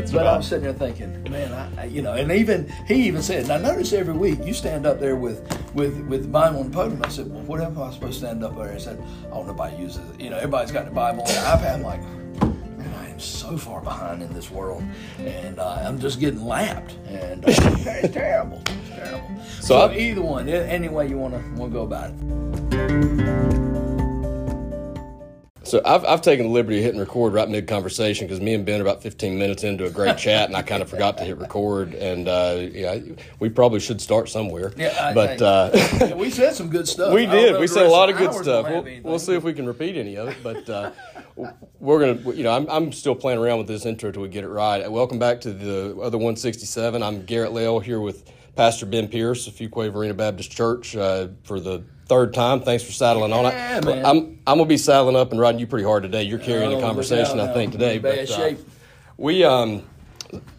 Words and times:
That's 0.00 0.12
but 0.12 0.24
right. 0.26 0.34
I'm 0.34 0.42
sitting 0.42 0.64
there 0.64 0.74
thinking, 0.74 1.22
man, 1.30 1.52
I, 1.52 1.82
I, 1.82 1.84
you 1.86 2.02
know, 2.02 2.12
and 2.12 2.30
even 2.30 2.70
he 2.86 3.06
even 3.06 3.22
said, 3.22 3.44
and 3.44 3.52
I 3.52 3.56
notice 3.58 3.94
every 3.94 4.12
week 4.12 4.44
you 4.44 4.52
stand 4.52 4.84
up 4.84 5.00
there 5.00 5.16
with 5.16 5.40
with 5.74 5.98
with 6.06 6.22
the 6.22 6.28
Bible 6.28 6.60
on 6.60 6.70
the 6.70 6.74
podium. 6.76 7.02
I 7.02 7.08
said, 7.08 7.30
well, 7.30 7.42
what 7.44 7.60
am 7.62 7.80
I 7.80 7.90
supposed 7.92 8.20
to 8.20 8.26
stand 8.26 8.44
up 8.44 8.54
there? 8.56 8.72
He 8.74 8.78
said, 8.78 9.02
oh, 9.32 9.42
nobody 9.42 9.76
uses 9.76 10.08
it. 10.10 10.20
You 10.20 10.28
know, 10.30 10.36
everybody's 10.36 10.70
got 10.70 10.84
the 10.84 10.90
Bible 10.90 11.22
iPad. 11.24 11.76
I'm 11.76 11.82
like, 11.82 12.02
man, 12.78 12.94
I 12.98 13.08
am 13.08 13.18
so 13.18 13.56
far 13.56 13.80
behind 13.80 14.22
in 14.22 14.34
this 14.34 14.50
world, 14.50 14.84
and 15.18 15.58
uh, 15.58 15.82
I'm 15.82 15.98
just 15.98 16.20
getting 16.20 16.44
lapped, 16.44 16.92
and 17.08 17.42
uh, 17.42 17.48
it's 17.48 18.14
terrible. 18.14 18.62
It's 18.66 18.90
terrible. 18.90 19.30
So 19.60 19.88
So, 19.88 19.92
either 19.92 20.20
one, 20.20 20.46
any 20.48 20.88
way 20.90 21.08
you 21.08 21.16
want 21.16 21.34
to 21.34 21.40
want 21.58 21.72
to 21.72 21.78
go 21.78 21.84
about 21.84 22.10
it. 22.10 23.65
So 25.66 25.82
I've, 25.84 26.04
I've 26.04 26.22
taken 26.22 26.46
the 26.46 26.52
liberty 26.52 26.78
of 26.78 26.84
hitting 26.84 27.00
record 27.00 27.32
right 27.32 27.48
mid 27.48 27.66
conversation 27.66 28.26
because 28.26 28.40
me 28.40 28.54
and 28.54 28.64
Ben 28.64 28.78
are 28.78 28.82
about 28.84 29.02
15 29.02 29.36
minutes 29.36 29.64
into 29.64 29.84
a 29.84 29.90
great 29.90 30.16
chat 30.16 30.46
and 30.46 30.56
I 30.56 30.62
kind 30.62 30.80
of 30.80 30.88
forgot 30.90 31.18
to 31.18 31.24
hit 31.24 31.38
record 31.38 31.92
and 31.94 32.28
uh, 32.28 32.68
yeah 32.72 32.98
we 33.40 33.48
probably 33.48 33.80
should 33.80 34.00
start 34.00 34.28
somewhere. 34.28 34.72
Yeah, 34.76 34.96
I 35.00 35.12
but 35.12 35.28
think- 35.38 35.42
uh, 35.42 36.06
Yeah, 36.06 36.14
we 36.14 36.30
said 36.30 36.54
some 36.54 36.70
good 36.70 36.86
stuff. 36.86 37.12
we 37.12 37.26
did. 37.26 37.58
We 37.58 37.66
said 37.66 37.86
a 37.86 37.88
lot 37.88 38.08
of 38.10 38.16
of 38.16 38.20
good 38.20 38.42
stuff. 38.44 38.66
We'll, 38.68 38.86
we'll 39.02 39.18
see 39.18 39.34
if 39.34 39.42
we 39.42 39.52
can 39.52 39.66
repeat 39.66 39.96
any 39.96 40.16
of 40.16 40.28
it. 40.28 40.36
But 40.42 40.70
uh, 40.70 40.92
we're 41.80 42.14
gonna, 42.14 42.34
you 42.36 42.44
know, 42.44 42.52
I'm, 42.52 42.68
I'm 42.70 42.92
still 42.92 43.16
playing 43.16 43.40
around 43.40 43.58
with 43.58 43.66
this 43.66 43.84
intro 43.84 44.12
till 44.12 44.22
we 44.22 44.28
get 44.28 44.44
it 44.44 44.48
right. 44.48 44.90
Welcome 44.90 45.18
back 45.18 45.40
to 45.42 45.52
the 45.52 45.96
other 46.00 46.16
167. 46.18 47.02
I'm 47.02 47.24
Garrett 47.24 47.52
Lale 47.52 47.80
here 47.80 47.98
with 48.00 48.30
Pastor 48.54 48.86
Ben 48.86 49.08
Pierce 49.08 49.46
of 49.48 49.54
Fuquay-Varina 49.54 50.14
Baptist 50.14 50.50
Church 50.52 50.96
uh, 50.96 51.28
for 51.42 51.58
the 51.60 51.82
third 52.06 52.32
time. 52.34 52.60
Thanks 52.60 52.84
for 52.84 52.92
saddling 52.92 53.32
on 53.32 53.44
Yeah, 53.44 53.78
it. 53.78 53.84
man. 53.84 54.04
I'm 54.06 54.16
I'm 54.46 54.58
gonna 54.58 54.66
be 54.66 54.78
saddling 54.78 55.16
up 55.16 55.30
and 55.32 55.40
riding 55.40 55.60
you 55.60 55.66
pretty 55.66 55.84
hard 55.84 56.02
today. 56.02 56.22
You're 56.22 56.38
carrying 56.38 56.72
Oh, 56.72 56.76
the 56.76 56.82
conversation, 56.82 57.40
I 57.40 57.52
think, 57.52 57.72
today. 57.72 57.98
Bad 57.98 58.28
but 58.28 58.38
uh, 58.38 58.54
we 59.16 59.44
um 59.44 59.82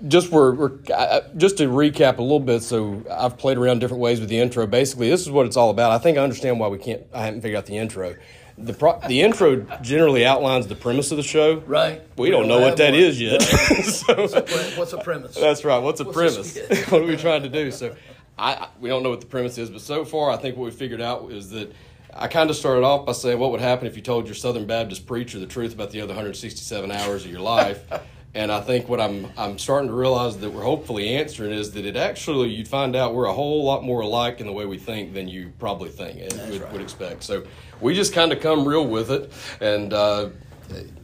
just 0.08 0.32
were, 0.32 0.54
we're 0.56 0.72
uh, 0.94 1.22
just 1.36 1.58
to 1.58 1.68
recap 1.68 2.18
a 2.18 2.22
little 2.22 2.40
bit. 2.40 2.64
So 2.64 3.04
I've 3.12 3.38
played 3.38 3.58
around 3.58 3.80
different 3.80 4.02
ways 4.02 4.20
with 4.20 4.30
the 4.30 4.40
intro. 4.40 4.66
Basically, 4.68 5.10
this 5.10 5.22
is 5.22 5.30
what 5.30 5.46
it's 5.46 5.58
all 5.58 5.70
about. 5.70 5.92
I 5.92 5.98
think 5.98 6.18
I 6.18 6.22
understand 6.22 6.60
why 6.60 6.68
we 6.68 6.78
can't. 6.78 7.04
I 7.14 7.26
haven't 7.26 7.42
figured 7.42 7.58
out 7.58 7.66
the 7.66 7.78
intro. 7.78 8.16
The 8.60 8.74
pro, 8.74 9.00
the 9.08 9.22
intro 9.22 9.58
generally 9.82 10.26
outlines 10.26 10.66
the 10.66 10.74
premise 10.76 11.12
of 11.12 11.18
the 11.18 11.24
show. 11.24 11.58
Right. 11.68 12.02
We, 12.18 12.32
don't, 12.32 12.48
know 12.48 12.60
what 12.60 12.78
that 12.78 12.94
one. 12.94 13.00
is 13.00 13.22
yet. 13.22 13.40
so, 13.44 14.16
What's 14.16 14.92
the 14.92 15.00
premise? 15.04 15.36
that's 15.36 15.64
right. 15.64 15.78
What's 15.78 16.00
the 16.00 16.06
What's 16.06 16.18
premise? 16.18 16.58
what 16.90 17.02
are 17.04 17.06
we 17.06 17.18
trying 17.18 17.44
to 17.44 17.50
do? 17.50 17.70
So, 17.70 17.96
I, 18.38 18.68
we 18.80 18.90
don't 18.90 19.04
know 19.04 19.10
what 19.10 19.22
the 19.22 19.28
premise 19.28 19.58
is, 19.58 19.70
but 19.70 19.82
so 19.82 20.06
far, 20.06 20.30
I 20.30 20.38
think 20.38 20.58
what 20.58 20.66
we 20.66 20.72
figured 20.72 21.02
out 21.02 21.32
is 21.32 21.50
that 21.52 21.74
I 22.14 22.28
kind 22.28 22.50
of 22.50 22.56
started 22.56 22.84
off 22.84 23.06
by 23.06 23.12
saying 23.12 23.40
what 23.40 23.52
would 23.52 23.62
happen 23.62 23.88
if 23.88 23.96
you 23.96 24.02
told 24.02 24.26
your 24.26 24.36
Southern 24.36 24.66
Baptist 24.66 25.06
preacher 25.06 25.40
the 25.40 25.48
truth 25.48 25.74
about 25.74 25.92
the 25.92 26.02
other 26.02 26.10
167 26.10 26.92
hours 26.92 27.26
of 27.26 27.32
your 27.32 27.42
life. 27.42 27.84
And 28.34 28.52
I 28.52 28.62
think 28.62 28.88
what 28.88 29.02
I'm 29.02 29.32
I'm 29.36 29.58
starting 29.58 29.90
to 29.90 29.96
realize 29.96 30.38
that 30.38 30.52
we're 30.52 30.62
hopefully 30.62 31.16
answering 31.16 31.52
is 31.54 31.72
that 31.72 31.86
it 31.86 31.96
actually 31.96 32.50
you'd 32.50 32.68
find 32.68 32.96
out 32.96 33.16
we're 33.16 33.26
a 33.26 33.34
whole 33.34 33.64
lot 33.64 33.84
more 33.84 34.02
alike 34.02 34.40
in 34.40 34.46
the 34.46 34.54
way 34.54 34.68
we 34.68 34.78
think 34.78 35.16
than 35.16 35.28
you 35.28 35.52
probably 35.58 35.90
think 35.90 36.22
and 36.22 36.52
would, 36.52 36.62
right. 36.62 36.72
would 36.72 36.82
expect. 36.82 37.24
So 37.24 37.46
we 37.82 37.96
just 37.96 38.14
kind 38.14 38.32
of 38.32 38.40
come 38.40 38.68
real 38.68 38.86
with 38.86 39.10
it, 39.10 39.32
and 39.60 39.92
uh, 39.92 40.30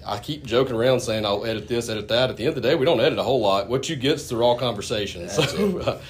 I 0.06 0.20
keep 0.20 0.46
joking 0.46 0.76
around 0.76 1.00
saying 1.00 1.26
I'll 1.26 1.46
edit 1.46 1.68
this, 1.68 1.90
edit 1.90 2.08
that. 2.10 2.30
At 2.30 2.38
the 2.38 2.44
end 2.44 2.50
of 2.50 2.62
the 2.62 2.68
day, 2.68 2.76
we 2.76 2.86
don't 2.86 3.00
edit 3.00 3.18
a 3.18 3.24
whole 3.24 3.40
lot. 3.42 3.70
What 3.70 3.88
you 3.90 3.96
get's 3.96 4.28
the 4.28 4.36
raw 4.36 4.56
conversation. 4.56 5.30
so, 5.30 5.80
uh, 5.80 6.02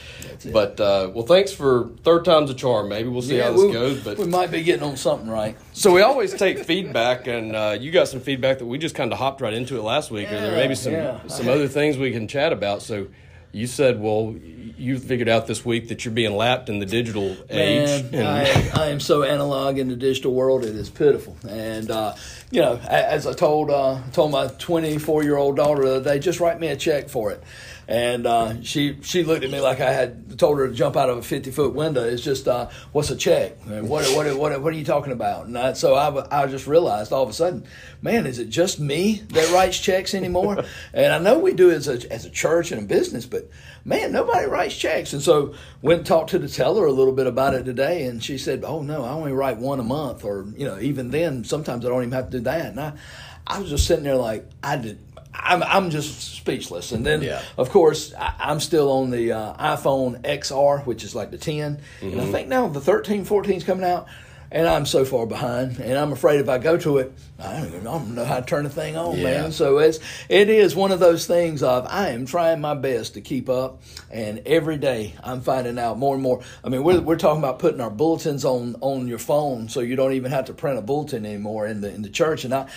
but 0.52 0.80
uh, 0.80 1.12
well, 1.14 1.26
thanks 1.26 1.52
for 1.54 1.90
third 2.04 2.26
time's 2.26 2.50
a 2.50 2.54
charm. 2.54 2.90
Maybe 2.90 3.10
we'll 3.10 3.22
see 3.22 3.38
how 3.38 3.52
this 3.52 3.62
we, 3.62 3.72
goes. 3.72 4.04
But 4.04 4.18
we 4.18 4.26
might 4.26 4.52
be 4.52 4.64
getting 4.64 4.84
on 4.84 4.98
something 4.98 5.30
right. 5.30 5.56
so 5.74 5.94
we 5.94 6.02
always 6.02 6.34
take 6.34 6.66
feedback, 6.66 7.28
and 7.28 7.56
uh, 7.56 7.78
you 7.80 7.92
got 7.92 8.08
some 8.08 8.20
feedback 8.20 8.60
that 8.60 8.66
we 8.66 8.78
just 8.78 8.96
kind 8.96 9.12
of 9.12 9.20
hopped 9.20 9.42
right 9.42 9.54
into 9.54 9.78
it 9.78 9.84
last 9.84 10.10
week. 10.12 10.28
or 10.28 10.40
there 10.40 10.56
may 10.56 10.68
be 10.68 10.76
some 10.76 10.94
Yeah, 10.94 11.20
yeah. 11.24 11.28
some 11.28 11.48
other 11.48 11.68
things 11.68 11.98
we 11.98 12.12
can 12.12 12.28
chat 12.28 12.52
about. 12.52 12.82
So 12.82 13.08
you 13.54 13.68
said, 13.68 14.02
well, 14.02 14.36
you 14.78 14.98
figured 15.00 15.30
out 15.30 15.46
this 15.48 15.64
week 15.64 15.88
that 15.90 16.04
you're 16.04 16.14
being 16.14 16.36
lapped 16.36 16.68
in 16.68 16.80
the 16.80 16.86
digital 16.86 17.38
age. 17.50 18.12
Man, 18.12 18.26
I, 18.26 18.44
am- 18.50 18.80
I 18.80 18.88
am 18.88 19.00
so 19.00 19.22
analog 19.24 19.78
in 19.78 19.88
the 19.88 19.96
digital 19.96 20.34
world; 20.34 20.66
it 20.66 20.76
is 20.76 20.90
pitiful. 20.90 21.38
And 21.48 21.90
uh, 21.90 22.16
you 22.52 22.60
know, 22.62 22.78
as 22.90 23.26
I 23.28 23.34
told 23.34 23.70
uh, 23.70 24.02
told 24.12 24.32
my 24.32 24.48
24 24.48 25.24
year 25.24 25.38
old 25.38 25.56
daughter 25.56 25.84
the 25.84 25.96
other 25.98 26.04
day, 26.04 26.20
just 26.20 26.40
write 26.40 26.60
me 26.60 26.68
a 26.68 26.76
check 26.76 27.08
for 27.08 27.32
it. 27.32 27.42
And 27.88 28.26
uh, 28.26 28.62
she 28.62 28.98
she 29.02 29.24
looked 29.24 29.44
at 29.44 29.52
me 29.52 29.60
like 29.60 29.82
I 29.82 29.92
had 29.92 30.40
told 30.40 30.58
her 30.58 30.68
to 30.68 30.74
jump 30.74 30.96
out 30.96 31.10
of 31.10 31.18
a 31.18 31.22
50 31.22 31.52
foot 31.52 31.74
window. 31.74 32.04
It's 32.04 32.22
just 32.22 32.48
uh, 32.48 32.70
what's 32.92 33.10
a 33.10 33.16
check? 33.16 33.58
What 33.66 34.06
what 34.16 34.38
what 34.38 34.62
what 34.62 34.74
are 34.74 34.78
you 34.78 34.86
talking 34.86 35.12
about? 35.12 35.48
And 35.48 35.58
I, 35.58 35.74
so 35.74 35.96
I, 35.96 36.44
I 36.44 36.48
just 36.48 36.68
realized 36.68 37.12
all 37.12 37.24
of 37.24 37.30
a 37.30 37.34
sudden, 37.34 37.66
man, 38.02 38.26
is 38.26 38.40
it 38.40 38.50
just 38.50 38.80
me 38.80 39.24
that 39.30 39.52
writes 39.52 39.80
checks 39.80 40.14
anymore? 40.14 40.64
and 40.94 41.14
I 41.14 41.20
know 41.20 41.40
we 41.40 41.54
do 41.54 41.72
as 41.72 41.88
a 41.88 42.12
as 42.12 42.26
a 42.26 42.30
church 42.30 42.72
and 42.72 42.82
a 42.82 42.86
business, 42.86 43.26
but 43.26 43.50
man, 43.86 44.12
nobody 44.12 44.48
writes 44.48 44.78
checks. 44.78 45.14
And 45.14 45.22
so 45.22 45.54
went 45.82 46.00
and 46.00 46.08
talked 46.08 46.30
to 46.32 46.40
the 46.40 46.48
teller 46.48 46.86
a 46.86 46.92
little 46.92 47.14
bit 47.14 47.28
about 47.28 47.54
it 47.54 47.64
today, 47.64 48.06
and 48.06 48.24
she 48.24 48.38
said, 48.38 48.64
"Oh 48.66 48.82
no, 48.82 49.04
I 49.04 49.12
only 49.12 49.34
write 49.34 49.58
one 49.58 49.80
a 49.80 49.84
month, 49.84 50.24
or 50.24 50.46
you 50.56 50.66
know, 50.66 50.80
even 50.80 51.12
then, 51.12 51.44
sometimes 51.44 51.86
I 51.86 51.90
don't 51.90 52.02
even 52.02 52.14
have 52.14 52.30
to 52.30 52.38
do 52.38 52.44
that." 52.44 52.66
And 52.68 52.80
I, 52.80 52.94
I 53.46 53.60
was 53.60 53.70
just 53.70 53.88
sitting 53.88 54.04
there 54.04 54.16
like 54.16 54.46
I 54.64 54.78
did. 54.78 55.00
I'm 55.34 55.64
I'm 55.64 55.90
just 55.90 56.36
speechless. 56.38 56.92
And 56.92 57.06
then, 57.06 57.22
Yeah. 57.22 57.42
of 57.58 57.70
course, 57.70 58.14
I, 58.18 58.34
I'm 58.40 58.60
still 58.60 58.92
on 58.92 59.10
the 59.10 59.32
uh, 59.32 59.54
iPhone 59.76 60.22
XR, 60.22 60.86
which 60.86 61.04
is 61.04 61.16
like 61.16 61.32
the 61.32 61.38
10, 61.38 61.80
and 62.02 62.22
I 62.22 62.26
think 62.26 62.48
now 62.48 62.68
the 62.68 62.82
13, 62.82 63.26
14 63.26 63.56
is 63.56 63.64
coming 63.64 63.86
out. 63.86 64.08
And 64.56 64.68
I'm 64.68 64.86
so 64.86 65.04
far 65.04 65.26
behind, 65.26 65.80
and 65.80 65.98
I'm 65.98 66.12
afraid 66.12 66.40
if 66.40 66.48
I 66.48 66.60
go 66.60 66.78
to 66.78 67.00
it, 67.00 67.12
I 67.40 67.58
don't 67.58 67.68
even 67.70 67.88
I 67.88 67.92
don't 67.94 68.14
know 68.14 68.24
how 68.24 68.40
to 68.40 68.46
turn 68.46 68.66
the 68.66 68.70
thing 68.70 68.96
on, 68.96 69.18
Yeah. 69.18 69.24
man. 69.24 69.52
So 69.52 69.80
it's 69.80 69.98
it 70.30 70.48
is 70.48 70.76
one 70.76 70.92
of 70.92 71.00
those 71.00 71.26
things 71.26 71.64
of 71.64 71.88
I 71.90 72.10
am 72.10 72.28
trying 72.28 72.62
my 72.62 72.76
best 72.76 73.16
to 73.16 73.22
keep 73.22 73.50
up, 73.50 73.82
and 74.12 74.44
every 74.46 74.78
day 74.78 75.16
I'm 75.24 75.42
finding 75.42 75.80
out 75.80 75.98
more 75.98 76.14
and 76.14 76.22
more. 76.22 76.42
I 76.64 76.70
mean, 76.70 76.84
we're, 76.84 77.02
we're 77.02 77.16
talking 77.16 77.40
about 77.42 77.58
putting 77.58 77.82
our 77.82 77.90
bulletins 77.90 78.46
on 78.46 78.76
on 78.82 79.08
your 79.08 79.18
phone, 79.18 79.70
so 79.70 79.80
you 79.80 79.96
don't 79.96 80.14
even 80.14 80.30
have 80.30 80.46
to 80.46 80.54
print 80.54 80.78
a 80.78 80.84
bulletin 80.84 81.26
anymore 81.26 81.66
in 81.66 81.82
the 81.82 81.92
in 81.92 82.04
the 82.04 82.10
church. 82.10 82.46
And 82.46 82.54
I, 82.54 82.68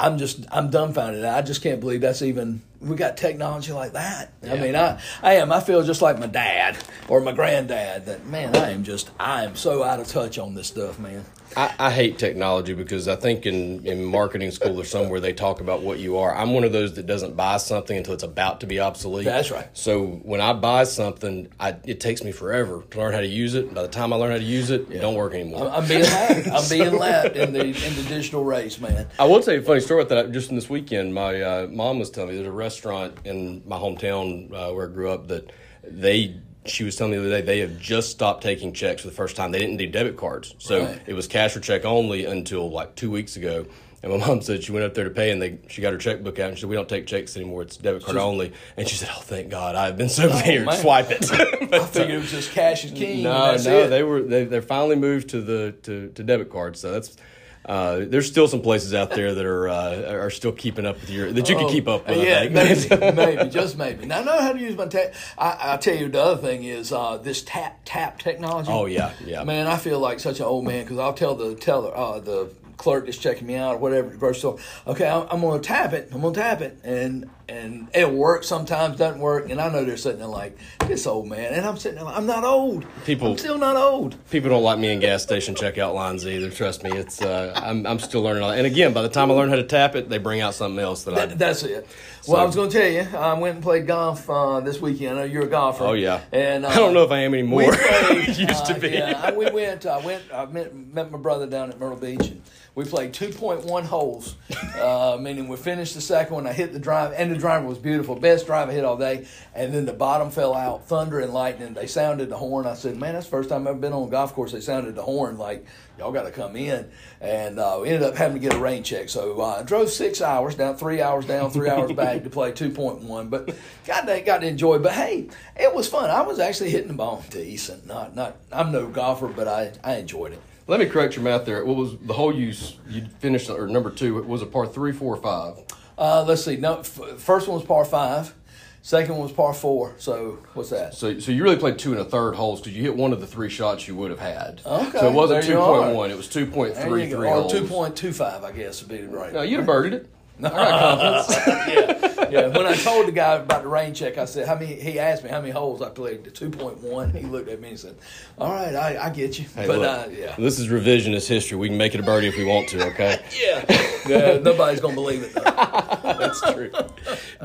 I'm 0.00 0.16
just 0.16 0.46
I'm 0.50 0.70
dumbfounded. 0.70 1.24
I 1.24 1.42
just 1.42 1.62
can't 1.62 1.78
believe 1.78 2.00
that's 2.00 2.22
even 2.22 2.62
we 2.80 2.96
got 2.96 3.18
technology 3.18 3.72
like 3.72 3.92
that. 3.92 4.32
I 4.42 4.56
mean, 4.56 4.74
I 4.74 5.00
I 5.22 5.34
am 5.34 5.52
I 5.52 5.60
feel 5.60 5.82
just 5.82 6.00
like 6.00 6.18
my 6.18 6.26
dad 6.26 6.78
or 7.08 7.20
my 7.20 7.32
granddad. 7.32 8.06
That 8.06 8.26
man, 8.26 8.56
I 8.56 8.70
am 8.70 8.82
just 8.82 9.10
I 9.20 9.44
am 9.44 9.56
so 9.56 9.82
out 9.82 10.00
of 10.00 10.08
touch 10.08 10.38
on 10.38 10.54
this 10.54 10.68
stuff, 10.68 10.98
man. 10.98 11.24
I, 11.56 11.74
I 11.78 11.90
hate 11.90 12.18
technology 12.18 12.74
because 12.74 13.08
I 13.08 13.16
think 13.16 13.46
in, 13.46 13.86
in 13.86 14.04
marketing 14.04 14.50
school 14.50 14.80
or 14.80 14.84
somewhere 14.84 15.20
they 15.20 15.32
talk 15.32 15.60
about 15.60 15.82
what 15.82 15.98
you 15.98 16.18
are. 16.18 16.34
I'm 16.34 16.52
one 16.52 16.64
of 16.64 16.72
those 16.72 16.94
that 16.94 17.06
doesn't 17.06 17.36
buy 17.36 17.56
something 17.56 17.96
until 17.96 18.14
it's 18.14 18.22
about 18.22 18.60
to 18.60 18.66
be 18.66 18.80
obsolete. 18.80 19.24
That's 19.24 19.50
right. 19.50 19.68
So 19.72 20.06
when 20.06 20.40
I 20.40 20.52
buy 20.52 20.84
something, 20.84 21.48
I, 21.58 21.76
it 21.84 22.00
takes 22.00 22.22
me 22.22 22.32
forever 22.32 22.84
to 22.90 22.98
learn 22.98 23.12
how 23.12 23.20
to 23.20 23.26
use 23.26 23.54
it. 23.54 23.74
By 23.74 23.82
the 23.82 23.88
time 23.88 24.12
I 24.12 24.16
learn 24.16 24.30
how 24.30 24.38
to 24.38 24.42
use 24.42 24.70
it, 24.70 24.90
it 24.90 25.00
don't 25.00 25.14
work 25.14 25.34
anymore. 25.34 25.68
I'm, 25.68 25.82
I'm 25.82 25.88
being 25.88 26.02
lapped. 26.02 26.48
I'm 26.48 26.68
being 26.70 26.96
lapped 26.96 27.36
in 27.36 27.52
the 27.52 27.64
in 27.64 27.96
the 27.96 28.04
digital 28.08 28.44
race, 28.44 28.80
man. 28.80 29.08
I 29.18 29.24
will 29.24 29.40
tell 29.40 29.54
you 29.54 29.60
a 29.60 29.64
funny 29.64 29.80
story 29.80 30.02
about 30.02 30.14
that. 30.14 30.32
Just 30.32 30.50
in 30.50 30.56
this 30.56 30.70
weekend, 30.70 31.14
my 31.14 31.40
uh, 31.40 31.66
mom 31.68 31.98
was 31.98 32.10
telling 32.10 32.30
me 32.30 32.36
there's 32.36 32.48
a 32.48 32.52
restaurant 32.52 33.16
in 33.24 33.62
my 33.66 33.76
hometown 33.76 34.52
uh, 34.52 34.72
where 34.72 34.88
I 34.88 34.92
grew 34.92 35.10
up 35.10 35.28
that 35.28 35.50
they. 35.82 36.40
She 36.66 36.84
was 36.84 36.94
telling 36.96 37.12
me 37.12 37.18
the 37.18 37.24
other 37.26 37.40
day 37.40 37.42
they 37.42 37.58
have 37.60 37.78
just 37.78 38.10
stopped 38.10 38.42
taking 38.42 38.72
checks 38.72 39.02
for 39.02 39.08
the 39.08 39.14
first 39.14 39.34
time. 39.34 39.50
They 39.50 39.58
didn't 39.58 39.78
do 39.78 39.86
debit 39.86 40.16
cards, 40.16 40.54
so 40.58 40.84
Right. 40.84 41.00
it 41.06 41.14
was 41.14 41.26
cash 41.26 41.56
or 41.56 41.60
check 41.60 41.84
only 41.84 42.26
until 42.26 42.70
like 42.70 42.96
two 42.96 43.10
weeks 43.10 43.36
ago. 43.36 43.66
And 44.02 44.12
my 44.12 44.18
mom 44.26 44.40
said 44.42 44.62
she 44.64 44.72
went 44.72 44.84
up 44.84 44.94
there 44.94 45.04
to 45.04 45.10
pay, 45.10 45.30
and 45.30 45.40
they 45.40 45.58
she 45.68 45.80
got 45.82 45.92
her 45.92 45.98
checkbook 45.98 46.38
out, 46.38 46.48
and 46.48 46.56
she 46.58 46.62
said, 46.62 46.70
"We 46.70 46.76
don't 46.76 46.88
take 46.88 47.06
checks 47.06 47.36
anymore; 47.36 47.62
it's 47.62 47.76
debit 47.76 48.04
card 48.04 48.16
only." 48.18 48.52
And 48.76 48.88
she 48.88 48.96
said, 48.96 49.08
"Oh, 49.10 49.20
thank 49.20 49.48
God! 49.50 49.74
I've 49.74 49.96
been 49.96 50.08
so 50.08 50.28
oh, 50.30 50.40
clear. 50.42 50.64
man. 50.64 50.78
Swipe 50.78 51.10
it." 51.10 51.30
I 51.32 51.86
figured 51.86 52.10
it 52.10 52.18
was 52.18 52.30
just 52.30 52.52
cash 52.52 52.84
is 52.84 52.92
king. 52.92 53.22
No, 53.22 53.56
no, 53.56 53.78
it. 53.80 53.88
they 53.88 54.02
were 54.02 54.22
they 54.22 54.44
they 54.44 54.60
finally 54.60 54.96
moved 54.96 55.30
to 55.30 55.40
the 55.40 55.74
to, 55.82 56.08
to 56.08 56.22
debit 56.22 56.50
cards. 56.50 56.80
So 56.80 56.92
that's 56.92 57.16
uh, 57.64 58.04
there's 58.06 58.26
still 58.26 58.48
some 58.48 58.62
places 58.62 58.94
out 58.94 59.10
there 59.10 59.34
that 59.34 59.44
are 59.44 59.68
uh, 59.68 60.12
are 60.12 60.30
still 60.30 60.52
keeping 60.52 60.86
up 60.86 61.00
with 61.00 61.10
your 61.10 61.30
that 61.32 61.48
you 61.48 61.56
can 61.56 61.68
keep 61.68 61.88
up 61.88 62.08
with. 62.08 62.18
Oh, 62.18 62.22
Yeah, 62.22 62.48
maybe, 62.48 63.14
maybe, 63.14 63.50
just 63.50 63.76
maybe. 63.76 64.06
Now 64.06 64.20
I 64.20 64.24
know 64.24 64.40
how 64.40 64.52
to 64.52 64.58
use 64.58 64.76
my 64.76 64.86
tap. 64.86 65.14
I, 65.36 65.74
I 65.74 65.76
tell 65.76 65.94
you, 65.94 66.08
the 66.08 66.22
other 66.22 66.40
thing 66.40 66.64
is 66.64 66.90
uh, 66.90 67.18
this 67.18 67.42
tap 67.42 67.80
tap 67.84 68.18
technology. 68.18 68.70
Oh, 68.72 68.86
yeah, 68.86 69.12
yeah. 69.24 69.44
Man, 69.44 69.66
I 69.66 69.76
feel 69.76 70.00
like 70.00 70.20
such 70.20 70.40
an 70.40 70.46
old 70.46 70.64
man 70.64 70.84
because 70.84 70.98
I'll 70.98 71.12
tell 71.12 71.34
the 71.34 71.54
teller, 71.54 71.94
uh, 71.94 72.20
the 72.20 72.50
clerk 72.78 73.04
that's 73.04 73.18
checking 73.18 73.46
me 73.46 73.56
out 73.56 73.74
or 73.74 73.78
whatever 73.78 74.06
at 74.06 74.12
the 74.14 74.18
grocery 74.18 74.38
store. 74.38 74.58
Okay, 74.86 75.06
I'm, 75.06 75.26
I'm 75.30 75.40
going 75.42 75.60
to 75.60 75.66
tap 75.66 75.92
it. 75.92 76.08
I'm 76.12 76.22
going 76.22 76.32
to 76.32 76.40
tap 76.40 76.62
it, 76.62 76.78
and 76.82 77.28
and 77.50 77.88
it 77.94 78.10
works. 78.10 78.46
Sometimes 78.46 78.96
doesn't 78.96 79.20
work, 79.20 79.50
and 79.50 79.60
I 79.60 79.68
know 79.70 79.84
they're 79.84 79.96
sitting 79.96 80.18
there 80.20 80.28
like 80.28 80.56
this 80.86 81.06
old 81.06 81.26
man, 81.28 81.52
and 81.52 81.66
I'm 81.66 81.76
sitting 81.76 81.96
there 81.96 82.04
like 82.04 82.16
I'm 82.16 82.26
not 82.26 82.44
old. 82.44 82.86
People- 83.04 83.32
I'm 83.32 83.38
still 83.38 83.58
not 83.58 83.76
old. 83.76 84.16
People 84.30 84.50
don't 84.50 84.62
like 84.62 84.78
me 84.78 84.92
in 84.92 85.00
gas 85.00 85.22
station 85.22 85.54
checkout 85.54 85.94
lines 85.94 86.26
either. 86.26 86.50
Trust 86.50 86.84
me, 86.84 86.90
it's 86.92 87.20
uh, 87.20 87.52
I'm 87.56 87.86
I'm 87.86 87.98
still 87.98 88.22
learning. 88.22 88.42
all- 88.44 88.50
And 88.52 88.66
again, 88.66 88.92
by 88.92 89.02
the 89.02 89.08
time 89.08 89.30
I 89.30 89.34
learn 89.34 89.48
how 89.50 89.56
to 89.56 89.64
tap 89.64 89.96
it, 89.96 90.08
they 90.08 90.18
bring 90.18 90.40
out 90.40 90.54
something 90.54 90.78
else 90.82 91.04
that 91.04 91.14
I. 91.14 91.26
That, 91.26 91.38
that's 91.38 91.62
it. 91.64 91.86
Well, 92.28 92.36
So- 92.36 92.42
I 92.42 92.44
was 92.44 92.54
going 92.54 92.70
to 92.70 92.78
tell 92.78 92.88
you, 92.90 93.18
I 93.18 93.32
went 93.34 93.56
and 93.56 93.62
played 93.64 93.86
golf 93.86 94.28
uh, 94.30 94.60
this 94.60 94.80
weekend. 94.80 95.18
I 95.18 95.22
know 95.22 95.24
you're 95.24 95.44
a 95.44 95.48
golfer. 95.48 95.84
Oh 95.84 95.92
yeah, 95.94 96.20
and 96.32 96.64
uh, 96.64 96.68
I 96.68 96.76
don't 96.76 96.94
know 96.94 97.02
if 97.04 97.10
I 97.10 97.20
am 97.20 97.34
anymore. 97.34 97.70
We 97.70 97.76
played, 97.76 98.28
Used 98.38 98.66
to 98.66 98.76
uh, 98.76 98.78
be. 98.78 98.88
Yeah, 98.90 99.20
I- 99.22 99.32
we 99.32 99.50
went. 99.50 99.86
I 99.86 99.98
went. 99.98 100.22
I 100.32 100.46
met, 100.46 100.74
met 100.74 101.10
my 101.10 101.18
brother 101.18 101.46
down 101.46 101.70
at 101.70 101.80
Myrtle 101.80 101.96
Beach, 101.98 102.28
and 102.28 102.42
We 102.74 102.84
played 102.84 103.12
2.1 103.12 103.84
holes, 103.84 104.36
uh, 104.78 105.18
meaning 105.20 105.48
we 105.48 105.56
finished 105.56 105.94
the 105.94 106.00
second 106.00 106.34
one. 106.34 106.46
I 106.46 106.52
hit 106.52 106.72
the 106.72 106.78
drive, 106.78 107.12
and 107.16 107.32
the 107.32 107.36
driver 107.36 107.66
was 107.66 107.78
beautiful. 107.78 108.14
Best 108.14 108.46
drive 108.46 108.68
I 108.68 108.72
hit 108.72 108.84
all 108.84 108.96
day. 108.96 109.26
And 109.54 109.74
then 109.74 109.86
the 109.86 109.92
bottom 109.92 110.30
fell 110.30 110.54
out, 110.54 110.86
thunder 110.86 111.18
and 111.18 111.32
lightning. 111.32 111.74
They 111.74 111.88
sounded 111.88 112.28
the 112.28 112.36
horn. 112.36 112.66
I 112.66 112.74
said, 112.74 112.96
man, 112.96 113.14
that's 113.14 113.26
the 113.26 113.30
first 113.30 113.48
time 113.48 113.66
I've 113.66 113.80
been 113.80 113.92
on 113.92 114.06
a 114.06 114.10
golf 114.10 114.34
course. 114.34 114.52
They 114.52 114.60
sounded 114.60 114.94
the 114.94 115.02
horn 115.02 115.36
like, 115.36 115.66
y'all 115.98 116.12
got 116.12 116.22
to 116.22 116.30
come 116.30 116.54
in. 116.54 116.88
And 117.20 117.58
uh, 117.58 117.80
we 117.82 117.88
ended 117.88 118.04
up 118.04 118.14
having 118.14 118.40
to 118.40 118.48
get 118.48 118.56
a 118.56 118.60
rain 118.60 118.84
check. 118.84 119.08
So 119.08 119.40
uh, 119.40 119.58
I 119.60 119.62
drove 119.64 119.90
six 119.90 120.22
hours 120.22 120.54
down, 120.54 120.76
three 120.76 121.02
hours 121.02 121.26
down, 121.26 121.50
three 121.50 121.68
hours 121.70 121.92
back 121.92 122.22
to 122.22 122.30
play 122.30 122.52
2.1. 122.52 123.30
But 123.30 123.54
God, 123.84 124.02
they 124.02 124.22
got 124.22 124.42
to 124.42 124.46
enjoy. 124.46 124.78
But 124.78 124.92
hey, 124.92 125.28
it 125.58 125.74
was 125.74 125.88
fun. 125.88 126.08
I 126.08 126.22
was 126.22 126.38
actually 126.38 126.70
hitting 126.70 126.88
the 126.88 126.94
ball 126.94 127.24
decent. 127.30 127.84
Not, 127.86 128.14
not. 128.14 128.36
I'm 128.52 128.70
no 128.70 128.86
golfer, 128.86 129.26
but 129.26 129.48
I, 129.48 129.72
I 129.82 129.96
enjoyed 129.96 130.32
it. 130.32 130.42
Let 130.66 130.80
me 130.80 130.86
correct 130.86 131.16
your 131.16 131.24
math 131.24 131.44
there. 131.46 131.64
What 131.64 131.76
was 131.76 131.96
the 131.98 132.12
hole 132.12 132.32
you 132.34 132.54
you 132.88 133.06
finished 133.18 133.50
or 133.50 133.66
number 133.66 133.90
two? 133.90 134.18
It 134.18 134.26
Was 134.26 134.42
a 134.42 134.46
par 134.46 134.66
three, 134.66 134.92
four, 134.92 135.14
or 135.16 135.20
five? 135.20 135.54
Uh, 135.98 136.24
let's 136.26 136.44
see. 136.44 136.56
No, 136.56 136.78
f- 136.80 137.00
first 137.18 137.48
one 137.48 137.56
was 137.58 137.66
par 137.66 137.84
five. 137.84 138.34
Second 138.82 139.14
one 139.16 139.24
was 139.24 139.32
par 139.32 139.52
four. 139.52 139.94
So 139.98 140.38
what's 140.54 140.70
that? 140.70 140.94
So, 140.94 141.18
so 141.18 141.32
you 141.32 141.42
really 141.42 141.56
played 141.56 141.78
two 141.78 141.90
and 141.92 142.00
a 142.00 142.04
third 142.04 142.34
holes 142.34 142.60
because 142.60 142.74
you 142.76 142.82
hit 142.82 142.96
one 142.96 143.12
of 143.12 143.20
the 143.20 143.26
three 143.26 143.50
shots 143.50 143.86
you 143.86 143.94
would 143.96 144.10
have 144.10 144.20
had. 144.20 144.62
Okay, 144.64 144.98
So 144.98 145.08
it 145.08 145.12
wasn't 145.12 145.42
there 145.42 145.50
you 145.50 145.56
two 145.56 145.60
are. 145.60 145.82
point 145.82 145.96
one; 145.96 146.10
it 146.10 146.16
was 146.16 146.28
two 146.28 146.46
point 146.46 146.74
There 146.76 146.86
three 146.86 147.04
you 147.04 147.10
go. 147.10 147.16
three 147.16 147.28
Or 147.28 147.34
holes. 147.42 147.52
two 147.52 147.64
point 147.66 147.96
two 147.96 148.12
five, 148.12 148.42
I 148.44 148.52
guess 148.52 148.80
would 148.80 148.88
be 148.90 149.02
right. 149.06 149.32
No, 149.34 149.42
you'd 149.42 149.58
have 149.60 149.68
birdied 149.68 149.92
it. 149.92 150.10
yeah, 150.40 152.09
yeah. 152.30 152.46
When 152.48 152.66
I 152.66 152.74
told 152.74 153.06
the 153.06 153.12
guy 153.12 153.34
about 153.34 153.62
the 153.62 153.68
rain 153.68 153.94
check, 153.94 154.18
I 154.18 154.24
said, 154.24 154.46
"How 154.46 154.54
many?" 154.54 154.74
He 154.74 154.98
asked 154.98 155.22
me 155.24 155.30
how 155.30 155.40
many 155.40 155.52
holes 155.52 155.82
I 155.82 155.90
played. 155.90 156.24
The 156.24 156.30
two 156.30 156.50
point 156.50 156.78
one. 156.82 157.10
He 157.10 157.26
looked 157.26 157.48
at 157.48 157.60
me 157.60 157.70
and 157.70 157.78
said, 157.78 157.96
"All 158.38 158.52
right, 158.52 158.74
I, 158.74 159.06
I 159.06 159.10
get 159.10 159.38
you." 159.38 159.46
Hey, 159.54 159.66
but 159.66 159.78
look, 159.78 160.06
uh, 160.06 160.10
yeah, 160.10 160.34
this 160.36 160.58
is 160.58 160.68
revisionist 160.68 161.28
history. 161.28 161.58
We 161.58 161.68
can 161.68 161.76
make 161.78 161.94
it 161.94 162.00
a 162.00 162.02
birdie 162.02 162.28
if 162.28 162.36
we 162.36 162.44
want 162.44 162.68
to. 162.70 162.86
Okay. 162.88 163.20
yeah, 163.40 163.64
yeah. 164.06 164.38
Nobody's 164.38 164.80
gonna 164.80 164.94
believe 164.94 165.22
it. 165.22 165.34
Though. 165.34 165.49
That's 165.60 166.40
true. 166.52 166.70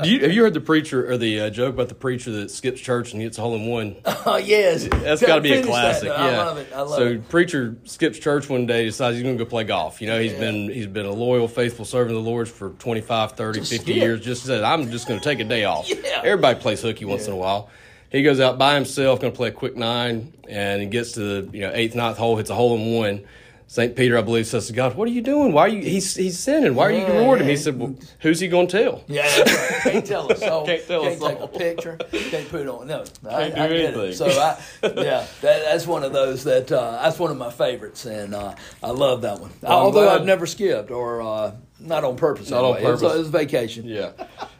Do 0.02 0.08
you, 0.10 0.20
have 0.20 0.32
you 0.32 0.42
heard 0.42 0.54
the 0.54 0.60
preacher 0.60 1.10
or 1.10 1.16
the 1.16 1.40
uh, 1.40 1.50
joke 1.50 1.74
about 1.74 1.88
the 1.88 1.94
preacher 1.94 2.30
that 2.32 2.50
skips 2.50 2.80
church 2.80 3.12
and 3.12 3.22
gets 3.22 3.38
a 3.38 3.40
hole 3.42 3.54
in 3.54 3.66
one? 3.66 3.96
Oh 4.28 4.36
yes, 4.38 4.88
That's 4.90 5.20
got 5.24 5.36
to 5.36 5.40
be 5.40 5.52
a 5.52 5.62
Finish 5.62 5.66
that, 5.66 5.70
classic. 5.70 6.08
yeah. 6.08 6.14
I 6.14 6.36
love 6.36 6.58
it. 6.58 6.68
I 6.74 6.80
love 6.80 6.96
so 6.96 7.06
it. 7.06 7.28
preacher 7.28 7.76
skips 7.84 8.18
church 8.18 8.48
one 8.48 8.66
day, 8.66 8.84
decides 8.84 9.14
he's 9.16 9.22
going 9.22 9.38
to 9.38 9.44
go 9.44 9.48
play 9.48 9.62
golf. 9.62 10.00
You 10.00 10.08
know, 10.08 10.20
he's 10.20 10.32
Yeah. 10.32 10.40
been 10.40 10.68
he's 10.70 10.88
been 10.88 11.06
a 11.06 11.12
loyal, 11.12 11.46
faithful 11.46 11.84
servant 11.84 12.16
of 12.16 12.24
the 12.24 12.28
Lord 12.28 12.48
for 12.48 12.70
25, 12.70 13.32
30, 13.32 13.60
50 13.60 13.76
skip. 13.76 13.86
years. 13.94 14.20
Just 14.20 14.44
said, 14.44 14.64
I'm 14.64 14.90
just 14.90 15.06
going 15.06 15.20
to 15.20 15.24
take 15.24 15.38
a 15.38 15.44
day 15.44 15.64
off. 15.64 15.88
Yeah. 15.88 16.22
Everybody 16.24 16.58
plays 16.58 16.82
hooky 16.82 17.04
once 17.04 17.26
in 17.28 17.32
a 17.32 17.36
while. 17.36 17.70
He 18.10 18.22
goes 18.24 18.40
out 18.40 18.58
by 18.58 18.74
himself, 18.74 19.20
going 19.20 19.32
to 19.32 19.36
play 19.36 19.48
a 19.48 19.52
quick 19.52 19.76
nine, 19.76 20.32
and 20.48 20.80
he 20.82 20.88
gets 20.88 21.12
to 21.12 21.20
the 21.42 21.56
you 21.56 21.60
know 21.62 21.70
eighth, 21.72 21.94
ninth 21.94 22.16
hole, 22.18 22.36
hits 22.36 22.50
a 22.50 22.54
hole 22.54 22.74
in 22.76 22.94
one. 22.94 23.24
St. 23.68 23.96
Peter, 23.96 24.16
I 24.16 24.22
believe, 24.22 24.46
says 24.46 24.68
to 24.68 24.72
God, 24.72 24.94
"What 24.96 25.08
are 25.08 25.10
you 25.10 25.20
doing? 25.22 25.52
Why 25.52 25.62
are 25.62 25.68
you? 25.68 25.82
He's 25.82 26.14
he's 26.14 26.38
sinning. 26.38 26.76
Why 26.76 26.84
are 26.86 26.90
you 26.92 26.98
Yeah, 26.98 27.18
rewarding 27.18 27.46
him?" 27.46 27.50
He 27.50 27.56
said, 27.56 27.76
"Well, 27.78 27.96
who's 28.20 28.38
he 28.38 28.46
going 28.46 28.68
to 28.68 28.82
tell?" 28.84 29.02
Yeah, 29.08 29.22
that's 29.22 29.52
right. 29.84 29.92
Can't 29.92 30.06
tell 30.06 30.32
us. 30.32 30.38
So 30.38 30.64
Can't 30.64 30.86
tell 30.86 31.04
us 31.04 31.18
take 31.18 31.22
all. 31.38 31.42
a 31.44 31.48
picture. 31.48 31.96
Can't 32.12 32.48
put 32.48 32.60
it 32.60 32.68
on. 32.68 32.86
No, 32.86 33.02
I, 33.28 33.48
Can't 33.50 33.58
I 33.58 33.68
do 33.68 33.74
get 33.76 33.84
anything. 33.94 34.10
it. 34.10 34.14
So 34.14 34.26
I, 34.26 34.62
yeah, 34.84 35.26
that, 35.40 35.64
that's 35.64 35.84
one 35.84 36.04
of 36.04 36.12
those 36.12 36.44
that 36.44 36.70
uh, 36.70 36.92
that's 37.02 37.18
one 37.18 37.32
of 37.32 37.36
my 37.38 37.50
favorites, 37.50 38.06
and 38.06 38.36
uh, 38.36 38.54
I 38.84 38.90
love 38.90 39.22
that 39.22 39.40
one. 39.40 39.50
Well, 39.60 39.72
I'm 39.78 39.84
Although 39.86 40.04
glad- 40.04 40.20
I've 40.20 40.26
never 40.26 40.46
skipped 40.46 40.92
or 40.92 41.20
uh, 41.22 41.52
not 41.80 42.04
on 42.04 42.14
purpose. 42.16 42.50
Not 42.50 42.62
on 42.64 42.76
anyway. 42.76 42.88
It 42.88 42.92
was- 42.92 43.00
purpose. 43.02 43.16
It 43.16 43.18
was, 43.18 43.28
vacation. 43.30 43.84
Yeah. 43.86 44.12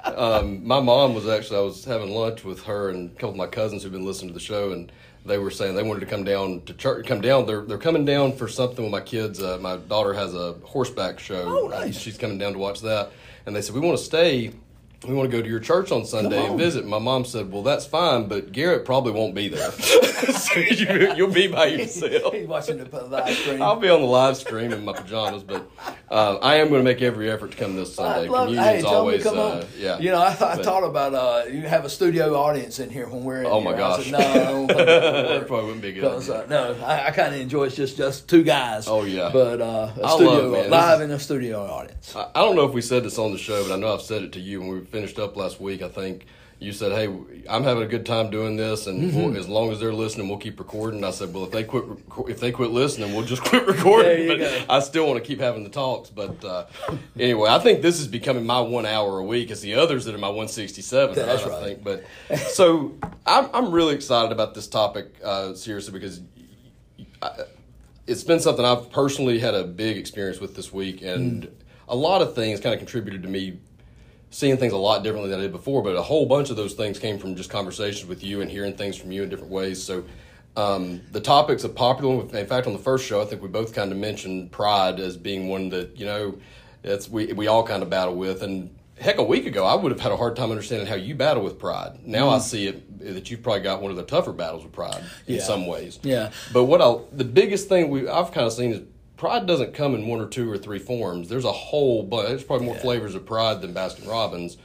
Um, 0.05 0.67
my 0.67 0.81
mom 0.81 1.15
was 1.15 1.29
actually, 1.29 1.59
I 1.59 1.63
was 1.63 1.85
having 1.85 2.11
lunch 2.11 2.45
with 2.45 2.65
her 2.65 2.91
and 2.91 3.11
a 3.11 3.15
couple 3.15 3.31
of 3.31 3.37
my 3.37 3.47
cousins 3.47 3.83
who've 3.83 3.93
been 3.93 4.05
listening 4.05 4.29
to 4.31 4.35
the 4.35 4.41
show, 4.41 4.73
and 4.73 4.91
they 5.27 5.39
were 5.39 5.51
saying 5.51 5.75
they 5.75 5.83
wanted 5.83 6.01
to 6.01 6.07
come 6.07 6.25
down 6.25 6.63
to 6.63 6.75
church, 6.75 7.07
come 7.07 7.21
down. 7.21 7.47
They're, 7.47 7.63
they're 7.63 7.79
coming 7.79 8.05
down 8.05 8.33
for 8.33 8.49
something 8.49 8.85
with 8.85 8.93
my 8.93 9.01
kids. 9.01 9.43
Uh, 9.43 9.59
my 9.61 9.77
daughter 9.77 10.13
has 10.15 10.35
a 10.35 10.55
horseback 10.65 11.19
show. 11.19 11.45
Oh, 11.47 11.69
nice. 11.69 11.99
she's 11.99 12.17
coming 12.17 12.39
down 12.39 12.53
to 12.53 12.59
watch 12.59 12.81
that. 12.83 13.11
And 13.47 13.55
they 13.55 13.63
said, 13.63 13.75
We 13.75 13.81
want 13.81 13.99
to 13.99 14.05
stay. 14.05 14.53
We 15.07 15.13
want 15.15 15.31
to 15.31 15.37
go 15.37 15.43
to 15.43 15.49
your 15.49 15.61
church 15.61 15.93
on 15.93 16.07
Sunday 16.07 16.45
and 16.47 16.59
visit. 16.59 16.87
My 16.87 16.99
mom 16.99 17.25
said, 17.27 17.53
"Well, 17.53 17.63
that's 17.63 17.85
fine, 17.85 18.29
but 18.29 18.51
Garrett 18.51 18.85
probably 18.87 19.13
won't 19.13 19.35
be 19.35 19.49
there. 19.49 19.71
so 19.71 20.59
you, 20.59 21.13
you'll 21.15 21.31
be 21.31 21.49
by 21.49 21.67
yourself." 21.67 22.33
He's 22.33 22.47
watching 22.49 22.79
the 22.83 23.03
live 23.05 23.37
stream. 23.37 23.61
I'll 23.63 23.77
be 23.77 23.91
on 23.91 24.01
the 24.01 24.07
live 24.07 24.37
stream 24.39 24.73
in 24.73 24.85
my 24.87 24.95
pajamas, 24.95 25.43
but 25.43 25.71
uh, 26.11 26.37
I 26.39 26.57
am 26.57 26.71
going 26.71 26.81
to 26.81 26.85
make 26.85 27.03
every 27.03 27.31
effort 27.31 27.51
to 27.53 27.57
come 27.59 27.77
this 27.77 27.95
Sunday. 27.95 28.29
Love, 28.29 28.47
Communion's 28.49 28.85
hey, 28.85 28.89
always, 28.91 29.23
come 29.23 29.39
uh, 29.39 29.43
on. 29.43 29.65
yeah. 29.79 29.99
You 29.99 30.11
know, 30.11 30.19
I, 30.19 30.29
I 30.31 30.35
But- 30.57 30.65
thought 30.65 30.83
about 30.83 31.15
uh, 31.15 31.45
you 31.51 31.61
have 31.63 31.85
a 31.85 31.91
studio 31.91 32.35
audience 32.35 32.79
in 32.79 32.89
here 32.89 33.07
when 33.07 33.23
we're 33.23 33.41
in 33.41 33.47
Oh, 33.47 33.61
here. 33.61 33.71
my 33.73 33.77
gosh. 33.77 34.05
said, 34.05 34.13
no, 34.13 34.19
that 34.19 34.55
would 34.55 34.69
that 34.89 35.27
work. 35.41 35.47
probably 35.47 35.67
wouldn't 35.67 35.83
be 35.83 35.93
good. 35.93 36.05
Uh, 36.31 36.47
no, 36.49 36.75
I, 36.85 37.09
I 37.09 37.11
kind 37.11 37.35
of 37.35 37.41
enjoy 37.41 37.65
it's 37.65 37.77
just 37.77 37.97
just 37.99 38.29
two 38.29 38.43
guys. 38.43 38.89
Oh, 38.89 39.05
yeah. 39.05 39.29
but 39.33 39.61
uh, 39.61 39.93
a 39.99 40.05
I 40.05 40.11
studio 40.15 40.33
love 40.33 40.45
it, 40.47 40.51
man. 40.53 40.63
This 40.63 40.71
live 40.71 41.01
is- 41.01 41.05
in 41.05 41.11
a 41.13 41.19
studio 41.21 41.61
audience. 41.67 42.17
I 42.17 42.31
I 42.35 42.41
don't 42.41 42.57
know 42.57 42.67
if 42.67 42.73
we 42.73 42.81
said 42.81 43.05
this 43.05 43.19
on 43.19 43.33
the 43.33 43.39
show, 43.39 43.63
but 43.63 43.75
I 43.75 43.77
know 43.77 43.93
I've 43.93 44.01
said 44.03 44.23
it 44.23 44.33
to 44.33 44.41
you 44.41 44.61
when 44.61 44.71
we 44.71 44.86
finished 44.87 45.19
up 45.19 45.37
last 45.37 45.61
week. 45.61 45.83
I 45.83 45.89
think 45.89 46.27
you 46.59 46.73
said, 46.73 46.93
"Hey, 46.93 47.09
I'm 47.51 47.65
having 47.65 47.83
a 47.83 47.87
good 47.87 48.07
time 48.07 48.31
doing 48.31 48.57
this, 48.57 48.87
and 48.87 49.03
Mm-hmm. 49.03 49.23
we'll, 49.23 49.37
as 49.37 49.47
long 49.49 49.71
as 49.73 49.79
they're 49.79 49.93
listening, 49.93 50.29
we'll 50.29 50.39
keep 50.39 50.59
recording." 50.59 51.05
I 51.05 51.11
said, 51.11 51.35
"Well, 51.35 51.45
if 51.45 51.51
they 51.51 51.65
quit, 51.65 51.85
if 52.29 52.41
they 52.41 52.51
quit 52.51 52.71
listening, 52.71 53.15
we'll 53.15 53.27
just 53.27 53.43
quit 53.51 53.67
recording." 53.67 54.27
But 54.29 54.39
go. 54.39 54.65
I 54.71 54.81
still 54.81 55.07
want 55.07 55.23
to 55.23 55.27
keep 55.27 55.39
having 55.41 55.65
the 55.65 55.69
talks. 55.71 56.09
But 56.09 56.43
uh, 56.45 56.65
anyway, 57.19 57.51
I 57.51 57.59
think 57.59 57.83
this 57.83 58.01
is 58.01 58.09
becoming 58.09 58.47
my 58.47 58.61
one 58.61 58.87
hour 58.87 59.19
a 59.19 59.25
week. 59.25 59.51
It's 59.51 59.61
the 59.61 59.75
others 59.75 60.07
that 60.07 60.15
are 60.15 60.19
my 60.19 60.29
167. 60.29 61.15
That's 61.15 61.45
I 61.45 61.49
right. 61.49 61.63
think. 61.63 61.85
But 61.85 62.05
so 62.49 62.95
I'm 63.27 63.51
I'm 63.53 63.71
really 63.71 63.95
excited 63.95 64.33
about 64.33 64.55
this 64.55 64.67
topic 64.67 65.15
uh, 65.23 65.53
seriously 65.55 65.93
because 65.93 66.21
it's 68.07 68.23
been 68.25 68.41
something 68.41 68.65
I've 68.65 68.91
personally 68.91 69.39
had 69.41 69.55
a 69.55 69.65
big 69.65 69.97
experience 69.97 70.41
with 70.41 70.55
this 70.55 70.73
week, 70.73 71.03
and 71.03 71.49
a 71.89 71.97
lot 71.97 72.23
of 72.23 72.35
things 72.35 72.61
kind 72.61 72.73
of 72.73 72.79
contributed 72.79 73.23
to 73.25 73.29
me 73.29 73.59
seeing 74.37 74.59
things 74.59 74.75
a 74.75 74.77
lot 74.77 75.03
differently 75.03 75.31
than 75.31 75.39
I 75.39 75.43
did 75.45 75.53
before. 75.53 75.83
But 75.83 75.97
a 75.97 76.03
whole 76.03 76.27
bunch 76.27 76.51
of 76.51 76.57
those 76.57 76.75
things 76.75 76.99
came 76.99 77.19
from 77.19 77.37
just 77.37 77.49
conversations 77.49 78.07
with 78.07 78.23
you 78.23 78.43
and 78.43 78.51
hearing 78.51 78.77
things 78.77 78.95
from 78.95 79.11
you 79.11 79.23
in 79.23 79.31
different 79.31 79.51
ways. 79.51 79.83
So 79.83 80.05
um, 80.59 81.01
the 81.11 81.21
topics 81.23 81.65
are 81.65 81.71
popular. 81.71 82.21
In 82.37 82.47
fact, 82.47 82.67
on 82.67 82.75
the 82.75 82.79
first 82.79 83.07
show, 83.07 83.23
I 83.23 83.25
think 83.25 83.41
we 83.41 83.49
both 83.49 83.73
kind 83.75 83.91
of 83.93 83.97
mentioned 83.99 84.53
pride 84.53 85.01
as 85.01 85.17
being 85.17 85.49
one 85.49 85.71
that 85.71 85.97
you 85.97 86.05
know 86.05 86.39
that's 86.83 87.09
we 87.09 87.33
we 87.33 87.47
all 87.47 87.63
kind 87.67 87.83
of 87.83 87.89
battle 87.89 88.15
with. 88.15 88.43
And 88.43 88.77
heck, 89.01 89.17
a 89.17 89.23
week 89.25 89.47
ago, 89.47 89.65
I 89.65 89.75
would 89.75 89.91
have 89.91 90.01
had 90.01 90.13
a 90.13 90.19
hard 90.19 90.37
time 90.37 90.51
understanding 90.51 90.87
how 90.87 90.97
you 90.97 91.15
battle 91.15 91.43
with 91.43 91.59
pride. 91.59 92.01
Now 92.05 92.29
I 92.29 92.39
see 92.39 92.67
it 92.67 92.83
that 93.01 93.31
you've 93.31 93.43
probably 93.43 93.63
got 93.63 93.81
one 93.81 93.91
of 93.91 93.97
the 93.97 94.03
tougher 94.05 94.33
battles 94.33 94.65
with 94.65 94.73
pride 94.73 95.03
in 95.27 95.37
Yeah. 95.37 95.43
some 95.43 95.67
ways. 95.67 95.99
Yeah. 96.03 96.31
But 96.53 96.65
what 96.65 96.83
I 96.83 96.97
the 97.11 97.25
biggest 97.25 97.71
thing 97.71 97.89
we 97.89 98.07
I've 98.07 98.33
kind 98.33 98.47
of 98.47 98.53
seen 98.53 98.73
is 98.73 98.81
pride 99.17 99.47
doesn't 99.47 99.75
come 99.75 99.95
in 99.95 100.07
one 100.07 100.21
or 100.21 100.27
two 100.27 100.51
or 100.51 100.59
three 100.59 100.79
forms. 100.79 101.29
There's 101.29 101.45
a 101.45 101.53
whole 101.53 102.03
bunch. 102.03 102.29
There's 102.29 102.45
probably 102.45 102.67
more 102.67 102.75
Yeah. 102.77 102.83
flavors 102.83 103.15
of 103.15 103.25
pride 103.27 103.63
than 103.63 103.73
Baskin 103.75 104.07
Robbins, 104.09 104.57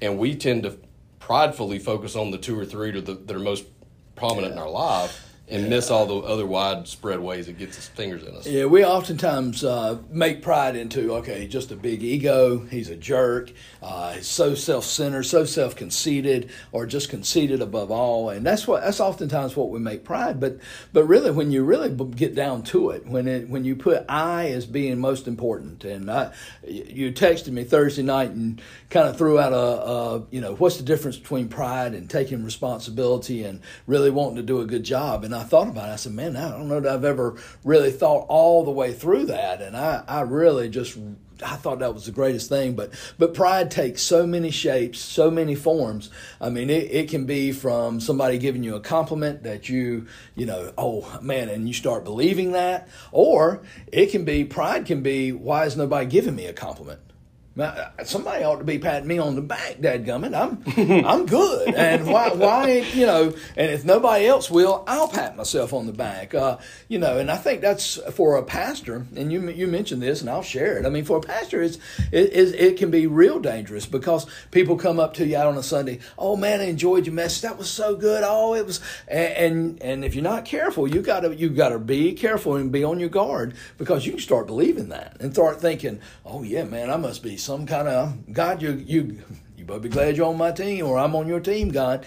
and 0.00 0.18
we 0.18 0.34
tend 0.36 0.64
to 0.64 0.76
pridefully 1.20 1.78
focus 1.78 2.14
on 2.16 2.30
the 2.30 2.38
two 2.38 2.58
or 2.58 2.64
three 2.66 2.90
that, 2.90 3.08
are- 3.08 3.14
that 3.14 3.34
are 3.34 3.38
most 3.40 3.64
prominent 4.16 4.52
in 4.52 4.58
our 4.58 4.68
life 4.70 5.33
and 5.46 5.68
miss 5.68 5.90
all 5.90 6.06
the 6.06 6.16
other 6.16 6.46
widespread 6.46 7.20
ways 7.20 7.48
it 7.48 7.58
gets 7.58 7.76
its 7.76 7.88
fingers 7.88 8.22
in 8.22 8.34
us. 8.34 8.46
Yeah, 8.46 8.64
we 8.64 8.84
oftentimes 8.84 9.62
uh, 9.62 9.98
make 10.10 10.40
pride 10.42 10.74
into 10.74 11.14
okay, 11.16 11.46
just 11.46 11.70
a 11.70 11.76
big 11.76 12.02
ego. 12.02 12.60
He's 12.60 12.88
a 12.88 12.96
jerk. 12.96 13.52
Uh, 13.82 14.12
he's 14.14 14.26
so 14.26 14.54
self-centered, 14.54 15.24
so 15.24 15.44
self-conceited, 15.44 16.50
or 16.72 16.86
just 16.86 17.10
conceited 17.10 17.60
above 17.60 17.90
all. 17.90 18.30
And 18.30 18.44
that's 18.44 18.66
what 18.66 18.82
that's 18.82 19.00
oftentimes 19.00 19.54
what 19.54 19.70
we 19.70 19.80
make 19.80 20.04
pride. 20.04 20.40
But 20.40 20.58
but 20.92 21.04
really, 21.04 21.30
when 21.30 21.50
you 21.50 21.62
really 21.62 21.90
get 21.90 22.34
down 22.34 22.62
to 22.64 22.90
it, 22.90 23.06
when 23.06 23.28
it 23.28 23.48
when 23.48 23.64
you 23.64 23.76
put 23.76 24.06
I 24.08 24.48
as 24.48 24.64
being 24.64 24.98
most 24.98 25.28
important, 25.28 25.84
and 25.84 26.10
I, 26.10 26.32
you 26.66 27.12
texted 27.12 27.48
me 27.48 27.64
Thursday 27.64 28.02
night 28.02 28.30
and 28.30 28.62
kind 28.88 29.08
of 29.08 29.18
threw 29.18 29.38
out 29.38 29.52
a, 29.52 29.56
a 29.56 30.22
you 30.30 30.40
know 30.40 30.54
what's 30.54 30.78
the 30.78 30.84
difference 30.84 31.18
between 31.18 31.48
pride 31.48 31.92
and 31.92 32.08
taking 32.08 32.44
responsibility 32.44 33.44
and 33.44 33.60
really 33.86 34.10
wanting 34.10 34.36
to 34.36 34.42
do 34.42 34.60
a 34.60 34.64
good 34.64 34.84
job. 34.84 35.22
And 35.24 35.34
I 35.34 35.43
thought 35.44 35.68
about 35.68 35.88
it. 35.88 35.92
I 35.92 35.96
said, 35.96 36.12
man, 36.12 36.36
I 36.36 36.50
don't 36.50 36.68
know 36.68 36.80
that 36.80 36.92
I've 36.92 37.04
ever 37.04 37.36
really 37.62 37.92
thought 37.92 38.26
all 38.28 38.64
the 38.64 38.70
way 38.70 38.92
through 38.92 39.26
that. 39.26 39.62
And 39.62 39.76
I, 39.76 40.02
I 40.08 40.22
really 40.22 40.68
just 40.68 40.98
I 41.42 41.56
thought 41.56 41.80
that 41.80 41.94
was 41.94 42.06
the 42.06 42.12
greatest 42.12 42.48
thing. 42.48 42.74
But 42.74 42.90
but 43.18 43.34
pride 43.34 43.70
takes 43.70 44.02
so 44.02 44.26
many 44.26 44.50
shapes, 44.50 44.98
so 44.98 45.30
many 45.30 45.54
forms. 45.54 46.10
I 46.40 46.50
mean, 46.50 46.70
it, 46.70 46.90
it 46.90 47.08
can 47.08 47.26
be 47.26 47.52
from 47.52 48.00
somebody 48.00 48.38
giving 48.38 48.62
you 48.62 48.76
a 48.76 48.80
compliment 48.80 49.42
that 49.44 49.68
you, 49.68 50.06
you 50.34 50.46
know, 50.46 50.72
oh 50.78 51.18
man, 51.22 51.48
and 51.48 51.66
you 51.66 51.74
start 51.74 52.04
believing 52.04 52.52
that. 52.52 52.88
Or 53.12 53.62
it 53.92 54.06
can 54.06 54.24
be 54.24 54.44
pride 54.44 54.86
can 54.86 55.02
be, 55.02 55.32
why 55.32 55.64
is 55.64 55.76
nobody 55.76 56.06
giving 56.06 56.36
me 56.36 56.46
a 56.46 56.52
compliment? 56.52 57.00
Now, 57.56 57.92
Somebody 58.04 58.44
ought 58.44 58.56
to 58.56 58.64
be 58.64 58.78
patting 58.78 59.06
me 59.06 59.18
on 59.18 59.36
the 59.36 59.40
back, 59.40 59.76
dadgummit. 59.80 60.34
I'm, 60.34 61.04
I'm 61.06 61.26
good. 61.26 61.72
And 61.74 62.06
why, 62.06 62.30
why, 62.30 62.84
you 62.92 63.06
know, 63.06 63.32
and 63.56 63.70
if 63.70 63.84
nobody 63.84 64.26
else 64.26 64.50
will, 64.50 64.82
I'll 64.88 65.08
pat 65.08 65.36
myself 65.36 65.72
on 65.72 65.86
the 65.86 65.92
back. 65.92 66.34
Uh, 66.34 66.58
you 66.88 66.98
know, 66.98 67.18
and 67.18 67.30
I 67.30 67.36
think 67.36 67.60
that's 67.60 67.96
for 68.12 68.36
a 68.36 68.42
pastor, 68.42 69.06
and 69.14 69.32
you, 69.32 69.48
you 69.50 69.68
mentioned 69.68 70.02
this, 70.02 70.20
and 70.20 70.28
I'll 70.28 70.42
share 70.42 70.78
it. 70.78 70.84
I 70.84 70.90
mean, 70.90 71.04
for 71.04 71.18
a 71.18 71.20
pastor, 71.20 71.62
it's, 71.62 71.78
it, 72.10 72.32
it, 72.32 72.54
it 72.54 72.76
can 72.76 72.90
be 72.90 73.06
real 73.06 73.38
dangerous 73.38 73.86
because 73.86 74.26
people 74.50 74.76
come 74.76 74.98
up 74.98 75.14
to 75.14 75.26
you 75.26 75.36
out 75.36 75.46
on 75.46 75.56
a 75.56 75.62
Sunday, 75.62 76.00
oh 76.18 76.36
man, 76.36 76.60
I 76.60 76.64
enjoyed 76.64 77.06
your 77.06 77.14
message. 77.14 77.42
That 77.42 77.56
was 77.56 77.70
so 77.70 77.94
good. 77.94 78.24
Oh, 78.26 78.54
it 78.54 78.66
was, 78.66 78.80
and, 79.06 79.32
and, 79.32 79.82
and 79.82 80.04
if 80.04 80.14
you're 80.14 80.24
not 80.24 80.44
careful, 80.44 80.88
you 80.88 81.00
gotta, 81.00 81.34
you 81.34 81.48
gotta 81.50 81.78
be 81.78 82.12
careful 82.14 82.56
and 82.56 82.72
be 82.72 82.82
on 82.82 82.98
your 82.98 83.08
guard 83.08 83.54
because 83.78 84.04
you 84.04 84.12
can 84.12 84.20
start 84.20 84.46
believing 84.46 84.88
that 84.88 85.16
and 85.20 85.32
start 85.32 85.60
thinking, 85.60 86.00
oh 86.26 86.42
yeah, 86.42 86.64
man, 86.64 86.90
I 86.90 86.96
must 86.96 87.22
be 87.22 87.36
some 87.44 87.66
kind 87.66 87.86
of 87.86 88.32
God. 88.32 88.62
You 88.62 88.72
you 88.72 89.18
you 89.56 89.64
better 89.64 89.80
be 89.80 89.88
glad 89.88 90.16
you're 90.16 90.26
on 90.26 90.38
my 90.38 90.50
team, 90.50 90.86
or 90.86 90.98
I'm 90.98 91.14
on 91.14 91.28
your 91.28 91.40
team, 91.40 91.68
God. 91.68 92.06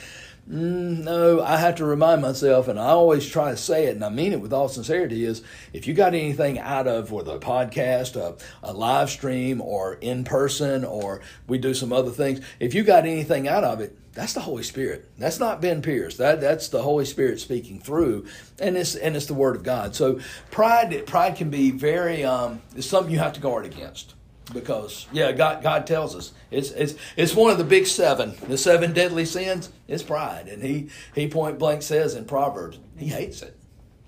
Mm, 0.49 1.03
no, 1.03 1.41
I 1.41 1.57
have 1.57 1.75
to 1.75 1.85
remind 1.85 2.21
myself, 2.21 2.69
and 2.69 2.79
I 2.79 2.87
always 2.87 3.27
try 3.27 3.51
to 3.51 3.57
say 3.57 3.87
it, 3.87 3.95
and 3.95 4.05
I 4.05 4.09
mean 4.09 4.31
it 4.31 4.39
with 4.39 4.53
all 4.53 4.69
sincerity. 4.69 5.25
Is 5.25 5.43
if 5.73 5.87
you 5.87 5.93
got 5.93 6.13
anything 6.13 6.57
out 6.57 6.87
of 6.87 7.11
whether 7.11 7.35
a 7.35 7.39
podcast, 7.39 8.15
a, 8.15 8.35
a 8.63 8.73
live 8.73 9.09
stream, 9.09 9.61
or 9.61 9.95
in 9.95 10.23
person, 10.23 10.85
or 10.85 11.21
we 11.47 11.57
do 11.57 11.73
some 11.73 11.91
other 11.93 12.11
things, 12.11 12.39
if 12.59 12.73
you 12.73 12.83
got 12.83 13.05
anything 13.05 13.47
out 13.47 13.65
of 13.65 13.81
it, 13.81 13.97
that's 14.13 14.33
the 14.33 14.39
Holy 14.39 14.63
Spirit. 14.63 15.09
That's 15.17 15.39
not 15.39 15.61
Ben 15.61 15.81
Pierce. 15.81 16.17
That 16.17 16.41
that's 16.41 16.69
the 16.69 16.81
Holy 16.81 17.05
Spirit 17.05 17.41
speaking 17.41 17.79
through, 17.79 18.25
and 18.59 18.77
it's 18.77 18.95
and 18.95 19.15
it's 19.15 19.25
the 19.27 19.33
Word 19.33 19.55
of 19.57 19.63
God. 19.63 19.95
So 19.95 20.19
pride 20.49 21.05
pride 21.05 21.35
can 21.35 21.49
be 21.49 21.71
very 21.71 22.23
um, 22.23 22.61
it's 22.75 22.87
something 22.87 23.11
you 23.11 23.19
have 23.19 23.33
to 23.33 23.41
guard 23.41 23.65
against 23.65 24.13
because 24.53 25.07
yeah, 25.11 25.31
God 25.31 25.61
God 25.61 25.85
tells 25.87 26.15
us 26.15 26.33
it's 26.51 26.71
it's 26.71 26.95
it's 27.15 27.35
one 27.35 27.51
of 27.51 27.57
the 27.57 27.63
big 27.63 27.85
seven, 27.87 28.33
the 28.47 28.57
seven 28.57 28.93
deadly 28.93 29.25
sins. 29.25 29.69
Is 29.87 30.03
pride, 30.03 30.47
and 30.47 30.61
he 30.61 30.89
he 31.15 31.27
point 31.27 31.59
blank 31.59 31.81
says 31.81 32.15
in 32.15 32.25
Proverbs 32.25 32.79
he 32.97 33.07
hates 33.07 33.41
it. 33.41 33.57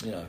You 0.03 0.11
know, 0.11 0.25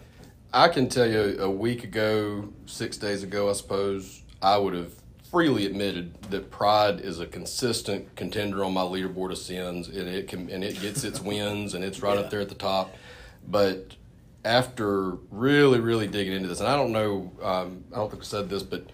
I 0.53 0.69
can 0.69 0.89
tell 0.89 1.09
you 1.09 1.37
a 1.41 1.51
week 1.51 1.85
ago, 1.85 2.49
six 2.67 2.97
days 2.97 3.23
ago, 3.23 3.51
I 3.51 3.53
suppose, 3.55 4.23
I 4.43 4.57
would 4.59 4.75
have 4.75 4.93
freely 5.31 5.65
admitted 5.67 6.21
that 6.31 6.51
pride 6.51 7.01
is 7.01 7.21
a 7.21 7.27
consistent 7.27 8.17
contender 8.17 8.65
on 8.65 8.75
my 8.75 8.81
leaderboard 8.83 9.31
of 9.31 9.39
sins, 9.39 9.89
and 9.89 10.09
it 10.09 10.29
can 10.29 10.49
and 10.51 10.63
it 10.65 10.81
gets 10.81 11.05
its 11.05 11.21
wins, 11.21 11.75
and 11.75 11.85
it's 11.85 12.01
right 12.03 12.15
Yeah. 12.19 12.25
up 12.25 12.31
there 12.31 12.41
at 12.41 12.49
the 12.49 12.55
top. 12.55 12.95
But 13.49 13.97
after 14.45 15.13
really, 15.31 15.81
really 15.81 16.07
digging 16.07 16.33
into 16.33 16.49
this, 16.49 16.61
and 16.61 16.69
I 16.69 16.77
don't 16.77 16.93
know, 16.93 17.33
um, 17.43 17.85
I 17.93 17.97
don't 17.97 18.11
think 18.11 18.23
I 18.23 18.27
said 18.27 18.49
this, 18.49 18.63
but 18.63 18.85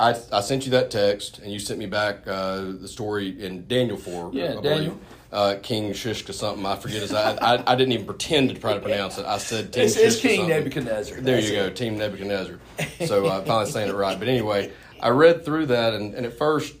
I, 0.00 0.16
I 0.32 0.40
sent 0.40 0.64
you 0.64 0.72
that 0.72 0.90
text, 0.90 1.38
and 1.38 1.52
you 1.52 1.58
sent 1.58 1.78
me 1.78 1.86
back 1.86 2.26
uh, 2.26 2.72
the 2.80 2.88
story 2.88 3.40
in 3.44 3.66
Daniel 3.68 3.98
four. 3.98 4.30
Yeah, 4.32 4.44
I 4.44 4.48
believe. 4.48 4.62
Daniel. 4.62 5.00
Uh, 5.30 5.56
King 5.62 5.92
Shishka 5.92 6.34
something 6.34 6.66
I 6.66 6.74
forget 6.74 7.02
his 7.02 7.14
I, 7.14 7.36
I 7.36 7.72
I 7.72 7.76
didn't 7.76 7.92
even 7.92 8.06
pretend 8.06 8.48
to 8.48 8.56
try 8.56 8.74
to 8.74 8.80
pronounce 8.80 9.16
it. 9.16 9.26
I 9.26 9.38
said 9.38 9.70
King 9.70 9.84
it's, 9.84 9.96
it's 9.96 10.20
King 10.20 10.40
something. 10.40 10.48
Nebuchadnezzar. 10.48 11.20
There 11.20 11.38
you 11.38 11.52
go. 11.52 11.70
Team 11.70 11.96
Nebuchadnezzar. 11.98 12.58
So 13.06 13.26
I 13.26 13.36
uh, 13.36 13.44
finally 13.44 13.70
saying 13.70 13.90
it 13.90 13.94
right. 13.94 14.18
But 14.18 14.26
anyway, 14.26 14.72
I 14.98 15.10
read 15.10 15.44
through 15.44 15.66
that, 15.66 15.94
and, 15.94 16.14
and 16.14 16.26
at 16.26 16.36
first, 16.36 16.74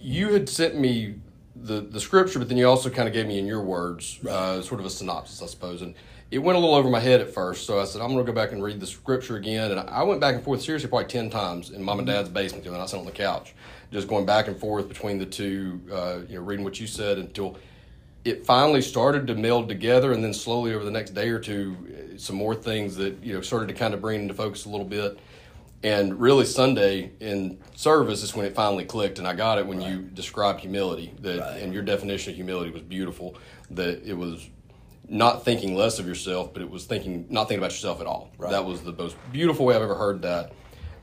you 0.00 0.32
had 0.32 0.48
sent 0.48 0.78
me 0.78 1.16
the, 1.54 1.82
the 1.82 2.00
scripture, 2.00 2.38
but 2.38 2.48
then 2.48 2.56
you 2.56 2.66
also 2.66 2.88
kind 2.88 3.06
of 3.06 3.12
gave 3.12 3.26
me 3.26 3.38
in 3.38 3.46
your 3.46 3.62
words 3.62 4.18
uh, 4.26 4.62
sort 4.62 4.80
of 4.80 4.86
a 4.86 4.90
synopsis, 4.90 5.42
I 5.42 5.46
suppose. 5.46 5.82
And 5.82 5.94
it 6.30 6.38
went 6.38 6.56
a 6.56 6.60
little 6.60 6.74
over 6.74 6.90
my 6.90 7.00
head 7.00 7.20
at 7.20 7.32
first, 7.32 7.66
so 7.66 7.80
I 7.80 7.84
said, 7.84 8.02
I'm 8.02 8.08
going 8.12 8.24
to 8.24 8.30
go 8.30 8.34
back 8.34 8.52
and 8.52 8.62
read 8.62 8.80
the 8.80 8.86
scripture 8.86 9.36
again. 9.36 9.70
And 9.70 9.80
I 9.80 10.02
went 10.02 10.20
back 10.20 10.34
and 10.34 10.44
forth 10.44 10.60
seriously 10.60 10.88
probably 10.88 11.08
10 11.08 11.30
times 11.30 11.70
in 11.70 11.82
mom 11.82 12.00
and 12.00 12.06
dad's 12.06 12.28
basement 12.28 12.66
when 12.66 12.74
I 12.80 12.84
sat 12.86 13.00
on 13.00 13.06
the 13.06 13.12
couch, 13.12 13.54
just 13.90 14.08
going 14.08 14.26
back 14.26 14.46
and 14.46 14.58
forth 14.58 14.88
between 14.88 15.18
the 15.18 15.24
two, 15.26 15.80
uh, 15.90 16.18
you 16.28 16.34
know, 16.36 16.42
reading 16.42 16.64
what 16.64 16.78
you 16.78 16.86
said 16.86 17.18
until 17.18 17.56
it 18.24 18.44
finally 18.44 18.82
started 18.82 19.26
to 19.28 19.34
meld 19.34 19.68
together, 19.68 20.12
and 20.12 20.22
then 20.22 20.34
slowly 20.34 20.74
over 20.74 20.84
the 20.84 20.90
next 20.90 21.10
day 21.10 21.30
or 21.30 21.38
two, 21.38 21.76
uh, 22.14 22.18
some 22.18 22.36
more 22.36 22.54
things 22.54 22.96
that 22.96 23.22
you 23.22 23.32
know 23.32 23.40
started 23.40 23.68
to 23.68 23.74
kind 23.74 23.94
of 23.94 24.02
bring 24.02 24.20
into 24.22 24.34
focus 24.34 24.66
a 24.66 24.68
little 24.68 24.86
bit. 24.86 25.18
And 25.82 26.20
really, 26.20 26.44
Sunday 26.44 27.12
in 27.20 27.58
service 27.76 28.24
is 28.24 28.34
when 28.34 28.44
it 28.44 28.54
finally 28.54 28.84
clicked, 28.84 29.18
and 29.18 29.26
I 29.26 29.34
got 29.34 29.58
it 29.58 29.66
when 29.66 29.80
you 29.80 30.02
described 30.02 30.60
humility. 30.60 31.14
That 31.20 31.38
Right. 31.38 31.62
and 31.62 31.72
your 31.72 31.84
definition 31.84 32.32
of 32.32 32.36
humility 32.36 32.70
was 32.70 32.82
beautiful. 32.82 33.36
That 33.70 34.02
it 34.04 34.14
was 34.14 34.48
not 35.08 35.44
thinking 35.44 35.74
less 35.74 35.98
of 35.98 36.06
yourself, 36.06 36.52
but 36.52 36.62
it 36.62 36.70
was 36.70 36.84
thinking 36.84 37.26
not 37.30 37.48
thinking 37.48 37.60
about 37.60 37.72
yourself 37.72 38.00
at 38.00 38.06
all. 38.06 38.30
Right. 38.38 38.50
That 38.50 38.64
was 38.64 38.82
the 38.82 38.92
most 38.92 39.16
beautiful 39.32 39.66
way 39.66 39.74
I've 39.74 39.82
ever 39.82 39.94
heard 39.94 40.22
that, 40.22 40.52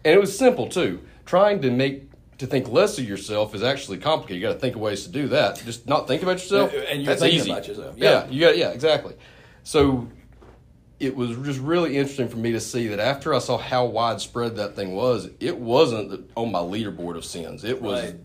and 0.03 0.13
it 0.13 0.19
was 0.19 0.37
simple 0.37 0.67
too. 0.69 1.01
Trying 1.25 1.61
to 1.61 1.71
make 1.71 2.03
to 2.37 2.45
think 2.45 2.67
less 2.69 2.97
of 2.99 3.07
yourself 3.07 3.55
is 3.55 3.63
actually 3.63 3.97
complicated. 3.97 4.41
You 4.41 4.47
got 4.47 4.53
to 4.53 4.59
think 4.59 4.75
of 4.75 4.81
ways 4.81 5.03
to 5.05 5.09
do 5.09 5.29
that. 5.29 5.55
Just 5.65 5.87
not 5.87 6.07
think 6.07 6.21
about 6.21 6.33
yourself. 6.33 6.73
And 6.73 7.01
you're 7.01 7.05
that's 7.07 7.21
thinking 7.21 7.39
easy. 7.39 7.49
about 7.51 7.67
yourself. 7.67 7.97
Yeah, 7.97 8.09
Yeah. 8.25 8.29
you 8.29 8.39
got 8.41 8.57
yeah, 8.57 8.69
exactly. 8.71 9.15
So 9.63 10.09
it 10.99 11.15
was 11.15 11.35
just 11.45 11.59
really 11.59 11.97
interesting 11.97 12.27
for 12.27 12.37
me 12.37 12.51
to 12.51 12.59
see 12.59 12.87
that 12.87 12.99
after 12.99 13.33
I 13.33 13.39
saw 13.39 13.57
how 13.57 13.85
widespread 13.85 14.57
that 14.57 14.75
thing 14.75 14.93
was, 14.95 15.29
it 15.39 15.57
wasn't 15.57 16.29
on 16.35 16.51
my 16.51 16.59
leaderboard 16.59 17.15
of 17.17 17.25
sins. 17.25 17.63
It 17.63 17.81
was 17.81 18.03
Right. 18.03 18.15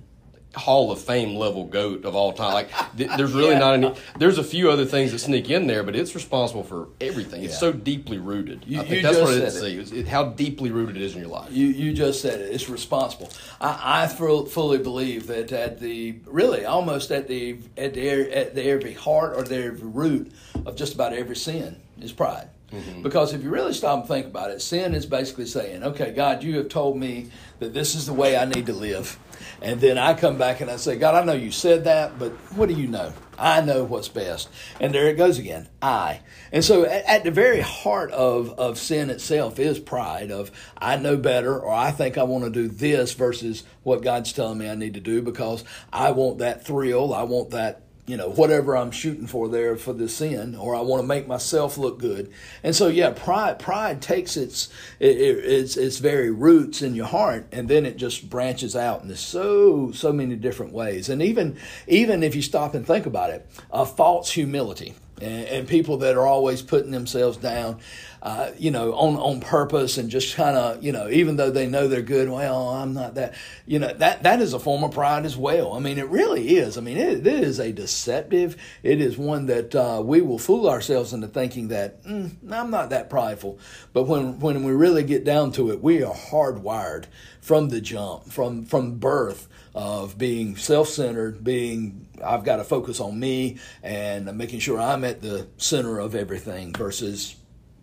Hall 0.55 0.91
of 0.91 1.01
Fame 1.01 1.37
level 1.37 1.65
goat 1.65 2.05
of 2.05 2.15
all 2.17 2.33
time. 2.33 2.53
Like 2.55 2.71
th- 2.97 3.11
there's 3.17 3.33
really 3.33 3.55
not 3.55 3.75
any. 3.75 3.95
There's 4.19 4.39
a 4.39 4.43
few 4.45 4.71
other 4.71 4.85
things 4.85 5.13
that 5.13 5.21
sneak 5.21 5.49
in 5.49 5.67
there, 5.69 5.83
but 5.85 5.95
it's 5.95 6.15
responsible 6.15 6.65
for 6.65 6.89
everything. 7.01 7.45
It's 7.45 7.53
Yeah. 7.55 7.59
so 7.61 7.73
deeply 7.73 8.19
rooted. 8.19 8.65
You- 8.67 8.81
I 8.81 8.83
think 8.83 8.97
you 8.97 9.03
that's 9.03 9.17
just 9.17 9.25
what 9.25 9.35
I 9.37 9.39
didn't 9.39 9.51
said 9.53 9.63
see. 9.63 9.79
Is 9.79 9.93
it, 9.93 10.09
how 10.09 10.25
deeply 10.25 10.71
rooted 10.71 10.97
it 10.97 11.03
is 11.03 11.15
in 11.15 11.21
your 11.21 11.31
life. 11.31 11.51
You 11.53 11.67
you 11.69 11.93
just 11.93 12.21
said 12.21 12.41
it. 12.41 12.53
It's 12.53 12.69
responsible. 12.69 13.31
I, 13.61 14.03
I 14.05 14.07
fully 14.09 14.79
believe 14.79 15.27
that 15.29 15.53
at 15.53 15.79
the 15.79 16.17
really 16.27 16.65
almost 16.65 17.11
at 17.13 17.29
the 17.29 17.59
at 17.77 17.95
the 17.95 18.09
at 18.37 18.55
the 18.55 18.63
every 18.65 18.95
heart 18.95 19.37
or 19.37 19.43
the 19.45 19.57
every 19.67 19.89
root 19.89 20.33
of 20.67 20.75
just 20.77 20.95
about 20.95 21.13
every 21.13 21.37
sin 21.37 21.77
is 22.01 22.13
pride. 22.13 22.49
Mm-hmm. 22.73 23.03
Because 23.03 23.33
if 23.33 23.43
you 23.43 23.51
really 23.51 23.73
stop 23.73 24.01
and 24.01 24.09
think 24.09 24.27
about 24.27 24.51
it, 24.51 24.63
sin 24.63 24.95
is 24.95 25.05
basically 25.05 25.47
saying, 25.47 25.83
"Okay, 25.83 26.13
God, 26.13 26.43
you 26.43 26.57
have 26.59 26.69
told 26.69 26.97
me 26.97 27.31
that 27.59 27.75
this 27.75 27.95
is 27.95 28.07
the 28.07 28.13
way 28.13 28.37
I 28.37 28.45
need 28.45 28.67
to 28.67 28.73
live," 28.73 29.19
and 29.61 29.81
then 29.81 29.99
I 29.99 30.15
come 30.15 30.39
back 30.39 30.61
and 30.61 30.71
I 30.71 30.77
say, 30.77 30.97
"God, 30.97 31.15
I 31.15 31.25
know 31.25 31.33
you 31.33 31.51
said 31.51 31.85
that, 31.85 32.19
but 32.19 32.31
what 32.55 32.69
do 32.69 32.75
you 32.75 32.87
know? 32.87 33.13
I 33.37 33.61
know 33.61 33.83
what's 33.83 34.09
best." 34.09 34.49
And 34.81 34.95
there 34.95 35.09
it 35.09 35.17
goes 35.17 35.39
again, 35.39 35.69
I. 35.83 36.21
And 36.53 36.65
so, 36.65 36.85
at, 36.85 37.05
at 37.07 37.25
the 37.25 37.33
very 37.33 37.61
heart 37.61 38.13
of 38.13 38.51
of 38.59 38.79
sin 38.79 39.11
itself 39.11 39.59
is 39.59 39.81
pride. 39.81 40.31
Of 40.31 40.53
I 40.79 40.97
know 40.97 41.17
better, 41.17 41.59
or 41.59 41.73
I 41.73 41.91
think 41.91 42.19
I 42.19 42.23
want 42.23 42.45
to 42.45 42.51
do 42.51 42.69
this 42.69 43.15
versus 43.15 43.65
what 43.83 44.03
God's 44.03 44.33
telling 44.33 44.59
me 44.59 44.71
I 44.71 44.77
need 44.77 44.95
to 44.95 45.01
do 45.01 45.23
because 45.23 45.65
I 45.93 46.13
want 46.13 46.39
that 46.39 46.65
thrill. 46.65 47.13
I 47.13 47.25
want 47.25 47.51
that 47.51 47.83
you 48.07 48.17
know 48.17 48.31
whatever 48.31 48.77
I'm 48.77 48.91
shooting 48.91 49.27
for 49.27 49.49
there 49.49 49.77
for 49.77 49.93
the 49.93 50.09
sin, 50.09 50.55
or 50.55 50.75
I 50.75 50.81
want 50.81 51.03
to 51.03 51.07
make 51.07 51.27
myself 51.27 51.79
look 51.79 51.99
good. 51.99 52.31
And 52.63 52.75
so 52.75 52.89
yeah, 52.89 53.11
pride 53.11 53.59
pride 53.59 54.03
takes 54.03 54.37
its 54.37 54.69
it, 54.99 55.17
it, 55.17 55.45
its 55.45 55.77
its 55.77 55.99
very 55.99 56.31
roots 56.31 56.83
in 56.83 56.95
your 56.95 57.07
heart, 57.07 57.47
and 57.53 57.69
then 57.69 57.87
it 57.87 57.97
just 57.97 58.29
branches 58.29 58.75
out 58.75 59.03
in 59.03 59.15
so 59.17 59.93
so 59.93 60.13
many 60.13 60.37
different 60.37 60.73
ways. 60.73 61.09
And 61.09 61.23
even 61.23 61.57
even 61.87 62.23
if 62.23 62.35
you 62.35 62.43
stop 62.43 62.75
and 62.75 62.87
think 62.87 63.07
about 63.07 63.31
it, 63.31 63.49
a 63.71 63.87
false 63.87 64.31
humility. 64.31 64.95
And, 65.21 65.45
and 65.47 65.69
people 65.69 65.99
that 65.99 66.17
are 66.17 66.27
always 66.27 66.63
putting 66.63 66.91
themselves 66.91 67.37
down, 67.37 67.81
uh, 68.23 68.51
you 68.59 68.71
know, 68.71 68.93
on 68.95 69.17
on 69.17 69.41
purpose, 69.41 69.99
and 69.99 70.11
just 70.11 70.35
kind 70.35 70.57
of, 70.57 70.83
you 70.83 70.93
know, 70.93 71.09
even 71.09 71.37
though 71.37 71.51
they 71.51 71.67
know 71.67 71.89
they're 71.89 72.03
good, 72.03 72.29
well, 72.29 72.69
I'm 72.69 72.95
not 72.95 73.15
that, 73.15 73.35
you 73.67 73.79
know, 73.79 73.93
that 73.95 74.23
that 74.23 74.41
is 74.41 74.53
a 74.53 74.59
form 74.59 74.85
of 74.85 74.93
pride 74.93 75.25
as 75.25 75.37
well. 75.37 75.75
I 75.75 75.79
mean, 75.79 75.99
it 75.99 76.09
really 76.09 76.57
is. 76.57 76.77
I 76.79 76.81
mean, 76.81 76.97
it, 76.97 77.27
it 77.27 77.45
is 77.45 77.59
a 77.59 77.73
deceptive. 77.73 78.57
It 78.83 79.01
is 79.01 79.17
one 79.17 79.47
that 79.47 79.75
uh, 79.75 80.03
we 80.05 80.21
will 80.21 80.39
fool 80.39 80.69
ourselves 80.69 81.13
into 81.13 81.29
thinking 81.29 81.69
that 81.69 82.03
mm, 82.05 82.31
I'm 82.51 82.71
not 82.71 82.91
that 82.91 83.11
prideful. 83.11 83.59
But 83.93 84.05
when 84.05 84.39
when 84.41 84.65
we 84.65 84.73
really 84.73 85.03
get 85.03 85.25
down 85.25 85.53
to 85.53 85.71
it, 85.71 85.83
we 85.83 86.03
are 86.03 86.15
hardwired 86.15 87.05
from 87.41 87.69
the 87.69 87.81
jump, 87.81 88.31
from 88.33 88.65
from 88.65 88.97
birth 88.97 89.49
of 89.75 90.19
being 90.19 90.57
self-centered, 90.57 91.45
being 91.45 92.07
I've 92.25 92.45
got 92.45 92.57
to 92.57 92.65
focus 92.65 93.01
on 93.01 93.19
me 93.19 93.59
and 93.83 94.37
making 94.37 94.61
sure 94.61 94.81
I'm 94.81 95.05
at 95.05 95.23
the 95.23 95.47
center 95.59 95.99
of 95.99 96.15
everything 96.15 96.73
versus 96.73 97.37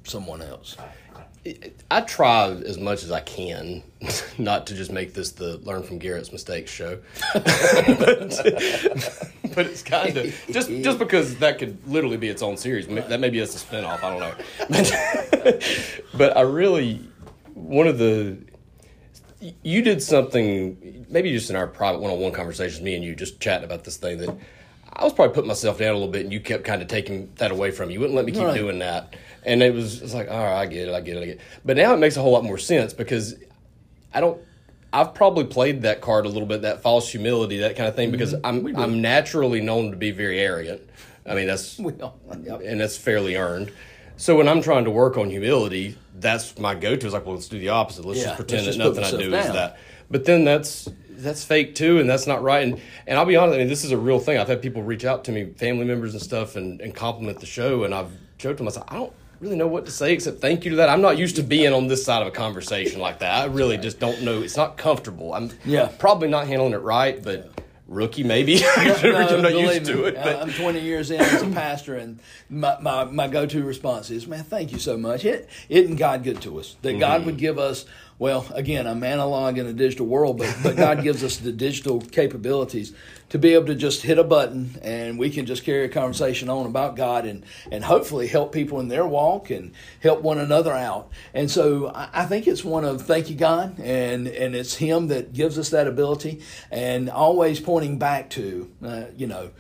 someone 0.04 0.42
else. 0.42 0.78
I 1.90 2.02
try 2.02 2.50
as 2.50 2.78
much 2.78 3.04
as 3.04 3.12
I 3.12 3.22
can 3.22 3.82
not 4.38 4.68
to 4.68 4.76
just 4.76 4.92
make 4.92 5.14
this 5.14 5.32
the 5.32 5.58
learn 5.60 5.84
from 5.84 5.98
Garrett's 5.98 6.30
mistakes 6.32 6.72
show, 6.72 7.00
but, 7.34 7.46
but 9.56 9.66
it's 9.66 9.82
kind 9.82 10.18
of 10.18 10.36
just 10.52 10.70
just 10.70 11.00
because 11.00 11.38
that 11.38 11.58
could 11.58 11.78
literally 11.88 12.18
be 12.18 12.28
its 12.28 12.42
own 12.42 12.58
series. 12.58 12.88
That 12.88 13.20
maybe 13.20 13.40
it's 13.40 13.56
a 13.56 13.60
spinoff. 13.66 14.04
I 14.04 14.10
don't 14.10 14.20
know, 14.20 14.34
but 16.18 16.36
I 16.36 16.42
really 16.42 17.08
one 17.54 17.88
of 17.88 17.98
the 17.98 18.38
you 19.64 19.82
did 19.82 20.02
something 20.02 21.06
maybe 21.10 21.32
just 21.32 21.50
in 21.50 21.56
our 21.56 21.68
private 21.68 22.00
one-on-one 22.02 22.32
conversations 22.32 22.82
me 22.82 22.96
and 22.96 23.04
you 23.04 23.16
just 23.16 23.40
chatting 23.40 23.64
about 23.66 23.84
this 23.84 23.98
thing 23.98 24.18
that 24.18 24.36
i 24.94 25.04
was 25.04 25.14
probably 25.14 25.34
putting 25.34 25.48
myself 25.48 25.78
down 25.78 25.92
a 25.92 25.94
little 25.94 26.12
bit 26.12 26.24
and 26.24 26.34
you 26.34 26.40
kept 26.40 26.64
kind 26.64 26.82
of 26.82 26.88
taking 26.88 27.32
that 27.36 27.52
away 27.52 27.70
from 27.70 27.88
me 27.90 27.94
you 27.94 28.00
wouldn't 28.00 28.16
let 28.16 28.26
me 28.26 28.32
keep 28.32 28.44
Right. 28.44 28.56
doing 28.58 28.80
that 28.80 29.16
and 29.46 29.62
it 29.62 29.74
was 29.74 30.02
it's 30.02 30.14
like 30.14 30.30
all 30.30 30.44
right 30.44 30.62
i 30.62 30.66
get 30.66 30.88
it 30.90 30.94
i 30.94 31.02
get 31.02 31.18
it 31.18 31.22
i 31.24 31.26
get 31.26 31.36
it 31.36 31.42
but 31.64 31.78
now 31.78 31.94
it 31.94 31.98
makes 31.98 32.18
a 32.18 32.22
whole 32.22 32.32
lot 32.32 32.44
more 32.44 32.58
sense 32.58 32.94
because 32.94 33.36
i 34.14 34.20
don't 34.22 34.40
I've 34.94 35.14
probably 35.14 35.44
played 35.44 35.82
that 35.82 36.00
card 36.00 36.26
a 36.26 36.30
little 36.30 36.48
bit, 36.48 36.62
that 36.62 36.82
false 36.82 37.10
humility, 37.12 37.58
that 37.58 37.76
kind 37.76 37.90
of 37.90 37.96
thing, 37.96 38.10
because 38.10 38.34
Mm-hmm. 38.34 38.46
I'm 38.46 38.76
I'm 38.78 39.02
naturally 39.02 39.60
known 39.60 39.92
to 39.92 39.98
be 39.98 40.12
very 40.12 40.40
arrogant. 40.40 40.82
I 41.26 41.36
mean, 41.36 41.46
that's 41.46 41.78
yep. 41.78 42.62
and 42.64 42.80
that's 42.80 42.96
fairly 42.96 43.36
earned. 43.36 43.70
So 44.16 44.38
when 44.38 44.48
I'm 44.48 44.62
trying 44.62 44.86
to 44.86 44.90
work 44.90 45.18
on 45.18 45.30
humility, 45.30 45.98
that's 46.20 46.58
my 46.58 46.76
go-to. 46.76 47.08
Is 47.08 47.14
like, 47.14 47.26
well, 47.26 47.36
let's 47.36 47.48
do 47.48 47.60
the 47.60 47.70
opposite. 47.70 48.06
Let's 48.06 48.20
Yeah, 48.20 48.26
just 48.28 48.36
pretend 48.38 48.66
let's 48.66 48.78
that 48.78 48.84
just 48.84 48.96
put 48.96 49.02
nothing 49.02 49.20
I 49.20 49.24
do 49.24 49.30
myself 49.32 49.48
is 49.50 49.54
that. 49.56 49.78
But 50.10 50.26
then 50.26 50.44
that's 50.46 50.88
that's 51.10 51.44
fake 51.44 51.76
too, 51.76 52.00
and 52.00 52.10
that's 52.10 52.28
not 52.28 52.42
right. 52.44 52.64
And 52.68 52.80
and 53.08 53.18
I'll 53.20 53.26
be 53.26 53.36
honest, 53.36 53.56
I 53.56 53.60
mean, 53.60 53.68
this 53.68 53.84
is 53.84 53.92
a 53.92 53.98
real 53.98 54.20
thing. 54.20 54.38
I've 54.38 54.48
had 54.48 54.62
people 54.62 54.84
reach 54.84 55.06
out 55.06 55.24
to 55.26 55.32
me, 55.32 55.46
family 55.54 55.86
members 55.86 56.14
and 56.14 56.22
stuff, 56.22 56.56
and, 56.56 56.80
and 56.82 56.94
compliment 56.96 57.40
the 57.40 57.46
show, 57.46 57.84
and 57.84 57.94
I've 57.94 58.12
joked 58.38 58.58
to 58.60 58.64
myself, 58.64 58.86
I 58.90 58.96
I 58.96 59.00
don't 59.00 59.14
really 59.40 59.56
know 59.56 59.68
what 59.68 59.86
to 59.86 59.92
say 59.92 60.14
except 60.14 60.40
thank 60.42 60.64
you 60.66 60.72
to 60.72 60.78
that. 60.78 60.90
I'm 60.90 61.02
not 61.02 61.18
used 61.18 61.36
to 61.36 61.44
being 61.44 61.72
on 61.74 61.88
this 61.88 62.04
side 62.04 62.22
of 62.22 62.28
a 62.28 62.32
conversation 62.32 63.00
like 63.00 63.20
that. 63.20 63.44
I 63.44 63.46
really 63.46 63.78
just 63.78 64.00
don't 64.00 64.24
know. 64.24 64.42
It's 64.42 64.58
not 64.58 64.78
comfortable. 64.78 65.34
I'm 65.34 65.52
Yeah. 65.64 65.92
probably 66.00 66.28
not 66.28 66.48
handling 66.48 66.74
it 66.74 66.82
right, 66.82 67.22
but 67.24 67.52
rookie 67.88 68.24
maybe. 68.24 68.62
I'm 68.78 69.42
not 69.42 69.54
used 69.54 69.86
to 69.86 70.06
it. 70.06 70.16
But 70.16 70.42
I'm 70.42 70.52
20 70.52 70.80
years 70.82 71.10
in 71.12 71.22
as 71.22 71.42
a 71.42 71.48
pastor, 71.48 71.96
and 71.96 72.20
my, 72.50 72.78
my, 72.82 73.06
my 73.06 73.28
go 73.28 73.46
to 73.46 73.64
response 73.64 74.10
is, 74.12 74.28
man, 74.28 74.44
thank 74.44 74.72
you 74.72 74.80
so 74.80 74.98
much. 74.98 75.26
It, 75.26 75.50
isn't 75.70 75.96
God 75.96 76.24
good 76.24 76.42
to 76.42 76.60
us? 76.60 76.76
That 76.82 77.00
God 77.00 77.18
Mm-hmm. 77.22 77.26
would 77.28 77.38
give 77.38 77.58
us, 77.58 77.86
well, 78.20 78.48
again, 78.54 78.88
I'm 78.88 79.04
analog 79.04 79.58
in 79.58 79.68
a 79.68 79.74
digital 79.74 80.08
world, 80.08 80.40
but, 80.40 80.56
but 80.64 80.76
God 80.76 81.04
gives 81.04 81.24
us 81.24 81.38
the 81.38 81.52
digital 81.52 82.02
capabilities 82.02 82.94
to 83.30 83.38
be 83.38 83.54
able 83.54 83.66
to 83.68 83.76
just 83.76 84.04
hit 84.04 84.18
a 84.18 84.24
button 84.24 84.80
and 84.82 85.20
we 85.20 85.30
can 85.30 85.46
just 85.46 85.64
carry 85.64 85.84
a 85.84 85.90
conversation 85.90 86.50
on 86.50 86.66
about 86.66 86.96
God 86.96 87.26
and, 87.26 87.46
and 87.72 87.84
hopefully 87.84 88.28
help 88.28 88.54
people 88.54 88.80
in 88.80 88.88
their 88.88 89.06
walk 89.06 89.50
and 89.50 89.74
help 90.02 90.22
one 90.22 90.38
another 90.38 90.74
out. 90.74 91.12
And 91.34 91.52
so 91.52 91.92
I, 91.94 92.10
I 92.14 92.26
think 92.26 92.48
it's 92.48 92.64
one 92.64 92.86
of 92.86 93.02
thank 93.02 93.30
you, 93.30 93.36
God, 93.36 93.80
and, 93.80 94.28
and 94.28 94.56
it's 94.56 94.76
Him 94.76 95.08
that 95.08 95.34
gives 95.34 95.60
us 95.60 95.70
that 95.72 95.88
ability 95.88 96.42
and 96.72 97.10
always 97.10 97.60
pointing 97.60 98.00
back 98.00 98.30
to, 98.32 98.72
uh, 98.84 99.04
you 99.16 99.28
know, 99.28 99.52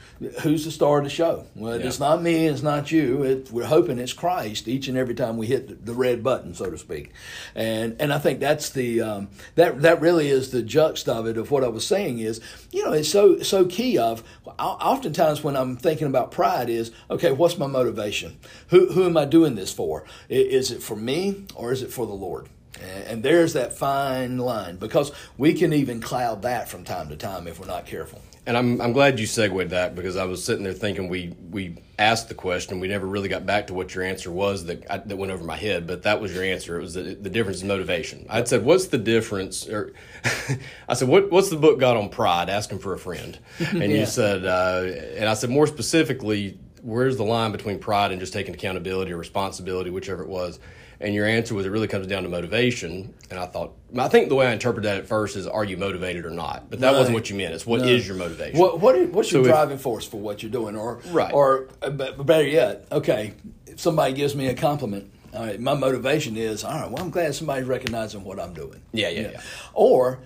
who's 0.41 0.63
the 0.63 0.71
star 0.71 0.99
of 0.99 1.03
the 1.03 1.09
show? 1.09 1.45
Well, 1.55 1.73
it's 1.73 1.99
not 1.99 2.21
me, 2.21 2.47
it's 2.47 2.63
not 2.63 2.91
you. 2.91 3.23
It, 3.23 3.51
we're 3.51 3.65
hoping 3.65 3.99
it's 3.99 4.13
Christ 4.13 4.67
each 4.67 4.87
and 4.87 4.97
every 4.97 5.13
time 5.13 5.37
we 5.37 5.47
hit 5.47 5.67
the, 5.67 5.75
the 5.75 5.93
red 5.93 6.23
button, 6.23 6.53
so 6.53 6.69
to 6.69 6.77
speak. 6.77 7.11
And 7.53 7.97
and 7.99 8.13
I 8.13 8.19
think 8.19 8.39
that's 8.47 8.69
the 8.69 9.01
um, 9.01 9.27
that 9.55 9.81
that 9.81 9.99
really 9.99 10.29
is 10.29 10.51
the 10.51 10.63
juxt 10.63 11.09
of 11.09 11.27
it 11.27 11.37
of 11.37 11.51
what 11.51 11.63
I 11.65 11.67
was 11.67 11.85
saying 11.85 12.19
is, 12.19 12.39
you 12.71 12.85
know, 12.85 12.93
it's 12.93 13.09
so 13.09 13.39
so 13.41 13.65
key 13.65 13.97
of 13.97 14.23
oftentimes 14.57 15.43
when 15.43 15.57
I'm 15.57 15.75
thinking 15.75 16.07
about 16.07 16.31
pride 16.31 16.69
is 16.69 16.91
okay, 17.11 17.31
what's 17.33 17.57
my 17.57 17.67
motivation? 17.67 18.37
Who 18.69 18.87
who 18.93 19.03
am 19.05 19.17
I 19.17 19.25
doing 19.25 19.55
this 19.55 19.73
for? 19.73 20.05
Is 20.29 20.71
it 20.71 20.81
for 20.81 20.95
me 20.95 21.45
or 21.55 21.73
is 21.73 21.81
it 21.81 21.91
for 21.91 22.05
the 22.07 22.13
Lord? 22.13 22.47
And- 22.81 23.07
And 23.07 23.23
there's 23.23 23.53
that 23.53 23.73
fine 23.73 24.37
line 24.37 24.77
because 24.77 25.11
we 25.37 25.53
can 25.53 25.73
even 25.73 25.99
cloud 25.99 26.41
that 26.43 26.69
from 26.69 26.83
time 26.83 27.09
to 27.09 27.15
time 27.17 27.47
if 27.47 27.59
we're 27.59 27.65
not 27.67 27.85
careful. 27.85 28.21
And 28.47 28.55
I'm 28.57 28.79
I'm 28.79 28.93
glad 28.93 29.19
you 29.19 29.25
segued 29.27 29.71
that 29.71 29.93
because 29.93 30.15
I 30.15 30.23
was 30.23 30.41
sitting 30.43 30.63
there 30.63 30.71
thinking 30.73 31.09
we 31.09 31.35
we 31.51 31.75
asked 31.99 32.29
the 32.29 32.33
question. 32.33 32.79
We 32.79 32.87
never 32.87 33.05
really 33.05 33.27
got 33.27 33.45
back 33.45 33.67
to 33.67 33.73
what 33.73 33.93
your 33.93 34.05
answer 34.05 34.31
was 34.31 34.65
that 34.65 34.89
I, 34.89 34.99
that 34.99 35.17
went 35.17 35.33
over 35.33 35.43
my 35.43 35.57
head 35.57 35.85
but 35.85 36.03
that 36.03 36.21
was 36.21 36.33
your 36.33 36.43
answer. 36.45 36.77
It 36.79 36.81
was 36.81 36.93
the, 36.93 37.03
the 37.15 37.29
difference 37.29 37.61
in 37.61 37.67
motivation. 37.67 38.25
I'd 38.29 38.47
said 38.47 38.63
what's 38.63 38.87
the 38.87 38.97
difference? 38.97 39.67
Or 39.67 39.93
I 40.87 40.93
said 40.93 41.09
what 41.09 41.29
what's 41.29 41.49
the 41.49 41.57
book 41.57 41.77
got 41.77 41.97
on 41.97 42.07
pride? 42.07 42.49
Asking 42.49 42.79
for 42.79 42.93
a 42.93 42.97
friend. 42.99 43.37
And 43.59 43.91
Yeah. 43.91 43.99
you 43.99 44.05
said 44.05 44.45
uh, 44.45 44.83
and 45.17 45.27
I 45.27 45.33
said 45.33 45.49
more 45.49 45.67
specifically 45.67 46.57
where's 46.83 47.17
the 47.17 47.25
line 47.25 47.51
between 47.51 47.79
pride 47.79 48.11
and 48.11 48.19
just 48.21 48.31
taking 48.31 48.53
accountability 48.53 49.11
or 49.11 49.17
responsibility 49.17 49.89
whichever 49.89 50.23
it 50.23 50.29
was 50.29 50.57
and 50.99 51.13
your 51.13 51.25
answer 51.27 51.53
was 51.53 51.65
it 51.65 51.69
really 51.69 51.87
comes 51.87 52.07
down 52.07 52.23
to 52.23 52.29
motivation 52.29 53.13
and 53.29 53.39
I 53.39 53.45
thought 53.45 53.73
I 53.97 54.07
think 54.07 54.29
the 54.29 54.35
way 54.35 54.47
I 54.47 54.51
interpreted 54.53 54.89
that 54.89 54.97
at 54.97 55.07
first 55.07 55.35
is 55.35 55.45
are 55.47 55.63
you 55.63 55.77
motivated 55.77 56.25
or 56.25 56.31
not 56.31 56.69
but 56.69 56.79
that 56.79 56.91
Right. 56.91 56.97
wasn't 56.97 57.15
what 57.15 57.29
you 57.29 57.35
meant 57.35 57.53
it's 57.53 57.65
what 57.65 57.81
is 57.87 58.07
your 58.07 58.17
motivation 58.17 58.59
What 58.59 58.79
what 58.79 58.95
is, 58.95 59.09
what's 59.11 59.31
your 59.31 59.43
So 59.43 59.47
if- 59.49 59.53
driving 59.53 59.77
force 59.77 60.05
for 60.05 60.17
what 60.19 60.41
you're 60.43 60.51
doing, 60.51 60.75
or 60.75 60.99
Right. 61.11 61.33
or 61.33 61.67
uh, 61.81 61.89
but 61.91 62.25
better 62.25 62.47
yet, 62.47 62.85
okay, 62.91 63.33
if 63.65 63.79
somebody 63.79 64.13
gives 64.13 64.35
me 64.35 64.47
a 64.47 64.53
compliment, 64.55 65.11
all 65.33 65.45
right, 65.45 65.59
my 65.59 65.73
motivation 65.75 66.35
is 66.37 66.63
all 66.63 66.71
right. 66.79 66.89
Well, 66.89 67.03
I'm 67.03 67.09
glad 67.11 67.35
somebody's 67.35 67.67
recognizing 67.67 68.23
what 68.23 68.39
I'm 68.39 68.53
doing. 68.53 68.81
Yeah, 68.93 69.09
yeah, 69.09 69.17
You 69.19 69.23
know? 69.27 69.31
yeah. 69.33 69.41
Or 69.73 70.19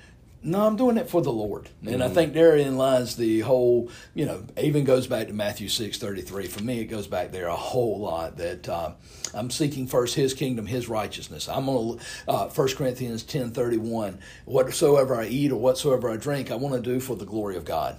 no, 0.43 0.65
I'm 0.65 0.75
doing 0.75 0.97
it 0.97 1.09
for 1.09 1.21
the 1.21 1.31
Lord, 1.31 1.69
and 1.85 2.03
I 2.03 2.07
think 2.09 2.33
therein 2.33 2.77
lies 2.77 3.15
the 3.15 3.41
whole. 3.41 3.89
You 4.15 4.25
know, 4.25 4.43
even 4.59 4.83
goes 4.83 5.05
back 5.07 5.27
to 5.27 5.33
Matthew 5.33 5.69
six 5.69 5.97
thirty 5.97 6.21
three. 6.21 6.47
For 6.47 6.63
me, 6.63 6.79
it 6.79 6.85
goes 6.85 7.07
back 7.07 7.31
there 7.31 7.47
a 7.47 7.55
whole 7.55 7.99
lot. 7.99 8.37
That 8.37 8.67
uh, 8.67 8.93
I'm 9.33 9.51
seeking 9.51 9.85
first 9.87 10.15
His 10.15 10.33
kingdom, 10.33 10.65
His 10.65 10.89
righteousness. 10.89 11.47
I'm 11.47 11.67
gonna 11.67 11.97
uh, 12.27 12.47
First 12.49 12.77
Corinthians 12.77 13.23
ten 13.23 13.51
thirty 13.51 13.77
one. 13.77 14.19
Whatsoever 14.45 15.15
I 15.15 15.27
eat 15.27 15.51
or 15.51 15.59
whatsoever 15.59 16.09
I 16.09 16.17
drink, 16.17 16.49
I 16.51 16.55
want 16.55 16.75
to 16.75 16.81
do 16.81 16.99
for 16.99 17.15
the 17.15 17.25
glory 17.25 17.55
of 17.55 17.65
God. 17.65 17.97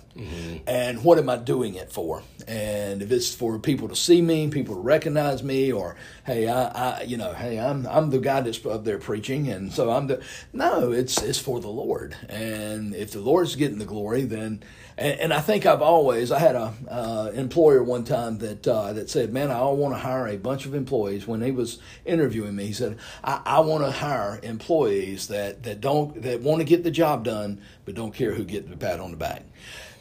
And 0.67 1.03
what 1.05 1.19
am 1.19 1.31
I 1.31 1.37
doing 1.37 1.75
it 1.75 1.91
for? 1.91 2.23
And 2.47 3.03
if 3.03 3.11
it's 3.11 3.35
for 3.35 3.59
people 3.59 3.89
to 3.89 3.97
see 3.97 4.21
me, 4.21 4.49
people 4.49 4.75
to 4.75 4.81
recognize 4.81 5.43
me, 5.43 5.73
or 5.73 5.97
hey, 6.27 6.49
I, 6.49 6.65
I 6.67 7.03
you 7.03 7.17
know, 7.17 7.33
hey, 7.33 7.59
I'm 7.59 7.87
I'm 7.87 8.11
the 8.11 8.19
guy 8.19 8.41
that's 8.41 8.65
up 8.67 8.85
there 8.85 8.99
preaching, 8.99 9.49
and 9.49 9.73
so 9.73 9.91
I'm 9.91 10.09
the 10.09 10.23
no, 10.53 10.93
it's 10.93 11.23
it's 11.23 11.39
for 11.39 11.61
the 11.61 11.69
Lord. 11.69 12.17
And 12.33 12.95
if 12.95 13.13
the 13.13 13.21
Lord's 13.21 13.57
getting 13.57 13.79
the 13.79 13.85
glory, 13.85 14.23
then 14.23 14.63
and, 14.97 15.21
and 15.21 15.35
I 15.35 15.41
think 15.41 15.67
I've 15.67 15.83
always 15.83 16.33
I 16.33 16.39
had 16.39 16.55
a 16.55 16.73
uh, 16.89 17.31
employer 17.35 17.83
one 17.83 18.05
time 18.05 18.39
that 18.39 18.67
uh, 18.67 18.95
that 18.95 19.11
said, 19.11 19.35
man, 19.35 19.51
I 19.51 19.63
want 19.65 19.95
to 19.95 19.99
hire 19.99 20.29
a 20.29 20.39
bunch 20.39 20.65
of 20.65 20.75
employees. 20.75 21.27
When 21.27 21.43
he 21.43 21.51
was 21.51 21.79
interviewing 22.07 22.57
me, 22.57 22.65
he 22.65 22.73
said, 22.73 22.97
I, 23.23 23.43
I 23.45 23.61
want 23.61 23.85
to 23.85 23.91
hire 23.91 24.41
employees 24.43 25.29
that 25.29 25.65
that 25.65 25.83
don't 25.83 26.23
that 26.23 26.41
want 26.41 26.61
to 26.61 26.65
get 26.65 26.85
the 26.85 26.91
job 26.91 27.25
done, 27.25 27.61
but 27.85 27.95
don't 27.95 28.15
care 28.15 28.33
who 28.33 28.45
gets 28.45 28.71
the 28.71 28.79
pat 28.79 28.99
on 28.99 29.11
the 29.11 29.19
back. 29.19 29.43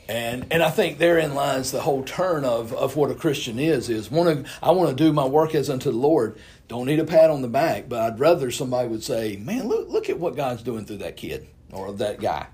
And 0.07 0.45
and 0.51 0.63
I 0.63 0.69
think 0.69 0.99
therein 0.99 1.35
lies 1.35 1.73
the 1.73 1.81
whole 1.81 2.03
turn 2.03 2.45
of, 2.45 2.71
of 2.71 2.95
what 2.95 3.11
a 3.11 3.15
Christian 3.15 3.59
is 3.59 3.89
is 3.89 4.09
want 4.09 4.45
to 4.45 4.51
I 4.63 4.71
want 4.71 4.89
to 4.89 5.03
do 5.03 5.11
my 5.11 5.25
work 5.25 5.53
as 5.53 5.69
unto 5.69 5.91
the 5.91 5.97
Lord. 5.97 6.39
Don't 6.69 6.85
need 6.85 6.99
a 6.99 7.05
pat 7.05 7.29
on 7.29 7.41
the 7.41 7.49
back, 7.49 7.89
but 7.89 7.99
I'd 7.99 8.19
rather 8.21 8.51
somebody 8.51 8.87
would 8.87 9.03
say, 9.03 9.35
"Man, 9.35 9.67
look 9.67 9.89
look 9.89 10.09
at 10.09 10.17
what 10.17 10.37
God's 10.37 10.63
doing 10.63 10.85
through 10.85 10.99
that 10.99 11.17
kid 11.17 11.49
or 11.71 11.91
that 11.93 12.19
guy." 12.19 12.47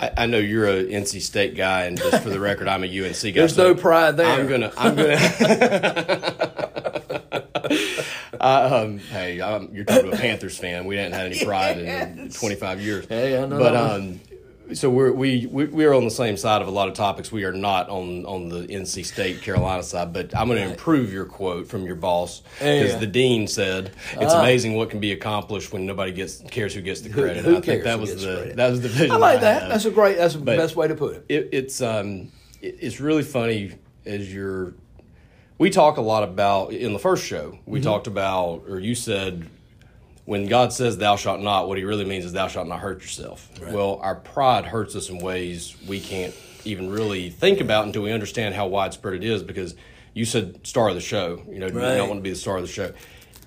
I, 0.00 0.10
I 0.18 0.26
know 0.26 0.38
you're 0.38 0.66
a 0.66 0.84
NC 0.84 1.20
State 1.22 1.54
guy, 1.54 1.84
and 1.84 1.96
just 1.96 2.22
for 2.22 2.30
the 2.30 2.40
record, 2.40 2.68
I'm 2.68 2.82
a 2.82 2.86
UNC 2.86 3.22
guy. 3.22 3.30
There's 3.32 3.54
so 3.54 3.72
no 3.72 3.74
pride 3.74 4.16
there. 4.16 4.26
I'm 4.26 4.48
gonna. 4.48 4.72
I'm 4.76 4.96
gonna. 4.96 5.16
I, 8.40 8.62
um, 8.64 8.98
hey, 8.98 9.40
I'm, 9.40 9.72
you're 9.72 9.84
talking 9.84 10.10
to 10.10 10.16
a 10.16 10.20
Panthers 10.20 10.58
fan. 10.58 10.84
We 10.84 10.96
hadn't 10.96 11.12
had 11.12 11.26
any 11.26 11.44
pride 11.44 11.78
in 11.78 12.30
25 12.32 12.80
years. 12.80 13.06
Hey, 13.06 13.40
I 13.40 13.46
know 13.46 13.58
But 13.58 13.76
um, 13.76 14.20
so 14.74 14.90
we're 14.90 15.12
we, 15.12 15.46
we 15.50 15.64
we're 15.66 15.92
on 15.94 16.04
the 16.04 16.10
same 16.10 16.36
side 16.36 16.62
of 16.62 16.68
a 16.68 16.70
lot 16.70 16.88
of 16.88 16.94
topics. 16.94 17.30
We 17.32 17.44
are 17.44 17.52
not 17.52 17.88
on 17.88 18.24
on 18.26 18.48
the 18.48 18.66
NC 18.66 19.04
State 19.04 19.42
Carolina 19.42 19.82
side. 19.82 20.12
But 20.12 20.36
I'm 20.36 20.48
going 20.48 20.62
to 20.62 20.70
improve 20.70 21.12
your 21.12 21.24
quote 21.24 21.66
from 21.68 21.84
your 21.86 21.94
boss 21.96 22.42
because 22.58 22.92
Yeah. 22.92 22.98
the 22.98 23.06
dean 23.06 23.46
said 23.46 23.92
it's 24.20 24.32
Ah. 24.34 24.40
amazing 24.40 24.74
what 24.74 24.90
can 24.90 25.00
be 25.00 25.12
accomplished 25.12 25.72
when 25.72 25.86
nobody 25.86 26.12
gets 26.12 26.42
cares 26.50 26.74
who 26.74 26.80
gets 26.80 27.00
the 27.02 27.10
credit. 27.10 27.44
who 27.44 27.56
I 27.56 27.60
think 27.60 27.84
that 27.84 27.98
was 28.00 28.14
the 28.22 28.34
credit? 28.36 28.56
that 28.56 28.70
was 28.70 28.80
the 28.80 28.88
vision. 28.88 29.10
I 29.12 29.16
like 29.16 29.40
that. 29.40 29.68
That's 29.68 29.84
a 29.84 29.90
great. 29.90 30.16
That's 30.16 30.34
the 30.34 30.40
best 30.40 30.76
way 30.76 30.88
to 30.88 30.94
put 30.94 31.14
it. 31.16 31.24
it, 31.28 31.48
it's 31.52 31.80
um 31.80 32.28
it, 32.60 32.76
it's 32.80 33.00
really 33.00 33.22
funny 33.22 33.72
as 34.06 34.32
you're 34.32 34.74
we 35.58 35.70
talk 35.70 35.96
a 35.96 36.00
lot 36.02 36.24
about 36.24 36.72
in 36.72 36.92
the 36.92 36.98
first 36.98 37.24
show 37.24 37.58
we 37.66 37.78
Mm-hmm. 37.78 37.88
talked 37.88 38.06
about 38.06 38.64
or 38.68 38.80
you 38.80 38.94
said 38.94 39.46
when 40.24 40.46
god 40.46 40.72
says 40.72 40.96
thou 40.98 41.16
shalt 41.16 41.40
not 41.40 41.68
what 41.68 41.78
he 41.78 41.84
really 41.84 42.04
means 42.04 42.24
is 42.24 42.32
thou 42.32 42.48
shalt 42.48 42.68
not 42.68 42.80
hurt 42.80 43.00
yourself 43.00 43.48
well 43.72 43.98
our 44.02 44.16
pride 44.16 44.64
hurts 44.64 44.94
us 44.94 45.08
in 45.08 45.18
ways 45.18 45.76
we 45.86 46.00
can't 46.00 46.34
even 46.64 46.90
really 46.90 47.30
think 47.30 47.60
about 47.60 47.86
until 47.86 48.02
we 48.02 48.12
understand 48.12 48.54
how 48.54 48.66
widespread 48.66 49.14
it 49.14 49.24
is 49.24 49.42
because 49.42 49.74
you 50.14 50.24
said 50.24 50.64
star 50.66 50.88
of 50.88 50.94
the 50.94 51.00
show 51.00 51.42
you 51.48 51.58
know 51.58 51.66
you 51.66 51.72
don't 51.72 52.08
want 52.08 52.18
to 52.18 52.22
be 52.22 52.30
the 52.30 52.36
star 52.36 52.56
of 52.56 52.62
the 52.62 52.68
show 52.68 52.92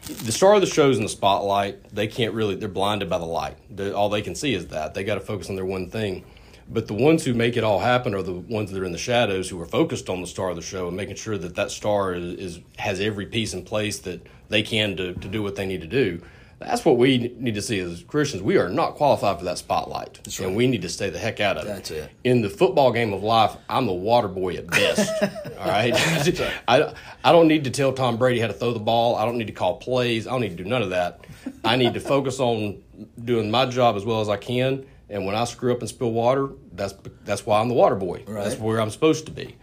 the 0.05 0.31
star 0.31 0.53
of 0.53 0.61
the 0.61 0.67
show's 0.67 0.97
in 0.97 1.03
the 1.03 1.09
spotlight. 1.09 1.93
They 1.93 2.07
can't 2.07 2.33
really, 2.33 2.55
they're 2.55 2.69
blinded 2.69 3.09
by 3.09 3.17
the 3.17 3.25
light. 3.25 3.57
they 3.75 3.91
all 3.91 4.09
they 4.09 4.21
can 4.21 4.35
see 4.35 4.53
is 4.53 4.67
that. 4.67 4.93
They 4.93 5.03
got 5.03 5.15
to 5.15 5.21
focus 5.21 5.49
on 5.49 5.55
their 5.55 5.65
one 5.65 5.89
thing. 5.89 6.23
But 6.67 6.87
the 6.87 6.93
ones 6.93 7.23
who 7.23 7.33
make 7.33 7.57
it 7.57 7.63
all 7.63 7.79
happen 7.79 8.15
are 8.15 8.23
the 8.23 8.33
ones 8.33 8.71
that 8.71 8.79
are 8.79 8.85
in 8.85 8.91
the 8.91 8.97
shadows 8.97 9.49
who 9.49 9.59
are 9.61 9.67
focused 9.67 10.09
on 10.09 10.21
the 10.21 10.27
star 10.27 10.49
of 10.49 10.55
the 10.55 10.61
show 10.61 10.87
and 10.87 10.97
making 10.97 11.15
sure 11.15 11.37
that 11.37 11.55
that 11.55 11.69
star 11.69 12.13
is, 12.13 12.33
is 12.35 12.59
has 12.77 12.99
every 12.99 13.25
piece 13.27 13.53
in 13.53 13.63
place 13.63 13.99
that 13.99 14.25
they 14.49 14.63
can 14.63 14.97
to, 14.97 15.13
to 15.13 15.27
do 15.27 15.43
what 15.43 15.55
they 15.55 15.65
need 15.65 15.81
to 15.81 15.87
do. 15.87 16.21
That's 16.59 16.85
what 16.85 16.97
we 16.97 17.35
need 17.37 17.55
to 17.55 17.61
see 17.61 17.79
as 17.79 18.03
Christians. 18.03 18.41
We 18.41 18.57
are 18.57 18.69
not 18.69 18.95
qualified 18.95 19.39
for 19.39 19.45
that 19.45 19.57
spotlight, 19.57 20.21
right. 20.25 20.39
and 20.39 20.55
we 20.55 20.67
need 20.67 20.83
to 20.83 20.89
stay 20.89 21.09
the 21.09 21.19
heck 21.19 21.41
out 21.41 21.57
of 21.57 21.65
it. 21.65 21.67
That's 21.67 21.91
it. 21.91 22.11
In 22.23 22.41
the 22.41 22.49
football 22.49 22.93
game 22.93 23.11
of 23.11 23.23
life, 23.23 23.57
I'm 23.67 23.85
the 23.85 23.93
water 23.93 24.29
boy 24.29 24.55
at 24.55 24.67
best. 24.67 25.11
all 25.59 25.67
right, 25.67 25.93
I, 26.67 26.93
I 27.23 27.31
don't 27.33 27.49
need 27.49 27.65
to 27.65 27.71
tell 27.71 27.91
Tom 27.91 28.17
Brady 28.17 28.39
how 28.39 28.47
to 28.47 28.53
throw 28.53 28.71
the 28.71 28.79
ball. 28.79 29.15
I 29.15 29.25
don't 29.25 29.37
need 29.37 29.47
to 29.47 29.53
call 29.53 29.77
plays. 29.77 30.27
I 30.27 30.31
don't 30.31 30.41
need 30.41 30.57
to 30.57 30.63
do 30.63 30.69
none 30.69 30.81
of 30.81 30.91
that. 30.91 31.25
I 31.63 31.75
need 31.75 31.93
to 31.95 31.99
focus 31.99 32.39
on 32.39 32.81
doing 33.21 33.51
my 33.51 33.65
job 33.65 33.97
as 33.97 34.05
well 34.05 34.21
as 34.21 34.29
I 34.29 34.37
can. 34.37 34.85
And 35.09 35.25
when 35.25 35.35
I 35.35 35.43
screw 35.43 35.71
up 35.73 35.81
and 35.81 35.89
spill 35.89 36.11
water, 36.11 36.49
that's 36.71 36.95
that's 37.25 37.45
why 37.45 37.59
I'm 37.59 37.67
the 37.67 37.75
water 37.75 37.95
boy. 37.95 38.23
That's 38.27 38.55
where 38.57 38.79
I'm 38.79 38.89
supposed 38.89 39.25
to 39.25 39.31
be. 39.31 39.55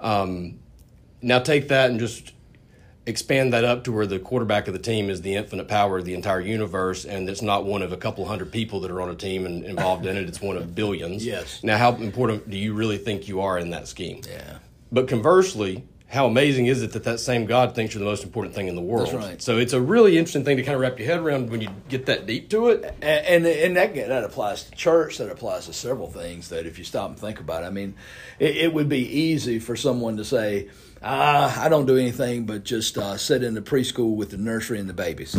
Um, 0.00 0.58
now 1.22 1.38
take 1.40 1.68
that 1.68 1.90
and 1.90 2.00
just 2.00 2.32
expand 3.08 3.52
that 3.52 3.64
up 3.64 3.84
to 3.84 3.92
where 3.92 4.06
the 4.06 4.18
quarterback 4.18 4.68
of 4.68 4.74
the 4.74 4.78
team 4.78 5.10
is 5.10 5.22
the 5.22 5.34
infinite 5.34 5.66
power 5.66 5.98
of 5.98 6.04
the 6.04 6.14
entire 6.14 6.40
universe, 6.40 7.04
and 7.04 7.28
it's 7.28 7.42
not 7.42 7.64
one 7.64 7.82
of 7.82 7.92
a 7.92 7.96
couple 7.96 8.24
hundred 8.26 8.52
people 8.52 8.80
that 8.80 8.90
are 8.90 9.00
on 9.00 9.08
a 9.08 9.14
team 9.14 9.46
and 9.46 9.64
involved 9.64 10.06
in 10.06 10.16
it. 10.16 10.28
It's 10.28 10.40
one 10.40 10.56
of 10.56 10.74
billions. 10.74 11.24
Yes. 11.24 11.64
Now, 11.64 11.78
how 11.78 11.94
important 11.94 12.48
do 12.50 12.56
you 12.56 12.74
really 12.74 12.98
think 12.98 13.26
you 13.26 13.40
are 13.40 13.58
in 13.58 13.70
that 13.70 13.88
scheme? 13.88 14.20
Yeah. 14.28 14.58
But 14.92 15.08
conversely, 15.08 15.84
how 16.10 16.26
amazing 16.26 16.66
is 16.66 16.82
it 16.82 16.92
that 16.92 17.04
that 17.04 17.20
same 17.20 17.44
God 17.44 17.74
thinks 17.74 17.92
you're 17.92 17.98
the 17.98 18.08
most 18.08 18.24
important 18.24 18.54
thing 18.54 18.68
in 18.68 18.74
the 18.74 18.80
world? 18.80 19.08
That's 19.08 19.26
right. 19.26 19.42
So 19.42 19.58
it's 19.58 19.74
a 19.74 19.80
really 19.80 20.16
interesting 20.16 20.44
thing 20.44 20.56
to 20.56 20.62
kind 20.62 20.74
of 20.74 20.80
wrap 20.80 20.98
your 20.98 21.06
head 21.06 21.18
around 21.18 21.50
when 21.50 21.60
you 21.60 21.68
get 21.90 22.06
that 22.06 22.24
deep 22.24 22.48
to 22.50 22.68
it. 22.68 22.94
And, 23.02 23.44
and 23.44 23.46
and 23.46 23.76
that 23.76 23.94
that 23.94 24.24
applies 24.24 24.64
to 24.64 24.70
church. 24.70 25.18
That 25.18 25.30
applies 25.30 25.66
to 25.66 25.74
several 25.74 26.10
things. 26.10 26.48
That 26.48 26.64
if 26.64 26.78
you 26.78 26.84
stop 26.84 27.10
and 27.10 27.18
think 27.18 27.40
about, 27.40 27.62
it, 27.62 27.66
I 27.66 27.70
mean, 27.70 27.94
it, 28.38 28.56
it 28.56 28.72
would 28.72 28.88
be 28.88 29.06
easy 29.06 29.58
for 29.58 29.76
someone 29.76 30.16
to 30.16 30.24
say, 30.24 30.70
ah, 31.02 31.64
"I 31.64 31.68
don't 31.68 31.86
do 31.86 31.96
anything 31.96 32.46
but 32.46 32.64
just 32.64 32.98
uh, 32.98 33.16
sit 33.16 33.42
in 33.42 33.54
the 33.54 33.62
preschool 33.62 34.14
with 34.16 34.30
the 34.30 34.38
nursery 34.38 34.78
and 34.78 34.88
the 34.88 34.94
babies." 34.94 35.38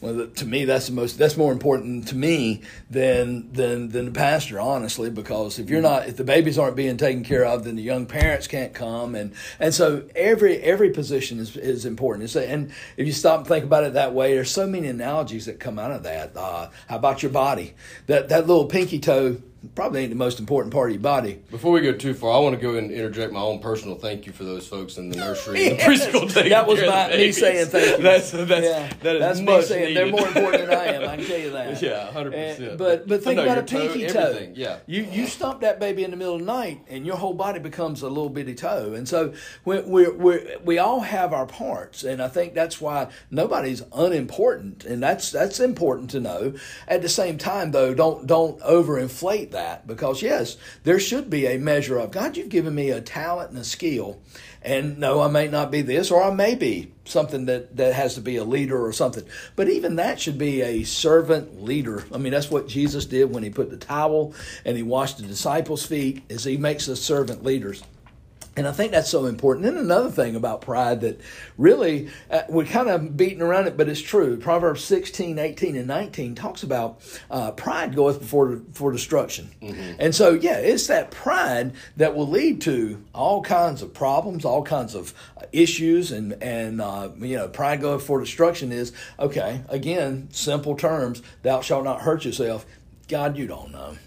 Well, 0.00 0.26
to 0.26 0.44
me, 0.44 0.66
that's 0.66 0.86
the 0.86 0.92
most. 0.92 1.18
That's 1.18 1.36
more 1.36 1.52
important 1.52 2.08
to 2.08 2.16
me 2.16 2.62
than 2.90 3.50
than 3.52 3.88
than 3.88 4.06
the 4.06 4.10
pastor, 4.10 4.60
honestly. 4.60 5.10
Because 5.10 5.58
if 5.58 5.70
you're 5.70 5.80
not, 5.80 6.06
if 6.06 6.16
the 6.16 6.24
babies 6.24 6.58
aren't 6.58 6.76
being 6.76 6.96
taken 6.96 7.24
care 7.24 7.44
of, 7.44 7.64
then 7.64 7.76
the 7.76 7.82
young 7.82 8.04
parents 8.04 8.46
can't 8.46 8.74
come, 8.74 9.14
and 9.14 9.32
and 9.58 9.74
so 9.74 10.04
every 10.14 10.58
every 10.58 10.90
position 10.90 11.38
is 11.38 11.56
is 11.56 11.86
important. 11.86 12.34
And 12.36 12.72
if 12.96 13.06
you 13.06 13.12
stop 13.12 13.40
and 13.40 13.48
think 13.48 13.64
about 13.64 13.84
it 13.84 13.94
that 13.94 14.12
way, 14.12 14.34
there's 14.34 14.50
so 14.50 14.66
many 14.66 14.88
analogies 14.88 15.46
that 15.46 15.60
come 15.60 15.78
out 15.78 15.90
of 15.90 16.02
that. 16.02 16.36
Uh, 16.36 16.68
how 16.88 16.96
about 16.96 17.22
your 17.22 17.32
body? 17.32 17.74
That 18.06 18.28
that 18.28 18.46
little 18.46 18.66
pinky 18.66 18.98
toe 18.98 19.40
probably 19.74 20.00
ain't 20.02 20.10
the 20.10 20.16
most 20.16 20.38
important 20.40 20.72
part 20.72 20.90
of 20.90 20.94
your 20.94 21.02
body. 21.02 21.40
Before 21.50 21.72
we 21.72 21.80
go 21.80 21.92
too 21.92 22.14
far, 22.14 22.32
I 22.34 22.38
want 22.38 22.54
to 22.54 22.60
go 22.60 22.76
and 22.76 22.90
interject 22.90 23.32
my 23.32 23.40
own 23.40 23.58
personal 23.60 23.96
thank 23.96 24.26
you 24.26 24.32
for 24.32 24.44
those 24.44 24.66
folks 24.66 24.96
in 24.98 25.08
the 25.10 25.16
nursery 25.16 25.68
and 25.68 25.78
the 25.78 25.82
preschool. 25.84 26.48
That 26.48 26.66
was 26.66 26.80
my, 26.80 27.08
me 27.16 27.32
saying 27.32 27.66
thank 27.66 27.98
you. 27.98 28.02
That's 28.02 28.30
that's 28.30 28.50
yeah, 28.50 28.92
that 29.02 29.16
is 29.16 29.20
that's 29.20 29.40
me 29.40 29.62
saying 29.62 29.94
they're 29.94 30.10
more 30.10 30.26
important 30.26 30.68
than 30.68 30.78
I 30.78 30.84
am. 30.86 31.02
I 31.08 31.16
can 31.16 31.26
tell 31.26 31.38
you 31.38 31.50
that. 31.50 31.82
Yeah, 31.82 32.10
100%. 32.14 32.58
And- 32.70 32.78
But 32.78 33.06
but 33.08 33.22
think 33.22 33.38
about 33.40 33.58
a 33.58 33.62
toe, 33.62 33.88
pinky 33.92 34.06
toe. 34.12 34.20
everything, 34.20 34.52
yeah. 34.56 34.78
You 34.86 35.02
you 35.10 35.26
stump 35.26 35.60
that 35.60 35.78
baby 35.80 36.04
in 36.04 36.10
the 36.10 36.16
middle 36.16 36.34
of 36.34 36.40
the 36.40 36.46
night, 36.46 36.82
and 36.88 37.06
your 37.06 37.16
whole 37.16 37.34
body 37.34 37.58
becomes 37.60 38.02
a 38.02 38.08
little 38.08 38.28
bitty 38.30 38.54
toe. 38.54 38.92
And 38.94 39.08
so 39.08 39.34
we 39.64 39.80
we 39.80 40.08
we 40.08 40.56
we 40.64 40.78
all 40.78 41.00
have 41.00 41.32
our 41.32 41.46
parts, 41.46 42.02
and 42.04 42.22
I 42.22 42.28
think 42.28 42.54
that's 42.54 42.80
why 42.80 43.08
nobody's 43.30 43.82
unimportant, 43.92 44.84
and 44.84 45.02
that's 45.02 45.30
that's 45.30 45.60
important 45.60 46.10
to 46.10 46.20
know. 46.20 46.54
At 46.88 47.02
the 47.02 47.08
same 47.08 47.36
time, 47.38 47.72
though, 47.72 47.94
don't 47.94 48.26
don't 48.26 48.58
overinflate 48.60 49.50
that 49.56 49.86
because 49.86 50.22
yes, 50.22 50.56
there 50.84 51.00
should 51.00 51.28
be 51.28 51.46
a 51.46 51.58
measure 51.58 51.98
of 51.98 52.10
God. 52.10 52.36
You've 52.36 52.50
given 52.50 52.74
me 52.74 52.90
a 52.90 53.00
talent 53.00 53.50
and 53.50 53.58
a 53.58 53.64
skill, 53.64 54.20
and 54.62 54.98
no, 54.98 55.22
I 55.22 55.28
may 55.28 55.48
not 55.48 55.70
be 55.70 55.82
this, 55.82 56.10
or 56.10 56.22
I 56.22 56.32
may 56.32 56.54
be 56.54 56.92
something 57.04 57.46
that 57.46 57.76
that 57.76 57.94
has 57.94 58.14
to 58.14 58.20
be 58.20 58.36
a 58.36 58.44
leader 58.44 58.84
or 58.84 58.92
something. 58.92 59.24
But 59.56 59.68
even 59.68 59.96
that 59.96 60.20
should 60.20 60.38
be 60.38 60.62
a 60.62 60.84
servant 60.84 61.62
leader. 61.62 62.04
I 62.12 62.18
mean, 62.18 62.32
that's 62.32 62.50
what 62.50 62.68
Jesus 62.68 63.06
did 63.06 63.32
when 63.32 63.42
he 63.42 63.50
put 63.50 63.70
the 63.70 63.76
towel 63.76 64.34
and 64.64 64.76
he 64.76 64.82
washed 64.82 65.18
the 65.18 65.24
disciples' 65.24 65.86
feet. 65.86 66.22
Is 66.28 66.44
he 66.44 66.56
makes 66.56 66.88
us 66.88 67.00
servant 67.00 67.42
leaders. 67.42 67.82
And 68.56 68.66
I 68.66 68.72
think 68.72 68.92
that's 68.92 69.10
so 69.10 69.26
important. 69.26 69.66
And 69.66 69.76
another 69.76 70.10
thing 70.10 70.34
about 70.34 70.62
pride 70.62 71.02
that 71.02 71.20
really, 71.58 72.08
uh, 72.30 72.42
we're 72.48 72.64
kind 72.64 72.88
of 72.88 73.14
beating 73.14 73.42
around 73.42 73.66
it, 73.66 73.76
but 73.76 73.86
it's 73.86 74.00
true. 74.00 74.38
Proverbs 74.38 74.82
16, 74.82 75.38
18, 75.38 75.76
and 75.76 75.86
19 75.86 76.34
talks 76.34 76.62
about 76.62 77.00
uh, 77.30 77.50
pride 77.50 77.94
goeth 77.94 78.18
before, 78.18 78.56
before 78.56 78.92
destruction. 78.92 79.50
And 79.98 80.14
so, 80.14 80.30
yeah, 80.30 80.56
it's 80.56 80.86
that 80.86 81.10
pride 81.10 81.72
that 81.98 82.14
will 82.16 82.28
lead 82.28 82.62
to 82.62 83.04
all 83.14 83.42
kinds 83.42 83.82
of 83.82 83.92
problems, 83.92 84.46
all 84.46 84.62
kinds 84.62 84.94
of 84.94 85.12
uh, 85.36 85.42
issues. 85.52 86.10
And, 86.10 86.42
and 86.42 86.80
uh, 86.80 87.10
you 87.18 87.36
know, 87.36 87.48
pride 87.48 87.82
goeth 87.82 88.00
before 88.00 88.20
destruction 88.20 88.72
is, 88.72 88.92
okay, 89.18 89.60
again, 89.68 90.28
simple 90.30 90.76
terms, 90.76 91.20
thou 91.42 91.60
shalt 91.60 91.84
not 91.84 92.00
hurt 92.00 92.24
yourself. 92.24 92.64
God, 93.08 93.36
you 93.36 93.46
don't 93.46 93.70
know. 93.70 93.98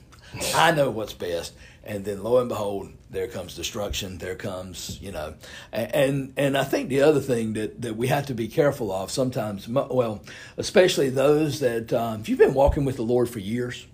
I 0.55 0.71
know 0.71 0.89
what's 0.89 1.13
best. 1.13 1.53
And 1.83 2.05
then 2.05 2.23
lo 2.23 2.37
and 2.39 2.49
behold, 2.49 2.91
there 3.09 3.27
comes 3.27 3.55
destruction. 3.55 4.17
There 4.17 4.35
comes, 4.35 4.99
you 5.01 5.11
know, 5.11 5.35
and 5.71 6.33
and 6.37 6.57
I 6.57 6.63
think 6.63 6.89
the 6.89 7.01
other 7.01 7.21
thing 7.21 7.53
that 7.53 7.81
that 7.81 7.95
we 7.95 8.07
have 8.07 8.27
to 8.27 8.33
be 8.33 8.47
careful 8.47 8.91
of 8.91 9.11
sometimes, 9.11 9.67
well, 9.67 10.21
especially 10.57 11.09
those 11.09 11.59
that 11.61 11.91
um, 11.93 12.21
if 12.21 12.29
you've 12.29 12.39
been 12.39 12.53
walking 12.53 12.85
with 12.85 12.97
the 12.97 13.03
Lord 13.03 13.29
for 13.29 13.39
years, 13.39 13.87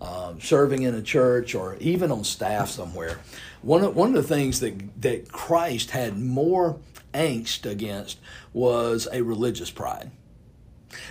um, 0.00 0.40
serving 0.40 0.82
in 0.82 0.94
a 0.94 1.02
church 1.02 1.54
or 1.54 1.76
even 1.80 2.10
on 2.10 2.24
staff 2.24 2.68
somewhere, 2.68 3.18
one 3.62 3.84
of 3.84 3.96
one 3.96 4.08
of 4.08 4.14
the 4.14 4.34
things 4.34 4.60
that 4.60 5.00
that 5.02 5.32
Christ 5.32 5.90
had 5.92 6.18
more 6.18 6.78
angst 7.14 7.70
against 7.70 8.18
was 8.52 9.08
a 9.12 9.22
religious 9.22 9.70
pride 9.70 10.10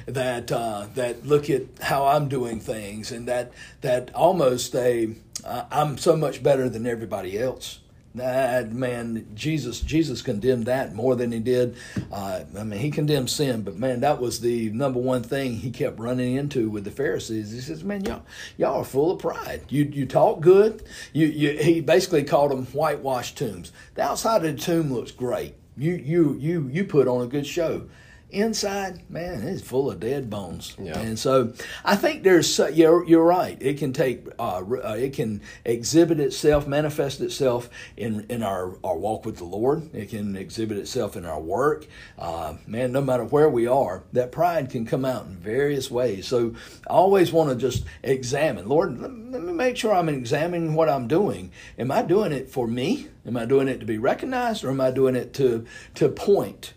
that 0.05 0.51
uh, 0.51 0.87
that 0.95 1.25
look 1.25 1.49
at 1.49 1.63
how 1.81 2.07
I'm 2.07 2.27
doing 2.27 2.59
things, 2.59 3.11
and 3.11 3.27
that 3.27 3.51
that 3.81 4.13
almost 4.13 4.75
a 4.75 5.15
I'm 5.47 5.97
so 5.97 6.15
much 6.15 6.43
better 6.43 6.69
than 6.69 6.85
everybody 6.85 7.39
else. 7.39 7.79
That 8.15 8.73
man, 8.73 9.27
Jesus, 9.35 9.79
Jesus 9.79 10.23
condemned 10.23 10.65
that 10.65 10.95
more 10.95 11.15
than 11.15 11.31
he 11.31 11.39
did. 11.39 11.75
Uh, 12.11 12.45
I 12.57 12.63
mean, 12.63 12.79
he 12.79 12.89
condemned 12.89 13.29
sin, 13.29 13.61
but 13.61 13.75
man, 13.75 13.99
that 13.99 14.19
was 14.19 14.39
the 14.39 14.71
number 14.71 14.99
one 14.99 15.21
thing 15.21 15.57
he 15.57 15.69
kept 15.69 15.99
running 15.99 16.35
into 16.35 16.67
with 16.69 16.83
the 16.83 16.89
Pharisees. 16.89 17.51
He 17.51 17.59
says, 17.59 17.83
"Man, 17.83 18.05
y'all, 18.05 18.23
y'all 18.57 18.79
are 18.79 18.83
full 18.83 19.11
of 19.11 19.19
pride. 19.19 19.61
You 19.69 19.83
you 19.83 20.07
talk 20.07 20.39
good. 20.39 20.83
You 21.13 21.27
you." 21.27 21.57
He 21.59 21.79
basically 21.79 22.23
called 22.23 22.49
them 22.49 22.65
whitewashed 22.67 23.37
tombs. 23.37 23.71
The 23.93 24.01
outside 24.01 24.43
of 24.43 24.55
the 24.55 24.61
tomb 24.61 24.91
looks 24.91 25.11
great. 25.11 25.53
You 25.77 25.93
you 25.93 26.35
you 26.39 26.67
you 26.71 26.85
put 26.85 27.07
on 27.07 27.21
a 27.21 27.27
good 27.27 27.45
show 27.45 27.87
inside, 28.29 29.09
man, 29.09 29.41
it's 29.47 29.61
full 29.61 29.89
of 29.89 29.99
dead 29.99 30.29
bones. 30.29 30.75
Yeah. 30.77 30.99
And 30.99 31.17
so 31.17 31.53
I 31.85 31.95
think 31.95 32.23
there's, 32.23 32.53
so- 32.53 32.67
you're, 32.67 33.05
you're 33.05 33.23
right. 33.23 33.57
It 33.61 33.77
can 33.77 33.93
take, 33.93 34.27
uh, 34.37 34.61
uh, 34.61 34.95
it 34.99 35.13
can 35.13 35.41
exhibit 35.63 36.19
itself, 36.19 36.67
manifest 36.67 37.21
itself 37.21 37.69
in, 37.95 38.25
in 38.29 38.43
our, 38.43 38.77
our 38.83 38.97
walk 38.97 39.25
with 39.25 39.37
the 39.37 39.45
Lord. 39.45 39.93
It 39.95 40.09
can 40.09 40.35
exhibit 40.35 40.77
itself 40.77 41.15
in 41.15 41.25
our 41.25 41.39
work. 41.39 41.87
Uh, 42.19 42.55
man, 42.65 42.91
no 42.91 43.01
matter 43.01 43.23
where 43.23 43.49
we 43.49 43.65
are, 43.65 44.03
that 44.13 44.31
pride 44.31 44.69
can 44.69 44.85
come 44.85 45.05
out 45.05 45.25
in 45.25 45.37
various 45.37 45.89
ways. 45.89 46.27
So 46.27 46.53
I 46.85 46.93
always 46.93 47.31
want 47.31 47.49
to 47.49 47.55
just 47.55 47.85
examine, 48.03 48.67
Lord, 48.67 48.99
let, 48.99 49.11
let 49.11 49.41
me 49.41 49.53
make 49.53 49.77
sure 49.77 49.93
I'm 49.93 50.09
examining 50.09 50.73
what 50.73 50.89
I'm 50.89 51.07
doing. 51.07 51.51
Am 51.79 51.91
I 51.91 52.01
doing 52.01 52.33
it 52.33 52.49
for 52.49 52.67
me? 52.67 53.07
Am 53.25 53.37
I 53.37 53.45
doing 53.45 53.67
it 53.67 53.79
to 53.79 53.85
be 53.85 53.97
recognized 53.97 54.63
or 54.63 54.69
am 54.69 54.81
I 54.81 54.91
doing 54.91 55.15
it 55.15 55.33
to, 55.35 55.65
to 55.95 56.09
point 56.09 56.73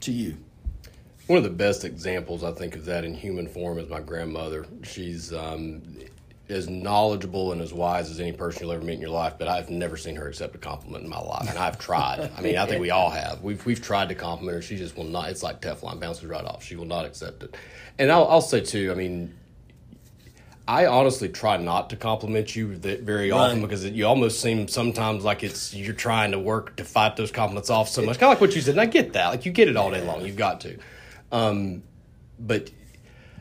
to 0.00 0.12
you? 0.12 0.38
One 1.28 1.38
of 1.38 1.44
the 1.44 1.50
best 1.50 1.84
examples, 1.84 2.42
I 2.44 2.50
think, 2.52 2.74
of 2.74 2.84
that 2.86 3.04
in 3.04 3.14
human 3.14 3.46
form 3.48 3.78
is 3.78 3.88
my 3.88 4.00
grandmother. 4.00 4.66
She's 4.82 5.32
um, 5.32 5.82
as 6.48 6.68
knowledgeable 6.68 7.52
and 7.52 7.60
as 7.62 7.72
wise 7.72 8.10
as 8.10 8.18
any 8.20 8.32
person 8.32 8.62
you'll 8.62 8.72
ever 8.72 8.84
meet 8.84 8.94
in 8.94 9.00
your 9.00 9.10
life, 9.10 9.34
but 9.38 9.46
I've 9.48 9.70
never 9.70 9.96
seen 9.96 10.16
her 10.16 10.28
accept 10.28 10.54
a 10.56 10.58
compliment 10.58 11.04
in 11.04 11.08
my 11.10 11.20
life, 11.20 11.48
and 11.48 11.58
I've 11.58 11.78
tried. 11.78 12.30
I 12.36 12.40
mean, 12.42 12.58
I 12.58 12.66
think 12.66 12.80
we 12.80 12.90
all 12.90 13.08
have. 13.10 13.40
We've 13.42 13.64
we've 13.64 13.80
tried 13.80 14.08
to 14.10 14.14
compliment 14.14 14.56
her. 14.56 14.62
She 14.62 14.76
just 14.76 14.96
will 14.96 15.04
not. 15.04 15.30
It's 15.30 15.42
like 15.42 15.60
Teflon, 15.62 16.00
bounces 16.00 16.24
right 16.24 16.44
off. 16.44 16.64
She 16.64 16.76
will 16.76 16.84
not 16.86 17.06
accept 17.06 17.42
it. 17.44 17.56
And 17.98 18.10
I'll, 18.10 18.26
I'll 18.28 18.40
say 18.42 18.60
too. 18.60 18.90
I 18.90 18.94
mean, 18.94 19.34
I 20.66 20.86
honestly 20.86 21.28
try 21.28 21.56
not 21.56 21.90
to 21.90 21.96
compliment 21.96 22.54
you 22.56 22.74
very 22.76 23.30
often 23.30 23.58
Right. 23.60 23.62
because 23.68 23.84
it, 23.84 23.94
you 23.94 24.06
almost 24.06 24.40
seem 24.40 24.68
sometimes 24.68 25.24
like 25.24 25.42
it's 25.44 25.72
you're 25.72 25.94
trying 25.94 26.32
to 26.32 26.38
work 26.38 26.76
to 26.76 26.84
fight 26.84 27.16
those 27.16 27.30
compliments 27.30 27.70
off 27.70 27.88
so 27.88 28.02
much. 28.02 28.18
Kind 28.18 28.24
of 28.32 28.36
like 28.36 28.40
what 28.40 28.54
you 28.56 28.60
said, 28.60 28.72
and 28.72 28.80
I 28.80 28.86
get 28.86 29.12
that. 29.14 29.28
Like 29.28 29.46
you 29.46 29.52
get 29.52 29.68
it 29.68 29.76
all 29.76 29.90
day 29.90 30.02
long. 30.04 30.26
You've 30.26 30.36
got 30.36 30.60
to, 30.62 30.78
um, 31.32 31.82
but 32.38 32.70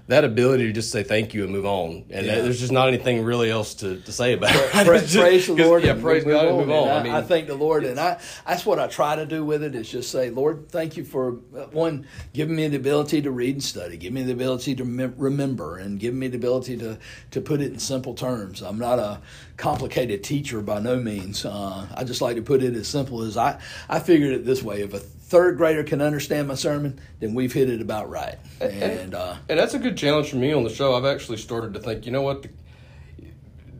that 0.07 0.25
ability 0.25 0.65
to 0.65 0.73
just 0.73 0.91
say 0.91 1.03
thank 1.03 1.33
you 1.33 1.43
and 1.43 1.53
move 1.53 1.65
on, 1.65 2.03
and 2.09 2.25
Yeah. 2.25 2.41
there's 2.41 2.59
just 2.59 2.71
not 2.71 2.89
anything 2.89 3.23
really 3.23 3.49
else 3.49 3.75
to, 3.75 3.97
to 4.01 4.11
say 4.11 4.33
about 4.33 4.53
it. 4.53 4.69
Pra- 4.85 4.99
just- 4.99 5.15
praise 5.15 5.47
the 5.47 5.53
Lord. 5.53 5.83
Yeah, 5.83 5.91
and 5.91 6.01
praise 6.01 6.25
God 6.25 6.47
and 6.47 6.57
move 6.57 6.69
on. 6.71 6.87
And 6.89 6.91
I 6.91 6.99
I, 6.99 7.03
mean, 7.03 7.11
I 7.13 7.21
thank 7.21 7.47
the 7.47 7.55
Lord, 7.55 7.85
and 7.85 7.97
I 7.97 8.19
that's 8.45 8.65
what 8.65 8.77
I 8.77 8.87
try 8.87 9.15
to 9.15 9.25
do 9.25 9.45
with 9.45 9.63
it 9.63 9.73
is 9.73 9.89
just 9.89 10.11
say, 10.11 10.29
Lord, 10.29 10.67
thank 10.69 10.97
you 10.97 11.05
for 11.05 11.37
uh, 11.55 11.65
one 11.71 12.07
giving 12.33 12.55
me 12.57 12.67
the 12.67 12.75
ability 12.77 13.21
to 13.21 13.31
read 13.31 13.55
and 13.55 13.63
study, 13.63 13.95
give 13.95 14.11
me 14.11 14.23
the 14.23 14.33
ability 14.33 14.75
to 14.75 14.83
mem- 14.85 15.13
remember, 15.17 15.77
and 15.77 15.97
give 15.99 16.13
me 16.13 16.27
the 16.27 16.37
ability 16.37 16.77
to 16.77 16.97
to 17.29 17.39
put 17.39 17.61
it 17.61 17.71
in 17.71 17.79
simple 17.79 18.13
terms. 18.13 18.61
I'm 18.61 18.79
not 18.79 18.99
a 18.99 19.21
complicated 19.55 20.23
teacher 20.25 20.59
by 20.61 20.79
no 20.81 20.97
means. 20.97 21.45
Uh, 21.45 21.85
I 21.95 22.03
just 22.03 22.21
like 22.21 22.35
to 22.35 22.41
put 22.41 22.63
it 22.63 22.73
as 22.75 22.87
simple 22.87 23.21
as 23.21 23.37
I 23.37 23.59
I 23.87 23.99
figured 23.99 24.33
it 24.33 24.45
this 24.45 24.61
way: 24.61 24.81
if 24.81 24.93
a 24.93 25.01
third 25.31 25.55
grader 25.57 25.81
can 25.83 26.01
understand 26.01 26.47
my 26.49 26.55
sermon, 26.55 26.99
then 27.21 27.33
we've 27.33 27.53
hit 27.53 27.69
it 27.69 27.81
about 27.81 28.09
right. 28.09 28.35
And 28.59 29.15
uh, 29.15 29.37
And 29.49 29.57
that's 29.57 29.73
a 29.73 29.79
good 29.79 29.95
challenge 29.97 30.29
for 30.29 30.35
me 30.35 30.51
on 30.51 30.63
the 30.65 30.69
show. 30.69 30.93
I've 30.93 31.05
actually 31.05 31.37
started 31.37 31.73
to 31.73 31.79
think, 31.79 32.05
you 32.05 32.11
know 32.11 32.21
what, 32.21 32.41
the, 32.43 32.49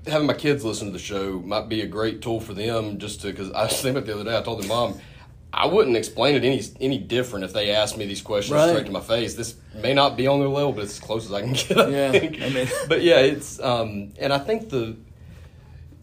having 0.10 0.28
my 0.28 0.34
kids 0.34 0.64
listen 0.64 0.88
to 0.88 0.94
the 0.94 1.00
show 1.00 1.40
might 1.40 1.68
be 1.68 1.82
a 1.82 1.88
great 1.88 2.22
tool 2.22 2.40
for 2.40 2.54
them. 2.54 2.98
Just 3.00 3.22
to 3.22 3.28
because 3.28 3.52
I 3.52 3.64
was 3.66 3.82
thinking 3.82 4.02
it 4.04 4.06
the 4.06 4.14
other 4.16 4.24
day, 4.24 4.38
I 4.38 4.42
told 4.42 4.62
them, 4.62 4.70
Mom, 4.70 5.00
I 5.54 5.66
wouldn't 5.66 5.98
explain 5.98 6.36
it 6.36 6.46
any 6.46 6.62
any 6.80 6.98
different 6.98 7.44
if 7.44 7.52
they 7.52 7.72
asked 7.72 7.98
me 7.98 8.06
these 8.06 8.22
questions 8.22 8.54
Right. 8.56 8.70
straight 8.70 8.86
to 8.86 8.92
my 8.94 9.02
face. 9.02 9.34
This 9.36 9.56
may 9.76 9.94
not 9.94 10.16
be 10.16 10.28
on 10.28 10.40
their 10.40 10.48
level, 10.48 10.72
but 10.72 10.86
it's 10.86 10.94
as 10.94 11.00
close 11.02 11.26
as 11.26 11.34
I 11.34 11.42
can 11.42 11.52
get. 11.52 11.78
I 11.78 11.90
Yeah, 11.90 12.12
think. 12.12 12.42
I 12.42 12.50
mean- 12.50 12.70
but 12.88 13.02
yeah, 13.02 13.20
it's 13.20 13.60
um, 13.60 14.14
and 14.18 14.32
I 14.32 14.38
think 14.40 14.70
the 14.70 14.96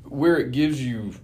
where 0.04 0.36
it 0.36 0.52
gives 0.52 0.80
you 0.84 1.14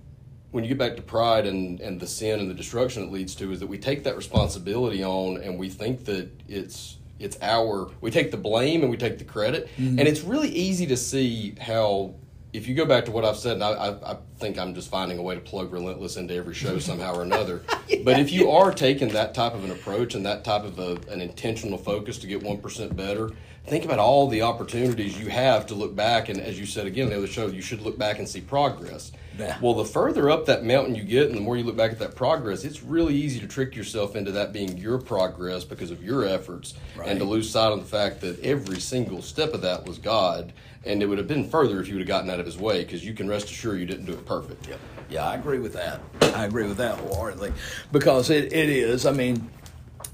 when 0.55 0.63
you 0.63 0.69
get 0.69 0.79
back 0.79 0.95
to 0.95 1.03
pride 1.03 1.47
and, 1.47 1.81
and 1.81 1.99
the 1.99 2.07
sin 2.07 2.39
and 2.39 2.49
the 2.49 2.55
destruction 2.55 3.03
it 3.03 3.11
leads 3.11 3.35
to 3.35 3.51
is 3.51 3.59
that 3.59 3.67
we 3.67 3.77
take 3.77 4.05
that 4.05 4.17
responsibility 4.17 5.03
on 5.03 5.43
and 5.43 5.59
we 5.59 5.69
think 5.69 6.05
that 6.05 6.31
it's 6.49 6.99
it's 7.19 7.37
our 7.43 7.91
we 8.01 8.09
take 8.09 8.31
the 8.31 8.37
blame 8.37 8.83
and 8.83 8.89
we 8.91 8.97
take 8.97 9.19
the 9.19 9.25
credit 9.25 9.69
Mm-hmm. 9.77 9.99
and 9.99 10.07
it's 10.07 10.21
really 10.21 10.51
easy 10.51 10.87
to 10.87 10.97
see 10.97 11.57
how 11.61 12.15
if 12.53 12.69
you 12.69 12.75
go 12.77 12.85
back 12.85 13.05
to 13.07 13.11
what 13.11 13.25
I've 13.25 13.37
said, 13.37 13.55
and 13.55 13.65
I, 13.65 13.71
I, 13.73 14.13
I 14.13 14.17
think 14.39 14.61
I'm 14.61 14.77
just 14.77 14.89
finding 14.89 15.19
a 15.19 15.23
way 15.23 15.35
to 15.35 15.41
plug 15.41 15.73
relentless 15.73 16.17
into 16.17 16.35
every 16.35 16.55
show 16.55 16.79
somehow 16.89 17.17
or 17.17 17.23
another. 17.23 17.63
But 18.05 18.21
if 18.21 18.31
you 18.31 18.53
are 18.53 18.71
taking 18.73 19.09
that 19.09 19.35
type 19.35 19.55
of 19.55 19.65
an 19.65 19.73
approach 19.73 20.15
and 20.15 20.25
that 20.25 20.45
type 20.45 20.63
of 20.63 20.79
a, 20.79 20.93
an 21.11 21.21
intentional 21.21 21.79
focus 21.79 22.17
to 22.19 22.29
get 22.29 22.45
one 22.45 22.59
percent 22.59 22.95
better, 22.95 23.31
think 23.67 23.85
about 23.85 23.99
all 23.99 24.29
the 24.29 24.43
opportunities 24.43 25.19
you 25.19 25.31
have 25.31 25.67
to 25.67 25.75
look 25.75 25.97
back. 25.97 26.29
And 26.29 26.41
as 26.41 26.61
you 26.61 26.67
said 26.67 26.87
again, 26.87 27.09
the 27.09 27.17
other 27.17 27.27
show, 27.27 27.49
you 27.49 27.61
should 27.63 27.81
look 27.81 27.99
back 27.99 28.21
and 28.21 28.29
see 28.29 28.41
progress. 28.41 29.11
Yeah. 29.39 29.59
Well, 29.61 29.75
the 29.75 29.85
further 29.85 30.31
up 30.31 30.47
that 30.47 30.65
mountain 30.65 30.95
you 30.95 31.03
get, 31.03 31.29
and 31.29 31.37
the 31.37 31.41
more 31.41 31.57
you 31.57 31.65
look 31.65 31.77
back 31.77 31.91
at 31.91 31.99
that 31.99 32.15
progress, 32.15 32.65
it's 32.65 32.83
really 32.83 33.15
easy 33.15 33.41
to 33.41 33.49
trick 33.49 33.75
yourself 33.75 34.15
into 34.15 34.33
that 34.33 34.53
being 34.53 34.79
your 34.79 34.99
progress 34.99 35.65
because 35.65 35.91
of 35.91 36.03
your 36.05 36.25
efforts, 36.25 36.75
and 37.05 37.19
to 37.19 37.25
lose 37.25 37.51
sight 37.51 37.73
of 37.73 37.81
the 37.81 37.87
fact 37.87 38.21
that 38.21 38.41
every 38.45 38.81
single 38.81 39.23
step 39.23 39.53
of 39.53 39.63
that 39.63 39.87
was 39.87 39.99
God, 39.99 40.53
and 40.85 41.03
it 41.03 41.07
would 41.07 41.19
have 41.19 41.29
been 41.29 41.49
further 41.49 41.81
if 41.81 41.89
you 41.89 41.95
would 41.95 42.03
have 42.03 42.09
gotten 42.09 42.31
out 42.31 42.39
of 42.39 42.47
His 42.47 42.59
way. 42.59 42.85
Because 42.85 43.05
you 43.05 43.13
can 43.15 43.29
rest 43.29 43.47
assured 43.47 43.81
you 43.81 43.87
didn't 43.87 44.07
do 44.07 44.13
it 44.13 44.25
perfect. 44.25 44.69
Yep. 44.69 44.79
Yeah, 45.11 45.29
I 45.29 45.35
agree 45.35 45.59
with 45.59 45.73
that. 45.75 46.01
I 46.35 46.45
agree 46.45 46.67
with 46.67 46.79
that 46.79 46.99
wholeheartedly 46.99 47.53
because 47.93 48.31
it, 48.31 48.53
it 48.53 48.69
is. 48.69 49.05
I 49.05 49.13
mean, 49.13 49.51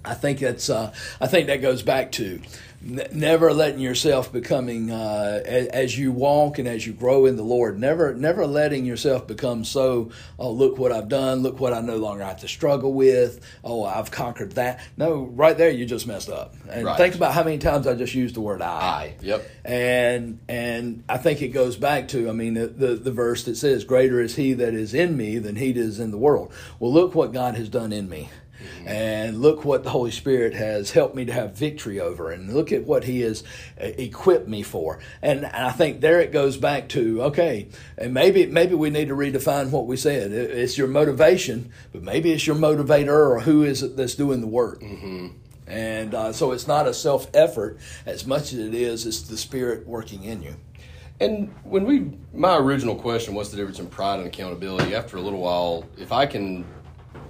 I 0.04 0.14
think 0.14 0.38
that's. 0.38 0.70
Uh, 0.70 0.92
I 1.20 1.26
think 1.26 1.46
that 1.48 1.61
goes 1.61 1.83
back 1.83 2.12
to 2.12 2.40
n- 2.85 3.07
never 3.12 3.53
letting 3.53 3.81
yourself 3.81 4.33
becoming 4.33 4.90
uh, 4.90 5.43
as, 5.45 5.66
as 5.69 5.99
you 5.99 6.12
walk 6.12 6.59
and 6.59 6.66
as 6.69 6.87
you 6.87 6.93
grow 6.93 7.27
in 7.27 7.37
the 7.37 7.43
Lord. 7.43 7.79
Never, 7.79 8.14
never 8.14 8.47
letting 8.47 8.85
yourself 8.85 9.27
become 9.27 9.64
so. 9.64 10.11
Oh, 10.38 10.51
look 10.53 10.79
what 10.79 10.93
I've 10.93 11.09
done. 11.09 11.40
Look 11.43 11.61
what 11.61 11.73
I 11.73 11.81
no 11.81 11.97
longer 11.97 12.25
have 12.25 12.40
to 12.40 12.49
struggle 12.49 12.93
with. 12.93 13.40
Oh, 13.64 13.85
I've 13.85 14.11
conquered 14.11 14.53
that. 14.53 14.81
No, 14.97 15.23
right 15.23 15.57
there, 15.57 15.71
you 15.71 15.87
just 15.87 16.07
messed 16.07 16.29
up. 16.31 16.55
And 16.69 16.85
Right. 16.87 16.97
think 16.97 17.14
about 17.14 17.35
how 17.35 17.45
many 17.45 17.59
times 17.59 17.87
I 17.87 17.95
just 17.95 18.14
used 18.14 18.35
the 18.37 18.40
word 18.40 18.62
I. 18.62 18.66
I. 18.71 19.14
Yep. 19.23 19.51
And 19.64 20.38
and 20.49 21.05
I 21.09 21.19
think 21.19 21.43
it 21.43 21.49
goes 21.49 21.77
back 21.77 22.09
to 22.09 22.29
I 22.29 22.33
mean 22.33 22.55
the, 22.55 22.66
the 22.66 22.95
the 22.97 23.12
verse 23.12 23.45
that 23.45 23.57
says 23.57 23.85
greater 23.85 24.21
is 24.21 24.37
he 24.37 24.53
that 24.55 24.75
is 24.75 24.95
in 24.95 25.16
me 25.16 25.38
than 25.38 25.57
he 25.57 25.73
that 25.73 25.81
is 25.81 26.01
in 26.01 26.11
the 26.11 26.19
world. 26.19 26.53
Well, 26.79 26.93
look 26.93 27.14
what 27.14 27.33
God 27.33 27.55
has 27.57 27.69
done 27.69 27.93
in 27.93 28.09
me. 28.09 28.31
And 28.87 29.40
look 29.40 29.64
what 29.64 29.85
the 29.85 29.90
Holy 29.90 30.11
Spirit 30.11 30.55
has 30.55 30.90
helped 30.92 31.14
me 31.14 31.25
to 31.25 31.33
have 31.33 31.57
victory 31.57 32.01
over, 32.01 32.31
and 32.31 32.53
look 32.53 32.73
at 32.73 32.85
what 32.85 33.05
He 33.05 33.20
has 33.20 33.42
uh, 33.81 33.87
equipped 33.99 34.49
me 34.49 34.62
for. 34.62 34.99
And 35.23 35.46
I 35.46 35.70
think 35.73 36.01
there 36.01 36.20
it 36.20 36.33
goes 36.33 36.57
back 36.57 36.88
to 36.90 37.23
okay, 37.25 37.68
and 37.99 38.14
maybe 38.14 38.46
maybe 38.46 38.75
we 38.75 38.90
need 38.90 39.09
to 39.09 39.14
redefine 39.14 39.70
what 39.70 39.87
we 39.87 39.96
said. 39.96 40.33
It's 40.33 40.79
your 40.79 40.88
motivation, 40.88 41.70
but 41.92 42.03
maybe 42.03 42.33
it's 42.33 42.46
your 42.46 42.57
motivator, 42.57 43.09
or 43.09 43.40
who 43.40 43.62
is 43.62 43.83
it 43.83 43.96
that's 43.96 44.14
doing 44.14 44.40
the 44.40 44.46
work. 44.46 44.83
And 45.66 46.14
uh, 46.14 46.33
so 46.33 46.51
it's 46.53 46.66
not 46.66 46.87
a 46.87 46.94
self 46.94 47.29
effort 47.33 47.79
as 48.05 48.27
much 48.27 48.53
as 48.53 48.59
it 48.59 48.75
is 48.75 49.07
it's 49.07 49.23
the 49.23 49.37
Spirit 49.37 49.87
working 49.87 50.25
in 50.25 50.42
you. 50.42 50.57
And 51.20 51.55
when 51.64 51.85
we, 51.85 52.12
my 52.33 52.57
original 52.57 52.96
question, 52.96 53.35
what's 53.35 53.51
the 53.51 53.57
difference 53.57 53.79
in 53.79 53.87
pride 53.88 54.18
and 54.18 54.27
accountability? 54.27 54.94
After 54.94 55.18
a 55.18 55.20
little 55.20 55.38
while, 55.38 55.85
if 55.99 56.12
I 56.12 56.25
can, 56.25 56.64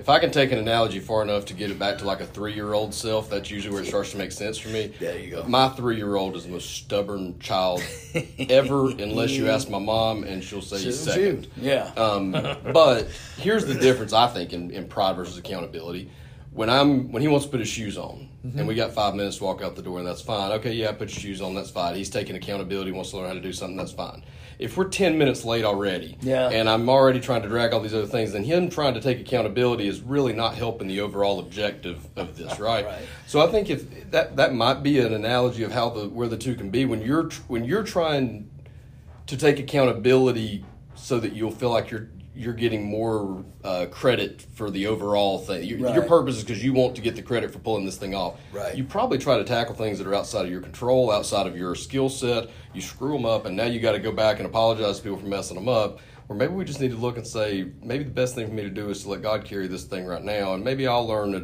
if 0.00 0.08
I 0.08 0.18
can 0.18 0.30
take 0.30 0.50
an 0.50 0.58
analogy 0.58 0.98
far 0.98 1.22
enough 1.22 1.44
to 1.46 1.54
get 1.54 1.70
it 1.70 1.78
back 1.78 1.98
to 1.98 2.06
like 2.06 2.20
a 2.20 2.26
three-year-old 2.26 2.94
self, 2.94 3.28
that's 3.28 3.50
usually 3.50 3.74
where 3.74 3.82
it 3.82 3.86
starts 3.86 4.12
to 4.12 4.16
make 4.16 4.32
sense 4.32 4.56
for 4.56 4.70
me. 4.70 4.94
There 4.98 5.18
you 5.18 5.30
go. 5.30 5.44
My 5.44 5.68
three-year-old 5.68 6.36
is 6.36 6.44
the 6.44 6.52
most 6.52 6.70
stubborn 6.70 7.38
child 7.38 7.82
ever, 8.48 8.88
unless 8.88 9.32
you 9.32 9.50
ask 9.50 9.68
my 9.68 9.78
mom, 9.78 10.24
and 10.24 10.42
she'll 10.42 10.62
say 10.62 10.78
he's 10.78 10.98
second. 10.98 11.48
Yeah. 11.54 11.92
Um, 11.98 12.32
but 12.32 13.08
here's 13.36 13.66
the 13.66 13.74
difference, 13.74 14.14
I 14.14 14.26
think, 14.28 14.54
in, 14.54 14.70
in 14.70 14.88
pride 14.88 15.16
versus 15.16 15.36
accountability. 15.36 16.10
When 16.52 16.68
I'm 16.68 17.12
when 17.12 17.22
he 17.22 17.28
wants 17.28 17.46
to 17.46 17.50
put 17.50 17.60
his 17.60 17.68
shoes 17.68 17.96
on, 17.96 18.28
and 18.42 18.54
mm-hmm. 18.54 18.66
we 18.66 18.74
got 18.74 18.92
five 18.92 19.14
minutes 19.14 19.36
to 19.36 19.44
walk 19.44 19.62
out 19.62 19.76
the 19.76 19.82
door, 19.82 19.98
and 19.98 20.06
that's 20.06 20.22
fine. 20.22 20.50
Okay, 20.52 20.72
yeah, 20.72 20.90
put 20.92 21.10
your 21.10 21.20
shoes 21.20 21.40
on, 21.40 21.54
that's 21.54 21.70
fine. 21.70 21.94
He's 21.94 22.10
taking 22.10 22.34
accountability, 22.36 22.90
wants 22.90 23.10
to 23.10 23.18
learn 23.18 23.28
how 23.28 23.34
to 23.34 23.40
do 23.40 23.52
something, 23.52 23.76
that's 23.76 23.92
fine. 23.92 24.24
If 24.58 24.76
we're 24.76 24.88
ten 24.88 25.16
minutes 25.16 25.44
late 25.44 25.64
already, 25.64 26.18
Yeah. 26.22 26.48
and 26.48 26.68
I'm 26.68 26.88
already 26.88 27.20
trying 27.20 27.42
to 27.42 27.48
drag 27.48 27.72
all 27.72 27.80
these 27.80 27.94
other 27.94 28.06
things, 28.06 28.32
then 28.32 28.44
him 28.44 28.68
trying 28.68 28.94
to 28.94 29.00
take 29.00 29.20
accountability 29.20 29.86
is 29.86 30.00
really 30.00 30.32
not 30.32 30.54
helping 30.54 30.88
the 30.88 31.00
overall 31.00 31.38
objective 31.38 32.06
of 32.16 32.36
this, 32.36 32.58
right? 32.58 32.84
Right. 32.84 33.02
So 33.26 33.40
I 33.40 33.46
think 33.50 33.70
if 33.70 34.10
that 34.10 34.36
that 34.36 34.54
might 34.54 34.82
be 34.82 34.98
an 34.98 35.14
analogy 35.14 35.62
of 35.62 35.72
how 35.72 35.90
the 35.90 36.08
where 36.08 36.28
the 36.28 36.36
two 36.36 36.54
can 36.54 36.70
be 36.70 36.84
when 36.84 37.00
you're 37.02 37.30
when 37.46 37.64
you're 37.64 37.84
trying 37.84 38.50
to 39.28 39.36
take 39.36 39.58
accountability 39.58 40.64
so 40.94 41.20
that 41.20 41.32
you'll 41.34 41.52
feel 41.52 41.70
like 41.70 41.90
you're 41.90 42.08
you're 42.34 42.54
getting 42.54 42.84
more 42.84 43.44
uh, 43.64 43.86
credit 43.90 44.46
for 44.54 44.70
the 44.70 44.86
overall 44.86 45.38
thing. 45.38 45.64
Your, 45.64 45.78
your 45.92 46.02
purpose 46.02 46.36
is 46.36 46.44
because 46.44 46.62
you 46.62 46.72
want 46.72 46.94
to 46.94 47.02
get 47.02 47.16
the 47.16 47.22
credit 47.22 47.50
for 47.50 47.58
pulling 47.58 47.84
this 47.84 47.96
thing 47.96 48.14
off. 48.14 48.38
Right. 48.52 48.76
You 48.76 48.84
probably 48.84 49.18
try 49.18 49.36
to 49.38 49.44
tackle 49.44 49.74
things 49.74 49.98
that 49.98 50.06
are 50.06 50.14
outside 50.14 50.44
of 50.44 50.50
your 50.50 50.60
control, 50.60 51.10
outside 51.10 51.46
of 51.46 51.56
your 51.56 51.74
skill 51.74 52.08
set. 52.08 52.48
You 52.72 52.80
screw 52.80 53.12
them 53.12 53.24
up, 53.26 53.46
and 53.46 53.56
now 53.56 53.64
you 53.64 53.80
got 53.80 53.92
to 53.92 53.98
go 53.98 54.12
back 54.12 54.38
and 54.38 54.46
apologize 54.46 54.98
to 54.98 55.02
people 55.02 55.18
for 55.18 55.26
messing 55.26 55.56
them 55.56 55.68
up. 55.68 55.98
Or 56.28 56.36
maybe 56.36 56.52
we 56.52 56.64
just 56.64 56.80
need 56.80 56.92
to 56.92 56.96
look 56.96 57.16
and 57.16 57.26
say, 57.26 57.66
maybe 57.82 58.04
the 58.04 58.10
best 58.12 58.36
thing 58.36 58.46
for 58.46 58.52
me 58.52 58.62
to 58.62 58.70
do 58.70 58.88
is 58.88 59.02
to 59.02 59.08
let 59.08 59.20
God 59.20 59.44
carry 59.44 59.66
this 59.66 59.82
thing 59.82 60.06
right 60.06 60.22
now, 60.22 60.54
and 60.54 60.62
maybe 60.62 60.86
I'll 60.86 61.04
learn 61.04 61.34
a 61.34 61.40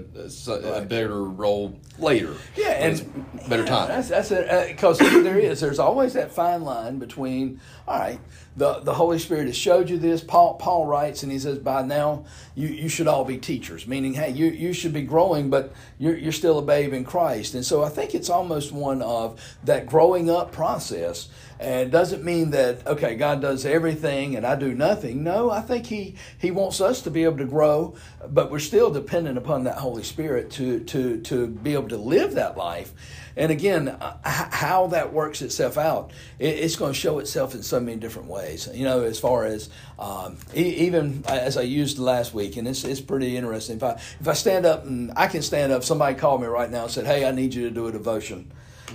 Right. 0.49 0.89
better 0.89 1.25
role 1.25 1.77
later. 1.99 2.35
Yeah, 2.55 2.69
and 2.69 3.25
better 3.49 3.65
yeah, 3.65 3.69
time. 3.69 3.89
That's 3.89 4.09
that's 4.11 4.29
because 4.69 4.99
there 5.01 5.41
is. 5.41 5.59
There's 5.59 5.81
always 5.81 6.13
that 6.13 6.31
fine 6.31 6.63
line 6.63 7.01
between. 7.01 7.61
All 7.89 7.99
right, 7.99 8.21
the 8.57 8.81
the 8.81 8.95
Holy 8.95 9.19
Spirit 9.19 9.47
has 9.47 9.57
showed 9.57 9.91
you 9.91 9.99
this. 9.99 10.23
Paul 10.23 10.55
Paul 10.55 10.87
writes 10.87 11.23
and 11.23 11.31
he 11.31 11.39
says, 11.39 11.59
by 11.59 11.83
now 11.83 12.25
you 12.55 12.69
you 12.69 12.89
should 12.89 13.07
all 13.07 13.25
be 13.25 13.37
teachers. 13.37 13.87
Meaning, 13.87 14.15
hey, 14.15 14.31
you 14.31 14.47
you 14.47 14.73
should 14.73 14.95
be 14.95 15.03
growing, 15.03 15.51
but 15.51 15.73
you're 15.99 16.17
you're 16.17 16.33
still 16.33 16.59
a 16.59 16.63
babe 16.63 16.93
in 16.93 17.05
Christ. 17.05 17.55
And 17.55 17.65
so 17.65 17.85
I 17.85 17.91
think 17.91 18.15
it's 18.15 18.31
almost 18.31 18.73
one 18.73 19.03
of 19.03 19.41
that 19.65 19.87
growing 19.87 20.31
up 20.31 20.53
process. 20.53 21.29
And 21.59 21.89
it 21.89 21.91
doesn't 21.91 22.23
mean 22.25 22.51
that 22.51 22.87
okay, 22.87 23.15
God 23.15 23.41
does 23.43 23.67
everything 23.67 24.37
and 24.37 24.47
I 24.47 24.57
do 24.57 24.75
nothing. 24.75 25.23
No, 25.23 25.51
I 25.51 25.61
think 25.61 25.87
He 25.87 26.15
He 26.39 26.51
wants 26.51 26.81
us 26.81 27.03
to 27.03 27.11
be 27.11 27.25
able 27.25 27.39
to 27.39 27.45
grow, 27.45 27.95
but 28.27 28.51
we're 28.51 28.59
still 28.59 28.91
dependent 28.91 29.37
upon 29.37 29.65
that 29.65 29.79
Holy 29.79 30.03
Spirit 30.03 30.51
to 30.53 30.81
to 30.81 31.21
to 31.23 31.47
be 31.47 31.75
able 31.75 31.89
to 31.89 31.99
live 31.99 32.35
that 32.35 32.57
life. 32.57 32.95
And 33.37 33.53
again, 33.53 33.89
uh, 33.89 34.17
h- 34.27 34.53
how 34.55 34.87
that 34.89 35.13
works 35.13 35.43
itself 35.43 35.77
out, 35.77 36.11
it, 36.39 36.47
it's 36.59 36.77
going 36.77 36.95
to 36.95 36.99
show 36.99 37.19
itself 37.19 37.55
in 37.55 37.63
so 37.63 37.79
many 37.79 37.99
different 37.99 38.29
ways. 38.29 38.69
You 38.73 38.85
know, 38.85 39.03
as 39.03 39.19
far 39.21 39.45
as 39.45 39.69
um, 39.99 40.39
e- 40.55 40.87
even 40.87 41.23
as 41.29 41.57
I 41.59 41.63
used 41.63 41.99
last 41.99 42.33
week, 42.33 42.57
and 42.57 42.67
it's 42.67 42.83
it's 42.85 43.01
pretty 43.01 43.37
interesting. 43.37 43.77
If 43.77 43.83
I 43.83 43.91
if 44.21 44.27
I 44.27 44.33
stand 44.33 44.65
up 44.65 44.85
and 44.87 45.13
I 45.17 45.27
can 45.27 45.43
stand 45.43 45.71
up, 45.73 45.85
somebody 45.85 46.15
called 46.17 46.41
me 46.41 46.47
right 46.47 46.71
now 46.71 46.85
and 46.85 46.91
said, 46.91 47.05
"Hey, 47.07 47.27
I 47.27 47.31
need 47.31 47.53
you 47.53 47.65
to 47.69 47.71
do 47.75 47.87
a 47.89 47.93
devotion." 47.93 48.51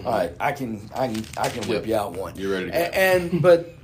All 0.06 0.12
right, 0.12 0.34
I 0.40 0.54
can 0.54 0.90
I 0.96 1.08
can 1.10 1.24
I 1.38 1.50
can 1.50 1.68
whip 1.68 1.82
Yep. 1.82 1.88
you 1.88 1.96
out 1.96 2.14
one. 2.14 2.36
You're 2.36 2.52
ready 2.54 2.66
to 2.66 2.72
go. 2.72 2.78
A- 2.78 2.96
And, 2.96 3.42
but 3.42 3.76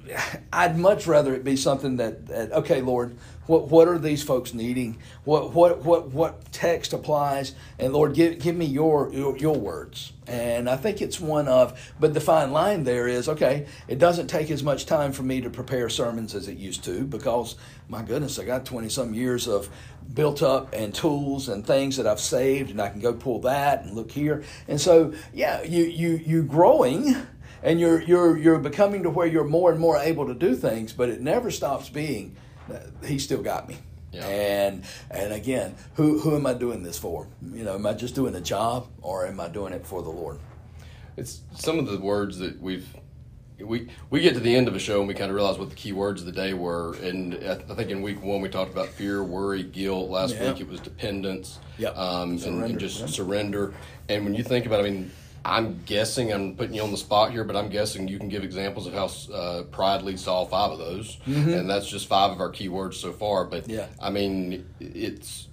I'd 0.54 0.78
much 0.80 1.06
rather 1.06 1.36
it 1.36 1.44
be 1.44 1.58
something 1.58 1.98
that, 1.98 2.28
that 2.28 2.52
okay, 2.54 2.82
Lord, 2.82 3.18
what 3.48 3.70
what 3.70 3.88
are 3.88 3.98
these 3.98 4.22
folks 4.22 4.54
needing? 4.54 4.98
What 5.24 5.54
what 5.54 5.84
what 5.84 6.10
what 6.10 6.52
text 6.52 6.94
applies? 6.94 7.56
And 7.80 7.94
Lord, 7.94 8.14
give 8.14 8.40
give 8.40 8.56
me 8.56 8.66
your 8.66 9.12
your, 9.12 9.38
your 9.38 9.56
words. 9.56 10.14
And 10.28 10.70
I 10.70 10.76
think 10.76 11.02
it's 11.02 11.22
one 11.22 11.48
of, 11.48 11.80
but 12.02 12.14
the 12.14 12.20
fine 12.20 12.52
line 12.52 12.84
there 12.84 13.08
is 13.08 13.30
okay. 13.30 13.66
It 13.88 13.98
doesn't 13.98 14.28
take 14.28 14.52
as 14.52 14.62
much 14.62 14.86
time 14.86 15.14
for 15.14 15.24
me 15.24 15.40
to 15.40 15.50
prepare 15.50 15.88
sermons 15.88 16.36
as 16.36 16.50
it 16.50 16.58
used 16.58 16.84
to 16.84 17.06
because 17.06 17.56
my 17.88 18.04
goodness, 18.04 18.38
I 18.38 18.44
got 18.44 18.66
twenty 18.66 18.90
some 18.90 19.14
years 19.14 19.48
of 19.48 19.70
built 20.14 20.44
up 20.44 20.74
and 20.74 20.94
tools 20.94 21.48
and 21.48 21.66
things 21.66 21.98
that 21.98 22.08
I've 22.08 22.20
saved, 22.20 22.72
and 22.72 22.82
I 22.82 22.90
can 22.90 23.00
go 23.00 23.14
pull 23.14 23.40
that 23.42 23.84
and 23.84 23.94
look 23.96 24.12
here. 24.12 24.44
And 24.68 24.80
so, 24.80 25.14
yeah, 25.34 25.64
you 25.64 25.84
you 25.86 26.22
you 26.26 26.44
growing 26.44 27.16
and 27.64 27.80
you're 27.80 28.02
you're 28.02 28.38
you're 28.38 28.60
becoming 28.60 29.04
to 29.04 29.10
where 29.10 29.28
you're 29.28 29.44
more 29.44 29.72
and 29.72 29.80
more 29.80 29.98
able 29.98 30.28
to 30.28 30.34
do 30.34 30.56
things, 30.56 30.94
but 30.94 31.10
it 31.10 31.22
never 31.22 31.52
stops 31.52 31.90
being. 31.90 32.36
He 33.06 33.20
still 33.20 33.42
got 33.42 33.68
me. 33.68 33.78
Yeah. 34.12 34.26
And 34.26 34.84
and 35.12 35.34
again, 35.34 35.76
who 35.96 36.20
who 36.20 36.36
am 36.36 36.46
I 36.46 36.54
doing 36.54 36.84
this 36.84 36.98
for? 36.98 37.28
You 37.54 37.64
know, 37.64 37.76
am 37.76 37.86
I 37.86 37.94
just 37.94 38.16
doing 38.16 38.36
a 38.36 38.42
job 38.42 38.88
or 39.02 39.26
am 39.28 39.40
I 39.40 39.48
doing 39.50 39.74
it 39.74 39.86
for 39.86 40.02
the 40.02 40.10
Lord? 40.10 40.40
It's 41.18 41.42
some 41.56 41.78
of 41.80 41.88
the 41.88 42.00
words 42.00 42.38
that 42.40 42.62
we've 42.62 42.88
we 43.60 43.90
we 44.10 44.22
get 44.22 44.34
to 44.36 44.40
the 44.40 44.56
end 44.56 44.68
of 44.68 44.76
a 44.76 44.80
show 44.80 45.00
and 45.00 45.08
we 45.08 45.14
kind 45.14 45.30
of 45.30 45.36
realize 45.36 45.58
what 45.58 45.70
the 45.70 45.76
key 45.76 45.92
words 45.92 46.22
of 46.22 46.26
the 46.28 46.32
day 46.32 46.54
were. 46.54 46.96
And 47.04 47.34
I 47.36 47.54
I 47.70 47.76
think 47.76 47.90
in 47.90 48.02
week 48.02 48.22
one 48.24 48.42
we 48.42 48.50
talked 48.50 48.72
about 48.72 48.88
fear, 48.90 49.24
worry, 49.24 49.64
guilt. 49.64 50.10
Last 50.10 50.36
Yeah. 50.36 50.52
week 50.52 50.62
it 50.62 50.68
was 50.70 50.80
dependence, 50.80 51.60
Yep. 51.78 51.98
um, 51.98 52.32
and, 52.46 52.64
and 52.64 52.80
just 52.80 53.00
yeah. 53.02 53.06
surrender. 53.08 53.74
And 54.10 54.24
when 54.24 54.34
you 54.36 54.44
think 54.44 54.66
about, 54.66 54.80
it, 54.86 54.88
I 54.88 54.90
mean, 54.92 55.12
I'm 55.48 55.80
guessing 55.86 56.32
I'm 56.34 56.56
putting 56.56 56.76
you 56.76 56.82
on 56.84 56.92
the 56.92 56.98
spot 56.98 57.32
here, 57.32 57.44
but 57.46 57.56
I'm 57.56 57.70
guessing 57.70 58.08
you 58.10 58.20
can 58.20 58.28
give 58.28 58.44
examples 58.44 58.86
of 58.86 58.94
how 58.94 59.34
uh, 59.34 59.64
pride 59.64 60.02
leads 60.02 60.24
to 60.26 60.32
all 60.32 60.46
five 60.46 60.72
of 60.72 60.78
those, 60.80 61.18
and 61.26 61.70
that's 61.70 61.88
just 61.90 62.08
five 62.08 62.32
of 62.32 62.42
our 62.42 62.50
key 62.50 62.68
words 62.68 62.98
so 62.98 63.14
far. 63.14 63.46
But 63.46 63.64
Mm-hmm. 63.64 63.72
Yeah. 63.72 63.88
I 64.02 64.10
mean, 64.10 64.66
it's 64.82 65.48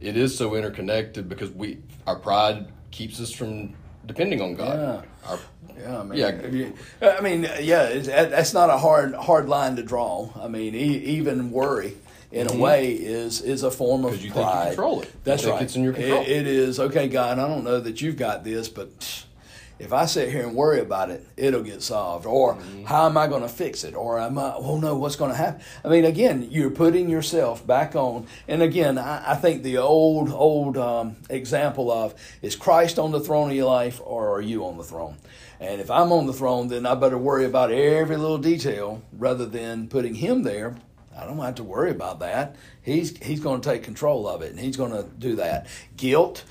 it 0.00 0.16
is 0.16 0.36
so 0.36 0.54
interconnected 0.54 1.28
because 1.28 1.50
we 1.50 1.78
our 2.06 2.16
pride 2.16 2.68
keeps 2.90 3.20
us 3.20 3.30
from 3.30 3.74
depending 4.06 4.40
on 4.40 4.54
God. 4.54 5.04
Yeah. 5.24 5.30
Our, 5.30 5.38
Yeah, 5.78 5.98
I 6.00 6.02
mean, 6.48 6.74
Yeah. 7.02 7.16
I 7.18 7.20
mean, 7.20 7.42
yeah, 7.60 7.82
it's, 7.88 8.06
that's 8.08 8.54
not 8.54 8.70
a 8.70 8.78
hard 8.78 9.14
hard 9.14 9.48
line 9.50 9.76
to 9.76 9.82
draw. 9.82 10.30
I 10.40 10.48
mean, 10.48 10.74
e- 10.74 10.98
even 11.18 11.50
worry, 11.50 11.94
in 12.32 12.50
a 12.50 12.56
way 12.56 12.92
is 12.94 13.42
is 13.42 13.62
a 13.64 13.70
form 13.70 14.04
of 14.06 14.12
you 14.14 14.30
think 14.30 14.36
you 14.36 14.42
pride. 14.42 14.66
control 14.68 15.02
it. 15.02 15.12
That's 15.24 15.44
right. 15.44 15.60
it's 15.60 15.76
in 15.76 15.84
your 15.84 15.92
control. 15.92 16.22
It- 16.22 16.28
it 16.28 16.46
is 16.46 16.80
okay, 16.80 17.08
God. 17.08 17.38
I 17.38 17.46
don't 17.48 17.64
know 17.64 17.80
that 17.80 18.00
you've 18.00 18.16
got 18.16 18.42
this, 18.44 18.68
but 18.68 19.24
if 19.78 19.92
I 19.92 20.06
sit 20.06 20.30
here 20.30 20.46
and 20.46 20.54
worry 20.54 20.80
about 20.80 21.10
it, 21.10 21.26
it'll 21.36 21.62
get 21.62 21.82
solved. 21.82 22.24
Or 22.26 22.54
Mm-hmm. 22.54 22.84
how 22.84 23.06
am 23.06 23.16
I 23.18 23.26
going 23.26 23.42
to 23.42 23.48
fix 23.48 23.84
it? 23.84 23.94
Or 23.94 24.18
am 24.18 24.38
I? 24.38 24.54
Oh 24.56 24.78
no, 24.78 24.96
what's 24.96 25.16
going 25.16 25.30
to 25.30 25.36
happen? 25.36 25.60
I 25.84 25.88
mean, 25.88 26.04
again, 26.04 26.48
you're 26.50 26.70
putting 26.70 27.08
yourself 27.08 27.66
back 27.66 27.94
on. 27.94 28.26
And 28.48 28.62
again, 28.62 28.96
I, 28.98 29.32
I 29.32 29.34
think 29.34 29.62
the 29.62 29.78
old 29.78 30.30
old 30.30 30.76
um, 30.78 31.16
example 31.28 31.90
of 31.90 32.14
is 32.42 32.56
Christ 32.56 32.98
on 32.98 33.12
the 33.12 33.20
throne 33.20 33.50
of 33.50 33.56
your 33.56 33.66
life, 33.66 34.00
or 34.04 34.32
are 34.34 34.40
you 34.40 34.64
on 34.64 34.76
the 34.78 34.84
throne? 34.84 35.16
And 35.60 35.80
if 35.80 35.90
I'm 35.90 36.12
on 36.12 36.26
the 36.26 36.32
throne, 36.34 36.68
then 36.68 36.84
I 36.86 36.94
better 36.94 37.16
worry 37.18 37.44
about 37.46 37.70
every 37.70 38.16
little 38.16 38.36
detail 38.38 39.02
rather 39.12 39.46
than 39.46 39.88
putting 39.88 40.14
Him 40.14 40.42
there. 40.42 40.76
I 41.18 41.24
don't 41.24 41.38
have 41.38 41.54
to 41.54 41.64
worry 41.64 41.90
about 41.90 42.20
that. 42.20 42.56
He's 42.82 43.16
he's 43.24 43.40
going 43.40 43.62
to 43.62 43.68
take 43.70 43.82
control 43.82 44.28
of 44.28 44.42
it, 44.42 44.50
and 44.50 44.60
he's 44.60 44.76
going 44.76 44.92
to 44.92 45.04
do 45.18 45.36
that. 45.36 45.66
Guilt, 45.96 46.44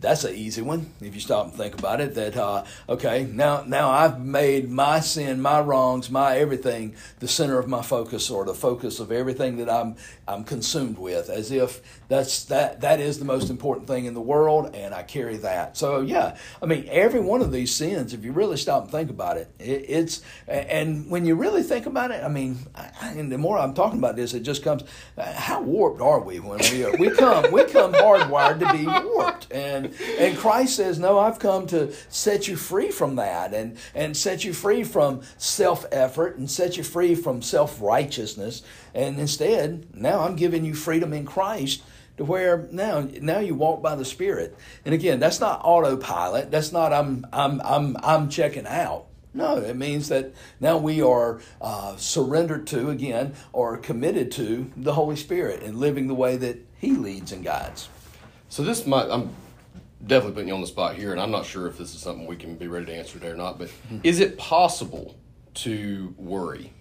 that's 0.00 0.24
an 0.24 0.34
easy 0.34 0.62
one 0.62 0.92
if 1.00 1.14
you 1.14 1.20
stop 1.20 1.46
and 1.46 1.54
think 1.54 1.78
about 1.78 2.00
it. 2.00 2.14
That 2.14 2.36
uh, 2.36 2.64
okay, 2.88 3.28
now 3.32 3.64
now 3.66 3.90
I've 3.90 4.20
made 4.20 4.70
my 4.70 5.00
sin, 5.00 5.40
my 5.40 5.60
wrongs, 5.60 6.10
my 6.10 6.38
everything 6.38 6.94
the 7.18 7.28
center 7.28 7.58
of 7.58 7.68
my 7.68 7.82
focus, 7.82 8.30
or 8.30 8.44
the 8.44 8.54
focus 8.54 9.00
of 9.00 9.10
everything 9.10 9.56
that 9.56 9.68
I'm 9.68 9.96
I'm 10.26 10.44
consumed 10.44 10.98
with, 10.98 11.28
as 11.28 11.50
if 11.50 11.80
that's 12.08 12.44
that 12.44 12.80
that 12.82 13.00
is 13.00 13.18
the 13.18 13.24
most 13.24 13.50
important 13.50 13.86
thing 13.88 14.04
in 14.04 14.14
the 14.14 14.20
world, 14.20 14.74
and 14.74 14.94
I 14.94 15.02
carry 15.02 15.36
that. 15.38 15.76
So 15.76 16.00
yeah, 16.00 16.36
I 16.62 16.66
mean 16.66 16.86
every 16.88 17.20
one 17.20 17.40
of 17.40 17.50
these 17.50 17.74
sins, 17.74 18.14
if 18.14 18.24
you 18.24 18.32
really 18.32 18.56
stop 18.56 18.84
and 18.84 18.92
think 18.92 19.10
about 19.10 19.36
it, 19.36 19.50
it 19.58 19.84
it's 19.88 20.22
and 20.46 21.10
when 21.10 21.24
you 21.24 21.34
really 21.34 21.62
think 21.62 21.86
about 21.86 22.12
it, 22.12 22.22
I 22.22 22.28
mean, 22.28 22.58
I, 22.74 22.90
and 23.16 23.32
the 23.32 23.38
more 23.38 23.58
I'm 23.58 23.74
talking 23.74 23.98
about 23.98 24.16
this, 24.16 24.32
it 24.32 24.40
just 24.40 24.62
comes. 24.62 24.82
How 25.16 25.60
warped 25.60 26.00
are 26.00 26.20
we 26.20 26.38
when 26.38 26.60
we 26.70 26.84
are? 26.84 26.96
We 26.96 27.10
come 27.10 27.50
we 27.50 27.64
come 27.64 27.92
hardwired 27.92 28.60
to 28.60 28.72
be 28.72 28.86
warped, 28.86 29.52
and 29.52 29.87
and 30.18 30.36
Christ 30.38 30.76
says, 30.76 30.98
no, 30.98 31.18
I've 31.18 31.38
come 31.38 31.66
to 31.68 31.92
set 32.08 32.48
you 32.48 32.56
free 32.56 32.90
from 32.90 33.16
that, 33.16 33.54
and 33.54 33.76
and 33.94 34.16
set 34.16 34.44
you 34.44 34.52
free 34.52 34.84
from 34.84 35.22
self 35.36 35.86
effort, 35.92 36.36
and 36.36 36.50
set 36.50 36.76
you 36.76 36.82
free 36.82 37.14
from 37.14 37.42
self 37.42 37.80
righteousness, 37.80 38.62
and 38.94 39.18
instead, 39.18 39.94
now 39.94 40.20
I'm 40.20 40.36
giving 40.36 40.64
you 40.64 40.74
freedom 40.74 41.12
in 41.12 41.24
Christ 41.24 41.82
to 42.18 42.24
where 42.24 42.68
now 42.70 43.08
now 43.22 43.38
you 43.38 43.54
walk 43.54 43.80
by 43.80 43.94
the 43.94 44.04
spirit. 44.04 44.56
And 44.84 44.94
again 44.94 45.18
that's 45.18 45.40
not 45.40 45.60
autopilot. 45.64 46.50
That's 46.50 46.72
not 46.72 46.92
i'm 46.92 47.26
i'm 47.32 47.60
i'm 47.64 47.96
i'm 48.02 48.28
checking 48.28 48.66
out. 48.66 49.06
No 49.32 49.56
it 49.56 49.76
means 49.76 50.08
that 50.08 50.34
now 50.60 50.76
we 50.76 51.00
are 51.00 51.40
uh, 51.60 51.96
surrendered 51.96 52.66
to 52.68 52.90
again 52.90 53.34
or 53.52 53.78
committed 53.78 54.30
to 54.32 54.70
the 54.76 54.92
holy 54.92 55.16
spirit 55.16 55.62
and 55.62 55.78
living 55.78 56.08
the 56.08 56.14
way 56.14 56.36
that 56.36 56.58
he 56.76 56.92
leads 56.92 57.32
and 57.32 57.42
guides. 57.44 57.88
So 58.48 58.62
this 58.62 58.86
might 58.86 59.08
I'm 59.10 59.30
definitely 60.06 60.34
putting 60.34 60.48
you 60.48 60.54
on 60.54 60.60
the 60.60 60.66
spot 60.66 60.94
here, 60.94 61.12
and 61.12 61.20
I'm 61.20 61.30
not 61.30 61.44
sure 61.44 61.66
if 61.66 61.78
this 61.78 61.94
is 61.94 62.00
something 62.00 62.26
we 62.26 62.36
can 62.36 62.56
be 62.56 62.68
ready 62.68 62.86
to 62.86 62.94
answer 62.94 63.14
today 63.14 63.28
or 63.28 63.36
not. 63.36 63.58
But 63.58 63.70
is 64.02 64.20
it 64.20 64.38
possible 64.38 65.18
to 65.54 66.14
worry 66.16 66.72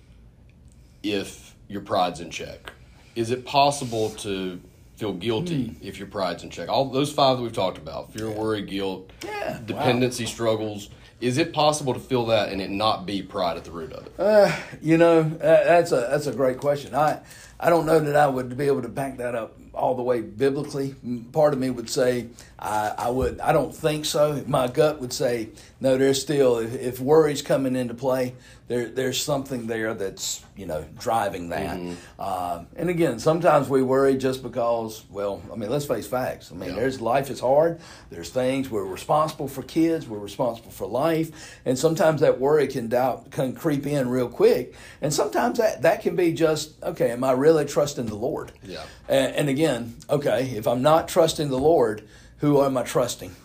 if 1.04 1.56
your 1.68 1.82
pride's 1.82 2.20
in 2.20 2.30
check? 2.30 2.72
Is 3.16 3.32
it 3.32 3.46
possible 3.46 4.12
to 4.12 4.62
feel 4.96 5.14
guilty 5.14 5.68
hmm. 5.70 5.86
if 5.86 5.98
your 5.98 6.08
pride's 6.08 6.44
in 6.44 6.50
check? 6.50 6.70
All 6.70 6.90
those 6.90 7.12
five 7.12 7.38
that 7.38 7.44
we've 7.44 7.54
talked 7.54 7.78
about: 7.78 8.14
fear, 8.14 8.30
worry, 8.30 8.62
guilt, 8.62 9.12
Yeah, 9.26 9.60
dependency, 9.66 10.26
struggles. 10.26 10.90
Is 11.20 11.40
it 11.40 11.52
possible 11.52 11.96
to 11.96 12.00
feel 12.00 12.28
that 12.28 12.50
and 12.50 12.62
it 12.62 12.70
not 12.70 13.08
be 13.08 13.24
pride 13.24 13.58
at 13.58 13.64
the 13.64 13.72
root 13.72 13.92
of 13.92 14.06
it? 14.06 14.14
Uh, 14.20 14.56
you 14.84 15.00
know, 15.00 15.24
that- 15.24 15.66
that's 15.66 15.92
a 15.92 16.08
that's 16.12 16.28
a 16.28 16.32
great 16.32 16.60
question. 16.60 16.94
I 16.94 17.22
I 17.60 17.70
don't 17.70 17.86
know 17.86 18.00
that 18.00 18.16
I 18.16 18.28
would 18.28 18.56
be 18.58 18.66
able 18.68 18.84
to 18.84 18.90
back 18.90 19.18
that 19.18 19.36
up 19.36 19.58
all 19.74 19.96
the 19.96 20.04
way 20.04 20.22
biblically. 20.22 20.96
Part 21.32 21.54
of 21.54 21.60
me 21.60 21.70
would 21.70 21.90
say 21.90 22.28
I, 22.60 22.94
I 22.98 23.10
would. 23.10 23.40
I 23.40 23.52
don't 23.54 23.76
think 23.76 24.06
so. 24.06 24.44
My 24.48 24.68
gut 24.68 25.00
would 25.00 25.14
say 25.14 25.50
no. 25.80 25.98
There's 25.98 26.22
still 26.22 26.58
if, 26.58 26.74
if 26.76 27.00
worry's 27.00 27.42
coming 27.44 27.76
into 27.76 27.94
play, 27.94 28.34
there 28.68 28.90
there's 28.90 29.22
something 29.24 29.68
there 29.68 29.94
that's 29.94 30.44
you 30.56 30.66
know 30.66 30.84
driving 31.00 31.50
that. 31.50 31.80
Um, 32.20 32.68
and 32.76 32.90
again, 32.90 33.20
sometimes 33.20 33.70
we 33.70 33.82
worry 33.84 34.18
just 34.18 34.42
because. 34.42 35.04
Well, 35.12 35.42
I 35.52 35.56
mean, 35.56 35.70
let's 35.70 35.86
face 35.86 36.08
facts. 36.08 36.52
I 36.52 36.56
mean, 36.56 36.70
Yeah. 36.72 36.76
there's 36.78 37.00
life 37.00 37.30
is 37.30 37.40
hard. 37.40 37.80
There's 38.10 38.30
things 38.32 38.70
we're 38.72 38.84
responsible 38.84 39.48
for 39.48 39.62
kids. 39.62 40.08
We're 40.08 40.18
responsible 40.18 40.72
for 40.72 40.88
life, 40.88 41.60
and 41.66 41.78
sometimes 41.78 42.22
that 42.22 42.40
worry 42.40 42.68
can 42.68 42.88
doubt 42.88 43.30
can 43.32 43.54
creep 43.54 43.86
in 43.86 44.10
real 44.10 44.28
quick. 44.30 44.74
And 45.04 45.14
sometimes 45.14 45.60
that 45.60 45.84
that 45.84 46.02
can 46.02 46.16
be 46.16 46.34
just 46.34 46.82
okay. 46.84 47.12
Am 47.12 47.24
I 47.24 47.34
really 47.34 47.47
trusting 47.66 48.06
the 48.08 48.16
Lord? 48.16 48.52
Yeah. 48.64 48.84
And, 49.08 49.36
and 49.36 49.50
again, 49.50 49.96
okay, 50.10 50.52
if 50.56 50.68
I'm 50.68 50.82
not 50.82 51.08
trusting 51.08 51.50
the 51.50 51.58
Lord, 51.60 52.08
who 52.38 52.62
am 52.64 52.78
I 52.78 52.84
trusting? 52.84 53.36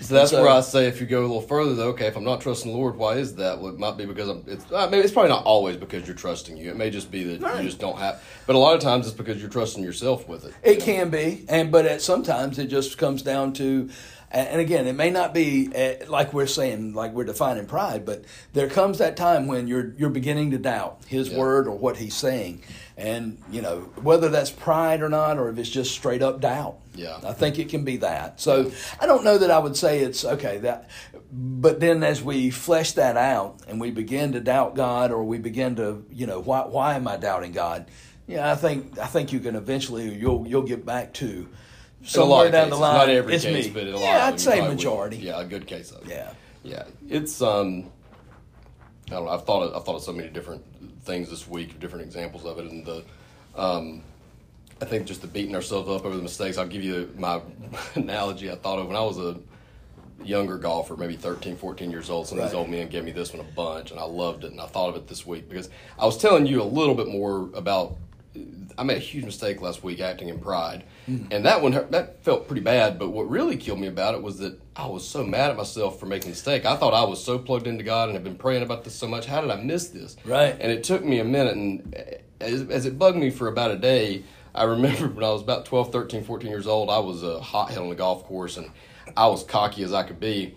So 0.00 0.14
that's 0.14 0.30
So- 0.32 0.42
where 0.42 0.50
I 0.50 0.60
say 0.62 0.88
if 0.88 1.00
you 1.00 1.06
go 1.06 1.20
a 1.20 1.22
little 1.22 1.40
further, 1.42 1.74
though, 1.74 1.88
okay, 1.90 2.06
if 2.06 2.16
I'm 2.16 2.24
not 2.24 2.40
trusting 2.40 2.72
the 2.72 2.76
Lord, 2.76 2.96
why 2.96 3.14
is 3.18 3.36
that? 3.36 3.60
Well, 3.60 3.72
it 3.72 3.78
might 3.78 3.96
be 3.96 4.04
because 4.04 4.28
I'm. 4.28 4.42
It's 4.48 4.64
uh, 4.72 4.88
maybe 4.90 5.04
it's 5.04 5.12
probably 5.12 5.28
not 5.28 5.44
always 5.44 5.76
because 5.76 6.06
you're 6.08 6.16
trusting 6.16 6.56
you. 6.56 6.70
It 6.70 6.76
may 6.76 6.90
just 6.90 7.10
be 7.10 7.22
that 7.24 7.40
Right. 7.40 7.58
you 7.62 7.68
just 7.68 7.78
don't 7.78 7.98
have. 7.98 8.20
But 8.46 8.56
a 8.56 8.58
lot 8.58 8.74
of 8.74 8.80
times 8.80 9.06
it's 9.06 9.14
because 9.16 9.40
you're 9.40 9.50
trusting 9.50 9.84
yourself 9.84 10.26
with 10.26 10.44
it. 10.44 10.54
It 10.64 10.80
can 10.80 11.10
be, 11.10 11.44
and 11.48 11.70
but 11.70 11.86
at 11.86 12.02
sometimes 12.02 12.58
it 12.58 12.66
just 12.66 12.98
comes 12.98 13.22
down 13.22 13.52
to, 13.54 13.90
and 14.32 14.60
again, 14.60 14.86
it 14.86 14.94
may 14.94 15.10
not 15.10 15.34
be 15.34 15.70
uh, 15.74 16.06
like 16.08 16.32
we're 16.32 16.46
saying, 16.46 16.94
like 16.94 17.12
we're 17.12 17.24
defining 17.24 17.66
pride, 17.66 18.04
but 18.04 18.24
there 18.54 18.68
comes 18.68 18.98
that 18.98 19.16
time 19.16 19.46
when 19.46 19.68
you're 19.68 19.92
you're 19.98 20.10
beginning 20.10 20.50
to 20.52 20.58
doubt 20.58 21.02
His 21.06 21.28
Yeah. 21.28 21.38
word 21.38 21.68
or 21.68 21.76
what 21.76 21.98
He's 21.98 22.14
saying, 22.14 22.62
and 22.96 23.38
you 23.50 23.60
know 23.62 23.80
whether 24.02 24.28
that's 24.28 24.50
pride 24.50 25.02
or 25.02 25.08
not, 25.08 25.38
or 25.38 25.48
if 25.50 25.58
it's 25.58 25.68
just 25.70 25.92
straight 25.92 26.22
up 26.22 26.40
doubt. 26.40 26.78
Yeah. 26.94 27.18
I 27.24 27.32
think 27.32 27.58
it 27.58 27.68
can 27.68 27.84
be 27.84 27.98
that. 27.98 28.40
So 28.40 28.70
I 29.00 29.06
don't 29.06 29.24
know 29.24 29.38
that 29.38 29.50
I 29.50 29.58
would 29.58 29.76
say 29.76 30.00
it's 30.00 30.24
okay 30.24 30.58
that, 30.58 30.90
but 31.32 31.80
then 31.80 32.02
as 32.02 32.22
we 32.22 32.50
flesh 32.50 32.92
that 32.92 33.16
out 33.16 33.60
and 33.68 33.80
we 33.80 33.90
begin 33.90 34.32
to 34.32 34.40
doubt 34.40 34.74
God, 34.76 35.10
or 35.10 35.24
we 35.24 35.38
begin 35.38 35.76
to, 35.76 36.04
you 36.10 36.26
know, 36.26 36.40
why 36.40 36.60
why 36.62 36.94
am 36.94 37.06
I 37.08 37.16
doubting 37.16 37.52
God? 37.52 37.86
Yeah, 38.26 38.50
I 38.50 38.54
think 38.54 38.98
I 38.98 39.06
think 39.06 39.32
you 39.32 39.40
can 39.40 39.56
eventually 39.56 40.14
you'll 40.14 40.46
you'll 40.46 40.62
get 40.62 40.86
back 40.86 41.12
to 41.14 41.26
In 41.26 41.38
a 41.38 41.46
lot 41.48 41.48
somewhere 42.04 42.50
down 42.50 42.64
cases. 42.64 42.70
the 42.70 42.82
line. 42.82 42.96
not 42.96 43.08
every 43.08 43.34
it's 43.34 43.44
case, 43.44 43.66
me. 43.66 43.72
but 43.72 43.86
a 43.86 43.90
lot. 43.92 44.00
yeah, 44.00 44.28
of 44.28 44.34
I'd 44.34 44.40
say 44.40 44.50
probably 44.52 44.68
would. 44.68 44.76
majority. 44.76 45.16
Yeah, 45.18 45.40
a 45.40 45.44
good 45.44 45.66
case 45.66 45.90
of 45.90 46.04
it. 46.04 46.10
Yeah. 46.10 46.32
yeah. 46.62 46.84
It's 47.08 47.40
um. 47.42 47.90
I 49.08 49.16
don't 49.16 49.26
know. 49.26 49.30
I've 49.32 49.44
thought 49.44 49.62
of, 49.62 49.74
I've 49.74 49.84
thought 49.84 49.96
of 49.96 50.02
so 50.02 50.12
many 50.12 50.28
different 50.28 50.64
things 51.04 51.28
this 51.28 51.46
week, 51.48 51.78
different 51.80 52.04
examples 52.04 52.44
of 52.44 52.58
it, 52.58 52.70
and 52.70 52.84
the 52.84 53.04
um. 53.56 54.02
I 54.80 54.84
think 54.84 55.06
just 55.06 55.20
the 55.20 55.28
beating 55.28 55.54
ourselves 55.54 55.88
up 55.88 56.04
over 56.04 56.16
the 56.16 56.22
mistakes. 56.22 56.58
I'll 56.58 56.66
give 56.66 56.82
you 56.82 57.12
my 57.16 57.40
analogy 57.94 58.50
I 58.50 58.56
thought 58.56 58.80
of 58.80 58.88
when 58.88 58.96
I 58.96 59.02
was 59.02 59.16
a 59.18 59.38
younger 60.24 60.58
golfer, 60.58 60.96
maybe 60.96 61.16
13, 61.16 61.56
14 61.56 61.90
years 61.90 62.10
old. 62.10 62.26
Some 62.26 62.38
of 62.38 62.44
these 62.44 62.54
old 62.54 62.68
men 62.68 62.88
gave 62.88 63.04
me 63.04 63.12
this 63.12 63.32
one 63.32 63.40
a 63.40 63.50
bunch, 63.52 63.90
and 63.92 64.00
I 64.00 64.04
loved 64.04 64.44
it. 64.44 64.50
And 64.52 64.60
I 64.60 64.66
thought 64.66 64.88
of 64.88 64.96
it 64.96 65.06
this 65.06 65.26
week 65.26 65.48
because 65.48 65.68
I 65.98 66.04
was 66.04 66.18
telling 66.18 66.46
you 66.46 66.62
a 66.62 66.64
little 66.64 66.94
bit 66.94 67.08
more 67.08 67.48
about. 67.54 67.96
I 68.78 68.84
made 68.84 68.96
a 68.96 69.00
huge 69.00 69.24
mistake 69.24 69.60
last 69.60 69.84
week 69.84 70.00
acting 70.00 70.28
in 70.28 70.38
pride, 70.38 70.84
hmm. 71.06 71.26
and 71.30 71.44
that 71.44 71.60
one 71.60 71.72
hurt- 71.72 71.90
that 71.92 72.24
felt 72.24 72.46
pretty 72.46 72.62
bad. 72.62 72.98
But 72.98 73.10
what 73.10 73.28
really 73.28 73.56
killed 73.56 73.78
me 73.78 73.86
about 73.86 74.14
it 74.14 74.22
was 74.22 74.38
that 74.38 74.58
I 74.74 74.86
was 74.86 75.06
so 75.06 75.22
mad 75.22 75.50
at 75.50 75.56
myself 75.56 76.00
for 76.00 76.06
making 76.06 76.28
a 76.28 76.30
mistake. 76.30 76.64
I 76.64 76.76
thought 76.76 76.94
I 76.94 77.04
was 77.04 77.22
so 77.22 77.38
plugged 77.38 77.66
into 77.66 77.84
God 77.84 78.08
and 78.08 78.14
had 78.14 78.24
been 78.24 78.36
praying 78.36 78.62
about 78.62 78.84
this 78.84 78.94
so 78.94 79.06
much. 79.06 79.26
How 79.26 79.42
did 79.42 79.50
I 79.50 79.56
miss 79.56 79.88
this? 79.88 80.16
Right. 80.24 80.56
And 80.58 80.72
it 80.72 80.82
took 80.84 81.04
me 81.04 81.18
a 81.18 81.24
minute, 81.24 81.54
and 81.54 81.94
as, 82.40 82.62
as 82.70 82.86
it 82.86 82.98
bugged 82.98 83.18
me 83.18 83.30
for 83.30 83.48
about 83.48 83.70
a 83.70 83.76
day, 83.76 84.22
I 84.54 84.64
remember 84.64 85.08
when 85.08 85.24
I 85.24 85.30
was 85.30 85.42
about 85.42 85.66
12, 85.66 85.92
13, 85.92 86.24
14 86.24 86.50
years 86.50 86.66
old, 86.66 86.90
I 86.90 86.98
was 86.98 87.22
a 87.22 87.40
hothead 87.40 87.78
on 87.78 87.88
the 87.88 87.94
golf 87.94 88.24
course, 88.24 88.56
and 88.56 88.70
I 89.16 89.26
was 89.26 89.44
cocky 89.44 89.82
as 89.82 89.92
I 89.92 90.04
could 90.04 90.20
be. 90.20 90.56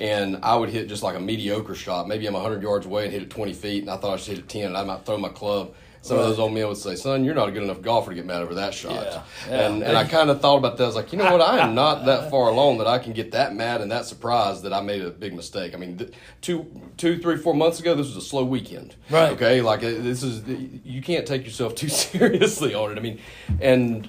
And 0.00 0.40
I 0.42 0.56
would 0.56 0.70
hit 0.70 0.88
just 0.88 1.04
like 1.04 1.16
a 1.16 1.20
mediocre 1.20 1.74
shot. 1.74 2.08
Maybe 2.08 2.26
I'm 2.26 2.34
100 2.34 2.62
yards 2.62 2.84
away 2.84 3.04
and 3.04 3.12
hit 3.12 3.22
it 3.22 3.30
20 3.30 3.52
feet, 3.54 3.82
and 3.82 3.90
I 3.90 3.96
thought 3.96 4.14
I 4.14 4.16
should 4.16 4.36
hit 4.36 4.38
it 4.40 4.48
10, 4.48 4.66
and 4.66 4.76
I 4.76 4.82
might 4.82 5.06
throw 5.06 5.16
my 5.16 5.28
club. 5.28 5.72
Some 6.04 6.18
of 6.18 6.26
those 6.26 6.38
old 6.38 6.52
men 6.52 6.68
would 6.68 6.76
say, 6.76 6.96
"Son, 6.96 7.24
you're 7.24 7.34
not 7.34 7.48
a 7.48 7.52
good 7.52 7.62
enough 7.62 7.80
golfer 7.80 8.10
to 8.10 8.14
get 8.14 8.26
mad 8.26 8.42
over 8.42 8.54
that 8.56 8.74
shot." 8.74 8.92
Yeah, 8.92 9.22
yeah. 9.48 9.60
And 9.66 9.82
and 9.82 9.96
I 9.96 10.04
kind 10.04 10.28
of 10.28 10.42
thought 10.42 10.58
about 10.58 10.76
that. 10.76 10.84
I 10.84 10.86
was 10.86 10.96
like, 10.96 11.12
you 11.12 11.18
know 11.18 11.32
what? 11.32 11.40
I 11.40 11.60
am 11.60 11.74
not 11.74 12.04
that 12.04 12.30
far 12.30 12.50
along 12.50 12.76
that 12.78 12.86
I 12.86 12.98
can 12.98 13.14
get 13.14 13.32
that 13.32 13.54
mad 13.54 13.80
and 13.80 13.90
that 13.90 14.04
surprised 14.04 14.64
that 14.64 14.74
I 14.74 14.82
made 14.82 15.00
a 15.00 15.08
big 15.08 15.32
mistake. 15.34 15.74
I 15.74 15.78
mean, 15.78 15.96
th- 15.96 16.12
two, 16.42 16.66
two, 16.98 17.18
three, 17.18 17.38
four 17.38 17.54
months 17.54 17.80
ago, 17.80 17.94
this 17.94 18.06
was 18.06 18.16
a 18.18 18.20
slow 18.28 18.44
weekend. 18.44 18.94
Right. 19.08 19.32
Okay. 19.32 19.62
Like 19.62 19.80
uh, 19.82 19.90
this 19.92 20.22
is 20.22 20.42
you 20.84 21.00
can't 21.00 21.26
take 21.26 21.44
yourself 21.46 21.74
too 21.74 21.88
seriously 22.04 22.74
on 22.74 22.92
it. 22.92 22.98
I 22.98 23.00
mean, 23.00 23.18
and 23.62 24.06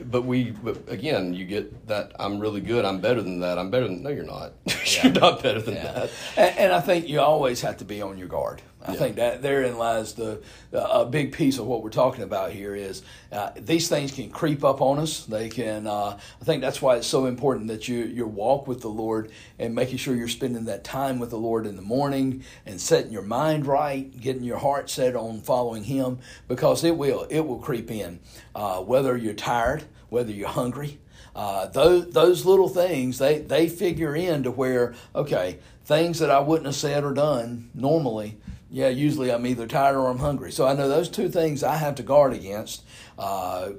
but 0.00 0.22
we 0.22 0.50
but 0.50 0.88
again, 0.88 1.34
you 1.34 1.44
get 1.44 1.86
that 1.86 2.12
I'm 2.18 2.40
really 2.40 2.60
good. 2.60 2.84
I'm 2.84 3.00
better 3.00 3.22
than 3.22 3.38
that. 3.40 3.58
I'm 3.58 3.70
better 3.70 3.86
than 3.86 4.02
no, 4.02 4.10
you're 4.10 4.24
not. 4.24 4.54
you're 5.04 5.12
not 5.12 5.40
better 5.42 5.60
than 5.60 5.74
Yeah. 5.74 5.92
that. 5.92 6.10
And, 6.36 6.58
and 6.58 6.72
I 6.72 6.80
think 6.80 7.08
you 7.08 7.20
always 7.20 7.60
have 7.60 7.76
to 7.78 7.84
be 7.84 8.02
on 8.02 8.18
your 8.18 8.28
guard. 8.28 8.60
I 8.86 8.92
Yeah. 8.92 8.98
think 8.98 9.16
that 9.16 9.42
therein 9.42 9.76
lies 9.76 10.12
the 10.12 10.40
a 10.72 11.04
big 11.04 11.32
piece 11.32 11.58
of 11.58 11.66
what 11.66 11.82
we're 11.82 11.90
talking 11.90 12.22
about 12.22 12.52
here 12.52 12.74
is 12.74 13.02
uh, 13.32 13.50
these 13.56 13.88
things 13.88 14.12
can 14.12 14.30
creep 14.30 14.64
up 14.64 14.80
on 14.80 14.98
us. 14.98 15.24
They 15.24 15.48
can. 15.48 15.86
Uh, 15.86 16.16
I 16.40 16.44
think 16.44 16.62
that's 16.62 16.80
why 16.80 16.96
it's 16.96 17.06
so 17.06 17.26
important 17.26 17.68
that 17.68 17.88
you 17.88 18.04
your 18.04 18.28
walk 18.28 18.68
with 18.68 18.80
the 18.80 18.88
Lord 18.88 19.32
and 19.58 19.74
making 19.74 19.98
sure 19.98 20.14
you're 20.14 20.28
spending 20.28 20.64
that 20.66 20.84
time 20.84 21.18
with 21.18 21.30
the 21.30 21.38
Lord 21.38 21.66
in 21.66 21.74
the 21.76 21.82
morning 21.82 22.44
and 22.66 22.80
setting 22.80 23.10
your 23.12 23.22
mind 23.22 23.66
right, 23.66 24.18
getting 24.20 24.44
your 24.44 24.58
heart 24.58 24.88
set 24.90 25.16
on 25.16 25.40
following 25.40 25.84
Him, 25.84 26.18
because 26.46 26.84
it 26.84 26.96
will 26.96 27.26
it 27.30 27.40
will 27.40 27.58
creep 27.58 27.90
in. 27.90 28.20
Uh, 28.54 28.80
whether 28.80 29.16
you're 29.16 29.34
tired, 29.34 29.84
whether 30.08 30.30
you're 30.30 30.48
hungry, 30.48 30.98
uh, 31.34 31.66
those 31.66 32.10
those 32.10 32.44
little 32.44 32.68
things 32.68 33.18
they 33.18 33.38
they 33.38 33.68
figure 33.68 34.14
in 34.14 34.44
to 34.44 34.50
where 34.50 34.94
okay 35.16 35.58
things 35.84 36.18
that 36.18 36.30
I 36.30 36.40
wouldn't 36.40 36.66
have 36.66 36.74
said 36.76 37.02
or 37.02 37.12
done 37.14 37.70
normally. 37.74 38.36
Yeah, 38.70 38.88
usually 38.88 39.32
I'm 39.32 39.46
either 39.46 39.66
tired 39.66 39.96
or 39.96 40.08
I'm 40.08 40.18
hungry. 40.18 40.52
So 40.52 40.66
I 40.66 40.74
know 40.74 40.88
those 40.88 41.08
two 41.08 41.28
things 41.28 41.62
I 41.62 41.76
have 41.76 41.94
to 41.96 42.02
guard 42.02 42.34
against 42.34 42.84
uh, 43.18 43.70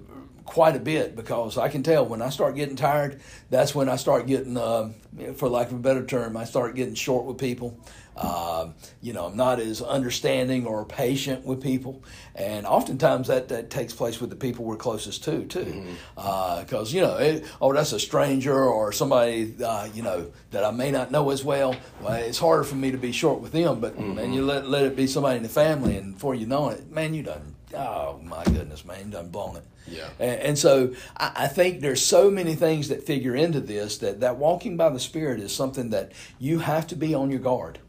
quite 0.46 0.76
a 0.76 0.80
bit 0.80 1.16
because 1.16 1.58
I 1.60 1.70
can 1.70 1.84
tell 1.84 2.06
when 2.06 2.24
I 2.24 2.30
start 2.30 2.56
getting 2.56 2.76
tired, 2.76 3.22
that's 3.52 3.76
when 3.76 3.88
I 3.88 3.98
start 3.98 4.26
getting, 4.26 4.58
uh, 4.58 4.92
for 5.36 5.48
lack 5.48 5.68
of 5.68 5.74
a 5.74 5.80
better 5.80 6.04
term, 6.04 6.36
I 6.36 6.46
start 6.46 6.76
getting 6.76 6.96
short 6.96 7.26
with 7.26 7.38
people. 7.38 7.78
Uh, 8.22 8.72
you 9.01 9.13
know, 9.13 9.28
I'm 9.28 9.38
not 9.38 9.61
as 9.61 9.82
understanding 9.82 10.65
or 10.65 10.84
patient 10.84 11.45
with 11.45 11.63
people, 11.63 12.03
and 12.36 12.65
oftentimes 12.65 13.28
that, 13.30 13.47
that 13.47 13.70
takes 13.70 13.93
place 13.93 14.20
with 14.20 14.30
the 14.30 14.36
people 14.36 14.65
we're 14.65 14.76
closest 14.76 15.24
to 15.24 15.45
too, 15.45 15.86
because 16.15 16.91
you 16.91 16.99
know, 16.99 17.15
it, 17.15 17.45
oh, 17.61 17.72
that's 17.72 17.93
a 17.93 17.99
stranger 17.99 18.61
or 18.61 18.91
somebody 18.91 19.55
uh, 19.63 19.88
you 19.93 20.03
know 20.03 20.32
that 20.51 20.65
I 20.65 20.72
may 20.72 20.91
not 20.91 21.11
know 21.11 21.30
as 21.30 21.45
well. 21.45 21.78
Well, 22.01 22.13
it's 22.13 22.39
harder 22.39 22.65
for 22.65 22.76
me 22.76 22.91
to 22.91 22.97
be 22.97 23.13
short 23.13 23.39
with 23.39 23.53
them, 23.53 23.80
but 23.80 23.97
man, 23.97 24.34
you 24.34 24.45
let 24.45 24.67
let 24.67 24.84
it 24.84 24.97
be 24.97 25.07
somebody 25.07 25.38
in 25.38 25.43
the 25.43 25.49
family, 25.49 25.95
and 25.95 26.13
before 26.13 26.36
you 26.36 26.45
know 26.45 26.70
it, 26.70 26.91
man, 26.91 27.13
you 27.13 27.24
done. 27.24 27.55
Oh 27.74 28.20
my 28.24 28.43
goodness, 28.43 28.84
man, 28.84 29.05
you 29.05 29.11
done 29.11 29.30
blown 29.30 29.55
it. 29.55 29.63
Yeah. 29.88 30.09
And, 30.20 30.41
and 30.41 30.59
so 30.59 30.93
I, 31.17 31.32
I 31.36 31.47
think 31.47 31.82
there's 31.82 32.03
so 32.05 32.30
many 32.30 32.55
things 32.55 32.89
that 32.89 33.03
figure 33.03 33.36
into 33.36 33.59
this 33.59 33.97
that, 33.99 34.20
that 34.20 34.38
walking 34.38 34.76
by 34.76 34.89
the 34.89 34.99
Spirit 34.99 35.39
is 35.39 35.55
something 35.55 35.89
that 35.91 36.11
you 36.38 36.59
have 36.59 36.86
to 36.88 36.95
be 36.95 37.13
on 37.13 37.30
your 37.30 37.39
guard. 37.39 37.80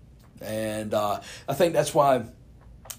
And 0.41 0.95
uh, 0.95 1.21
I 1.49 1.55
think 1.55 1.75
that's 1.75 1.95
why 1.95 2.25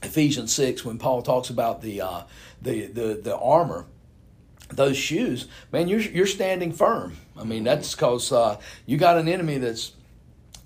Ephesians 0.03 0.53
6, 0.53 0.85
when 0.85 0.97
Paul 0.97 1.21
talks 1.21 1.49
about 1.49 1.81
the, 1.81 2.01
uh, 2.01 2.23
the, 2.61 2.87
the, 2.87 3.19
the 3.23 3.37
armor, 3.37 3.85
those 4.69 4.97
shoes, 4.97 5.47
man, 5.71 5.87
you're, 5.87 5.99
you're 5.99 6.27
standing 6.27 6.71
firm. 6.71 7.17
I 7.37 7.43
mean, 7.43 7.63
that's 7.63 7.93
because 7.93 8.31
uh, 8.31 8.59
you 8.85 8.97
got 8.97 9.17
an 9.17 9.27
enemy 9.27 9.57
that's 9.57 9.93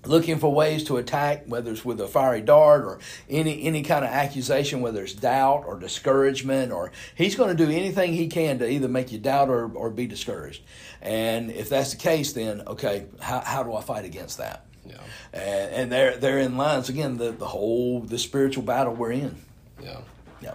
looking 0.06 0.38
for 0.38 0.52
ways 0.52 0.84
to 0.84 0.96
attack, 0.96 1.44
whether 1.46 1.70
it's 1.70 1.84
with 1.84 2.00
a 2.00 2.06
fiery 2.06 2.40
dart 2.40 2.84
or 2.84 2.98
any 3.28 3.64
any 3.64 3.82
kind 3.82 4.04
of 4.04 4.10
accusation, 4.10 4.80
whether 4.80 5.02
it's 5.02 5.12
doubt 5.12 5.64
or 5.66 5.78
discouragement, 5.78 6.72
or 6.72 6.92
he's 7.14 7.34
going 7.34 7.54
to 7.54 7.66
do 7.66 7.70
anything 7.70 8.12
he 8.12 8.28
can 8.28 8.58
to 8.58 8.70
either 8.70 8.88
make 8.88 9.12
you 9.12 9.18
doubt 9.18 9.48
or, 9.48 9.70
or 9.72 9.90
be 9.90 10.06
discouraged. 10.06 10.62
And 11.02 11.50
if 11.50 11.68
that's 11.68 11.92
the 11.92 11.98
case, 11.98 12.32
then 12.32 12.62
okay, 12.66 13.06
how, 13.20 13.40
how 13.40 13.62
do 13.62 13.74
I 13.74 13.80
fight 13.80 14.04
against 14.04 14.38
that? 14.38 14.65
Yeah. 14.88 14.96
And, 15.32 15.72
and 15.74 15.92
there 15.92 16.16
therein 16.16 16.56
lies 16.56 16.88
again 16.88 17.16
the, 17.18 17.32
the 17.32 17.46
whole 17.46 18.00
the 18.00 18.18
spiritual 18.18 18.62
battle 18.62 18.94
we're 18.94 19.12
in. 19.12 19.36
Yeah. 19.82 20.00
Yeah. 20.40 20.54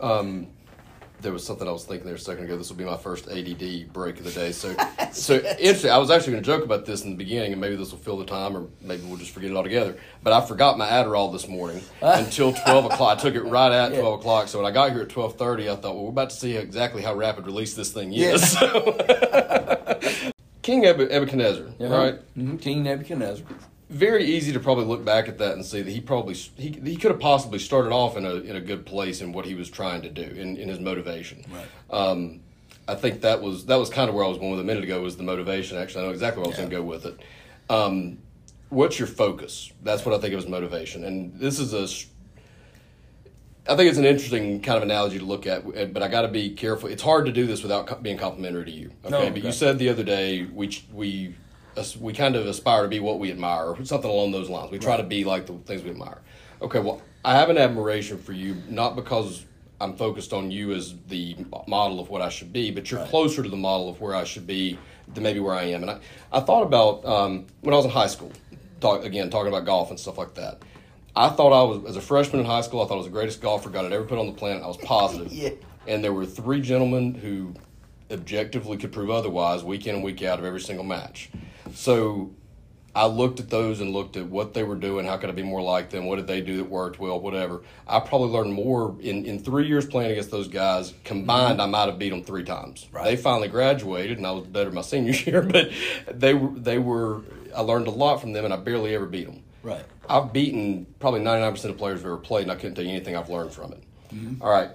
Um, 0.00 0.48
there 1.22 1.32
was 1.32 1.46
something 1.46 1.66
I 1.68 1.70
was 1.70 1.84
thinking 1.84 2.04
there 2.04 2.16
a 2.16 2.18
second 2.18 2.44
ago. 2.44 2.56
This 2.56 2.68
will 2.68 2.76
be 2.76 2.84
my 2.84 2.96
first 2.96 3.28
ADD 3.28 3.92
break 3.92 4.18
of 4.18 4.24
the 4.24 4.32
day. 4.32 4.50
So, 4.52 4.74
so 5.12 5.36
interesting. 5.36 5.90
I 5.90 5.98
was 5.98 6.10
actually 6.10 6.32
going 6.32 6.42
to 6.42 6.46
joke 6.46 6.64
about 6.64 6.84
this 6.84 7.04
in 7.04 7.10
the 7.10 7.16
beginning, 7.16 7.52
and 7.52 7.60
maybe 7.60 7.76
this 7.76 7.92
will 7.92 7.98
fill 7.98 8.16
the 8.18 8.24
time, 8.24 8.56
or 8.56 8.66
maybe 8.80 9.04
we'll 9.04 9.18
just 9.18 9.30
forget 9.30 9.50
it 9.52 9.56
altogether. 9.56 9.96
But 10.22 10.32
I 10.32 10.44
forgot 10.44 10.78
my 10.78 10.88
Adderall 10.88 11.32
this 11.32 11.46
morning 11.48 11.80
until 12.02 12.52
twelve 12.52 12.86
o'clock. 12.86 13.18
I 13.18 13.20
took 13.20 13.34
it 13.34 13.42
right 13.42 13.72
at 13.72 13.90
twelve 13.94 14.18
o'clock. 14.20 14.48
So 14.48 14.58
when 14.60 14.66
I 14.66 14.74
got 14.74 14.92
here 14.92 15.02
at 15.02 15.08
twelve 15.10 15.36
thirty, 15.38 15.70
I 15.70 15.76
thought, 15.76 15.94
well, 15.94 16.04
we're 16.04 16.10
about 16.10 16.30
to 16.30 16.36
see 16.36 16.56
exactly 16.56 17.02
how 17.02 17.14
rapid 17.14 17.46
release 17.46 17.74
this 17.74 17.92
thing 17.92 18.12
is. 18.12 18.52
So- 18.58 20.28
King 20.62 20.84
Eb- 20.86 20.98
Nebuchadnezzar, 21.10 21.64
right? 21.80 22.18
Mhm. 22.38 22.60
King 22.60 22.82
Nebuchadnezzar. 22.84 23.44
very 23.90 24.24
easy 24.24 24.52
to 24.54 24.58
probably 24.60 24.84
look 24.86 25.04
back 25.04 25.28
at 25.28 25.36
that 25.38 25.52
and 25.52 25.64
see 25.66 25.82
that 25.82 25.90
he 25.90 26.00
probably 26.00 26.32
he, 26.34 26.70
he 26.84 26.96
could 26.96 27.10
have 27.10 27.20
possibly 27.20 27.58
started 27.58 27.92
off 27.92 28.16
in 28.16 28.24
a 28.24 28.36
in 28.36 28.56
a 28.56 28.60
good 28.60 28.86
place 28.86 29.20
in 29.20 29.32
what 29.32 29.44
he 29.44 29.54
was 29.54 29.68
trying 29.68 30.00
to 30.02 30.08
do 30.08 30.22
in, 30.22 30.56
in 30.56 30.68
his 30.68 30.80
motivation. 30.80 31.44
Right. 31.52 31.66
Um, 31.90 32.40
I 32.88 32.94
think 32.94 33.20
that 33.20 33.42
was 33.42 33.66
that 33.66 33.76
was 33.76 33.90
kind 33.90 34.08
of 34.08 34.14
where 34.14 34.24
I 34.24 34.28
was 34.28 34.38
going 34.38 34.50
with 34.50 34.60
a 34.60 34.64
minute 34.64 34.82
ago 34.84 35.02
was 35.02 35.16
the 35.18 35.22
motivation. 35.24 35.76
Actually, 35.76 36.04
I 36.04 36.06
know 36.06 36.12
exactly 36.12 36.40
where 36.40 36.46
I 36.46 36.48
was 36.48 36.56
Yeah. 36.58 36.64
going 36.64 36.70
to 36.70 36.76
go 36.76 36.82
with 36.84 37.04
it. 37.06 37.20
Um, 37.68 38.18
what's 38.70 38.98
your 38.98 39.08
focus? 39.08 39.70
That's 39.82 40.06
what 40.06 40.14
I 40.14 40.18
think 40.18 40.32
of 40.32 40.38
as 40.38 40.48
motivation. 40.48 41.04
And 41.04 41.38
this 41.38 41.58
is 41.58 41.74
a 41.74 41.86
I 43.68 43.76
think 43.76 43.88
it's 43.88 43.98
an 43.98 44.04
interesting 44.04 44.60
kind 44.60 44.76
of 44.76 44.82
analogy 44.82 45.18
to 45.20 45.24
look 45.24 45.46
at, 45.46 45.92
but 45.94 46.02
I 46.02 46.08
got 46.08 46.22
to 46.22 46.28
be 46.28 46.50
careful. 46.50 46.88
It's 46.88 47.02
hard 47.02 47.26
to 47.26 47.32
do 47.32 47.46
this 47.46 47.62
without 47.62 48.02
being 48.02 48.18
complimentary 48.18 48.64
to 48.64 48.70
you. 48.72 48.90
Okay, 49.04 49.10
No, 49.10 49.18
but 49.30 49.38
okay. 49.38 49.40
you 49.46 49.52
said 49.52 49.78
the 49.78 49.88
other 49.88 50.02
day 50.02 50.44
we 50.52 50.76
we 50.92 51.34
we 52.00 52.12
kind 52.12 52.34
of 52.36 52.46
aspire 52.46 52.82
to 52.82 52.88
be 52.88 52.98
what 53.00 53.18
we 53.18 53.30
admire, 53.30 53.66
or 53.66 53.84
something 53.84 54.10
along 54.10 54.32
those 54.32 54.50
lines. 54.50 54.70
We 54.70 54.78
try 54.78 54.96
to 54.96 55.04
be 55.04 55.24
like 55.24 55.46
the 55.46 55.54
things 55.54 55.82
we 55.82 55.90
admire. 55.90 56.20
Okay, 56.60 56.80
well, 56.80 57.00
I 57.24 57.34
have 57.36 57.50
an 57.50 57.56
admiration 57.58 58.18
for 58.18 58.32
you, 58.32 58.56
not 58.68 58.96
because 58.96 59.44
I'm 59.80 59.96
focused 59.96 60.32
on 60.32 60.50
you 60.50 60.72
as 60.72 60.94
the 61.08 61.36
model 61.66 61.98
of 62.00 62.08
what 62.10 62.20
I 62.20 62.28
should 62.28 62.52
be, 62.52 62.70
but 62.72 62.90
you're 62.90 63.00
Right. 63.00 63.08
closer 63.08 63.42
to 63.42 63.48
the 63.48 63.56
model 63.56 63.88
of 63.88 64.00
where 64.00 64.14
I 64.14 64.24
should 64.24 64.46
be 64.46 64.78
than 65.14 65.22
maybe 65.22 65.40
where 65.40 65.54
I 65.54 65.64
am. 65.64 65.82
And 65.82 65.90
I, 65.92 65.98
I 66.32 66.40
thought 66.40 66.62
about 66.62 67.04
um, 67.04 67.46
when 67.62 67.72
I 67.74 67.76
was 67.76 67.86
in 67.86 67.90
high 67.90 68.06
school, 68.06 68.30
talk, 68.80 69.04
again, 69.04 69.30
talking 69.30 69.48
about 69.48 69.64
golf 69.64 69.90
and 69.90 69.98
stuff 69.98 70.18
like 70.18 70.34
that. 70.34 70.62
I 71.14 71.28
thought 71.28 71.52
I 71.52 71.62
was, 71.64 71.90
as 71.90 71.96
a 71.96 72.00
freshman 72.00 72.40
in 72.40 72.46
high 72.46 72.62
school, 72.62 72.82
I 72.82 72.86
thought 72.86 72.94
I 72.94 72.98
was 72.98 73.06
the 73.06 73.12
greatest 73.12 73.40
golfer 73.40 73.68
God 73.68 73.84
had 73.84 73.92
ever 73.92 74.04
put 74.04 74.18
on 74.18 74.26
the 74.26 74.32
planet. 74.32 74.62
I 74.62 74.66
was 74.66 74.76
positive. 74.82 75.32
Yeah. 75.32 75.50
And 75.86 76.02
there 76.02 76.12
were 76.12 76.26
three 76.26 76.60
gentlemen 76.60 77.14
who 77.14 77.54
objectively 78.10 78.76
could 78.76 78.92
prove 78.92 79.10
otherwise 79.10 79.64
week 79.64 79.86
in 79.86 79.96
and 79.96 80.04
week 80.04 80.22
out 80.22 80.38
of 80.38 80.44
every 80.44 80.60
single 80.60 80.84
match. 80.84 81.30
So 81.74 82.32
I 82.94 83.06
looked 83.06 83.40
at 83.40 83.48
those 83.48 83.80
and 83.80 83.90
looked 83.92 84.16
at 84.16 84.26
what 84.26 84.52
they 84.52 84.62
were 84.62 84.74
doing. 84.76 85.06
How 85.06 85.16
could 85.16 85.30
I 85.30 85.32
be 85.32 85.42
more 85.42 85.62
like 85.62 85.88
them? 85.90 86.04
What 86.06 86.16
did 86.16 86.26
they 86.26 86.42
do 86.42 86.58
that 86.58 86.68
worked 86.68 86.98
well? 86.98 87.18
Whatever. 87.18 87.62
I 87.88 88.00
probably 88.00 88.28
learned 88.28 88.52
more 88.52 88.96
in, 89.00 89.24
in 89.24 89.38
three 89.38 89.66
years 89.66 89.86
playing 89.86 90.12
against 90.12 90.30
those 90.30 90.48
guys 90.48 90.92
combined. 91.02 91.60
I 91.62 91.66
might 91.66 91.86
have 91.86 91.98
beat 91.98 92.10
them 92.10 92.22
three 92.22 92.44
times. 92.44 92.86
Right. 92.92 93.04
They 93.04 93.16
finally 93.16 93.48
graduated, 93.48 94.18
and 94.18 94.26
I 94.26 94.32
was 94.32 94.46
better 94.46 94.70
my 94.70 94.82
senior 94.82 95.12
year. 95.26 95.42
But 95.42 95.70
they 96.12 96.34
were 96.34 96.58
they 96.58 96.78
were. 96.78 97.22
I 97.56 97.62
learned 97.62 97.86
a 97.86 97.90
lot 97.90 98.20
from 98.20 98.32
them, 98.32 98.44
and 98.44 98.52
I 98.52 98.58
barely 98.58 98.94
ever 98.94 99.06
beat 99.06 99.26
them. 99.26 99.42
Right. 99.62 99.84
I've 100.08 100.32
beaten 100.32 100.86
probably 100.98 101.20
99% 101.20 101.64
of 101.66 101.78
players 101.78 102.00
I've 102.00 102.06
ever 102.06 102.16
played, 102.16 102.42
and 102.42 102.52
I 102.52 102.56
couldn't 102.56 102.74
tell 102.74 102.84
you 102.84 102.90
anything 102.90 103.16
I've 103.16 103.30
learned 103.30 103.52
from 103.52 103.72
it. 103.72 103.82
Mm-hmm. 104.12 104.42
All 104.42 104.50
right, 104.50 104.70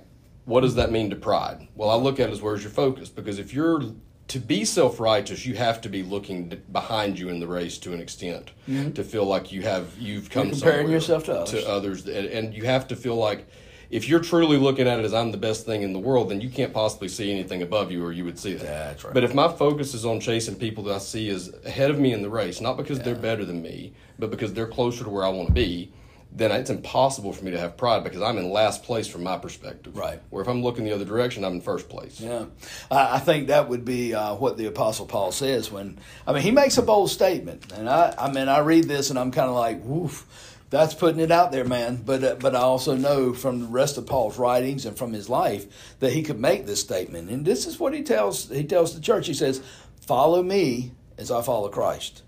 what 0.46 0.62
does 0.62 0.76
that 0.76 0.92
mean 0.92 1.10
to 1.10 1.16
pride? 1.16 1.68
Well, 1.76 1.90
I 1.90 1.96
look 1.96 2.20
at 2.20 2.30
it 2.30 2.32
as 2.34 2.42
where's 2.42 2.64
your 2.64 2.72
focus? 2.72 3.10
Because 3.10 3.38
if 3.40 3.54
you're 3.54 3.82
to 4.30 4.40
be 4.40 4.66
self 4.66 5.00
righteous, 5.00 5.46
you 5.46 5.56
have 5.56 5.80
to 5.82 5.90
be 5.90 6.04
looking 6.04 6.62
behind 6.72 7.18
you 7.20 7.30
in 7.30 7.40
the 7.40 7.48
race 7.48 7.78
to 7.80 7.94
an 7.94 8.02
extent 8.02 8.52
to 8.96 9.04
feel 9.04 9.26
like 9.26 9.52
you 9.52 9.62
have 9.62 9.98
you've 10.00 10.30
come 10.30 10.44
Mm-hmm. 10.48 10.52
comparing 10.60 10.90
yourself 10.90 11.26
to 11.26 11.34
others. 11.40 11.52
to 11.52 11.70
others, 11.70 12.06
and, 12.08 12.26
and 12.28 12.54
you 12.54 12.64
have 12.64 12.88
to 12.90 12.96
feel 12.96 13.16
like 13.16 13.48
if 13.90 14.08
you're 14.10 14.20
truly 14.20 14.58
looking 14.58 14.88
at 14.88 15.00
it 15.00 15.06
as 15.06 15.14
I'm 15.14 15.32
the 15.32 15.38
best 15.38 15.66
thing 15.66 15.82
in 15.82 15.94
the 15.94 16.00
world, 16.00 16.30
then 16.30 16.42
you 16.42 16.50
can't 16.50 16.74
possibly 16.74 17.08
see 17.08 17.32
anything 17.32 17.62
above 17.62 17.92
you, 17.92 18.04
or 18.04 18.12
you 18.12 18.26
would 18.26 18.38
see 18.38 18.54
that. 18.54 18.64
That's 18.64 19.04
right. 19.04 19.14
But 19.14 19.24
if 19.24 19.34
my 19.34 19.48
focus 19.48 19.94
is 19.94 20.06
on 20.06 20.20
chasing 20.20 20.56
people 20.56 20.84
that 20.86 20.96
I 20.96 20.98
see 21.00 21.30
as 21.30 21.54
ahead 21.66 21.90
of 21.90 22.00
me 22.00 22.14
in 22.14 22.22
the 22.22 22.30
race, 22.30 22.60
not 22.62 22.78
because 22.78 23.00
they're 23.00 23.16
better 23.16 23.46
than 23.46 23.62
me, 23.62 23.94
but 24.20 24.30
because 24.32 24.54
they're 24.54 24.68
closer 24.68 25.04
to 25.04 25.10
where 25.10 25.24
I 25.24 25.30
want 25.30 25.48
to 25.48 25.54
be, 25.54 25.92
then 26.32 26.52
it's 26.52 26.70
impossible 26.70 27.32
for 27.34 27.46
me 27.46 27.52
to 27.52 27.60
have 27.60 27.78
pride 27.78 28.04
because 28.04 28.22
I'm 28.22 28.38
in 28.38 28.52
last 28.52 28.84
place 28.84 29.08
from 29.08 29.24
my 29.24 29.38
perspective. 29.38 29.98
Right. 29.98 30.22
Where 30.30 30.42
if 30.42 30.48
I'm 30.48 30.62
looking 30.62 30.86
the 30.86 30.94
other 30.94 31.06
direction, 31.06 31.44
I'm 31.44 31.54
in 31.54 31.62
first 31.62 31.90
place. 31.90 32.20
Yeah, 32.20 32.46
I, 32.92 33.16
I 33.16 33.20
think 33.20 33.48
that 33.48 33.70
would 33.70 33.86
be 33.86 34.14
uh, 34.14 34.36
what 34.36 34.58
the 34.58 34.66
Apostle 34.66 35.06
Paul 35.06 35.32
says 35.32 35.72
when 35.72 35.98
I 36.28 36.34
mean 36.34 36.44
he 36.44 36.52
makes 36.52 36.78
a 36.78 36.82
bold 36.82 37.10
statement, 37.10 37.72
and 37.72 37.90
I 37.90 38.14
I 38.18 38.32
mean 38.32 38.50
I 38.50 38.60
read 38.60 38.86
this 38.86 39.10
and 39.10 39.18
I'm 39.18 39.32
kind 39.32 39.50
of 39.50 39.56
like, 39.56 39.82
woof, 39.84 40.57
that's 40.70 40.94
putting 40.94 41.22
it 41.22 41.32
out 41.32 41.52
there, 41.52 41.64
man. 41.64 42.02
But 42.06 42.24
uh, 42.24 42.36
but 42.36 42.56
I 42.56 42.60
also 42.60 42.96
know 42.96 43.34
from 43.34 43.62
the 43.62 43.68
rest 43.68 43.98
of 43.98 44.06
Paul's 44.06 44.38
writings 44.38 44.86
and 44.86 44.98
from 44.98 45.14
his 45.14 45.30
life 45.30 45.96
that 46.00 46.14
he 46.14 46.24
could 46.24 46.40
make 46.40 46.66
this 46.66 46.82
statement, 46.82 47.30
and 47.30 47.46
this 47.46 47.66
is 47.66 47.80
what 47.80 47.94
he 47.94 48.04
tells 48.04 48.50
he 48.50 48.64
tells 48.64 48.94
the 48.94 49.02
church. 49.02 49.28
He 49.28 49.34
says, 49.34 49.62
"Follow 50.02 50.44
me 50.44 50.92
as 51.18 51.32
I 51.32 51.42
follow 51.42 51.70
Christ." 51.70 52.24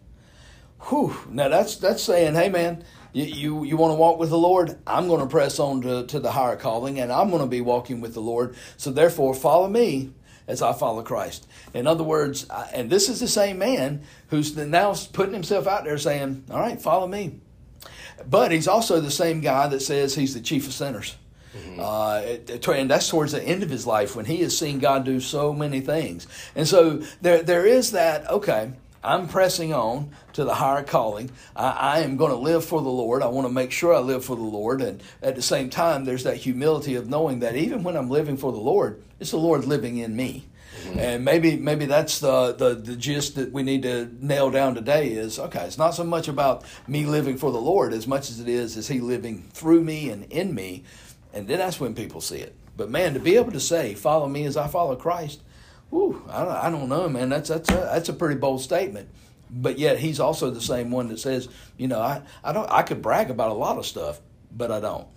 Whew. 0.87 1.15
Now 1.29 1.49
that's 1.49 1.75
that's 1.75 2.01
saying, 2.01 2.35
hey 2.35 2.49
man, 2.49 2.83
you 3.11 3.25
you, 3.25 3.63
you 3.65 3.77
want 3.77 3.91
to 3.91 3.95
walk 3.95 4.17
with 4.17 4.29
the 4.29 4.37
Lord? 4.37 4.77
I'm 4.87 5.07
going 5.07 5.19
to 5.19 5.27
press 5.27 5.59
on 5.59 5.81
to, 5.81 6.05
to 6.07 6.19
the 6.19 6.31
higher 6.31 6.55
calling, 6.55 6.99
and 6.99 7.11
I'm 7.11 7.29
going 7.29 7.41
to 7.41 7.47
be 7.47 7.61
walking 7.61 7.99
with 7.99 8.13
the 8.13 8.21
Lord. 8.21 8.55
So 8.77 8.91
therefore, 8.91 9.33
follow 9.33 9.67
me 9.67 10.13
as 10.47 10.61
I 10.61 10.73
follow 10.73 11.03
Christ. 11.03 11.47
In 11.73 11.85
other 11.85 12.03
words, 12.03 12.49
I, 12.49 12.69
and 12.73 12.89
this 12.89 13.09
is 13.09 13.19
the 13.19 13.27
same 13.27 13.59
man 13.59 14.03
who's 14.29 14.55
now 14.55 14.95
putting 15.11 15.33
himself 15.33 15.67
out 15.67 15.83
there 15.83 15.97
saying, 15.97 16.45
"All 16.49 16.59
right, 16.59 16.81
follow 16.81 17.07
me." 17.07 17.41
But 18.27 18.51
he's 18.51 18.67
also 18.67 18.99
the 18.99 19.11
same 19.11 19.41
guy 19.41 19.67
that 19.67 19.81
says 19.81 20.15
he's 20.15 20.33
the 20.33 20.41
chief 20.41 20.67
of 20.67 20.73
sinners. 20.73 21.15
Uh, 21.79 22.21
it- 22.25 22.49
it- 22.49 22.67
and 22.67 22.89
that's 22.89 23.09
towards 23.09 23.31
the 23.31 23.41
end 23.41 23.63
of 23.63 23.69
his 23.69 23.87
life 23.87 24.15
when 24.15 24.25
he 24.25 24.37
has 24.37 24.57
seen 24.57 24.79
God 24.79 25.03
do 25.03 25.19
so 25.19 25.53
many 25.53 25.79
things. 25.81 26.27
And 26.55 26.67
so 26.67 27.01
there, 27.21 27.41
there 27.41 27.65
is 27.65 27.91
that, 27.91 28.29
okay, 28.29 28.71
I'm 29.03 29.27
pressing 29.27 29.73
on 29.73 30.09
to 30.33 30.43
the 30.43 30.55
higher 30.55 30.83
calling. 30.83 31.31
I, 31.55 31.69
I 31.69 31.99
am 31.99 32.17
going 32.17 32.31
to 32.31 32.37
live 32.37 32.65
for 32.65 32.81
the 32.81 32.89
Lord. 32.89 33.23
I 33.23 33.27
want 33.27 33.47
to 33.47 33.53
make 33.53 33.71
sure 33.71 33.93
I 33.95 33.99
live 33.99 34.25
for 34.25 34.35
the 34.35 34.43
Lord. 34.43 34.81
And 34.81 35.01
at 35.23 35.35
the 35.35 35.41
same 35.41 35.69
time, 35.69 36.03
there's 36.05 36.23
that 36.25 36.37
humility 36.37 36.95
of 36.95 37.09
knowing 37.09 37.39
that 37.39 37.55
even 37.55 37.81
when 37.83 37.95
I'm 37.95 38.09
living 38.09 38.35
for 38.37 38.51
the 38.51 38.59
Lord, 38.59 39.01
it's 39.19 39.31
the 39.31 39.37
Lord 39.37 39.65
living 39.65 39.97
in 39.97 40.15
me. 40.15 40.45
Mm-hmm. 40.79 40.99
And 40.99 41.25
maybe 41.25 41.57
maybe 41.57 41.85
that's 41.85 42.19
the, 42.19 42.53
the 42.53 42.75
the 42.75 42.95
gist 42.95 43.35
that 43.35 43.51
we 43.51 43.63
need 43.63 43.83
to 43.83 44.09
nail 44.19 44.49
down 44.51 44.75
today 44.75 45.09
is 45.09 45.39
okay. 45.39 45.65
It's 45.65 45.77
not 45.77 45.91
so 45.91 46.03
much 46.03 46.27
about 46.27 46.63
me 46.87 47.05
living 47.05 47.37
for 47.37 47.51
the 47.51 47.61
Lord 47.61 47.93
as 47.93 48.07
much 48.07 48.29
as 48.29 48.39
it 48.39 48.47
is 48.47 48.77
is 48.77 48.87
He 48.87 48.99
living 48.99 49.49
through 49.51 49.83
me 49.83 50.09
and 50.09 50.31
in 50.31 50.53
me, 50.53 50.83
and 51.33 51.47
then 51.47 51.59
that's 51.59 51.79
when 51.79 51.95
people 51.95 52.21
see 52.21 52.37
it. 52.37 52.55
But 52.77 52.89
man, 52.89 53.13
to 53.13 53.19
be 53.19 53.35
able 53.35 53.51
to 53.51 53.59
say, 53.59 53.93
"Follow 53.93 54.27
me 54.27 54.45
as 54.45 54.55
I 54.57 54.67
follow 54.67 54.95
Christ," 54.95 55.41
whew, 55.89 56.23
I 56.29 56.45
don't, 56.45 56.55
I 56.55 56.69
don't 56.69 56.89
know, 56.89 57.09
man. 57.09 57.29
That's 57.29 57.49
that's 57.49 57.69
a, 57.69 57.73
that's 57.73 58.09
a 58.09 58.13
pretty 58.13 58.35
bold 58.35 58.61
statement. 58.61 59.09
But 59.51 59.79
yet 59.79 59.99
He's 59.99 60.19
also 60.19 60.49
the 60.51 60.61
same 60.61 60.91
one 60.91 61.07
that 61.09 61.19
says, 61.19 61.49
you 61.77 61.87
know, 61.87 61.99
I 61.99 62.21
I 62.43 62.53
don't 62.53 62.69
I 62.71 62.83
could 62.83 63.01
brag 63.01 63.29
about 63.29 63.51
a 63.51 63.55
lot 63.55 63.77
of 63.77 63.85
stuff, 63.85 64.21
but 64.51 64.71
I 64.71 64.79
don't. 64.79 65.07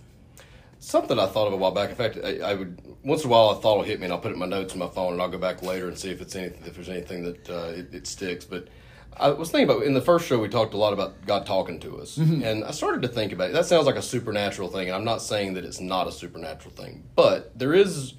Something 0.79 1.17
I 1.17 1.27
thought 1.27 1.47
of 1.47 1.53
a 1.53 1.55
while 1.55 1.71
back. 1.71 1.91
In 1.91 1.95
fact, 1.95 2.17
I, 2.21 2.39
I, 2.39 2.53
would 2.55 2.77
once 3.03 3.23
in 3.23 3.29
a 3.29 3.31
while 3.31 3.49
a 3.49 3.55
thought 3.55 3.77
will 3.77 3.83
hit 3.83 3.99
me, 3.99 4.05
and 4.05 4.13
I'll 4.13 4.19
put 4.19 4.31
it 4.31 4.35
in 4.35 4.39
my 4.39 4.45
notes 4.45 4.73
on 4.73 4.79
my 4.79 4.87
phone, 4.87 5.13
and 5.13 5.21
I'll 5.21 5.29
go 5.29 5.37
back 5.37 5.61
later 5.61 5.87
and 5.87 5.97
see 5.97 6.09
if 6.09 6.21
it's 6.21 6.35
anything, 6.35 6.63
if 6.65 6.75
there's 6.75 6.89
anything 6.89 7.23
that 7.23 7.49
uh, 7.49 7.71
it, 7.75 7.93
it, 7.93 8.07
sticks. 8.07 8.45
But 8.45 8.69
I 9.17 9.29
was 9.29 9.51
thinking 9.51 9.69
about 9.69 9.83
in 9.83 9.93
the 9.93 10.01
first 10.01 10.25
show 10.25 10.39
we 10.39 10.47
talked 10.47 10.73
a 10.73 10.77
lot 10.77 10.93
about 10.93 11.25
God 11.25 11.45
talking 11.45 11.79
to 11.81 11.99
us, 11.99 12.17
mm-hmm. 12.17 12.43
and 12.43 12.63
I 12.63 12.71
started 12.71 13.01
to 13.01 13.07
think 13.07 13.33
about 13.33 13.49
it. 13.49 13.53
That 13.53 13.65
sounds 13.65 13.85
like 13.85 13.95
a 13.95 14.01
supernatural 14.01 14.69
thing, 14.69 14.87
and 14.87 14.95
I'm 14.95 15.03
not 15.03 15.21
saying 15.21 15.53
that 15.55 15.65
it's 15.65 15.81
not 15.81 16.07
a 16.07 16.11
supernatural 16.11 16.73
thing, 16.73 17.03
but 17.15 17.57
there 17.57 17.73
is. 17.73 18.15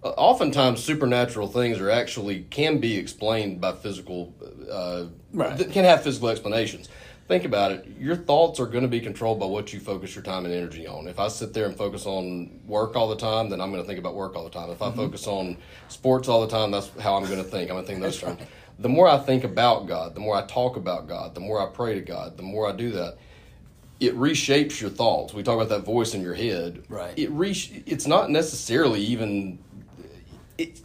Uh, 0.00 0.10
oftentimes, 0.10 0.80
supernatural 0.80 1.48
things 1.48 1.80
are 1.80 1.90
actually 1.90 2.42
can 2.50 2.78
be 2.78 2.96
explained 2.96 3.60
by 3.60 3.72
physical, 3.72 4.32
uh, 4.70 5.06
right. 5.32 5.58
can 5.72 5.84
have 5.84 6.04
physical 6.04 6.28
explanations 6.28 6.88
think 7.28 7.44
about 7.44 7.70
it, 7.72 7.86
your 7.98 8.16
thoughts 8.16 8.58
are 8.58 8.66
going 8.66 8.82
to 8.82 8.88
be 8.88 9.00
controlled 9.00 9.38
by 9.38 9.46
what 9.46 9.72
you 9.72 9.78
focus 9.78 10.14
your 10.14 10.24
time 10.24 10.46
and 10.46 10.54
energy 10.54 10.86
on. 10.86 11.06
If 11.06 11.20
I 11.20 11.28
sit 11.28 11.52
there 11.52 11.66
and 11.66 11.76
focus 11.76 12.06
on 12.06 12.60
work 12.66 12.96
all 12.96 13.08
the 13.08 13.16
time, 13.16 13.50
then 13.50 13.60
I'm 13.60 13.70
going 13.70 13.82
to 13.82 13.86
think 13.86 13.98
about 13.98 14.14
work 14.14 14.34
all 14.34 14.44
the 14.44 14.50
time. 14.50 14.70
If 14.70 14.80
I 14.80 14.86
mm-hmm. 14.86 14.96
focus 14.96 15.26
on 15.26 15.58
sports 15.88 16.26
all 16.26 16.40
the 16.40 16.48
time, 16.48 16.70
that's 16.70 16.90
how 17.00 17.16
I'm 17.16 17.26
going 17.26 17.36
to 17.36 17.44
think. 17.44 17.70
I'm 17.70 17.76
going 17.76 17.84
to 17.84 17.86
think 17.86 18.00
those 18.00 18.18
terms. 18.18 18.40
The 18.78 18.88
more 18.88 19.08
I 19.08 19.18
think 19.18 19.44
about 19.44 19.86
God, 19.86 20.14
the 20.14 20.20
more 20.20 20.36
I 20.36 20.46
talk 20.46 20.76
about 20.76 21.06
God, 21.06 21.34
the 21.34 21.40
more 21.40 21.60
I 21.60 21.70
pray 21.70 21.94
to 21.94 22.00
God, 22.00 22.36
the 22.36 22.42
more 22.42 22.68
I 22.68 22.72
do 22.72 22.92
that, 22.92 23.18
it 24.00 24.16
reshapes 24.16 24.80
your 24.80 24.90
thoughts. 24.90 25.34
We 25.34 25.42
talk 25.42 25.56
about 25.56 25.68
that 25.68 25.84
voice 25.84 26.14
in 26.14 26.22
your 26.22 26.34
head. 26.34 26.84
Right. 26.88 27.18
It 27.18 27.30
re- 27.30 27.82
It's 27.84 28.06
not 28.06 28.30
necessarily 28.30 29.00
even. 29.00 29.58
It, 30.56 30.80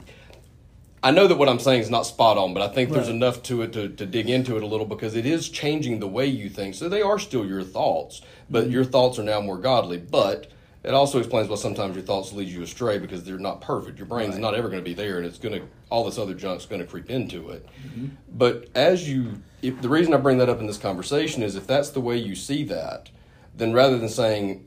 I 1.04 1.12
know 1.12 1.28
that 1.28 1.38
what 1.38 1.50
I'm 1.50 1.60
saying 1.60 1.82
is 1.82 1.90
not 1.90 2.06
spot 2.06 2.38
on, 2.38 2.54
but 2.54 2.64
I 2.64 2.74
think 2.74 2.90
there's 2.92 3.10
enough 3.10 3.44
to 3.44 3.62
it 3.62 3.74
to, 3.74 3.90
to 3.90 4.06
dig 4.06 4.30
into 4.30 4.56
it 4.56 4.64
a 4.64 4.66
little 4.66 4.86
because 4.86 5.16
it 5.16 5.26
is 5.26 5.50
changing 5.50 6.00
the 6.00 6.08
way 6.08 6.26
you 6.26 6.50
think. 6.50 6.76
So 6.76 6.88
they 6.88 7.02
are 7.02 7.20
still 7.20 7.46
your 7.46 7.62
thoughts, 7.62 8.22
but 8.50 8.64
mm-hmm. 8.64 8.72
your 8.72 8.86
thoughts 8.86 9.20
are 9.20 9.24
now 9.24 9.42
more 9.42 9.58
godly. 9.58 9.98
But 9.98 10.50
it 10.82 10.94
also 10.94 11.20
explains 11.20 11.50
why 11.50 11.58
sometimes 11.58 11.96
your 11.96 12.06
thoughts 12.06 12.32
lead 12.32 12.48
you 12.48 12.64
astray 12.64 13.00
because 13.00 13.26
they're 13.26 13.38
not 13.38 13.60
perfect. 13.60 13.98
Your 13.98 14.08
brain's 14.08 14.36
right. 14.36 14.42
not 14.42 14.56
ever 14.56 14.70
going 14.70 14.82
to 14.82 14.90
be 14.90 14.94
there, 14.94 15.18
and 15.18 15.26
it's 15.26 15.38
going 15.38 15.60
to 15.60 15.68
all 15.90 16.06
this 16.06 16.18
other 16.18 16.34
junk's 16.34 16.66
going 16.66 16.82
to 16.82 16.88
creep 16.88 17.10
into 17.10 17.50
it. 17.50 17.68
Mm-hmm. 17.86 18.08
But 18.30 18.70
as 18.74 19.08
you, 19.08 19.42
if 19.62 19.82
the 19.82 19.90
reason 19.90 20.14
I 20.14 20.18
bring 20.18 20.38
that 20.38 20.48
up 20.48 20.62
in 20.62 20.68
this 20.68 20.78
conversation 20.78 21.44
is 21.44 21.58
if 21.58 21.68
that's 21.68 21.90
the 21.90 22.02
way 22.02 22.16
you 22.16 22.34
see 22.34 22.64
that, 22.66 23.10
then 23.54 23.74
rather 23.74 23.98
than 23.98 24.08
saying, 24.08 24.66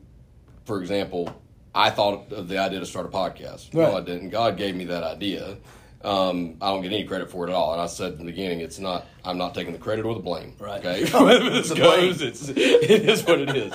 for 0.67 0.83
example, 0.83 1.35
I 1.75 1.89
thought 1.89 2.31
of 2.33 2.49
the 2.49 2.59
idea 2.59 2.81
to 2.81 2.87
start 2.87 3.07
a 3.07 3.09
podcast. 3.09 3.75
Right. 3.75 3.91
No, 3.91 3.97
I 3.97 4.01
didn't. 4.03 4.31
God 4.31 4.57
gave 4.57 4.75
me 4.75 4.85
that 4.85 5.03
idea. 5.03 5.57
Um, 6.07 6.57
I 6.61 6.71
don't 6.71 6.83
get 6.83 6.93
any 6.93 7.05
credit 7.05 7.31
for 7.31 7.47
it 7.47 7.51
at 7.51 7.57
all. 7.57 7.73
And 7.73 7.83
I 7.83 7.87
said 7.87 8.13
in 8.13 8.19
the 8.19 8.25
beginning, 8.25 8.61
it's 8.61 8.79
not. 8.79 9.07
I'm 9.25 9.39
not 9.39 9.55
taking 9.55 9.73
the 9.73 9.79
credit 9.79 10.05
or 10.05 10.15
the 10.15 10.21
blame. 10.21 10.55
Right. 10.59 10.85
Okay. 10.85 11.01
This 11.51 11.73
goes, 11.73 12.23
it's 12.23 12.49
it 12.49 12.59
is 12.59 13.25
what 13.25 13.41
it 13.41 13.57
is. 13.57 13.73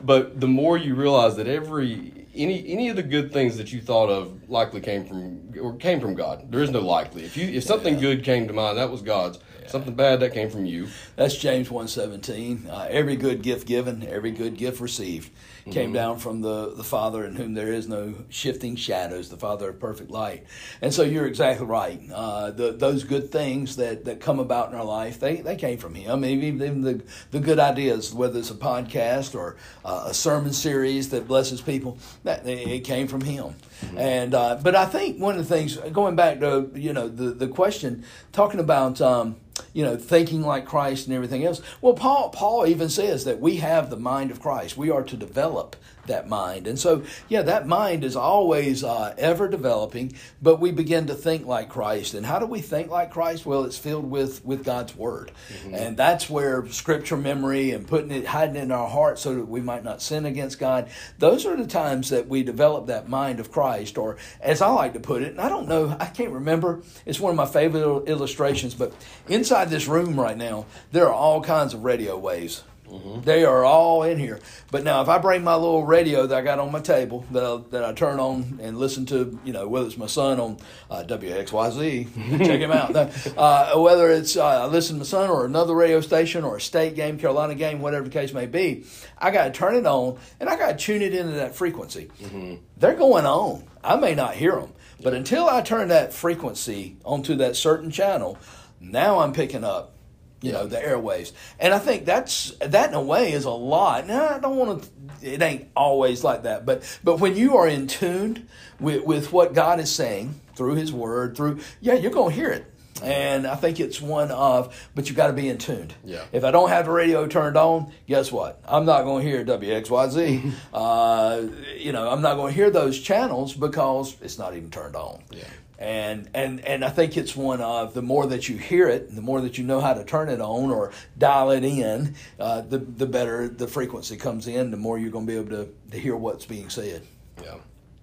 but 0.00 0.40
the 0.40 0.48
more 0.48 0.78
you 0.78 0.94
realize 0.94 1.36
that 1.36 1.46
every 1.46 2.26
any 2.34 2.66
any 2.68 2.88
of 2.88 2.96
the 2.96 3.02
good 3.02 3.32
things 3.32 3.58
that 3.58 3.72
you 3.72 3.80
thought 3.80 4.08
of 4.08 4.48
likely 4.48 4.80
came 4.80 5.04
from 5.04 5.52
or 5.60 5.76
came 5.76 6.00
from 6.00 6.14
God. 6.14 6.50
There 6.50 6.62
is 6.62 6.70
no 6.70 6.80
likely. 6.80 7.24
If 7.24 7.36
you 7.36 7.48
if 7.48 7.64
something 7.64 7.94
yeah. 7.94 8.00
good 8.00 8.24
came 8.24 8.46
to 8.48 8.54
mind, 8.54 8.78
that 8.78 8.90
was 8.90 9.02
God's. 9.02 9.38
Yeah. 9.60 9.68
Something 9.68 9.94
bad 9.94 10.20
that 10.20 10.32
came 10.32 10.48
from 10.48 10.64
you. 10.64 10.88
That's 11.18 11.36
James 11.36 11.68
one 11.68 11.88
seventeen. 11.88 12.68
Uh, 12.70 12.86
every 12.88 13.16
good 13.16 13.42
gift 13.42 13.66
given, 13.66 14.06
every 14.08 14.30
good 14.30 14.56
gift 14.56 14.80
received 14.80 15.32
came 15.64 15.86
mm-hmm. 15.86 15.94
down 15.94 16.18
from 16.18 16.42
the, 16.42 16.72
the 16.76 16.84
Father 16.84 17.24
in 17.24 17.34
whom 17.34 17.54
there 17.54 17.72
is 17.72 17.88
no 17.88 18.14
shifting 18.28 18.76
shadows, 18.76 19.28
the 19.28 19.36
Father 19.36 19.70
of 19.70 19.80
perfect 19.80 20.12
light. 20.12 20.46
And 20.80 20.94
so 20.94 21.02
you're 21.02 21.26
exactly 21.26 21.66
right. 21.66 22.00
Uh, 22.14 22.52
the, 22.52 22.70
those 22.70 23.02
good 23.02 23.32
things 23.32 23.74
that, 23.76 24.04
that 24.04 24.20
come 24.20 24.38
about 24.38 24.70
in 24.70 24.78
our 24.78 24.84
life, 24.84 25.18
they, 25.18 25.36
they 25.36 25.56
came 25.56 25.76
from 25.76 25.96
Him. 25.96 26.24
Even, 26.24 26.62
even 26.62 26.82
the, 26.82 27.02
the 27.32 27.40
good 27.40 27.58
ideas, 27.58 28.14
whether 28.14 28.38
it's 28.38 28.52
a 28.52 28.54
podcast 28.54 29.34
or 29.34 29.56
uh, 29.84 30.04
a 30.06 30.14
sermon 30.14 30.52
series 30.52 31.08
that 31.10 31.26
blesses 31.26 31.60
people, 31.60 31.98
that 32.22 32.46
it 32.46 32.84
came 32.84 33.08
from 33.08 33.22
Him. 33.22 33.56
Mm-hmm. 33.80 33.98
And 33.98 34.34
uh, 34.34 34.60
but 34.62 34.76
I 34.76 34.86
think 34.86 35.20
one 35.20 35.36
of 35.36 35.48
the 35.48 35.54
things, 35.54 35.76
going 35.76 36.14
back 36.14 36.38
to 36.40 36.70
you 36.74 36.92
know 36.92 37.08
the 37.08 37.30
the 37.30 37.48
question, 37.48 38.04
talking 38.30 38.60
about. 38.60 39.00
Um, 39.00 39.36
you 39.72 39.84
know, 39.84 39.96
thinking 39.96 40.42
like 40.42 40.64
Christ 40.66 41.07
and 41.08 41.16
everything 41.16 41.44
else. 41.44 41.60
Well, 41.80 41.94
Paul 41.94 42.30
Paul 42.30 42.66
even 42.66 42.88
says 42.88 43.24
that 43.24 43.40
we 43.40 43.56
have 43.56 43.90
the 43.90 43.96
mind 43.96 44.30
of 44.30 44.40
Christ. 44.40 44.76
We 44.76 44.90
are 44.90 45.02
to 45.02 45.16
develop 45.16 45.76
that 46.08 46.28
mind. 46.28 46.66
And 46.66 46.78
so, 46.78 47.02
yeah, 47.28 47.42
that 47.42 47.66
mind 47.66 48.04
is 48.04 48.16
always 48.16 48.84
uh, 48.84 49.14
ever 49.16 49.48
developing, 49.48 50.12
but 50.42 50.60
we 50.60 50.72
begin 50.72 51.06
to 51.06 51.14
think 51.14 51.46
like 51.46 51.68
Christ. 51.68 52.14
And 52.14 52.26
how 52.26 52.38
do 52.38 52.46
we 52.46 52.60
think 52.60 52.90
like 52.90 53.10
Christ? 53.10 53.46
Well, 53.46 53.64
it's 53.64 53.78
filled 53.78 54.10
with, 54.10 54.44
with 54.44 54.64
God's 54.64 54.94
Word. 54.96 55.30
Mm-hmm. 55.52 55.74
And 55.74 55.96
that's 55.96 56.28
where 56.28 56.66
scripture 56.68 57.16
memory 57.16 57.70
and 57.70 57.86
putting 57.86 58.10
it, 58.10 58.26
hiding 58.26 58.56
it 58.56 58.62
in 58.62 58.72
our 58.72 58.88
heart 58.88 59.18
so 59.18 59.34
that 59.34 59.48
we 59.48 59.60
might 59.60 59.84
not 59.84 60.02
sin 60.02 60.26
against 60.26 60.58
God, 60.58 60.90
those 61.18 61.46
are 61.46 61.56
the 61.56 61.66
times 61.66 62.10
that 62.10 62.28
we 62.28 62.42
develop 62.42 62.86
that 62.86 63.08
mind 63.08 63.40
of 63.40 63.50
Christ. 63.50 63.96
Or, 63.98 64.16
as 64.40 64.60
I 64.60 64.68
like 64.68 64.92
to 64.94 65.00
put 65.00 65.22
it, 65.22 65.30
and 65.30 65.40
I 65.40 65.48
don't 65.48 65.68
know, 65.68 65.96
I 65.98 66.06
can't 66.06 66.32
remember, 66.32 66.82
it's 67.06 67.20
one 67.20 67.30
of 67.30 67.36
my 67.36 67.46
favorite 67.46 68.08
illustrations, 68.08 68.74
but 68.74 68.92
inside 69.28 69.70
this 69.70 69.86
room 69.86 70.18
right 70.18 70.36
now, 70.36 70.66
there 70.92 71.06
are 71.06 71.14
all 71.14 71.42
kinds 71.42 71.74
of 71.74 71.84
radio 71.84 72.18
waves. 72.18 72.64
Mm-hmm. 72.90 73.20
They 73.22 73.44
are 73.44 73.64
all 73.64 74.02
in 74.02 74.18
here. 74.18 74.40
But 74.70 74.84
now, 74.84 75.02
if 75.02 75.08
I 75.08 75.18
bring 75.18 75.44
my 75.44 75.54
little 75.54 75.84
radio 75.84 76.26
that 76.26 76.38
I 76.38 76.42
got 76.42 76.58
on 76.58 76.72
my 76.72 76.80
table 76.80 77.26
that 77.32 77.44
I, 77.44 77.60
that 77.70 77.84
I 77.84 77.92
turn 77.92 78.18
on 78.18 78.58
and 78.62 78.78
listen 78.78 79.06
to, 79.06 79.38
you 79.44 79.52
know, 79.52 79.68
whether 79.68 79.86
it's 79.86 79.96
my 79.96 80.06
son 80.06 80.40
on 80.40 80.58
uh, 80.90 81.04
WXYZ, 81.06 82.38
check 82.46 82.60
him 82.60 82.72
out. 82.72 82.96
Uh, 83.36 83.78
whether 83.80 84.10
it's 84.10 84.36
uh, 84.36 84.64
I 84.64 84.66
listen 84.66 84.96
to 84.96 85.00
my 85.00 85.04
son 85.04 85.30
or 85.30 85.44
another 85.44 85.74
radio 85.74 86.00
station 86.00 86.44
or 86.44 86.56
a 86.56 86.60
state 86.60 86.94
game, 86.94 87.18
Carolina 87.18 87.54
game, 87.54 87.80
whatever 87.80 88.04
the 88.04 88.10
case 88.10 88.32
may 88.32 88.46
be, 88.46 88.84
I 89.18 89.30
got 89.30 89.44
to 89.44 89.50
turn 89.50 89.74
it 89.74 89.86
on 89.86 90.18
and 90.40 90.48
I 90.48 90.56
got 90.56 90.78
to 90.78 90.84
tune 90.84 91.02
it 91.02 91.14
into 91.14 91.32
that 91.32 91.54
frequency. 91.54 92.10
Mm-hmm. 92.20 92.56
They're 92.78 92.96
going 92.96 93.26
on. 93.26 93.64
I 93.84 93.96
may 93.96 94.14
not 94.14 94.34
hear 94.34 94.52
them, 94.52 94.72
but 95.02 95.14
until 95.14 95.48
I 95.48 95.62
turn 95.62 95.88
that 95.88 96.12
frequency 96.12 96.96
onto 97.04 97.36
that 97.36 97.56
certain 97.56 97.90
channel, 97.90 98.38
now 98.80 99.20
I'm 99.20 99.32
picking 99.32 99.64
up 99.64 99.92
you 100.40 100.52
know 100.52 100.66
the 100.66 100.76
airwaves 100.76 101.32
and 101.58 101.74
i 101.74 101.78
think 101.78 102.04
that's 102.04 102.52
that 102.60 102.90
in 102.90 102.94
a 102.94 103.02
way 103.02 103.32
is 103.32 103.44
a 103.44 103.50
lot. 103.50 104.06
Now 104.06 104.28
i 104.28 104.38
don't 104.38 104.56
want 104.56 104.82
to 104.82 104.88
it 105.34 105.42
ain't 105.42 105.68
always 105.74 106.22
like 106.22 106.44
that 106.44 106.64
but 106.64 106.82
but 107.02 107.18
when 107.18 107.36
you 107.36 107.56
are 107.56 107.66
in 107.66 107.86
tune 107.86 108.48
with, 108.78 109.04
with 109.04 109.32
what 109.32 109.52
god 109.52 109.80
is 109.80 109.92
saying 109.92 110.40
through 110.54 110.74
his 110.76 110.92
word 110.92 111.36
through 111.36 111.60
yeah 111.80 111.94
you're 111.94 112.12
going 112.12 112.30
to 112.30 112.40
hear 112.40 112.50
it 112.50 112.72
and 113.02 113.46
I 113.46 113.54
think 113.54 113.80
it's 113.80 114.00
one 114.00 114.30
of, 114.30 114.90
but 114.94 115.08
you 115.08 115.14
got 115.14 115.28
to 115.28 115.32
be 115.32 115.48
in 115.48 115.58
tuned. 115.58 115.94
Yeah. 116.04 116.24
If 116.32 116.44
I 116.44 116.50
don't 116.50 116.68
have 116.68 116.86
the 116.86 116.92
radio 116.92 117.26
turned 117.26 117.56
on, 117.56 117.92
guess 118.06 118.32
what? 118.32 118.60
I'm 118.66 118.84
not 118.84 119.04
going 119.04 119.24
to 119.24 119.30
hear 119.30 119.44
WXYZ. 119.44 120.52
uh, 120.72 121.42
you 121.76 121.92
know, 121.92 122.10
I'm 122.10 122.22
not 122.22 122.36
going 122.36 122.52
to 122.52 122.56
hear 122.56 122.70
those 122.70 122.98
channels 122.98 123.54
because 123.54 124.16
it's 124.20 124.38
not 124.38 124.56
even 124.56 124.70
turned 124.70 124.96
on. 124.96 125.22
Yeah 125.30 125.44
and 125.78 126.28
and 126.34 126.60
and 126.60 126.84
I 126.84 126.88
think 126.88 127.16
it's 127.16 127.36
one 127.36 127.60
of 127.60 127.94
the 127.94 128.02
more 128.02 128.26
that 128.26 128.48
you 128.48 128.58
hear 128.58 128.88
it, 128.88 129.14
the 129.14 129.22
more 129.22 129.40
that 129.40 129.58
you 129.58 129.64
know 129.64 129.80
how 129.80 129.94
to 129.94 130.04
turn 130.04 130.28
it 130.28 130.40
on 130.40 130.70
or 130.70 130.92
dial 131.16 131.52
it 131.52 131.64
in, 131.64 132.16
uh, 132.38 132.62
the 132.62 132.78
the 132.78 133.06
better 133.06 133.48
the 133.48 133.68
frequency 133.68 134.16
comes 134.16 134.48
in. 134.48 134.72
The 134.72 134.76
more 134.76 134.98
you're 134.98 135.10
going 135.10 135.26
to 135.26 135.32
be 135.32 135.38
able 135.38 135.50
to, 135.50 135.72
to 135.92 135.98
hear 135.98 136.16
what's 136.16 136.46
being 136.46 136.68
said. 136.68 137.02
Yeah. 137.42 137.54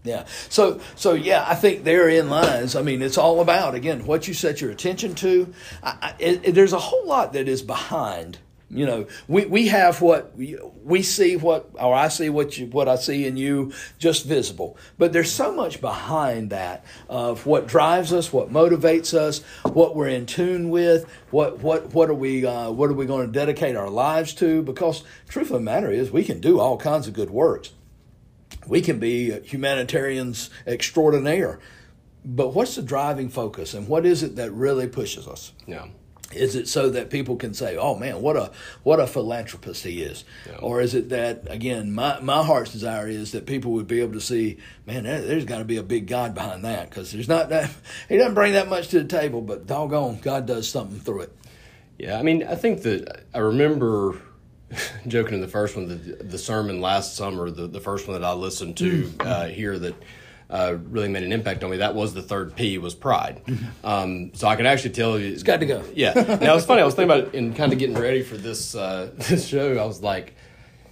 Yeah. 0.06 0.26
So 0.50 0.80
so 0.96 1.14
yeah, 1.14 1.44
I 1.46 1.56
think 1.56 1.84
therein 1.84 2.30
lies. 2.30 2.76
I 2.76 2.82
mean, 2.82 3.02
it's 3.02 3.18
all 3.18 3.42
about 3.42 3.76
again 3.76 4.06
what 4.06 4.28
you 4.28 4.34
set 4.34 4.62
your 4.62 4.72
attention 4.72 5.16
to. 5.16 5.54
I, 5.84 5.98
I, 6.02 6.16
it, 6.20 6.56
there's 6.56 6.74
a 6.74 6.80
whole 6.80 7.06
lot 7.06 7.34
that 7.34 7.48
is 7.50 7.62
behind 7.62 8.38
you 8.70 8.86
know, 8.86 9.06
we, 9.28 9.46
we 9.46 9.68
have 9.68 10.02
what 10.02 10.36
we 10.36 11.04
see 11.04 11.38
what 11.38 11.70
or 11.76 11.94
I 11.94 12.08
see 12.08 12.30
what 12.30 12.58
you 12.58 12.66
what 12.68 12.88
I 12.90 12.96
see 12.96 13.26
in 13.26 13.38
you 13.38 13.74
just 14.00 14.26
visible. 14.26 14.78
But 14.98 15.14
there's 15.14 15.32
so 15.32 15.54
much 15.54 15.82
behind 15.82 16.50
that 16.50 16.84
of 17.08 17.46
what 17.46 17.68
drives 17.68 18.12
us, 18.12 18.34
what 18.34 18.52
motivates 18.52 19.14
us, 19.14 19.44
what 19.64 19.96
we're 19.96 20.10
in 20.10 20.26
tune 20.26 20.70
with, 20.70 21.06
what 21.30 21.60
what 21.60 21.94
what 21.94 22.10
are 22.10 22.16
we 22.16 22.46
uh, 22.46 22.72
what 22.72 22.90
are 22.90 22.94
we 22.94 23.06
going 23.06 23.28
to 23.28 23.32
dedicate 23.32 23.76
our 23.76 23.90
lives 23.90 24.34
to? 24.36 24.64
Because 24.64 25.04
truth 25.30 25.48
of 25.48 25.54
the 25.54 25.60
matter 25.60 25.92
is, 25.92 26.12
we 26.12 26.24
can 26.24 26.42
do 26.42 26.60
all 26.60 26.78
kinds 26.78 27.08
of 27.08 27.14
good 27.14 27.30
works. 27.30 27.72
We 28.68 28.82
can 28.82 29.00
be 29.00 29.32
humanitarians 29.42 30.50
extraordinaire. 30.66 31.60
But 32.24 32.56
what's 32.56 32.76
the 32.76 32.82
driving 32.82 33.30
focus 33.30 33.74
and 33.74 33.88
what 33.88 34.06
is 34.06 34.24
it 34.24 34.36
that 34.38 34.52
really 34.52 34.88
pushes 34.88 35.28
us? 35.28 35.54
Yeah. 35.68 35.86
Is 36.34 36.56
it 36.56 36.68
so 36.68 36.90
that 36.90 37.12
people 37.12 37.36
can 37.36 37.54
say, 37.54 37.78
"Oh 37.78 37.94
man, 37.96 38.20
what 38.20 38.36
a 38.36 38.52
what 38.82 39.00
a 39.00 39.06
philanthropist 39.06 39.84
he 39.84 40.02
is," 40.02 40.26
Yeah. 40.50 40.58
or 40.58 40.82
is 40.82 40.96
it 40.96 41.10
that 41.10 41.44
again, 41.52 41.94
my 41.94 42.20
my 42.20 42.44
heart's 42.44 42.72
desire 42.72 43.08
is 43.08 43.32
that 43.34 43.46
people 43.46 43.74
would 43.74 43.86
be 43.88 44.02
able 44.02 44.14
to 44.14 44.20
see, 44.22 44.58
man, 44.88 45.04
there, 45.04 45.22
there's 45.22 45.46
got 45.46 45.60
to 45.60 45.66
be 45.66 45.78
a 45.78 45.84
big 45.84 46.08
God 46.08 46.34
behind 46.34 46.66
that 46.66 46.90
because 46.90 47.12
there's 47.12 47.28
not 47.28 47.50
that 47.50 47.70
he 48.10 48.18
doesn't 48.18 48.34
bring 48.34 48.54
that 48.54 48.68
much 48.68 48.88
to 48.90 49.00
the 49.04 49.08
table, 49.08 49.42
but 49.42 49.68
doggone, 49.68 50.18
God 50.20 50.48
does 50.48 50.68
something 50.68 51.00
through 51.00 51.22
it. 51.22 51.32
Yeah, 52.00 52.18
I 52.18 52.24
mean, 52.24 52.44
I 52.44 52.56
think 52.56 52.82
that 52.82 53.26
I 53.34 53.38
remember 53.38 54.20
joking 55.08 55.36
in 55.36 55.42
the 55.42 55.48
first 55.48 55.76
one, 55.76 55.88
the, 55.88 55.96
the 55.96 56.38
sermon 56.38 56.82
last 56.82 57.16
summer, 57.16 57.50
the, 57.50 57.68
the 57.68 57.80
first 57.80 58.08
one 58.08 58.20
that 58.20 58.28
I 58.28 58.34
listened 58.34 58.78
to 58.78 59.12
uh, 59.20 59.46
here 59.48 59.78
that 59.80 59.96
uh, 60.50 60.78
really 60.90 61.08
made 61.08 61.24
an 61.24 61.32
impact 61.32 61.64
on 61.64 61.72
me. 61.72 61.78
That 61.78 61.96
was 61.96 62.14
the 62.14 62.22
third 62.22 62.56
P 62.56 62.78
was 62.78 62.94
pride. 62.94 63.42
Um, 63.84 64.32
so 64.36 64.48
I 64.48 64.56
can 64.56 64.66
actually 64.66 64.92
tell 64.92 65.20
you, 65.20 65.32
it's 65.32 65.44
got 65.44 65.60
to 65.62 65.66
go. 65.66 65.84
Yeah. 65.94 66.14
Now 66.42 66.56
it's 66.56 66.66
funny. 66.66 66.82
I 66.82 66.86
was 66.86 66.94
thinking 66.96 67.12
about 67.18 67.34
it 67.34 67.36
in 67.38 67.54
kind 67.54 67.74
of 67.74 67.80
getting 67.80 67.98
ready 67.98 68.22
for 68.22 68.38
this 68.38 68.76
uh, 68.76 69.12
this 69.16 69.48
show. 69.48 69.76
I 69.78 69.86
was 69.86 70.02
like, 70.04 70.36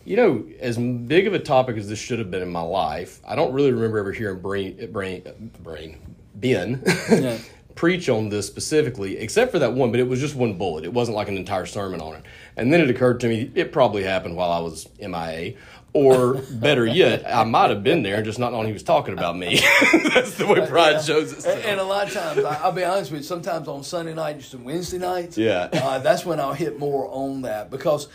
you 0.05 0.17
know, 0.17 0.43
as 0.59 0.77
big 0.77 1.27
of 1.27 1.33
a 1.33 1.39
topic 1.39 1.77
as 1.77 1.87
this 1.87 1.99
should 1.99 2.19
have 2.19 2.31
been 2.31 2.41
in 2.41 2.51
my 2.51 2.61
life, 2.61 3.19
I 3.25 3.35
don't 3.35 3.53
really 3.53 3.71
remember 3.71 3.99
ever 3.99 4.11
hearing 4.11 4.39
Brain 4.41 4.89
Brain 4.91 5.51
Brain 5.61 5.99
Ben 6.35 6.81
Yeah. 7.09 7.37
preach 7.75 8.09
on 8.09 8.29
this 8.29 8.47
specifically, 8.47 9.17
except 9.17 9.51
for 9.51 9.59
that 9.59 9.73
one. 9.73 9.91
But 9.91 9.99
it 9.99 10.07
was 10.07 10.19
just 10.19 10.35
one 10.35 10.57
bullet. 10.57 10.83
It 10.83 10.91
wasn't 10.93 11.15
like 11.15 11.27
an 11.27 11.37
entire 11.37 11.67
sermon 11.67 12.01
on 12.01 12.15
it. 12.15 12.23
And 12.55 12.71
then 12.71 12.81
it 12.81 12.89
occurred 12.89 13.19
to 13.21 13.27
me, 13.27 13.51
it 13.55 13.71
probably 13.71 14.03
happened 14.03 14.35
while 14.35 14.51
I 14.51 14.59
was 14.59 14.87
MIA. 14.99 15.55
Or 15.95 16.35
better 16.51 16.87
yet, 16.87 17.23
I 17.31 17.43
might 17.43 17.69
have 17.69 17.83
been 17.83 18.01
there 18.01 18.15
and 18.15 18.25
just 18.25 18.39
not 18.39 18.51
knowing 18.51 18.65
he 18.65 18.73
was 18.73 18.81
talking 18.81 19.13
about 19.13 19.37
me. 19.37 19.57
That's 20.13 20.35
the 20.37 20.47
way 20.47 20.65
pride 20.65 21.03
shows 21.03 21.31
itself. 21.31 21.63
and 21.65 21.79
a 21.79 21.83
lot 21.83 22.07
of 22.07 22.13
times, 22.13 22.43
I, 22.43 22.55
I'll 22.63 22.71
be 22.71 22.83
honest 22.83 23.11
with 23.11 23.21
you, 23.21 23.25
sometimes 23.27 23.67
on 23.67 23.83
Sunday 23.83 24.15
nights 24.15 24.53
and 24.55 24.65
Wednesday 24.65 24.97
nights, 24.97 25.37
Yeah. 25.37 25.69
uh, 25.71 25.99
that's 25.99 26.25
when 26.25 26.39
I'll 26.39 26.53
hit 26.55 26.79
more 26.79 27.07
on 27.11 27.43
that 27.43 27.69
because, 27.69 28.07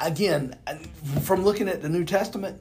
again, 0.00 0.56
from 1.22 1.44
looking 1.44 1.68
at 1.68 1.82
the 1.82 1.88
New 1.88 2.04
Testament, 2.04 2.60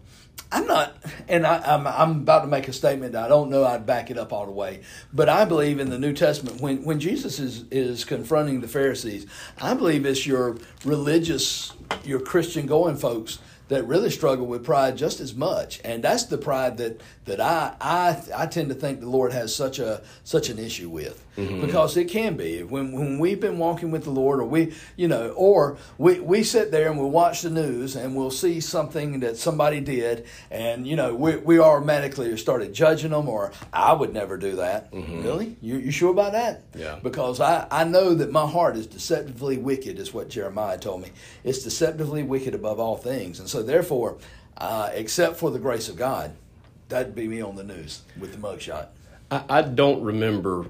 I'm 0.51 0.67
not, 0.67 0.95
and 1.27 1.47
I, 1.47 1.57
I'm, 1.75 1.87
I'm 1.87 2.11
about 2.21 2.41
to 2.41 2.47
make 2.47 2.67
a 2.67 2.73
statement 2.73 3.13
that 3.13 3.23
I 3.23 3.27
don't 3.27 3.49
know 3.49 3.63
I'd 3.65 3.87
back 3.87 4.11
it 4.11 4.17
up 4.19 4.31
all 4.33 4.45
the 4.45 4.51
way, 4.51 4.81
but 5.11 5.29
I 5.29 5.45
believe 5.45 5.79
in 5.79 5.89
the 5.89 5.97
New 5.99 6.13
Testament 6.13 6.61
when, 6.61 6.83
when 6.83 6.99
Jesus 6.99 7.39
is, 7.39 7.65
is 7.71 8.05
confronting 8.05 8.61
the 8.61 8.67
Pharisees, 8.67 9.25
I 9.59 9.73
believe 9.73 10.05
it's 10.05 10.27
your 10.27 10.57
religious, 10.85 11.73
your 12.03 12.19
Christian 12.19 12.65
going 12.67 12.95
folks 12.95 13.39
that 13.69 13.87
really 13.87 14.09
struggle 14.09 14.45
with 14.45 14.63
pride 14.63 14.97
just 14.97 15.19
as 15.19 15.33
much, 15.33 15.79
and 15.85 16.03
that's 16.03 16.25
the 16.25 16.37
pride 16.37 16.77
that 16.77 17.01
that 17.25 17.39
I 17.39 17.75
I 17.79 18.21
I 18.35 18.45
tend 18.47 18.69
to 18.69 18.75
think 18.75 18.99
the 18.99 19.09
Lord 19.09 19.31
has 19.31 19.55
such 19.55 19.79
a 19.79 20.01
such 20.23 20.49
an 20.49 20.59
issue 20.59 20.89
with 20.89 21.23
mm-hmm. 21.39 21.61
because 21.61 21.95
it 21.97 22.05
can 22.05 22.35
be 22.35 22.63
when 22.63 22.91
when 22.91 23.19
we've 23.19 23.39
been 23.39 23.57
walking 23.57 23.91
with 23.91 24.03
the 24.03 24.09
Lord, 24.09 24.39
or 24.39 24.45
we 24.45 24.73
you 24.95 25.07
know, 25.07 25.29
or 25.29 25.77
we 25.97 26.19
we 26.19 26.43
sit 26.43 26.71
there 26.71 26.89
and 26.89 26.99
we'll 26.99 27.11
watch 27.11 27.41
the 27.41 27.49
news 27.49 27.95
and 27.95 28.15
we'll 28.15 28.31
see 28.31 28.59
something 28.59 29.19
that 29.21 29.37
somebody 29.37 29.79
did, 29.79 30.25
and 30.51 30.87
you 30.87 30.95
know 30.95 31.15
we 31.15 31.37
we 31.37 31.59
automatically 31.59 32.35
started 32.37 32.73
judging 32.73 33.11
them, 33.11 33.29
or 33.29 33.51
I 33.71 33.93
would 33.93 34.13
never 34.13 34.37
do 34.37 34.57
that. 34.57 34.91
Mm-hmm. 34.91 35.23
Really, 35.23 35.57
you 35.61 35.77
you 35.77 35.91
sure 35.91 36.11
about 36.11 36.33
that? 36.33 36.63
Yeah. 36.75 36.99
Because 37.01 37.39
I 37.39 37.67
I 37.71 37.83
know 37.83 38.13
that 38.15 38.31
my 38.31 38.47
heart 38.47 38.75
is 38.75 38.87
deceptively 38.87 39.57
wicked, 39.57 39.99
is 39.99 40.13
what 40.13 40.29
Jeremiah 40.29 40.77
told 40.77 41.01
me. 41.01 41.09
It's 41.43 41.63
deceptively 41.63 42.23
wicked 42.23 42.53
above 42.53 42.79
all 42.79 42.97
things, 42.97 43.39
and 43.39 43.49
so 43.49 43.58
therefore, 43.63 44.17
uh, 44.57 44.89
except 44.93 45.37
for 45.37 45.51
the 45.51 45.59
grace 45.59 45.89
of 45.89 45.95
God, 45.95 46.35
that'd 46.89 47.15
be 47.15 47.27
me 47.27 47.41
on 47.41 47.55
the 47.55 47.63
news 47.63 48.01
with 48.19 48.31
the 48.31 48.37
mugshot. 48.37 48.87
I, 49.31 49.43
I 49.49 49.61
don't 49.61 50.03
remember. 50.03 50.65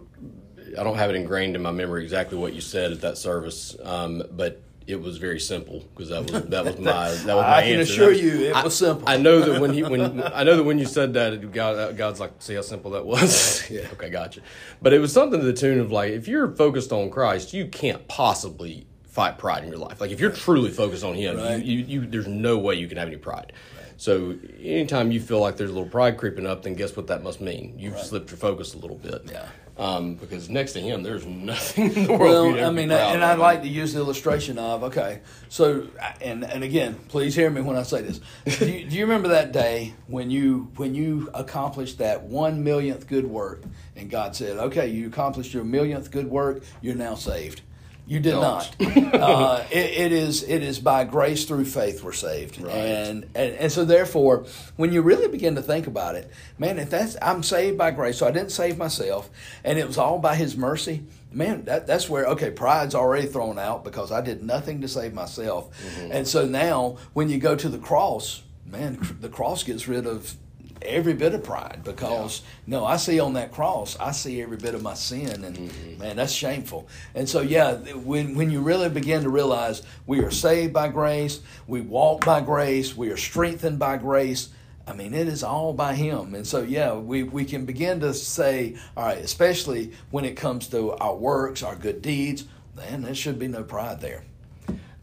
I 0.78 0.84
don't 0.84 0.98
have 0.98 1.10
it 1.10 1.16
ingrained 1.16 1.56
in 1.56 1.62
my 1.64 1.72
memory 1.72 2.04
exactly 2.04 2.38
what 2.38 2.54
you 2.54 2.62
said 2.62 2.92
at 2.92 3.02
that 3.02 3.18
service, 3.18 3.76
um, 3.84 4.22
but 4.32 4.62
it 4.86 5.00
was 5.02 5.18
very 5.18 5.40
simple 5.40 5.80
because 5.94 6.10
that 6.10 6.22
was 6.32 6.44
that 6.50 6.66
was 6.66 6.78
my 6.80 7.10
that 7.26 7.36
was 7.36 7.44
my 7.44 7.58
I 7.58 7.62
can 7.64 7.80
answer. 7.80 7.94
assure 7.94 8.10
was- 8.10 8.22
you 8.22 8.42
it 8.50 8.56
I- 8.56 8.64
was 8.64 8.76
simple. 8.76 9.08
I 9.10 9.18
know 9.18 9.40
that 9.40 9.62
when 9.62 9.74
he 9.74 9.82
when 9.84 10.22
I 10.24 10.44
know 10.44 10.58
that 10.58 10.64
when 10.64 10.78
you 10.78 10.86
said 10.86 11.14
that, 11.16 11.52
God 11.52 11.96
God's 11.98 12.20
like, 12.20 12.34
see 12.40 12.54
how 12.56 12.62
simple 12.62 12.92
that 12.92 13.06
was. 13.06 13.68
Yeah. 13.70 13.82
okay, 13.94 14.10
gotcha. 14.10 14.42
But 14.82 14.94
it 14.94 15.00
was 15.00 15.12
something 15.14 15.40
to 15.40 15.46
the 15.46 15.54
tune 15.54 15.80
of 15.80 15.92
like, 15.92 16.12
if 16.12 16.28
you're 16.28 16.50
focused 16.56 16.92
on 16.92 17.10
Christ, 17.10 17.54
you 17.54 17.68
can't 17.68 18.08
possibly 18.08 18.86
fight 19.20 19.38
pride 19.38 19.64
in 19.66 19.70
your 19.70 19.78
life. 19.80 20.00
Like 20.00 20.12
if 20.12 20.22
you're 20.22 20.32
truly 20.32 20.72
focused 20.72 21.04
on 21.04 21.14
Him, 21.14 21.36
Right. 21.36 21.62
you, 21.62 21.80
you, 21.80 22.02
you 22.02 22.08
there's 22.08 22.28
no 22.28 22.58
way 22.58 22.76
you 22.76 22.88
can 22.88 22.98
have 22.98 23.10
any 23.10 23.18
pride. 23.18 23.52
So 23.98 24.38
anytime 24.62 25.12
you 25.12 25.20
feel 25.20 25.42
like 25.42 25.58
there's 25.58 25.72
a 25.72 25.74
little 25.74 25.90
pride 25.90 26.18
creeping 26.18 26.46
up, 26.48 26.64
then 26.64 26.74
guess 26.76 26.96
what 26.96 27.08
that 27.08 27.22
must 27.22 27.42
mean? 27.42 27.78
You've 27.78 28.00
slipped 28.00 28.30
your 28.32 28.38
focus 28.38 28.74
a 28.76 28.78
little 28.78 28.96
bit. 28.96 29.24
Yeah. 29.30 29.50
Um, 29.78 30.16
because 30.16 30.50
next 30.50 30.72
to 30.74 30.80
him, 30.80 31.04
there's 31.04 31.26
nothing 31.52 31.94
in 31.94 32.08
the 32.08 32.14
world. 32.14 32.22
for 32.22 32.50
you 32.52 32.56
to 32.56 32.62
Well, 32.62 32.70
I 32.70 32.72
mean, 32.72 32.92
and. 32.92 33.22
I 33.24 33.34
like 33.36 33.62
to 33.64 33.68
use 33.68 33.92
the 33.94 34.00
illustration 34.00 34.58
of 34.58 34.84
okay, 34.84 35.20
so 35.50 35.88
and 36.22 36.46
and 36.46 36.64
again, 36.64 36.96
please 37.10 37.36
hear 37.36 37.50
me 37.50 37.60
when 37.60 37.76
I 37.76 37.84
say 37.84 38.02
this. 38.02 38.22
do, 38.60 38.72
you, 38.72 38.90
do 38.90 38.96
you 38.96 39.04
remember 39.04 39.28
that 39.30 39.52
day 39.52 39.94
when 40.08 40.32
you 40.32 40.72
when 40.78 40.96
you 40.96 41.30
accomplished 41.34 41.98
that 41.98 42.24
one 42.24 42.64
millionth 42.64 43.06
good 43.08 43.26
work, 43.26 43.64
and 43.98 44.10
God 44.10 44.34
said, 44.34 44.58
"Okay, 44.58 44.88
you 44.88 45.08
accomplished 45.08 45.54
your 45.54 45.66
millionth 45.66 46.10
good 46.10 46.30
work. 46.30 46.64
You're 46.82 46.96
now 46.96 47.16
saved." 47.16 47.62
You 48.10 48.20
did 48.20 48.32
Don't. 48.32 48.42
not. 48.42 48.76
uh, 49.14 49.64
it, 49.72 49.78
it 50.08 50.12
is 50.12 50.42
it 50.42 50.64
is 50.64 50.80
by 50.80 51.04
grace 51.04 51.46
through 51.46 51.66
faith 51.66 52.04
we're 52.04 52.12
saved, 52.12 52.60
Right. 52.60 52.74
and, 52.74 53.24
and 53.36 53.54
and 53.54 53.72
so 53.72 53.86
therefore, 53.86 54.46
when 54.78 54.92
you 54.92 55.04
really 55.04 55.28
begin 55.28 55.54
to 55.56 55.62
think 55.62 55.86
about 55.86 56.16
it, 56.16 56.30
man, 56.58 56.80
if 56.80 56.90
that's 56.90 57.16
I'm 57.22 57.44
saved 57.44 57.78
by 57.78 57.92
grace, 57.92 58.18
so 58.18 58.28
I 58.28 58.32
didn't 58.32 58.52
save 58.52 58.80
myself, 58.80 59.30
and 59.64 59.78
it 59.78 59.86
was 59.86 60.00
all 60.00 60.18
by 60.18 60.34
His 60.36 60.58
mercy. 60.58 61.04
Man, 61.32 61.66
that, 61.66 61.86
that's 61.86 62.10
where 62.10 62.26
okay, 62.30 62.50
pride's 62.50 62.96
already 62.96 63.28
thrown 63.28 63.60
out 63.60 63.84
because 63.84 64.12
I 64.12 64.22
did 64.22 64.42
nothing 64.42 64.82
to 64.82 64.88
save 64.88 65.14
myself, 65.14 65.70
and 66.12 66.28
so 66.28 66.48
now 66.48 66.98
when 67.14 67.30
you 67.30 67.38
go 67.38 67.56
to 67.56 67.70
the 67.70 67.78
cross, 67.78 68.42
man, 68.66 68.98
the 69.22 69.30
cross 69.30 69.62
gets 69.64 69.88
rid 69.88 70.08
of 70.08 70.34
every 70.82 71.14
bit 71.14 71.34
of 71.34 71.44
pride 71.44 71.82
because 71.84 72.42
no 72.68 72.86
i 72.86 72.96
see 72.96 73.20
on 73.20 73.34
that 73.34 73.52
cross 73.52 73.98
i 74.00 74.12
see 74.12 74.42
every 74.42 74.58
bit 74.58 74.74
of 74.74 74.82
my 74.82 74.94
sin 74.94 75.44
and 75.44 75.58
mm-hmm. 75.58 76.00
man 76.00 76.16
that's 76.16 76.34
shameful 76.34 76.88
and 77.16 77.28
so 77.28 77.42
yeah 77.42 77.74
when 77.94 78.36
when 78.36 78.50
you 78.50 78.62
really 78.62 78.90
begin 78.90 79.24
to 79.24 79.30
realize 79.30 79.82
we 80.08 80.20
are 80.20 80.32
saved 80.32 80.74
by 80.74 80.88
grace 80.88 81.42
we 81.68 81.82
walk 81.82 82.26
by 82.26 82.40
grace 82.42 82.96
we 82.96 83.10
are 83.10 83.18
strengthened 83.18 83.80
by 83.80 83.98
grace 83.98 84.50
I 84.88 84.94
mean, 84.94 85.14
it 85.14 85.28
is 85.28 85.44
all 85.44 85.74
by 85.74 85.94
Him. 85.94 86.34
And 86.34 86.48
so, 86.48 86.64
yeah, 86.64 86.96
we, 86.96 87.22
we 87.22 87.46
can 87.46 87.64
begin 87.64 88.00
to 88.00 88.12
say, 88.12 88.76
all 88.98 89.06
right, 89.06 89.20
especially 89.20 89.92
when 90.10 90.26
it 90.26 90.36
comes 90.36 90.68
to 90.70 90.94
our 90.94 91.16
works, 91.16 91.62
our 91.62 91.76
good 91.76 92.02
deeds, 92.02 92.46
man, 92.76 93.04
there 93.04 93.14
should 93.14 93.38
be 93.38 93.48
no 93.48 93.62
pride 93.64 94.02
there. 94.02 94.24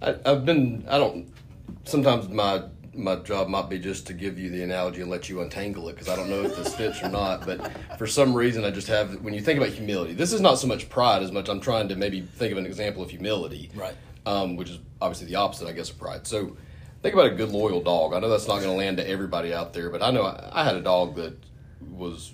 I, 0.02 0.16
I've 0.24 0.44
been. 0.44 0.84
I 0.88 0.98
don't. 0.98 1.32
Sometimes 1.84 2.28
my 2.28 2.64
my 2.96 3.16
job 3.16 3.48
might 3.48 3.68
be 3.68 3.78
just 3.78 4.06
to 4.06 4.12
give 4.12 4.38
you 4.38 4.50
the 4.50 4.62
analogy 4.62 5.02
and 5.02 5.10
let 5.10 5.28
you 5.28 5.42
untangle 5.42 5.88
it 5.88 5.92
because 5.92 6.08
I 6.08 6.16
don't 6.16 6.30
know 6.30 6.42
if 6.42 6.56
this 6.56 6.74
fits 6.74 7.02
or 7.02 7.08
not. 7.08 7.46
But 7.46 7.70
for 7.98 8.06
some 8.06 8.34
reason, 8.34 8.64
I 8.64 8.70
just 8.70 8.88
have. 8.88 9.20
When 9.22 9.34
you 9.34 9.40
think 9.40 9.58
about 9.58 9.70
humility, 9.70 10.14
this 10.14 10.32
is 10.32 10.40
not 10.40 10.58
so 10.58 10.66
much 10.66 10.88
pride 10.88 11.22
as 11.22 11.30
much 11.30 11.48
I'm 11.48 11.60
trying 11.60 11.88
to 11.88 11.96
maybe 11.96 12.22
think 12.22 12.52
of 12.52 12.58
an 12.58 12.66
example 12.66 13.02
of 13.02 13.10
humility, 13.10 13.70
Right. 13.74 13.94
Um, 14.24 14.56
which 14.56 14.70
is 14.70 14.78
obviously 15.00 15.26
the 15.28 15.36
opposite, 15.36 15.68
I 15.68 15.72
guess, 15.72 15.90
of 15.90 15.98
pride. 15.98 16.26
So 16.26 16.56
think 17.02 17.14
about 17.14 17.26
a 17.26 17.34
good 17.34 17.50
loyal 17.50 17.82
dog. 17.82 18.12
I 18.12 18.18
know 18.18 18.28
that's 18.28 18.48
not 18.48 18.56
going 18.56 18.70
to 18.70 18.76
land 18.76 18.96
to 18.96 19.08
everybody 19.08 19.54
out 19.54 19.72
there, 19.72 19.90
but 19.90 20.02
I 20.02 20.10
know 20.10 20.24
I, 20.24 20.62
I 20.62 20.64
had 20.64 20.74
a 20.74 20.80
dog 20.82 21.16
that 21.16 21.36
was 21.90 22.32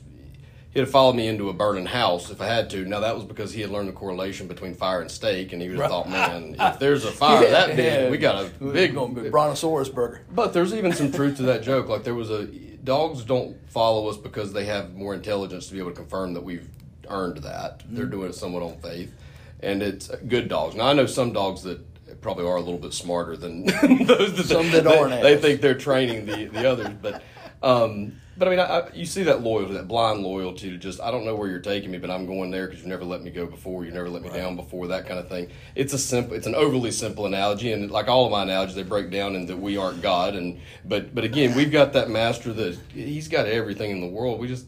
he'd 0.72 0.80
have 0.80 0.90
followed 0.90 1.14
me 1.14 1.28
into 1.28 1.48
a 1.48 1.52
burning 1.52 1.86
house 1.86 2.30
if 2.30 2.40
I 2.40 2.46
had 2.46 2.70
to. 2.70 2.84
Now 2.84 3.00
that 3.00 3.14
was 3.14 3.24
because 3.24 3.52
he 3.52 3.60
had 3.60 3.70
learned 3.70 3.88
the 3.88 3.92
correlation 3.92 4.48
between 4.48 4.74
fire 4.74 5.00
and 5.00 5.10
steak, 5.10 5.52
and 5.52 5.60
he 5.60 5.68
would 5.68 5.78
have 5.78 5.90
thought, 5.90 6.08
"Man, 6.10 6.56
if 6.58 6.78
there's 6.78 7.04
a 7.04 7.12
fire 7.12 7.48
that 7.48 7.76
big, 7.76 8.10
we 8.10 8.18
got 8.18 8.44
a 8.44 8.48
big." 8.72 8.94
going 8.94 9.30
brontosaurus 9.30 9.88
burger. 9.88 10.22
But 10.30 10.52
there's 10.52 10.74
even 10.74 10.92
some 10.92 11.12
truth 11.12 11.36
to 11.38 11.42
that 11.44 11.62
joke. 11.62 11.88
Like 11.88 12.04
there 12.04 12.14
was 12.14 12.30
a 12.30 12.46
dogs 12.46 13.22
don't 13.24 13.56
follow 13.70 14.08
us 14.08 14.16
because 14.16 14.52
they 14.52 14.64
have 14.64 14.94
more 14.94 15.14
intelligence 15.14 15.68
to 15.68 15.72
be 15.74 15.78
able 15.78 15.90
to 15.90 15.96
confirm 15.96 16.34
that 16.34 16.42
we've 16.42 16.68
earned 17.08 17.38
that. 17.38 17.82
They're 17.88 18.06
doing 18.06 18.30
it 18.30 18.34
somewhat 18.34 18.62
on 18.62 18.78
faith, 18.78 19.12
and 19.60 19.82
it's 19.82 20.08
good 20.28 20.48
dogs. 20.48 20.74
Now 20.74 20.88
I 20.88 20.92
know 20.92 21.06
some 21.06 21.32
dogs 21.32 21.62
that 21.62 21.80
probably 22.20 22.44
are 22.46 22.56
a 22.56 22.60
little 22.60 22.78
bit 22.78 22.92
smarter 22.92 23.36
than 23.36 23.66
those 24.06 24.34
that 24.36 24.46
Some 24.46 24.70
that 24.70 24.84
they, 24.84 24.98
aren't 24.98 25.22
They 25.22 25.34
as. 25.34 25.40
think 25.40 25.60
they're 25.60 25.74
training 25.74 26.26
the 26.26 26.46
the 26.46 26.70
others, 26.70 26.94
but. 27.00 27.22
Um, 27.62 28.14
but 28.36 28.48
I 28.48 28.50
mean, 28.50 28.60
I, 28.60 28.64
I, 28.64 28.92
you 28.94 29.04
see 29.04 29.22
that 29.24 29.42
loyalty, 29.42 29.74
that 29.74 29.88
blind 29.88 30.22
loyalty 30.22 30.70
to 30.70 30.78
just, 30.78 31.00
I 31.00 31.10
don't 31.10 31.24
know 31.24 31.34
where 31.34 31.48
you're 31.48 31.60
taking 31.60 31.90
me, 31.90 31.98
but 31.98 32.10
I'm 32.10 32.26
going 32.26 32.50
there 32.50 32.66
because 32.66 32.82
you 32.82 32.88
never 32.88 33.04
let 33.04 33.22
me 33.22 33.30
go 33.30 33.46
before, 33.46 33.84
you 33.84 33.92
never 33.92 34.08
let 34.08 34.22
me 34.22 34.30
down 34.30 34.56
before, 34.56 34.86
that 34.88 35.06
kind 35.06 35.20
of 35.20 35.28
thing. 35.28 35.50
It's 35.74 35.92
a 35.92 35.98
simple, 35.98 36.34
it's 36.34 36.46
an 36.46 36.54
overly 36.54 36.90
simple 36.92 37.26
analogy, 37.26 37.72
and 37.72 37.90
like 37.90 38.08
all 38.08 38.24
of 38.24 38.32
my 38.32 38.42
analogies, 38.42 38.74
they 38.74 38.82
break 38.82 39.10
down 39.10 39.34
in 39.36 39.46
that 39.46 39.58
we 39.58 39.76
aren't 39.76 40.00
God, 40.02 40.34
and 40.34 40.60
but 40.84 41.14
but 41.14 41.24
again, 41.24 41.54
we've 41.54 41.72
got 41.72 41.92
that 41.92 42.08
master 42.08 42.52
that 42.52 42.78
he's 42.92 43.28
got 43.28 43.46
everything 43.46 43.90
in 43.90 44.00
the 44.00 44.08
world. 44.08 44.40
We 44.40 44.48
just, 44.48 44.66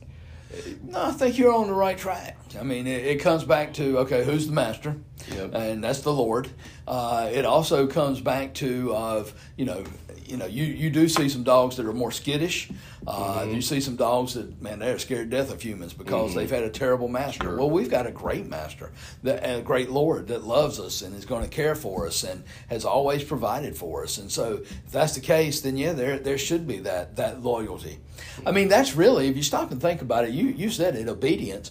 No, 0.82 1.06
I 1.06 1.12
think 1.12 1.38
you're 1.38 1.54
on 1.54 1.66
the 1.66 1.74
right 1.74 1.96
track. 1.96 2.38
I 2.58 2.62
mean, 2.62 2.86
it, 2.86 3.04
it 3.06 3.16
comes 3.20 3.44
back 3.44 3.72
to 3.74 3.98
okay, 4.00 4.24
who's 4.24 4.46
the 4.46 4.52
master? 4.52 4.96
Yep. 5.32 5.54
and 5.54 5.82
that's 5.82 6.00
the 6.00 6.12
Lord. 6.12 6.48
Uh, 6.86 7.30
it 7.32 7.44
also 7.44 7.86
comes 7.86 8.20
back 8.20 8.54
to 8.54 8.94
of 8.94 9.32
you 9.56 9.64
know 9.64 9.84
you 10.26 10.36
know 10.36 10.46
you, 10.46 10.64
you 10.64 10.90
do 10.90 11.08
see 11.08 11.28
some 11.28 11.42
dogs 11.42 11.76
that 11.76 11.86
are 11.86 11.92
more 11.92 12.10
skittish. 12.12 12.70
Uh, 13.06 13.40
Mm-hmm. 13.44 13.54
You 13.54 13.62
see 13.62 13.80
some 13.80 13.96
dogs 13.96 14.34
that 14.34 14.62
man 14.62 14.78
they're 14.78 14.98
scared 14.98 15.30
to 15.30 15.36
death 15.36 15.52
of 15.52 15.60
humans 15.60 15.92
because 15.92 16.34
they've 16.34 16.50
had 16.50 16.62
a 16.62 16.70
terrible 16.70 17.08
master. 17.08 17.44
Sure. 17.44 17.56
Well, 17.58 17.68
we've 17.70 17.90
got 17.90 18.06
a 18.06 18.10
great 18.10 18.46
master, 18.46 18.92
that, 19.22 19.44
a 19.44 19.60
great 19.60 19.90
Lord 19.90 20.28
that 20.28 20.44
loves 20.44 20.80
us 20.80 21.02
and 21.02 21.14
is 21.14 21.26
going 21.26 21.42
to 21.42 21.50
care 21.50 21.74
for 21.74 22.06
us 22.06 22.24
and 22.24 22.44
has 22.68 22.84
always 22.86 23.22
provided 23.22 23.76
for 23.76 24.04
us. 24.04 24.16
And 24.16 24.30
so, 24.32 24.62
if 24.62 24.90
that's 24.90 25.14
the 25.14 25.20
case, 25.20 25.60
then 25.60 25.76
yeah, 25.76 25.92
there 25.92 26.18
there 26.18 26.38
should 26.38 26.66
be 26.66 26.78
that 26.78 27.16
that 27.16 27.42
loyalty. 27.42 27.98
I 28.46 28.52
mean, 28.52 28.68
that's 28.68 28.94
really 28.96 29.28
if 29.28 29.36
you 29.36 29.42
stop 29.42 29.70
and 29.70 29.80
think 29.80 30.00
about 30.00 30.24
it. 30.24 30.30
You 30.30 30.46
you 30.46 30.70
said 30.70 30.96
it, 30.96 31.06
obedience. 31.08 31.70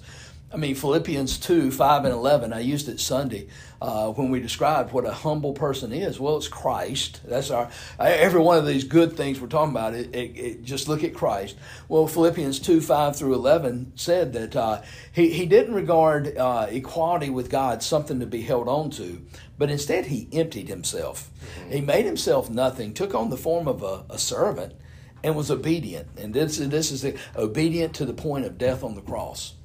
I 0.54 0.58
mean, 0.58 0.76
Philippians 0.76 1.40
2, 1.40 1.72
5, 1.72 2.06
and 2.06 2.14
11, 2.14 2.54
I 2.54 2.60
used 2.60 2.88
it 2.88 3.00
Sunday 3.00 3.48
uh, 3.82 4.12
when 4.12 4.30
we 4.30 4.40
described 4.40 4.94
what 4.94 5.04
a 5.04 5.12
humble 5.12 5.54
person 5.54 5.92
is. 5.92 6.20
Well, 6.20 6.38
it's 6.38 6.48
Christ. 6.48 7.22
That's 7.26 7.50
our, 7.50 7.72
every 8.00 8.40
one 8.40 8.60
of 8.60 8.68
these 8.68 8.84
good 8.84 9.18
things 9.18 9.42
we're 9.42 9.48
talking 9.48 9.72
about, 9.72 9.96
it, 9.96 10.14
it, 10.14 10.38
it, 10.38 10.64
just 10.64 10.88
look 10.88 11.04
at 11.04 11.16
Christ. 11.16 11.58
Well, 11.90 12.06
Philippians 12.06 12.60
2, 12.60 12.82
5 12.82 13.16
through 13.16 13.34
11 13.34 13.94
said 13.96 14.34
that 14.34 14.56
uh, 14.56 14.84
he, 15.12 15.32
he 15.32 15.48
didn't 15.48 15.74
regard 15.74 16.38
uh, 16.38 16.68
equality 16.70 17.32
with 17.32 17.50
God 17.50 17.82
something 17.82 18.20
to 18.20 18.28
be 18.28 18.44
held 18.44 18.68
on 18.68 18.92
to, 18.92 19.26
but 19.58 19.72
instead 19.72 20.06
he 20.06 20.28
emptied 20.32 20.68
himself. 20.68 21.32
He 21.68 21.82
made 21.82 22.06
himself 22.06 22.52
nothing, 22.52 22.94
took 22.94 23.16
on 23.16 23.32
the 23.32 23.38
form 23.38 23.68
of 23.68 23.82
a, 23.82 24.06
a 24.08 24.20
servant, 24.20 24.76
and 25.24 25.36
was 25.36 25.50
obedient. 25.50 26.10
And 26.16 26.32
this, 26.32 26.58
this 26.58 26.92
is 26.92 27.02
the, 27.02 27.18
obedient 27.36 27.96
to 27.96 28.06
the 28.06 28.14
point 28.14 28.46
of 28.46 28.60
death 28.60 28.84
on 28.84 28.94
the 28.94 29.02
cross. 29.02 29.56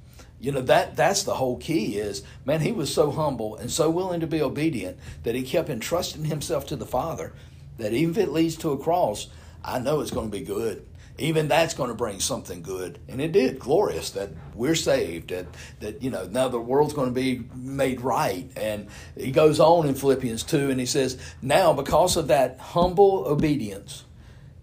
You 0.40 0.52
know 0.52 0.60
that 0.62 0.96
that's 0.96 1.24
the 1.24 1.34
whole 1.34 1.56
key 1.56 1.98
is 1.98 2.22
man 2.44 2.60
he 2.60 2.72
was 2.72 2.92
so 2.92 3.10
humble 3.10 3.56
and 3.56 3.70
so 3.70 3.90
willing 3.90 4.20
to 4.20 4.26
be 4.26 4.40
obedient 4.40 4.96
that 5.24 5.34
he 5.34 5.42
kept 5.42 5.68
entrusting 5.68 6.26
himself 6.26 6.66
to 6.66 6.76
the 6.76 6.86
Father 6.86 7.32
that 7.78 7.92
even 7.92 8.10
if 8.10 8.18
it 8.18 8.32
leads 8.32 8.56
to 8.56 8.70
a 8.70 8.78
cross 8.78 9.28
I 9.64 9.78
know 9.78 10.00
it's 10.00 10.10
going 10.10 10.30
to 10.30 10.36
be 10.36 10.44
good. 10.44 10.84
Even 11.20 11.48
that's 11.48 11.74
going 11.74 11.88
to 11.88 11.96
bring 11.96 12.20
something 12.20 12.62
good. 12.62 13.00
And 13.08 13.20
it 13.20 13.32
did 13.32 13.58
glorious 13.58 14.10
that 14.10 14.30
we're 14.54 14.76
saved 14.76 15.30
that 15.30 15.46
that 15.80 16.00
you 16.00 16.10
know 16.10 16.26
now 16.26 16.48
the 16.48 16.60
world's 16.60 16.94
going 16.94 17.08
to 17.08 17.20
be 17.20 17.42
made 17.56 18.00
right. 18.00 18.48
And 18.56 18.86
he 19.16 19.32
goes 19.32 19.58
on 19.58 19.88
in 19.88 19.96
Philippians 19.96 20.44
2 20.44 20.70
and 20.70 20.78
he 20.78 20.86
says 20.86 21.18
now 21.42 21.72
because 21.72 22.16
of 22.16 22.28
that 22.28 22.58
humble 22.60 23.24
obedience 23.26 24.04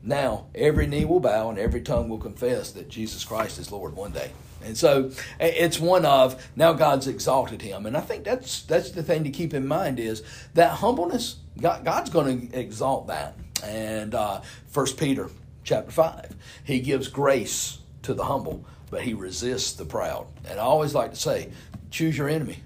now 0.01 0.45
every 0.53 0.87
knee 0.87 1.03
will 1.03 1.19
bow 1.19 1.49
and 1.49 1.59
every 1.59 1.81
tongue 1.81 2.07
will 2.07 2.19
confess 2.19 2.71
that 2.71 2.87
Jesus 2.87 3.25
Christ 3.25 3.59
is 3.59 3.71
Lord 3.71 3.95
one 3.95 4.11
day 4.11 4.31
and 4.65 4.77
so 4.77 5.11
it's 5.39 5.79
one 5.79 6.05
of 6.05 6.49
now 6.55 6.73
God's 6.73 7.07
exalted 7.07 7.61
him, 7.61 7.85
and 7.85 7.95
I 7.95 8.01
think 8.01 8.23
that's 8.23 8.63
that's 8.63 8.91
the 8.91 9.03
thing 9.03 9.23
to 9.23 9.29
keep 9.29 9.53
in 9.53 9.67
mind 9.67 9.99
is 9.99 10.23
that 10.53 10.71
humbleness. 10.71 11.37
God, 11.61 11.85
God's 11.85 12.09
going 12.09 12.49
to 12.49 12.59
exalt 12.59 13.07
that. 13.07 13.35
And 13.63 14.13
uh, 14.13 14.41
First 14.67 14.97
Peter 14.97 15.29
chapter 15.63 15.91
five, 15.91 16.35
He 16.63 16.81
gives 16.81 17.07
grace 17.07 17.79
to 18.03 18.13
the 18.13 18.25
humble, 18.25 18.65
but 18.89 19.01
He 19.01 19.13
resists 19.13 19.73
the 19.73 19.85
proud. 19.85 20.27
And 20.49 20.59
I 20.59 20.63
always 20.63 20.93
like 20.93 21.11
to 21.11 21.17
say, 21.17 21.51
choose 21.91 22.17
your 22.17 22.27
enemy. 22.27 22.59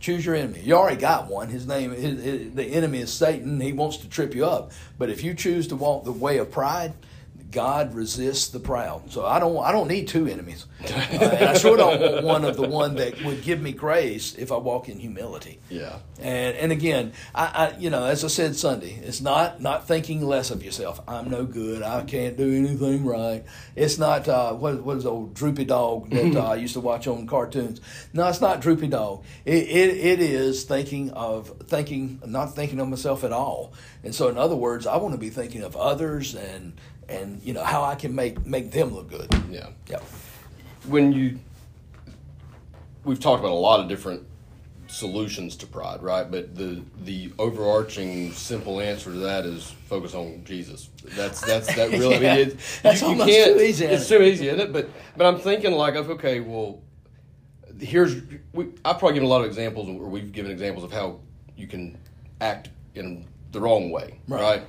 Choose 0.00 0.26
your 0.26 0.34
enemy. 0.34 0.60
You 0.60 0.74
already 0.74 1.00
got 1.00 1.28
one. 1.28 1.48
His 1.48 1.66
name, 1.66 1.90
his, 1.92 2.22
his, 2.22 2.52
the 2.52 2.64
enemy 2.64 3.00
is 3.00 3.12
Satan. 3.12 3.60
He 3.60 3.72
wants 3.72 3.96
to 3.98 4.08
trip 4.08 4.34
you 4.34 4.44
up. 4.44 4.72
But 4.98 5.08
if 5.08 5.24
you 5.24 5.32
choose 5.34 5.68
to 5.68 5.76
walk 5.76 6.04
the 6.04 6.12
way 6.12 6.38
of 6.38 6.50
pride, 6.50 6.92
God 7.50 7.94
resists 7.94 8.48
the 8.48 8.58
proud. 8.60 9.10
So 9.12 9.24
I 9.24 9.38
don't 9.38 9.56
I 9.58 9.72
don't 9.72 9.88
need 9.88 10.08
two 10.08 10.26
enemies. 10.26 10.66
Uh, 10.86 11.18
and 11.20 11.44
I 11.44 11.58
sure 11.58 11.76
don't 11.76 12.00
want 12.00 12.24
one 12.24 12.44
of 12.44 12.56
the 12.56 12.68
one 12.68 12.96
that 12.96 13.22
would 13.24 13.42
give 13.42 13.60
me 13.60 13.72
grace 13.72 14.34
if 14.34 14.52
I 14.52 14.56
walk 14.56 14.88
in 14.88 14.98
humility. 14.98 15.58
Yeah. 15.68 15.98
And 16.20 16.56
and 16.56 16.72
again, 16.72 17.12
I, 17.34 17.44
I 17.44 17.78
you 17.78 17.90
know, 17.90 18.04
as 18.04 18.24
I 18.24 18.28
said 18.28 18.56
Sunday, 18.56 19.00
it's 19.02 19.20
not 19.20 19.60
not 19.60 19.88
thinking 19.88 20.24
less 20.24 20.50
of 20.50 20.62
yourself. 20.62 21.00
I'm 21.08 21.30
no 21.30 21.44
good. 21.44 21.82
I 21.82 22.02
can't 22.04 22.36
do 22.36 22.52
anything 22.52 23.04
right. 23.04 23.44
It's 23.74 23.98
not 23.98 24.28
uh, 24.28 24.52
what 24.52 24.82
what 24.82 24.98
is 24.98 25.04
the 25.04 25.10
old 25.10 25.34
droopy 25.34 25.64
dog 25.64 26.10
that 26.10 26.36
uh, 26.36 26.50
I 26.50 26.56
used 26.56 26.74
to 26.74 26.80
watch 26.80 27.06
on 27.06 27.26
cartoons. 27.26 27.80
No, 28.12 28.28
it's 28.28 28.40
not 28.40 28.60
droopy 28.60 28.88
dog. 28.88 29.24
It, 29.44 29.64
it 29.68 29.96
it 29.96 30.20
is 30.20 30.64
thinking 30.64 31.10
of 31.10 31.52
thinking 31.64 32.20
not 32.26 32.54
thinking 32.54 32.80
of 32.80 32.88
myself 32.88 33.24
at 33.24 33.32
all. 33.32 33.72
And 34.04 34.14
so 34.14 34.28
in 34.28 34.38
other 34.38 34.56
words, 34.56 34.86
I 34.86 34.96
want 34.98 35.14
to 35.14 35.18
be 35.18 35.30
thinking 35.30 35.62
of 35.62 35.76
others 35.76 36.34
and 36.34 36.74
and 37.08 37.40
you 37.42 37.52
know 37.52 37.62
how 37.64 37.82
I 37.82 37.94
can 37.94 38.14
make 38.14 38.44
make 38.46 38.70
them 38.70 38.94
look 38.94 39.08
good. 39.08 39.28
Yeah. 39.50 39.68
Yep. 39.88 40.02
When 40.88 41.12
you, 41.12 41.38
we've 43.04 43.20
talked 43.20 43.40
about 43.40 43.52
a 43.52 43.54
lot 43.54 43.80
of 43.80 43.88
different 43.88 44.22
solutions 44.88 45.56
to 45.56 45.66
pride, 45.66 46.02
right? 46.02 46.30
But 46.30 46.54
the 46.56 46.82
the 47.04 47.32
overarching 47.38 48.32
simple 48.32 48.80
answer 48.80 49.10
to 49.10 49.18
that 49.18 49.44
is 49.44 49.70
focus 49.88 50.14
on 50.14 50.44
Jesus. 50.44 50.90
That's 51.04 51.40
that's 51.40 51.74
that 51.74 51.90
really. 51.90 52.16
I 52.16 52.20
mean, 52.20 52.28
it, 52.48 52.58
That's 52.82 53.00
you, 53.02 53.08
you 53.08 53.12
almost 53.14 53.30
can't. 53.30 53.56
too 53.56 53.62
easy, 53.62 53.84
It's 53.86 54.10
it? 54.10 54.16
too 54.16 54.22
easy, 54.22 54.48
isn't 54.48 54.60
it? 54.60 54.72
But 54.72 54.88
but 55.16 55.26
I'm 55.26 55.38
thinking 55.38 55.72
like, 55.72 55.94
of, 55.96 56.10
okay, 56.10 56.40
well, 56.40 56.82
here's 57.80 58.16
we. 58.52 58.66
I've 58.84 58.98
probably 58.98 59.14
given 59.14 59.26
a 59.26 59.30
lot 59.30 59.40
of 59.40 59.46
examples, 59.46 59.88
or 59.88 60.08
we've 60.08 60.32
given 60.32 60.50
examples 60.50 60.84
of 60.84 60.92
how 60.92 61.20
you 61.56 61.66
can 61.66 61.98
act 62.40 62.68
in 62.94 63.26
the 63.52 63.60
wrong 63.60 63.90
way, 63.90 64.18
Right. 64.28 64.40
right? 64.40 64.62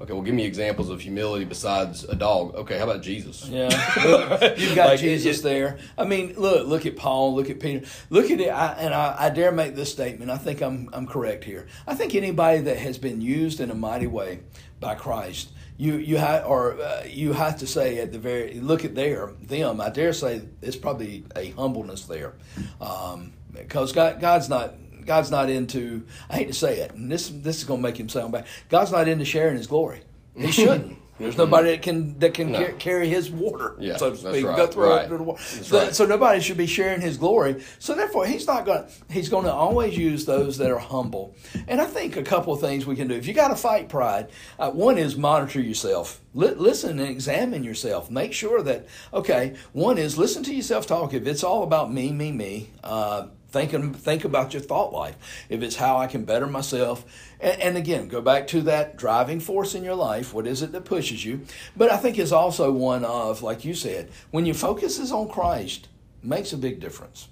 Okay, 0.00 0.12
well, 0.12 0.22
give 0.22 0.34
me 0.34 0.44
examples 0.44 0.90
of 0.90 1.00
humility 1.00 1.44
besides 1.44 2.04
a 2.04 2.14
dog. 2.14 2.54
Okay, 2.54 2.78
how 2.78 2.84
about 2.84 3.02
Jesus? 3.02 3.48
Yeah, 3.48 3.64
you've 4.56 4.76
got 4.76 4.90
Like, 4.90 5.00
Jesus 5.00 5.40
it- 5.40 5.42
there. 5.42 5.78
I 5.96 6.04
mean, 6.04 6.34
look, 6.36 6.68
look 6.68 6.86
at 6.86 6.96
Paul, 6.96 7.34
look 7.34 7.50
at 7.50 7.58
Peter, 7.58 7.84
look 8.08 8.30
at 8.30 8.40
it. 8.40 8.48
I, 8.48 8.74
and 8.74 8.94
I, 8.94 9.16
I 9.18 9.30
dare 9.30 9.50
make 9.50 9.74
this 9.74 9.90
statement. 9.90 10.30
I 10.30 10.38
think 10.38 10.60
I'm, 10.62 10.88
I'm 10.92 11.06
correct 11.06 11.42
here. 11.42 11.66
I 11.86 11.94
think 11.96 12.14
anybody 12.14 12.60
that 12.62 12.76
has 12.76 12.96
been 12.96 13.20
used 13.20 13.58
in 13.60 13.70
a 13.72 13.74
mighty 13.74 14.06
way 14.06 14.40
by 14.78 14.94
Christ, 14.94 15.50
you, 15.76 15.96
you 15.96 16.16
have, 16.16 16.46
or 16.46 16.80
uh, 16.80 17.02
you 17.04 17.32
have 17.32 17.58
to 17.58 17.66
say 17.66 17.98
at 17.98 18.12
the 18.12 18.18
very 18.20 18.54
look 18.54 18.84
at 18.84 18.94
their 18.94 19.32
them. 19.42 19.80
I 19.80 19.90
dare 19.90 20.12
say 20.12 20.42
it's 20.62 20.76
probably 20.76 21.24
a 21.34 21.50
humbleness 21.50 22.04
there, 22.04 22.34
um, 22.80 23.32
because 23.52 23.92
God, 23.92 24.20
God's 24.20 24.48
not. 24.48 24.74
God's 25.08 25.30
not 25.32 25.50
into. 25.50 26.04
I 26.30 26.36
hate 26.36 26.46
to 26.48 26.54
say 26.54 26.78
it, 26.80 26.92
and 26.94 27.10
this 27.10 27.28
this 27.30 27.56
is 27.58 27.64
going 27.64 27.80
to 27.80 27.82
make 27.88 27.98
him 27.98 28.08
sound 28.08 28.30
bad. 28.32 28.46
God's 28.68 28.92
not 28.92 29.08
into 29.08 29.24
sharing 29.24 29.56
His 29.56 29.66
glory. 29.66 30.02
He 30.36 30.52
shouldn't. 30.60 30.98
There's 31.18 31.36
nobody 31.36 31.70
that 31.72 31.82
can 31.82 32.16
that 32.20 32.32
can 32.34 32.52
No. 32.52 32.64
ca- 32.64 32.72
carry 32.78 33.08
His 33.08 33.28
water, 33.28 33.74
Yeah, 33.80 33.96
so 33.96 34.10
to 34.10 34.16
speak. 34.16 34.46
right, 34.46 34.56
Go 34.56 34.68
through 34.68 34.88
right. 34.90 35.04
it 35.06 35.08
the 35.08 35.20
water. 35.20 35.42
So, 35.42 35.78
right. 35.82 35.92
so 35.92 36.06
nobody 36.06 36.40
should 36.40 36.56
be 36.56 36.68
sharing 36.68 37.00
His 37.00 37.16
glory. 37.16 37.64
So 37.80 37.94
therefore, 37.96 38.24
He's 38.24 38.46
not 38.46 38.64
going. 38.64 38.84
He's 39.10 39.28
going 39.28 39.44
to 39.46 39.52
always 39.52 39.98
use 39.98 40.26
those 40.26 40.58
that 40.58 40.70
are 40.70 40.78
humble. 40.78 41.34
And 41.66 41.80
I 41.80 41.86
think 41.86 42.16
a 42.16 42.22
couple 42.22 42.52
of 42.52 42.60
things 42.60 42.86
we 42.86 42.94
can 42.94 43.08
do. 43.08 43.14
If 43.16 43.26
you 43.26 43.34
got 43.34 43.48
to 43.48 43.56
fight 43.56 43.88
pride, 43.88 44.30
uh, 44.60 44.70
one 44.70 44.96
is 44.96 45.16
monitor 45.16 45.60
yourself. 45.60 46.20
Li- 46.34 46.54
listen 46.54 47.00
and 47.00 47.08
examine 47.08 47.64
yourself. 47.64 48.12
Make 48.12 48.32
sure 48.32 48.62
that 48.62 48.86
okay. 49.12 49.56
One 49.72 49.98
is 49.98 50.16
listen 50.18 50.44
to 50.44 50.54
yourself 50.54 50.86
talk. 50.86 51.14
If 51.14 51.26
it's 51.26 51.42
all 51.42 51.64
about 51.64 51.92
me, 51.92 52.12
me, 52.12 52.30
me. 52.30 52.70
Uh, 52.84 53.26
Think, 53.50 53.96
think 53.96 54.24
about 54.24 54.52
your 54.52 54.60
thought 54.60 54.92
life. 54.92 55.16
If 55.48 55.62
it's 55.62 55.76
how 55.76 55.96
I 55.96 56.06
can 56.06 56.24
better 56.24 56.46
myself, 56.46 57.04
and, 57.40 57.60
and 57.60 57.76
again, 57.76 58.08
go 58.08 58.20
back 58.20 58.46
to 58.48 58.60
that 58.62 58.96
driving 58.96 59.40
force 59.40 59.74
in 59.74 59.82
your 59.82 59.94
life. 59.94 60.34
What 60.34 60.46
is 60.46 60.60
it 60.60 60.72
that 60.72 60.84
pushes 60.84 61.24
you? 61.24 61.40
But 61.76 61.90
I 61.90 61.96
think 61.96 62.18
it's 62.18 62.32
also 62.32 62.70
one 62.70 63.04
of, 63.04 63.42
like 63.42 63.64
you 63.64 63.74
said, 63.74 64.10
when 64.30 64.44
your 64.44 64.54
focus 64.54 64.98
is 64.98 65.12
on 65.12 65.28
Christ, 65.28 65.88
makes 66.22 66.52
a 66.52 66.58
big 66.58 66.78
difference. 66.78 67.28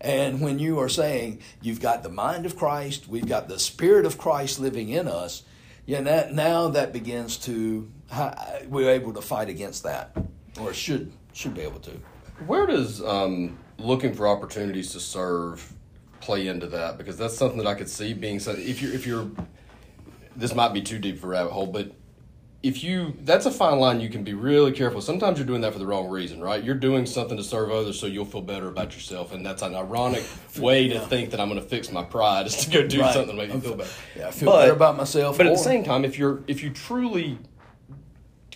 And 0.00 0.42
when 0.42 0.58
you 0.58 0.78
are 0.80 0.88
saying 0.90 1.40
you've 1.62 1.80
got 1.80 2.02
the 2.02 2.10
mind 2.10 2.44
of 2.44 2.56
Christ, 2.56 3.08
we've 3.08 3.26
got 3.26 3.48
the 3.48 3.58
Spirit 3.58 4.04
of 4.04 4.18
Christ 4.18 4.60
living 4.60 4.90
in 4.90 5.08
us, 5.08 5.44
yeah, 5.86 6.02
that, 6.02 6.34
now 6.34 6.68
that 6.68 6.92
begins 6.92 7.36
to 7.38 7.90
we're 8.68 8.90
able 8.90 9.12
to 9.14 9.22
fight 9.22 9.48
against 9.48 9.82
that, 9.82 10.16
or 10.60 10.72
should 10.72 11.12
should 11.32 11.54
be 11.54 11.62
able 11.62 11.80
to. 11.80 11.90
Where 12.46 12.66
does 12.66 13.02
um, 13.02 13.58
looking 13.78 14.14
for 14.14 14.26
opportunities 14.28 14.92
to 14.92 15.00
serve 15.00 15.72
play 16.20 16.46
into 16.48 16.66
that? 16.68 16.98
Because 16.98 17.16
that's 17.16 17.36
something 17.36 17.58
that 17.58 17.66
I 17.66 17.74
could 17.74 17.88
see 17.88 18.12
being 18.14 18.38
so. 18.40 18.52
If 18.52 18.80
you're, 18.82 18.92
if 18.92 19.06
you're, 19.06 19.30
this 20.36 20.54
might 20.54 20.72
be 20.72 20.82
too 20.82 20.98
deep 20.98 21.18
for 21.18 21.26
a 21.28 21.30
rabbit 21.30 21.52
hole, 21.52 21.66
but 21.66 21.92
if 22.62 22.82
you, 22.82 23.14
that's 23.20 23.44
a 23.44 23.50
fine 23.50 23.78
line. 23.78 24.00
You 24.00 24.08
can 24.08 24.24
be 24.24 24.32
really 24.32 24.72
careful. 24.72 25.02
Sometimes 25.02 25.36
you're 25.38 25.46
doing 25.46 25.60
that 25.60 25.74
for 25.74 25.78
the 25.78 25.86
wrong 25.86 26.08
reason, 26.08 26.40
right? 26.40 26.64
You're 26.64 26.74
doing 26.74 27.04
something 27.04 27.36
to 27.36 27.44
serve 27.44 27.70
others 27.70 28.00
so 28.00 28.06
you'll 28.06 28.24
feel 28.24 28.40
better 28.40 28.68
about 28.68 28.94
yourself, 28.94 29.34
and 29.34 29.44
that's 29.44 29.60
an 29.60 29.74
ironic 29.74 30.24
way 30.58 30.88
to 30.88 30.98
think 31.00 31.30
that 31.32 31.40
I'm 31.40 31.50
going 31.50 31.60
to 31.60 31.66
fix 31.68 31.92
my 31.92 32.02
pride 32.02 32.46
is 32.46 32.56
to 32.64 32.70
go 32.70 32.86
do 32.86 33.02
Right. 33.02 33.12
something 33.12 33.36
to 33.36 33.42
make 33.46 33.54
me 33.54 33.60
feel 33.60 33.76
better. 33.76 33.90
Yeah, 34.16 34.28
I 34.28 34.30
feel 34.30 34.48
But- 34.50 34.60
better 34.62 34.72
about 34.72 34.96
myself. 34.96 35.36
But 35.36 35.46
at 35.46 35.52
the 35.52 35.58
same 35.58 35.84
time, 35.84 36.06
if 36.06 36.18
you're 36.18 36.40
if 36.46 36.62
you 36.62 36.70
truly 36.70 37.36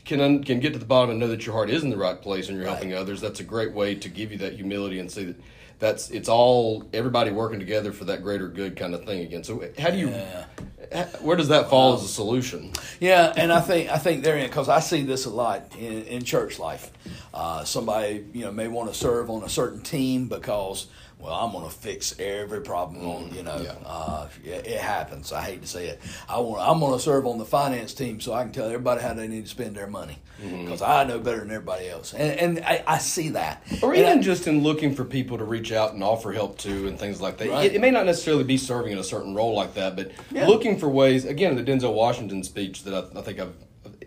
can 0.08 0.20
un, 0.20 0.42
can 0.42 0.58
get 0.58 0.72
to 0.72 0.78
the 0.78 0.86
bottom 0.86 1.10
and 1.10 1.20
know 1.20 1.28
that 1.28 1.44
your 1.46 1.54
heart 1.54 1.68
is 1.70 1.84
in 1.84 1.90
the 1.90 1.96
right 1.96 2.20
place 2.20 2.48
and 2.48 2.56
you're 2.56 2.66
helping 2.66 2.94
others, 2.94 3.20
that's 3.20 3.40
a 3.40 3.44
great 3.44 3.72
way 3.72 3.94
to 3.94 4.08
give 4.08 4.32
you 4.32 4.38
that 4.38 4.54
humility 4.54 4.98
and 4.98 5.10
see 5.10 5.24
that 5.24 5.36
that's 5.78 6.10
it's 6.10 6.28
all 6.28 6.88
everybody 6.92 7.30
working 7.30 7.60
together 7.60 7.92
for 7.92 8.04
that 8.06 8.22
greater 8.22 8.48
good 8.48 8.74
kind 8.74 8.94
of 8.94 9.04
thing 9.04 9.20
again. 9.20 9.44
So 9.44 9.62
how 9.78 9.90
do 9.90 9.98
you 9.98 10.08
Yeah. 10.08 11.06
where 11.20 11.36
does 11.36 11.48
that 11.48 11.68
fall 11.70 11.94
as 11.94 12.02
a 12.02 12.08
solution? 12.08 12.72
Yeah, 12.98 13.32
and 13.36 13.52
I 13.52 13.60
think 13.60 13.90
I 13.90 13.98
think 13.98 14.24
therein 14.24 14.48
because 14.48 14.68
I 14.68 14.80
see 14.80 15.02
this 15.02 15.26
a 15.26 15.30
lot 15.30 15.76
in, 15.78 16.02
in 16.04 16.24
church 16.24 16.58
life. 16.58 16.90
Uh, 17.32 17.62
somebody 17.64 18.24
you 18.32 18.44
know 18.44 18.50
may 18.50 18.66
want 18.66 18.92
to 18.92 18.98
serve 18.98 19.30
on 19.30 19.44
a 19.44 19.48
certain 19.48 19.82
team 19.82 20.26
because 20.26 20.86
well, 21.20 21.34
I'm 21.34 21.50
going 21.52 21.64
to 21.64 21.74
fix 21.74 22.18
every 22.20 22.60
problem 22.62 23.04
on, 23.06 23.34
you 23.34 23.42
know, 23.42 23.56
Mm-hmm. 23.56 24.44
Yeah. 24.44 24.54
uh, 24.56 24.64
it, 24.64 24.78
happens. 24.78 25.32
I 25.32 25.42
hate 25.42 25.62
to 25.62 25.68
say 25.68 25.88
it. 25.88 26.00
I 26.28 26.38
want, 26.38 26.62
I'm 26.66 26.78
going 26.80 26.92
to 26.92 27.00
serve 27.00 27.26
on 27.26 27.38
the 27.38 27.44
finance 27.44 27.92
team 27.92 28.20
so 28.20 28.32
I 28.32 28.44
can 28.44 28.52
tell 28.52 28.66
everybody 28.66 29.02
how 29.02 29.14
they 29.14 29.26
need 29.28 29.44
to 29.44 29.50
spend 29.50 29.74
their 29.76 29.86
money 29.88 30.18
Mm-hmm. 30.40 30.66
because 30.66 30.82
I 30.82 31.02
know 31.02 31.18
better 31.18 31.40
than 31.40 31.50
everybody 31.50 31.88
else. 31.88 32.14
And, 32.14 32.38
and 32.58 32.64
I, 32.64 32.84
I 32.86 32.98
see 32.98 33.30
that. 33.30 33.60
Or 33.82 33.92
And 33.92 34.02
even 34.02 34.18
I- 34.20 34.22
just 34.22 34.46
in 34.46 34.62
looking 34.62 34.94
for 34.94 35.04
people 35.04 35.36
to 35.38 35.44
reach 35.44 35.72
out 35.72 35.94
and 35.94 36.04
offer 36.04 36.30
help 36.32 36.58
to 36.58 36.86
and 36.86 36.96
things 36.96 37.20
like 37.20 37.38
that. 37.38 37.48
Right. 37.48 37.66
It, 37.66 37.74
it 37.74 37.80
may 37.80 37.90
not 37.90 38.06
necessarily 38.06 38.44
be 38.44 38.56
serving 38.56 38.92
in 38.92 38.98
a 38.98 39.04
certain 39.04 39.34
role 39.34 39.54
like 39.56 39.74
that, 39.74 39.96
but 39.96 40.12
Yeah. 40.30 40.46
looking 40.46 40.78
for 40.78 40.88
ways. 40.88 41.24
Again, 41.24 41.56
the 41.56 41.64
Denzel 41.64 41.92
Washington 41.92 42.44
speech 42.44 42.84
that 42.84 42.94
I, 42.94 43.18
I 43.18 43.22
think 43.22 43.40
I've. 43.40 43.52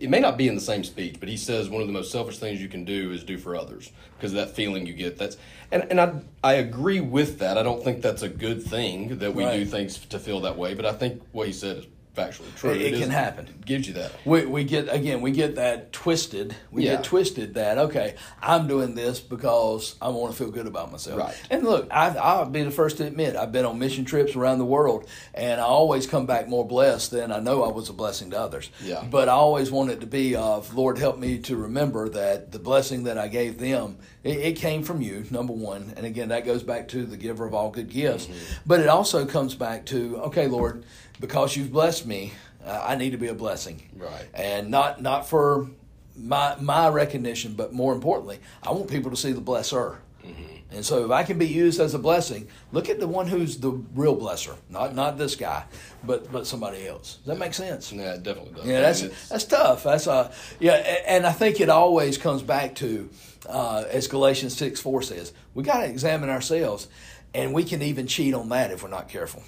It 0.02 0.10
may 0.10 0.20
not 0.20 0.36
be 0.36 0.48
in 0.48 0.56
the 0.56 0.62
same 0.62 0.84
speech, 0.84 1.18
but 1.20 1.30
he 1.30 1.38
says 1.38 1.70
one 1.70 1.82
of 1.82 1.88
the 1.88 1.94
most 1.94 2.12
selfish 2.12 2.40
things 2.40 2.60
you 2.60 2.68
can 2.68 2.84
do 2.84 3.12
is 3.12 3.24
do 3.24 3.38
for 3.38 3.56
others 3.56 3.92
because 4.18 4.32
of 4.32 4.38
that 4.38 4.56
feeling 4.56 4.88
you 4.88 4.94
get. 4.94 5.18
That's 5.18 5.38
and 5.72 5.86
and 5.92 6.02
I 6.02 6.14
I 6.44 6.54
agree 6.54 7.00
with 7.00 7.40
that. 7.40 7.58
I 7.58 7.64
don't 7.64 7.84
think 7.84 8.02
that's 8.02 8.24
a 8.24 8.30
good 8.30 8.64
thing 8.64 9.20
that 9.20 9.36
we 9.36 9.46
do 9.46 9.64
things 9.64 10.00
to 10.00 10.18
feel 10.18 10.42
that 10.42 10.58
way. 10.58 10.74
But 10.74 10.86
I 10.86 10.94
think 10.94 11.22
what 11.32 11.46
he 11.46 11.54
said 11.54 11.78
is 11.78 11.86
factually 12.16 12.54
true. 12.56 12.72
It- 12.72 12.82
it 12.94 13.00
can 13.00 13.10
happen. 13.10 13.48
Gives 13.66 13.88
you 13.88 13.94
that. 13.94 14.12
we, 14.26 14.46
we 14.46 14.64
get 14.66 14.94
again 14.94 15.22
we 15.22 15.32
get 15.32 15.56
that 15.56 15.94
twisted 15.94 16.54
we 16.72 16.84
Yeah. 16.84 16.96
get 16.96 17.04
twisted 17.06 17.54
that 17.54 17.78
okay 17.78 18.16
i'm 18.42 18.68
doing 18.68 18.96
this 18.96 19.20
because 19.22 19.96
i 20.02 20.10
want 20.10 20.34
to 20.34 20.38
feel 20.38 20.52
good 20.52 20.68
about 20.68 20.92
myself 20.92 21.20
Right. 21.20 21.36
and 21.50 21.64
look 21.64 21.88
I, 21.92 22.08
i'll 22.18 22.46
be 22.50 22.64
the 22.64 22.72
first 22.72 22.98
to 22.98 23.06
admit 23.08 23.36
i've 23.38 23.52
been 23.54 23.64
on 23.64 23.80
mission 23.80 24.04
trips 24.04 24.36
around 24.36 24.58
the 24.58 24.66
world 24.66 25.08
and 25.34 25.62
i 25.62 25.64
always 25.64 26.06
come 26.06 26.26
back 26.26 26.50
more 26.50 26.68
blessed 26.68 27.12
than 27.12 27.32
i 27.32 27.40
know 27.40 27.64
i 27.64 27.70
was 27.72 27.88
a 27.88 27.94
blessing 27.94 28.32
to 28.32 28.40
others 28.40 28.72
Yeah. 28.84 29.06
but 29.10 29.30
i 29.30 29.34
always 29.34 29.72
want 29.72 29.92
it 29.92 30.02
to 30.02 30.08
be 30.08 30.36
of 30.36 30.74
lord 30.74 30.98
help 30.98 31.18
me 31.18 31.38
to 31.40 31.56
remember 31.56 32.10
that 32.10 32.52
the 32.52 32.60
blessing 32.60 33.04
that 33.04 33.18
i 33.18 33.28
gave 33.30 33.58
them 33.60 33.98
it, 34.24 34.38
it 34.38 34.56
came 34.58 34.84
from 34.84 35.02
you 35.02 35.24
number 35.32 35.54
one 35.54 35.94
and 35.96 36.06
again 36.06 36.30
that 36.30 36.46
goes 36.46 36.64
back 36.64 36.90
to 36.90 37.06
the 37.06 37.16
giver 37.16 37.46
of 37.46 37.54
all 37.54 37.70
good 37.70 37.90
gifts 37.90 38.26
Mm-hmm. 38.26 38.54
but 38.66 38.80
it 38.82 38.88
also 38.90 39.26
comes 39.26 39.56
back 39.56 39.86
to 39.86 40.18
okay 40.24 40.48
lord 40.48 40.84
because 41.22 41.56
you've 41.56 41.72
blessed 41.72 42.06
me 42.06 42.34
uh, 42.66 42.84
i 42.92 42.96
need 42.96 43.12
to 43.12 43.18
be 43.18 43.28
a 43.28 43.34
blessing 43.34 43.82
Right. 43.96 44.26
and 44.34 44.70
not 44.70 45.02
not 45.02 45.30
for 45.30 45.70
my 46.18 46.56
my 46.60 46.90
recognition, 46.90 47.54
but 47.54 47.72
more 47.72 47.94
importantly, 47.94 48.40
I 48.62 48.72
want 48.74 48.90
people 48.90 49.12
to 49.12 49.18
see 49.18 49.32
the 49.32 49.42
blesser. 49.42 49.96
Mm-hmm. 50.26 50.76
And 50.76 50.86
so, 50.86 51.06
if 51.06 51.12
I 51.12 51.24
can 51.24 51.38
be 51.38 51.48
used 51.48 51.80
as 51.80 51.94
a 51.94 52.00
blessing, 52.00 52.50
look 52.74 52.90
at 52.90 53.00
the 53.00 53.08
one 53.08 53.28
who's 53.28 53.58
the 53.58 53.72
real 53.96 54.16
blesser, 54.18 54.56
not 54.70 54.94
not 54.94 55.18
this 55.18 55.36
guy, 55.38 55.64
but 56.04 56.30
but 56.30 56.46
somebody 56.46 56.86
else. 56.86 57.16
Does 57.16 57.28
that 57.28 57.40
make 57.40 57.54
sense? 57.54 57.94
Yeah, 57.94 58.16
it 58.16 58.24
definitely 58.24 58.54
does. 58.54 58.66
Yeah, 58.66 58.82
that's 58.82 59.02
It's- 59.04 59.30
that's 59.30 59.46
tough. 59.46 59.84
That's 59.84 60.06
uh, 60.06 60.32
yeah, 60.60 60.74
and 61.08 61.26
I 61.26 61.32
think 61.32 61.62
it 61.62 61.70
always 61.70 62.18
comes 62.18 62.42
back 62.42 62.76
to, 62.76 63.10
uh, 63.48 63.86
as 63.90 64.08
Galatians 64.08 64.56
six 64.58 64.82
four 64.82 65.02
says, 65.02 65.32
we 65.54 65.64
got 65.64 65.80
to 65.80 65.86
examine 65.88 66.30
ourselves, 66.30 66.88
and 67.34 67.54
we 67.54 67.64
can 67.64 67.82
even 67.82 68.08
cheat 68.08 68.34
on 68.34 68.50
that 68.50 68.72
if 68.72 68.84
we're 68.84 68.90
not 68.90 69.10
careful, 69.10 69.44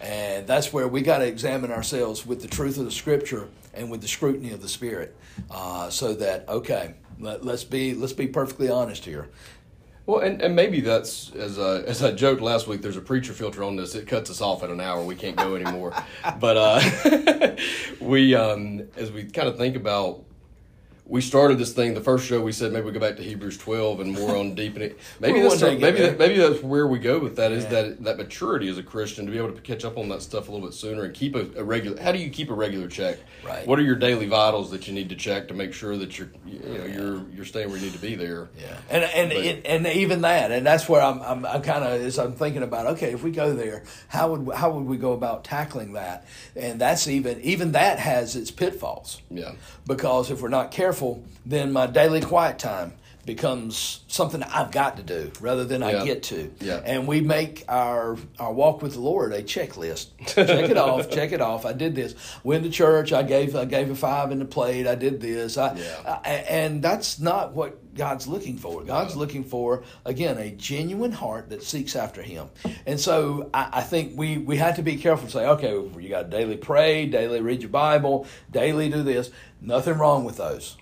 and 0.00 0.46
that's 0.46 0.72
where 0.72 0.88
we 0.88 1.02
got 1.02 1.18
to 1.18 1.26
examine 1.26 1.70
ourselves 1.70 2.24
with 2.26 2.42
the 2.42 2.48
truth 2.48 2.78
of 2.78 2.84
the 2.84 2.90
Scripture 2.90 3.48
and 3.72 3.90
with 3.90 4.00
the 4.00 4.08
scrutiny 4.08 4.52
of 4.52 4.62
the 4.62 4.68
Spirit, 4.68 5.16
uh, 5.50 5.90
so 5.90 6.14
that 6.14 6.48
okay, 6.48 6.94
let, 7.18 7.44
let's 7.44 7.64
be 7.64 7.94
let's 7.94 8.12
be 8.12 8.26
perfectly 8.26 8.68
honest 8.68 9.04
here. 9.04 9.28
Well, 10.06 10.20
and, 10.20 10.42
and 10.42 10.54
maybe 10.54 10.80
that's 10.82 11.32
as 11.34 11.58
I, 11.58 11.78
as 11.80 12.02
I 12.02 12.12
joked 12.12 12.42
last 12.42 12.66
week. 12.66 12.82
There's 12.82 12.98
a 12.98 13.00
preacher 13.00 13.32
filter 13.32 13.64
on 13.64 13.76
this. 13.76 13.94
It 13.94 14.06
cuts 14.06 14.28
us 14.28 14.42
off 14.42 14.62
at 14.62 14.68
an 14.68 14.78
hour. 14.78 15.02
We 15.02 15.14
can't 15.14 15.36
go 15.36 15.54
anymore. 15.54 15.94
but 16.40 16.56
uh, 16.58 17.56
we, 18.00 18.34
um, 18.34 18.82
as 18.96 19.10
we 19.10 19.24
kind 19.24 19.48
of 19.48 19.56
think 19.56 19.76
about, 19.76 20.22
we 21.06 21.20
started 21.20 21.58
this 21.58 21.74
thing. 21.74 21.92
The 21.92 22.00
first 22.00 22.24
show 22.26 22.40
we 22.40 22.50
said 22.52 22.72
maybe 22.72 22.86
we 22.86 22.92
go 22.92 22.98
back 22.98 23.16
to 23.16 23.22
Hebrews 23.22 23.58
12 23.58 24.00
and 24.00 24.12
more 24.12 24.36
on 24.36 24.54
deepening. 24.54 24.94
Maybe 25.20 25.40
that's 25.42 25.60
maybe 25.60 25.78
that, 26.00 26.18
maybe 26.18 26.36
that's 26.38 26.62
where 26.62 26.86
we 26.86 26.98
go 26.98 27.18
with 27.18 27.36
that. 27.36 27.52
Is 27.52 27.64
Yeah. 27.64 27.70
that 27.82 28.04
that 28.04 28.16
maturity 28.16 28.68
as 28.68 28.78
a 28.78 28.82
Christian 28.82 29.26
to 29.26 29.30
be 29.32 29.36
able 29.36 29.52
to 29.52 29.60
catch 29.60 29.84
up 29.84 29.98
on 29.98 30.08
that 30.08 30.22
stuff 30.22 30.48
a 30.48 30.52
little 30.52 30.66
bit 30.66 30.74
sooner 30.74 31.04
and 31.04 31.14
keep 31.14 31.34
a, 31.36 31.46
a 31.56 31.62
regular. 31.64 32.00
How 32.00 32.10
do 32.12 32.18
you 32.18 32.30
keep 32.30 32.48
a 32.50 32.54
regular 32.54 32.88
check? 32.88 33.18
Right. 33.44 33.66
What 33.66 33.78
are 33.78 33.82
your 33.82 33.96
daily 33.96 34.26
vitals 34.26 34.70
that 34.70 34.86
you 34.88 34.94
need 34.94 35.10
to 35.10 35.14
check 35.14 35.48
to 35.48 35.54
make 35.54 35.74
sure 35.74 35.96
that 35.98 36.18
you're 36.18 36.30
you 36.46 36.58
know 36.60 36.84
you're 36.86 37.22
you're 37.36 37.44
staying 37.44 37.68
where 37.68 37.76
you 37.78 37.84
need 37.84 37.92
to 37.92 37.98
be 38.00 38.14
there. 38.14 38.48
Yeah, 38.58 38.76
and 38.88 39.04
and 39.04 39.28
But- 39.30 39.44
it, 39.44 39.62
and 39.66 39.86
even 39.86 40.22
that, 40.22 40.50
and 40.52 40.66
that's 40.66 40.88
where 40.88 41.02
I'm 41.02 41.20
I'm, 41.20 41.44
I'm 41.44 41.62
kind 41.62 41.84
of 41.84 42.00
as 42.00 42.18
I'm 42.18 42.32
thinking 42.32 42.62
about. 42.62 42.86
Okay, 42.96 43.12
if 43.12 43.22
we 43.22 43.30
go 43.30 43.52
there, 43.54 43.84
how 44.08 44.34
would 44.34 44.54
how 44.56 44.70
would 44.70 44.86
we 44.86 44.96
go 44.96 45.12
about 45.12 45.44
tackling 45.44 45.92
that? 45.92 46.26
And 46.56 46.80
that's 46.80 47.06
even 47.08 47.40
even 47.42 47.72
that 47.72 47.98
has 47.98 48.36
its 48.36 48.50
pitfalls. 48.50 49.20
Yeah. 49.30 49.52
because 49.86 50.30
if 50.30 50.40
we're 50.40 50.48
not 50.48 50.70
careful, 50.70 50.93
then 51.46 51.72
my 51.72 51.86
daily 51.86 52.20
quiet 52.20 52.58
time 52.58 52.92
becomes 53.26 54.00
something 54.06 54.42
I've 54.42 54.70
got 54.70 54.98
to 54.98 55.02
do 55.02 55.32
rather 55.40 55.64
than 55.64 55.80
Yeah. 55.80 56.02
I 56.02 56.04
get 56.04 56.24
to. 56.24 56.52
Yeah. 56.60 56.82
And 56.84 57.06
we 57.08 57.22
make 57.22 57.64
our 57.68 58.18
our 58.38 58.52
walk 58.52 58.82
with 58.82 58.92
the 58.92 59.00
Lord 59.00 59.32
a 59.32 59.42
checklist. 59.42 60.08
check 60.26 60.46
it 60.70 60.76
off, 60.76 61.08
check 61.10 61.32
it 61.32 61.40
off. 61.40 61.64
I 61.64 61.72
did 61.72 61.94
this. 61.94 62.14
Went 62.44 62.64
to 62.64 62.70
church. 62.70 63.12
I 63.14 63.22
gave 63.22 63.56
I 63.56 63.64
gave 63.64 63.90
a 63.90 63.94
five 63.94 64.30
in 64.30 64.40
the 64.40 64.44
plate. 64.44 64.86
I 64.86 64.94
did 64.94 65.22
this. 65.22 65.56
I, 65.56 65.74
Yeah. 65.74 66.18
I- 66.22 66.28
and 66.30 66.82
that's 66.82 67.18
not 67.18 67.54
what 67.54 67.94
God's 67.94 68.26
looking 68.28 68.58
for. 68.58 68.84
God's 68.84 69.16
looking 69.16 69.42
for 69.44 69.84
again 70.04 70.36
a 70.36 70.50
genuine 70.50 71.12
heart 71.12 71.48
that 71.48 71.62
seeks 71.62 71.96
after 71.96 72.20
Him. 72.22 72.48
And 72.84 73.00
so 73.00 73.48
I, 73.54 73.68
I 73.74 73.80
think 73.82 74.18
we 74.18 74.36
we 74.36 74.58
have 74.58 74.76
to 74.76 74.82
be 74.82 74.96
careful 74.96 75.26
to 75.28 75.32
say, 75.32 75.46
okay, 75.46 75.70
you 75.98 76.08
got 76.10 76.24
to 76.24 76.28
daily 76.28 76.58
pray, 76.58 77.06
daily 77.06 77.40
read 77.40 77.62
your 77.62 77.70
Bible, 77.70 78.26
daily 78.50 78.90
do 78.90 79.02
this. 79.02 79.30
Nothing 79.62 79.94
wrong 79.96 80.24
with 80.24 80.36
those. 80.36 80.76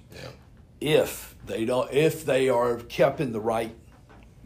If 0.83 1.35
they 1.47 1.65
don't 1.65 1.93
if 1.93 2.25
they 2.25 2.49
are 2.49 2.77
kept 2.77 3.21
in 3.21 3.33
the 3.33 3.41
right 3.41 3.75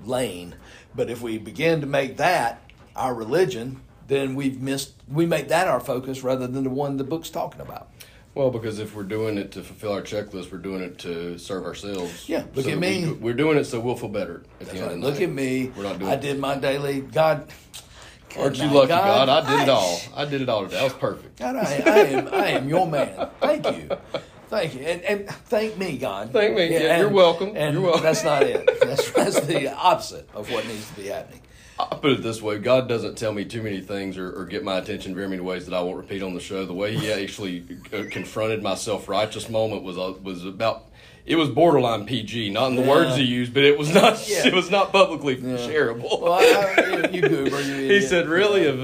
lane 0.04 0.54
but 0.94 1.10
if 1.10 1.20
we 1.22 1.38
begin 1.38 1.80
to 1.80 1.86
make 1.86 2.16
that 2.18 2.60
our 2.94 3.14
religion 3.14 3.80
then 4.08 4.34
we've 4.34 4.60
missed 4.60 4.92
we 5.08 5.26
make 5.26 5.48
that 5.48 5.66
our 5.66 5.80
focus 5.80 6.22
rather 6.22 6.46
than 6.46 6.64
the 6.64 6.70
one 6.70 6.96
the 6.96 7.04
book's 7.04 7.30
talking 7.30 7.60
about 7.60 7.88
Well, 8.34 8.50
because 8.50 8.78
if 8.78 8.94
we're 8.94 9.02
doing 9.04 9.38
it 9.38 9.50
to 9.52 9.62
fulfill 9.62 9.92
our 9.92 10.02
checklist, 10.02 10.52
we're 10.52 10.58
doing 10.58 10.82
it 10.82 10.98
to 10.98 11.38
serve 11.38 11.64
ourselves. 11.64 12.28
Yeah, 12.28 12.44
look 12.54 12.66
So 12.66 12.72
at 12.72 12.78
me. 12.78 13.10
We, 13.10 13.30
are 13.30 13.34
doing 13.34 13.56
it 13.56 13.64
so 13.64 13.80
we'll 13.80 13.96
feel 13.96 14.10
better. 14.10 14.42
At 14.60 14.68
the 14.68 14.76
end 14.78 14.90
of 14.92 14.98
look 15.00 15.14
night. 15.14 15.22
at 15.22 15.30
me 15.30 15.72
We're 15.74 15.84
not 15.84 15.98
doing. 15.98 16.10
i 16.12 16.16
did 16.16 16.38
my 16.38 16.54
daily 16.56 17.00
god 17.00 17.48
Aren't 18.38 18.58
you 18.58 18.66
lucky, 18.68 18.88
God? 18.88 19.30
I 19.30 19.40
did 19.50 19.62
it 19.62 19.68
all. 19.70 19.98
I 20.14 20.24
did 20.26 20.42
it 20.42 20.48
all 20.50 20.64
today. 20.64 20.76
That 20.76 20.84
was 20.84 20.92
perfect. 20.92 21.38
God, 21.38 21.56
I, 21.56 21.62
I 21.62 21.98
am 22.18 22.28
I 22.28 22.46
am 22.48 22.68
your 22.68 22.86
man. 22.86 23.30
Thank 23.40 23.64
you. 23.74 23.88
Thank 24.48 24.74
you. 24.74 24.80
And, 24.80 25.02
and 25.02 25.28
thank 25.28 25.76
me, 25.76 25.98
God. 25.98 26.32
Thank 26.32 26.56
me. 26.56 26.72
Yeah, 26.72 26.98
you're 27.00 27.08
welcome. 27.08 27.52
And 27.56 27.74
You're 27.74 27.82
welcome. 27.82 28.02
that's 28.02 28.24
not 28.24 28.42
it. 28.42 28.68
That's, 28.86 29.10
that's 29.10 29.40
the 29.40 29.74
opposite 29.76 30.28
of 30.34 30.50
what 30.52 30.64
needs 30.68 30.88
to 30.90 30.94
be 30.96 31.08
happening. 31.08 31.40
I 31.78 31.96
put 31.96 32.12
it 32.12 32.22
this 32.22 32.40
way: 32.40 32.58
God 32.58 32.88
doesn't 32.88 33.18
tell 33.18 33.32
me 33.32 33.44
too 33.44 33.62
many 33.62 33.80
things 33.80 34.16
or, 34.16 34.30
or 34.32 34.44
get 34.46 34.62
my 34.64 34.78
attention 34.78 35.14
very 35.14 35.28
many 35.28 35.42
ways 35.42 35.66
that 35.66 35.74
I 35.74 35.80
won't 35.82 35.96
repeat 35.96 36.22
on 36.22 36.32
the 36.34 36.40
show. 36.40 36.64
The 36.64 36.72
way 36.72 36.96
He 36.96 37.12
actually 37.12 37.66
uh, 37.92 38.04
confronted 38.10 38.62
my 38.62 38.76
self 38.76 39.08
righteous 39.08 39.48
moment 39.50 39.82
was 39.82 39.98
uh, 39.98 40.14
was 40.22 40.44
about. 40.46 40.84
It 41.26 41.34
was 41.34 41.48
borderline 41.48 42.06
PG, 42.06 42.50
not 42.50 42.68
in 42.68 42.76
the 42.76 42.82
Yeah. 42.82 42.88
words 42.88 43.16
he 43.16 43.24
used, 43.24 43.52
but 43.52 43.64
it 43.64 43.76
was 43.76 43.92
not. 43.92 44.26
Yeah. 44.28 44.42
It 44.46 44.54
was 44.54 44.70
not 44.70 44.92
publicly 44.92 45.36
shareable. 45.36 46.22
Well, 46.22 46.34
I, 46.34 47.08
you 47.08 47.20
goober, 47.22 47.60
you 47.60 47.74
he 47.90 48.00
said, 48.00 48.28
"Really, 48.28 48.62
if, 48.62 48.78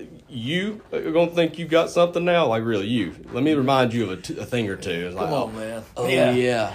uh, 0.00 0.01
you 0.32 0.80
are 0.92 1.10
gonna 1.10 1.30
think 1.30 1.58
you've 1.58 1.68
got 1.70 1.90
something 1.90 2.24
now? 2.24 2.46
Like, 2.46 2.64
really, 2.64 2.86
you? 2.86 3.14
Let 3.32 3.42
me 3.42 3.52
remind 3.54 3.92
you 3.92 4.04
of 4.04 4.10
a, 4.10 4.16
t- 4.16 4.38
a 4.38 4.46
thing 4.46 4.68
or 4.68 4.76
two. 4.76 4.90
It's 4.90 5.14
like, 5.14 5.26
Come 5.26 5.34
on, 5.34 5.54
man. 5.56 5.84
Oh 5.96 6.08
yeah, 6.08 6.32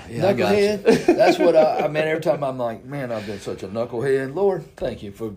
yeah, 0.10 0.28
I 0.28 0.34
got 0.34 0.56
you. 0.56 0.64
Knucklehead. 0.78 1.06
That's 1.18 1.40
what 1.40 1.56
I, 1.56 1.80
I 1.80 1.88
mean. 1.88 2.04
Every 2.04 2.22
time 2.22 2.44
I'm 2.44 2.58
like, 2.58 2.86
man, 2.86 3.12
I've 3.12 3.26
been 3.26 3.40
such 3.40 3.64
a 3.64 3.68
knucklehead. 3.68 4.36
Lord, 4.36 4.76
thank 4.78 5.02
you 5.02 5.12
for. 5.12 5.34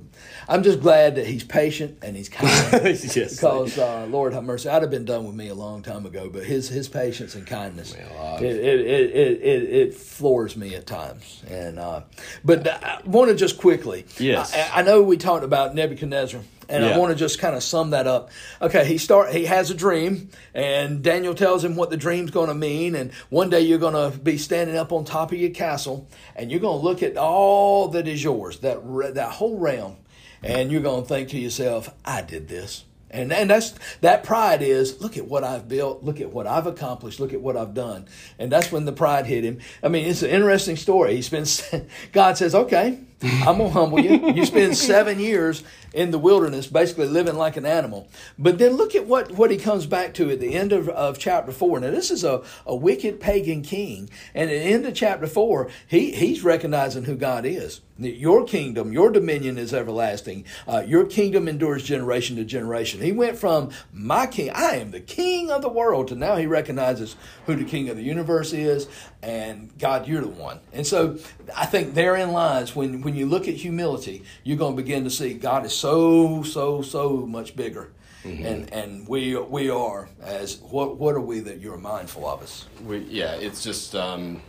I'm 0.48 0.62
just 0.62 0.80
glad 0.80 1.16
that 1.16 1.26
He's 1.26 1.44
patient 1.44 1.98
and 2.02 2.14
He's 2.16 2.28
kind. 2.28 2.48
yes, 2.84 3.36
because 3.36 3.78
uh, 3.78 4.06
Lord 4.10 4.34
have 4.34 4.44
mercy, 4.44 4.68
I'd 4.68 4.82
have 4.82 4.90
been 4.90 5.04
done 5.06 5.24
with 5.24 5.34
me 5.34 5.48
a 5.48 5.54
long 5.54 5.82
time 5.82 6.04
ago. 6.04 6.28
But 6.28 6.44
His 6.44 6.68
His 6.68 6.88
patience 6.88 7.34
and 7.34 7.46
kindness, 7.46 7.96
Man, 7.96 8.06
alive. 8.12 8.42
it, 8.42 8.56
it, 8.56 8.80
it, 8.80 9.10
it, 9.10 9.42
it, 9.42 9.62
it 9.70 9.94
floors 9.94 10.56
me 10.56 10.74
at 10.74 10.86
times. 10.86 11.42
And 11.48 11.78
uh, 11.78 12.02
but 12.44 12.68
I 12.68 13.00
want 13.06 13.30
to 13.30 13.34
just 13.34 13.58
quickly. 13.58 14.04
Yes. 14.18 14.54
I, 14.54 14.80
I 14.80 14.82
know 14.82 15.02
we 15.02 15.16
talked 15.16 15.44
about 15.44 15.74
Nebuchadnezzar. 15.74 16.40
And 16.70 16.84
I 16.84 16.96
want 16.96 17.10
to 17.10 17.16
just 17.16 17.38
kind 17.38 17.56
of 17.56 17.62
sum 17.62 17.90
that 17.90 18.06
up. 18.06 18.30
Okay, 18.62 18.84
he 18.84 18.96
start 18.96 19.32
he 19.32 19.46
has 19.46 19.70
a 19.70 19.74
dream, 19.74 20.30
and 20.54 21.02
Daniel 21.02 21.34
tells 21.34 21.64
him 21.64 21.74
what 21.76 21.90
the 21.90 21.96
dream's 21.96 22.30
going 22.30 22.48
to 22.48 22.54
mean. 22.54 22.94
And 22.94 23.12
one 23.28 23.50
day 23.50 23.60
you're 23.60 23.78
going 23.78 24.12
to 24.12 24.16
be 24.16 24.38
standing 24.38 24.76
up 24.76 24.92
on 24.92 25.04
top 25.04 25.32
of 25.32 25.38
your 25.38 25.50
castle, 25.50 26.08
and 26.36 26.50
you're 26.50 26.60
going 26.60 26.80
to 26.80 26.84
look 26.84 27.02
at 27.02 27.16
all 27.16 27.88
that 27.88 28.06
is 28.06 28.22
yours, 28.22 28.60
that 28.60 28.78
re- 28.82 29.10
that 29.10 29.32
whole 29.32 29.58
realm, 29.58 29.96
and 30.42 30.70
you're 30.70 30.80
going 30.80 31.02
to 31.02 31.08
think 31.08 31.30
to 31.30 31.38
yourself, 31.38 31.92
"I 32.04 32.22
did 32.22 32.48
this." 32.48 32.84
And 33.10 33.32
and 33.32 33.50
that's 33.50 33.74
that 34.02 34.22
pride 34.22 34.62
is 34.62 35.00
look 35.00 35.16
at 35.16 35.26
what 35.26 35.42
I've 35.42 35.68
built, 35.68 36.04
look 36.04 36.20
at 36.20 36.32
what 36.32 36.46
I've 36.46 36.68
accomplished, 36.68 37.18
look 37.18 37.32
at 37.32 37.40
what 37.40 37.56
I've 37.56 37.74
done, 37.74 38.06
and 38.38 38.52
that's 38.52 38.70
when 38.70 38.84
the 38.84 38.92
pride 38.92 39.26
hit 39.26 39.42
him. 39.42 39.58
I 39.82 39.88
mean, 39.88 40.06
it's 40.06 40.22
an 40.22 40.30
interesting 40.30 40.76
story. 40.76 41.16
He 41.16 41.22
spends. 41.22 41.68
God 42.12 42.38
says, 42.38 42.54
"Okay, 42.54 43.00
I'm 43.22 43.58
gonna 43.58 43.68
humble 43.68 44.00
you. 44.00 44.32
You 44.32 44.46
spend 44.46 44.76
seven 44.78 45.20
years 45.20 45.62
in 45.92 46.10
the 46.10 46.18
wilderness, 46.18 46.66
basically 46.66 47.06
living 47.06 47.34
like 47.34 47.56
an 47.58 47.66
animal. 47.66 48.08
But 48.38 48.58
then 48.58 48.74
look 48.74 48.94
at 48.94 49.06
what, 49.06 49.32
what 49.32 49.50
he 49.50 49.58
comes 49.58 49.84
back 49.84 50.14
to 50.14 50.30
at 50.30 50.40
the 50.40 50.54
end 50.54 50.72
of, 50.72 50.88
of 50.88 51.18
chapter 51.18 51.52
four. 51.52 51.80
Now 51.80 51.90
this 51.90 52.10
is 52.10 52.24
a, 52.24 52.42
a 52.64 52.74
wicked 52.74 53.20
pagan 53.20 53.60
king, 53.62 54.08
and 54.34 54.50
at 54.50 54.54
the 54.54 54.72
end 54.72 54.86
of 54.86 54.94
chapter 54.94 55.26
four, 55.26 55.68
he, 55.86 56.12
he's 56.12 56.42
recognizing 56.42 57.04
who 57.04 57.16
God 57.16 57.44
is. 57.44 57.82
Your 57.98 58.46
kingdom, 58.46 58.94
your 58.94 59.10
dominion 59.10 59.58
is 59.58 59.74
everlasting. 59.74 60.46
Uh, 60.66 60.82
your 60.86 61.04
kingdom 61.04 61.46
endures 61.46 61.82
generation 61.82 62.36
to 62.36 62.44
generation. 62.44 63.02
He 63.02 63.12
went 63.12 63.36
from 63.36 63.70
my 63.92 64.26
king, 64.26 64.50
I 64.54 64.76
am 64.76 64.90
the 64.90 65.00
king 65.00 65.50
of 65.50 65.60
the 65.60 65.68
world, 65.68 66.08
to 66.08 66.14
now 66.14 66.36
he 66.36 66.46
recognizes 66.46 67.16
who 67.44 67.56
the 67.56 67.64
king 67.64 67.90
of 67.90 67.98
the 67.98 68.02
universe 68.02 68.54
is, 68.54 68.88
and 69.22 69.76
God, 69.78 70.08
you're 70.08 70.22
the 70.22 70.28
one. 70.28 70.60
And 70.72 70.86
so 70.86 71.18
I 71.56 71.66
think 71.66 71.94
therein 71.94 72.32
lies 72.32 72.74
when, 72.74 73.02
when 73.02 73.14
you 73.14 73.26
look 73.26 73.48
at 73.48 73.54
humility, 73.54 74.24
you're 74.44 74.56
going 74.56 74.76
to 74.76 74.82
begin 74.82 75.04
to 75.04 75.10
see 75.10 75.34
God 75.34 75.66
is 75.66 75.74
so, 75.74 76.42
so, 76.42 76.82
so 76.82 77.26
much 77.26 77.54
bigger. 77.54 77.92
Mm-hmm. 78.24 78.44
And 78.44 78.72
and 78.74 79.08
we 79.08 79.34
we 79.34 79.70
are 79.70 80.10
as 80.22 80.58
what 80.58 80.98
what 80.98 81.14
are 81.14 81.22
we 81.22 81.40
that 81.40 81.60
you're 81.60 81.78
mindful 81.78 82.28
of 82.28 82.42
us? 82.42 82.66
We 82.84 82.98
yeah, 82.98 83.32
it's 83.32 83.64
just 83.64 83.94
um, 83.94 84.42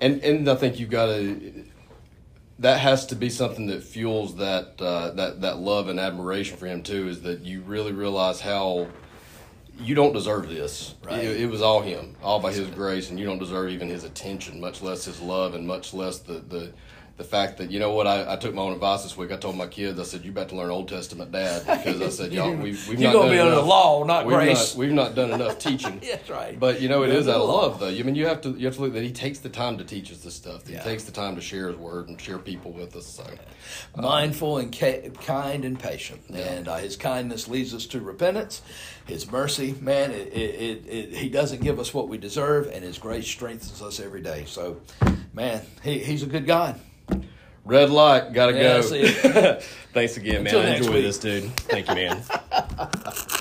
and 0.00 0.22
and 0.22 0.48
I 0.48 0.54
think 0.54 0.78
you've 0.78 0.88
got 0.88 1.06
to 1.06 1.64
that 2.60 2.78
has 2.78 3.06
to 3.06 3.16
be 3.16 3.30
something 3.30 3.66
that 3.66 3.82
fuels 3.82 4.36
that 4.36 4.80
uh, 4.80 5.10
that 5.10 5.40
that 5.40 5.58
love 5.58 5.88
and 5.88 5.98
admiration 5.98 6.56
for 6.56 6.66
him 6.66 6.84
too. 6.84 7.08
Is 7.08 7.22
that 7.22 7.40
you 7.40 7.62
really 7.62 7.90
realize 7.90 8.40
how 8.40 8.86
you 9.82 9.94
don't 9.94 10.12
deserve 10.12 10.48
this. 10.48 10.94
Right. 11.04 11.24
It, 11.24 11.42
it, 11.42 11.46
was 11.46 11.62
all 11.62 11.80
him, 11.80 12.16
all 12.22 12.40
by 12.40 12.52
his 12.52 12.68
grace, 12.68 13.10
and 13.10 13.18
you 13.18 13.26
don't 13.26 13.38
deserve 13.38 13.70
even 13.70 13.88
his 13.88 14.04
attention, 14.04 14.60
much 14.60 14.82
less 14.82 15.04
his 15.04 15.20
love, 15.20 15.54
and 15.54 15.66
much 15.66 15.92
less 15.92 16.18
the 16.18 16.34
the 16.34 16.72
the 17.22 17.28
fact 17.28 17.58
that 17.58 17.70
you 17.70 17.78
know 17.78 17.92
what 17.92 18.08
I, 18.08 18.32
I, 18.32 18.36
took 18.36 18.52
my 18.52 18.62
own 18.62 18.72
advice 18.72 19.04
this 19.04 19.16
week. 19.16 19.30
I 19.30 19.36
told 19.36 19.56
my 19.56 19.68
kids, 19.68 19.98
I 20.00 20.02
said, 20.02 20.24
"You 20.24 20.32
better 20.32 20.56
learn 20.56 20.70
Old 20.70 20.88
Testament, 20.88 21.30
Dad," 21.30 21.62
because 21.84 22.02
I 22.02 22.08
said, 22.08 22.32
"Y'all, 22.32 22.50
we've, 22.50 22.88
we've 22.88 23.00
You're 23.00 23.12
not 23.12 23.20
gonna 23.20 23.30
be 23.30 23.38
under 23.38 23.54
the 23.54 23.62
law, 23.62 24.02
not 24.04 24.26
we've 24.26 24.34
grace. 24.34 24.74
Not, 24.74 24.78
we've 24.78 24.92
not 24.92 25.14
done 25.14 25.30
enough 25.30 25.58
teaching. 25.60 26.00
That's 26.00 26.28
right. 26.28 26.58
But 26.58 26.80
you 26.80 26.88
know, 26.88 27.04
it 27.04 27.10
is 27.10 27.28
out 27.28 27.40
of 27.40 27.48
love, 27.48 27.78
though. 27.78 27.88
I 27.88 28.02
mean, 28.02 28.16
you 28.16 28.26
have 28.26 28.40
to 28.40 28.50
you 28.50 28.66
have 28.66 28.74
to 28.74 28.80
look 28.82 28.94
that 28.94 29.04
He 29.04 29.12
takes 29.12 29.38
the 29.38 29.48
time 29.48 29.78
to 29.78 29.84
teach 29.84 30.10
us 30.10 30.18
this 30.18 30.34
stuff. 30.34 30.66
He 30.66 30.72
yeah. 30.72 30.82
takes 30.82 31.04
the 31.04 31.12
time 31.12 31.36
to 31.36 31.40
share 31.40 31.68
His 31.68 31.76
word 31.76 32.08
and 32.08 32.20
share 32.20 32.38
people 32.38 32.72
with 32.72 32.96
us. 32.96 33.06
So, 33.06 33.24
mindful 33.96 34.58
and 34.58 34.76
ca- 34.76 35.10
kind 35.10 35.64
and 35.64 35.78
patient, 35.78 36.22
yeah. 36.28 36.38
and 36.40 36.68
uh, 36.68 36.78
His 36.78 36.96
kindness 36.96 37.46
leads 37.46 37.72
us 37.72 37.86
to 37.86 38.00
repentance. 38.00 38.62
His 39.06 39.30
mercy, 39.30 39.74
man, 39.80 40.10
it, 40.10 40.28
it, 40.32 40.86
it, 40.86 41.16
He 41.16 41.28
doesn't 41.28 41.62
give 41.62 41.78
us 41.78 41.94
what 41.94 42.08
we 42.08 42.18
deserve, 42.18 42.66
and 42.66 42.82
His 42.82 42.98
grace 42.98 43.26
strengthens 43.26 43.80
us 43.80 44.00
every 44.00 44.22
day. 44.22 44.44
So, 44.46 44.80
man, 45.32 45.62
he, 45.84 45.98
He's 46.00 46.24
a 46.24 46.26
good 46.26 46.46
God. 46.46 46.80
Red 47.64 47.90
light, 47.90 48.32
gotta 48.32 48.54
yeah, 48.54 48.80
go. 48.80 49.60
Thanks 49.92 50.16
again, 50.16 50.42
man. 50.42 50.56
I 50.56 50.76
enjoy 50.76 51.02
this, 51.02 51.18
dude. 51.18 51.54
Thank 51.56 51.88
you, 51.88 51.94
man. 51.94 52.22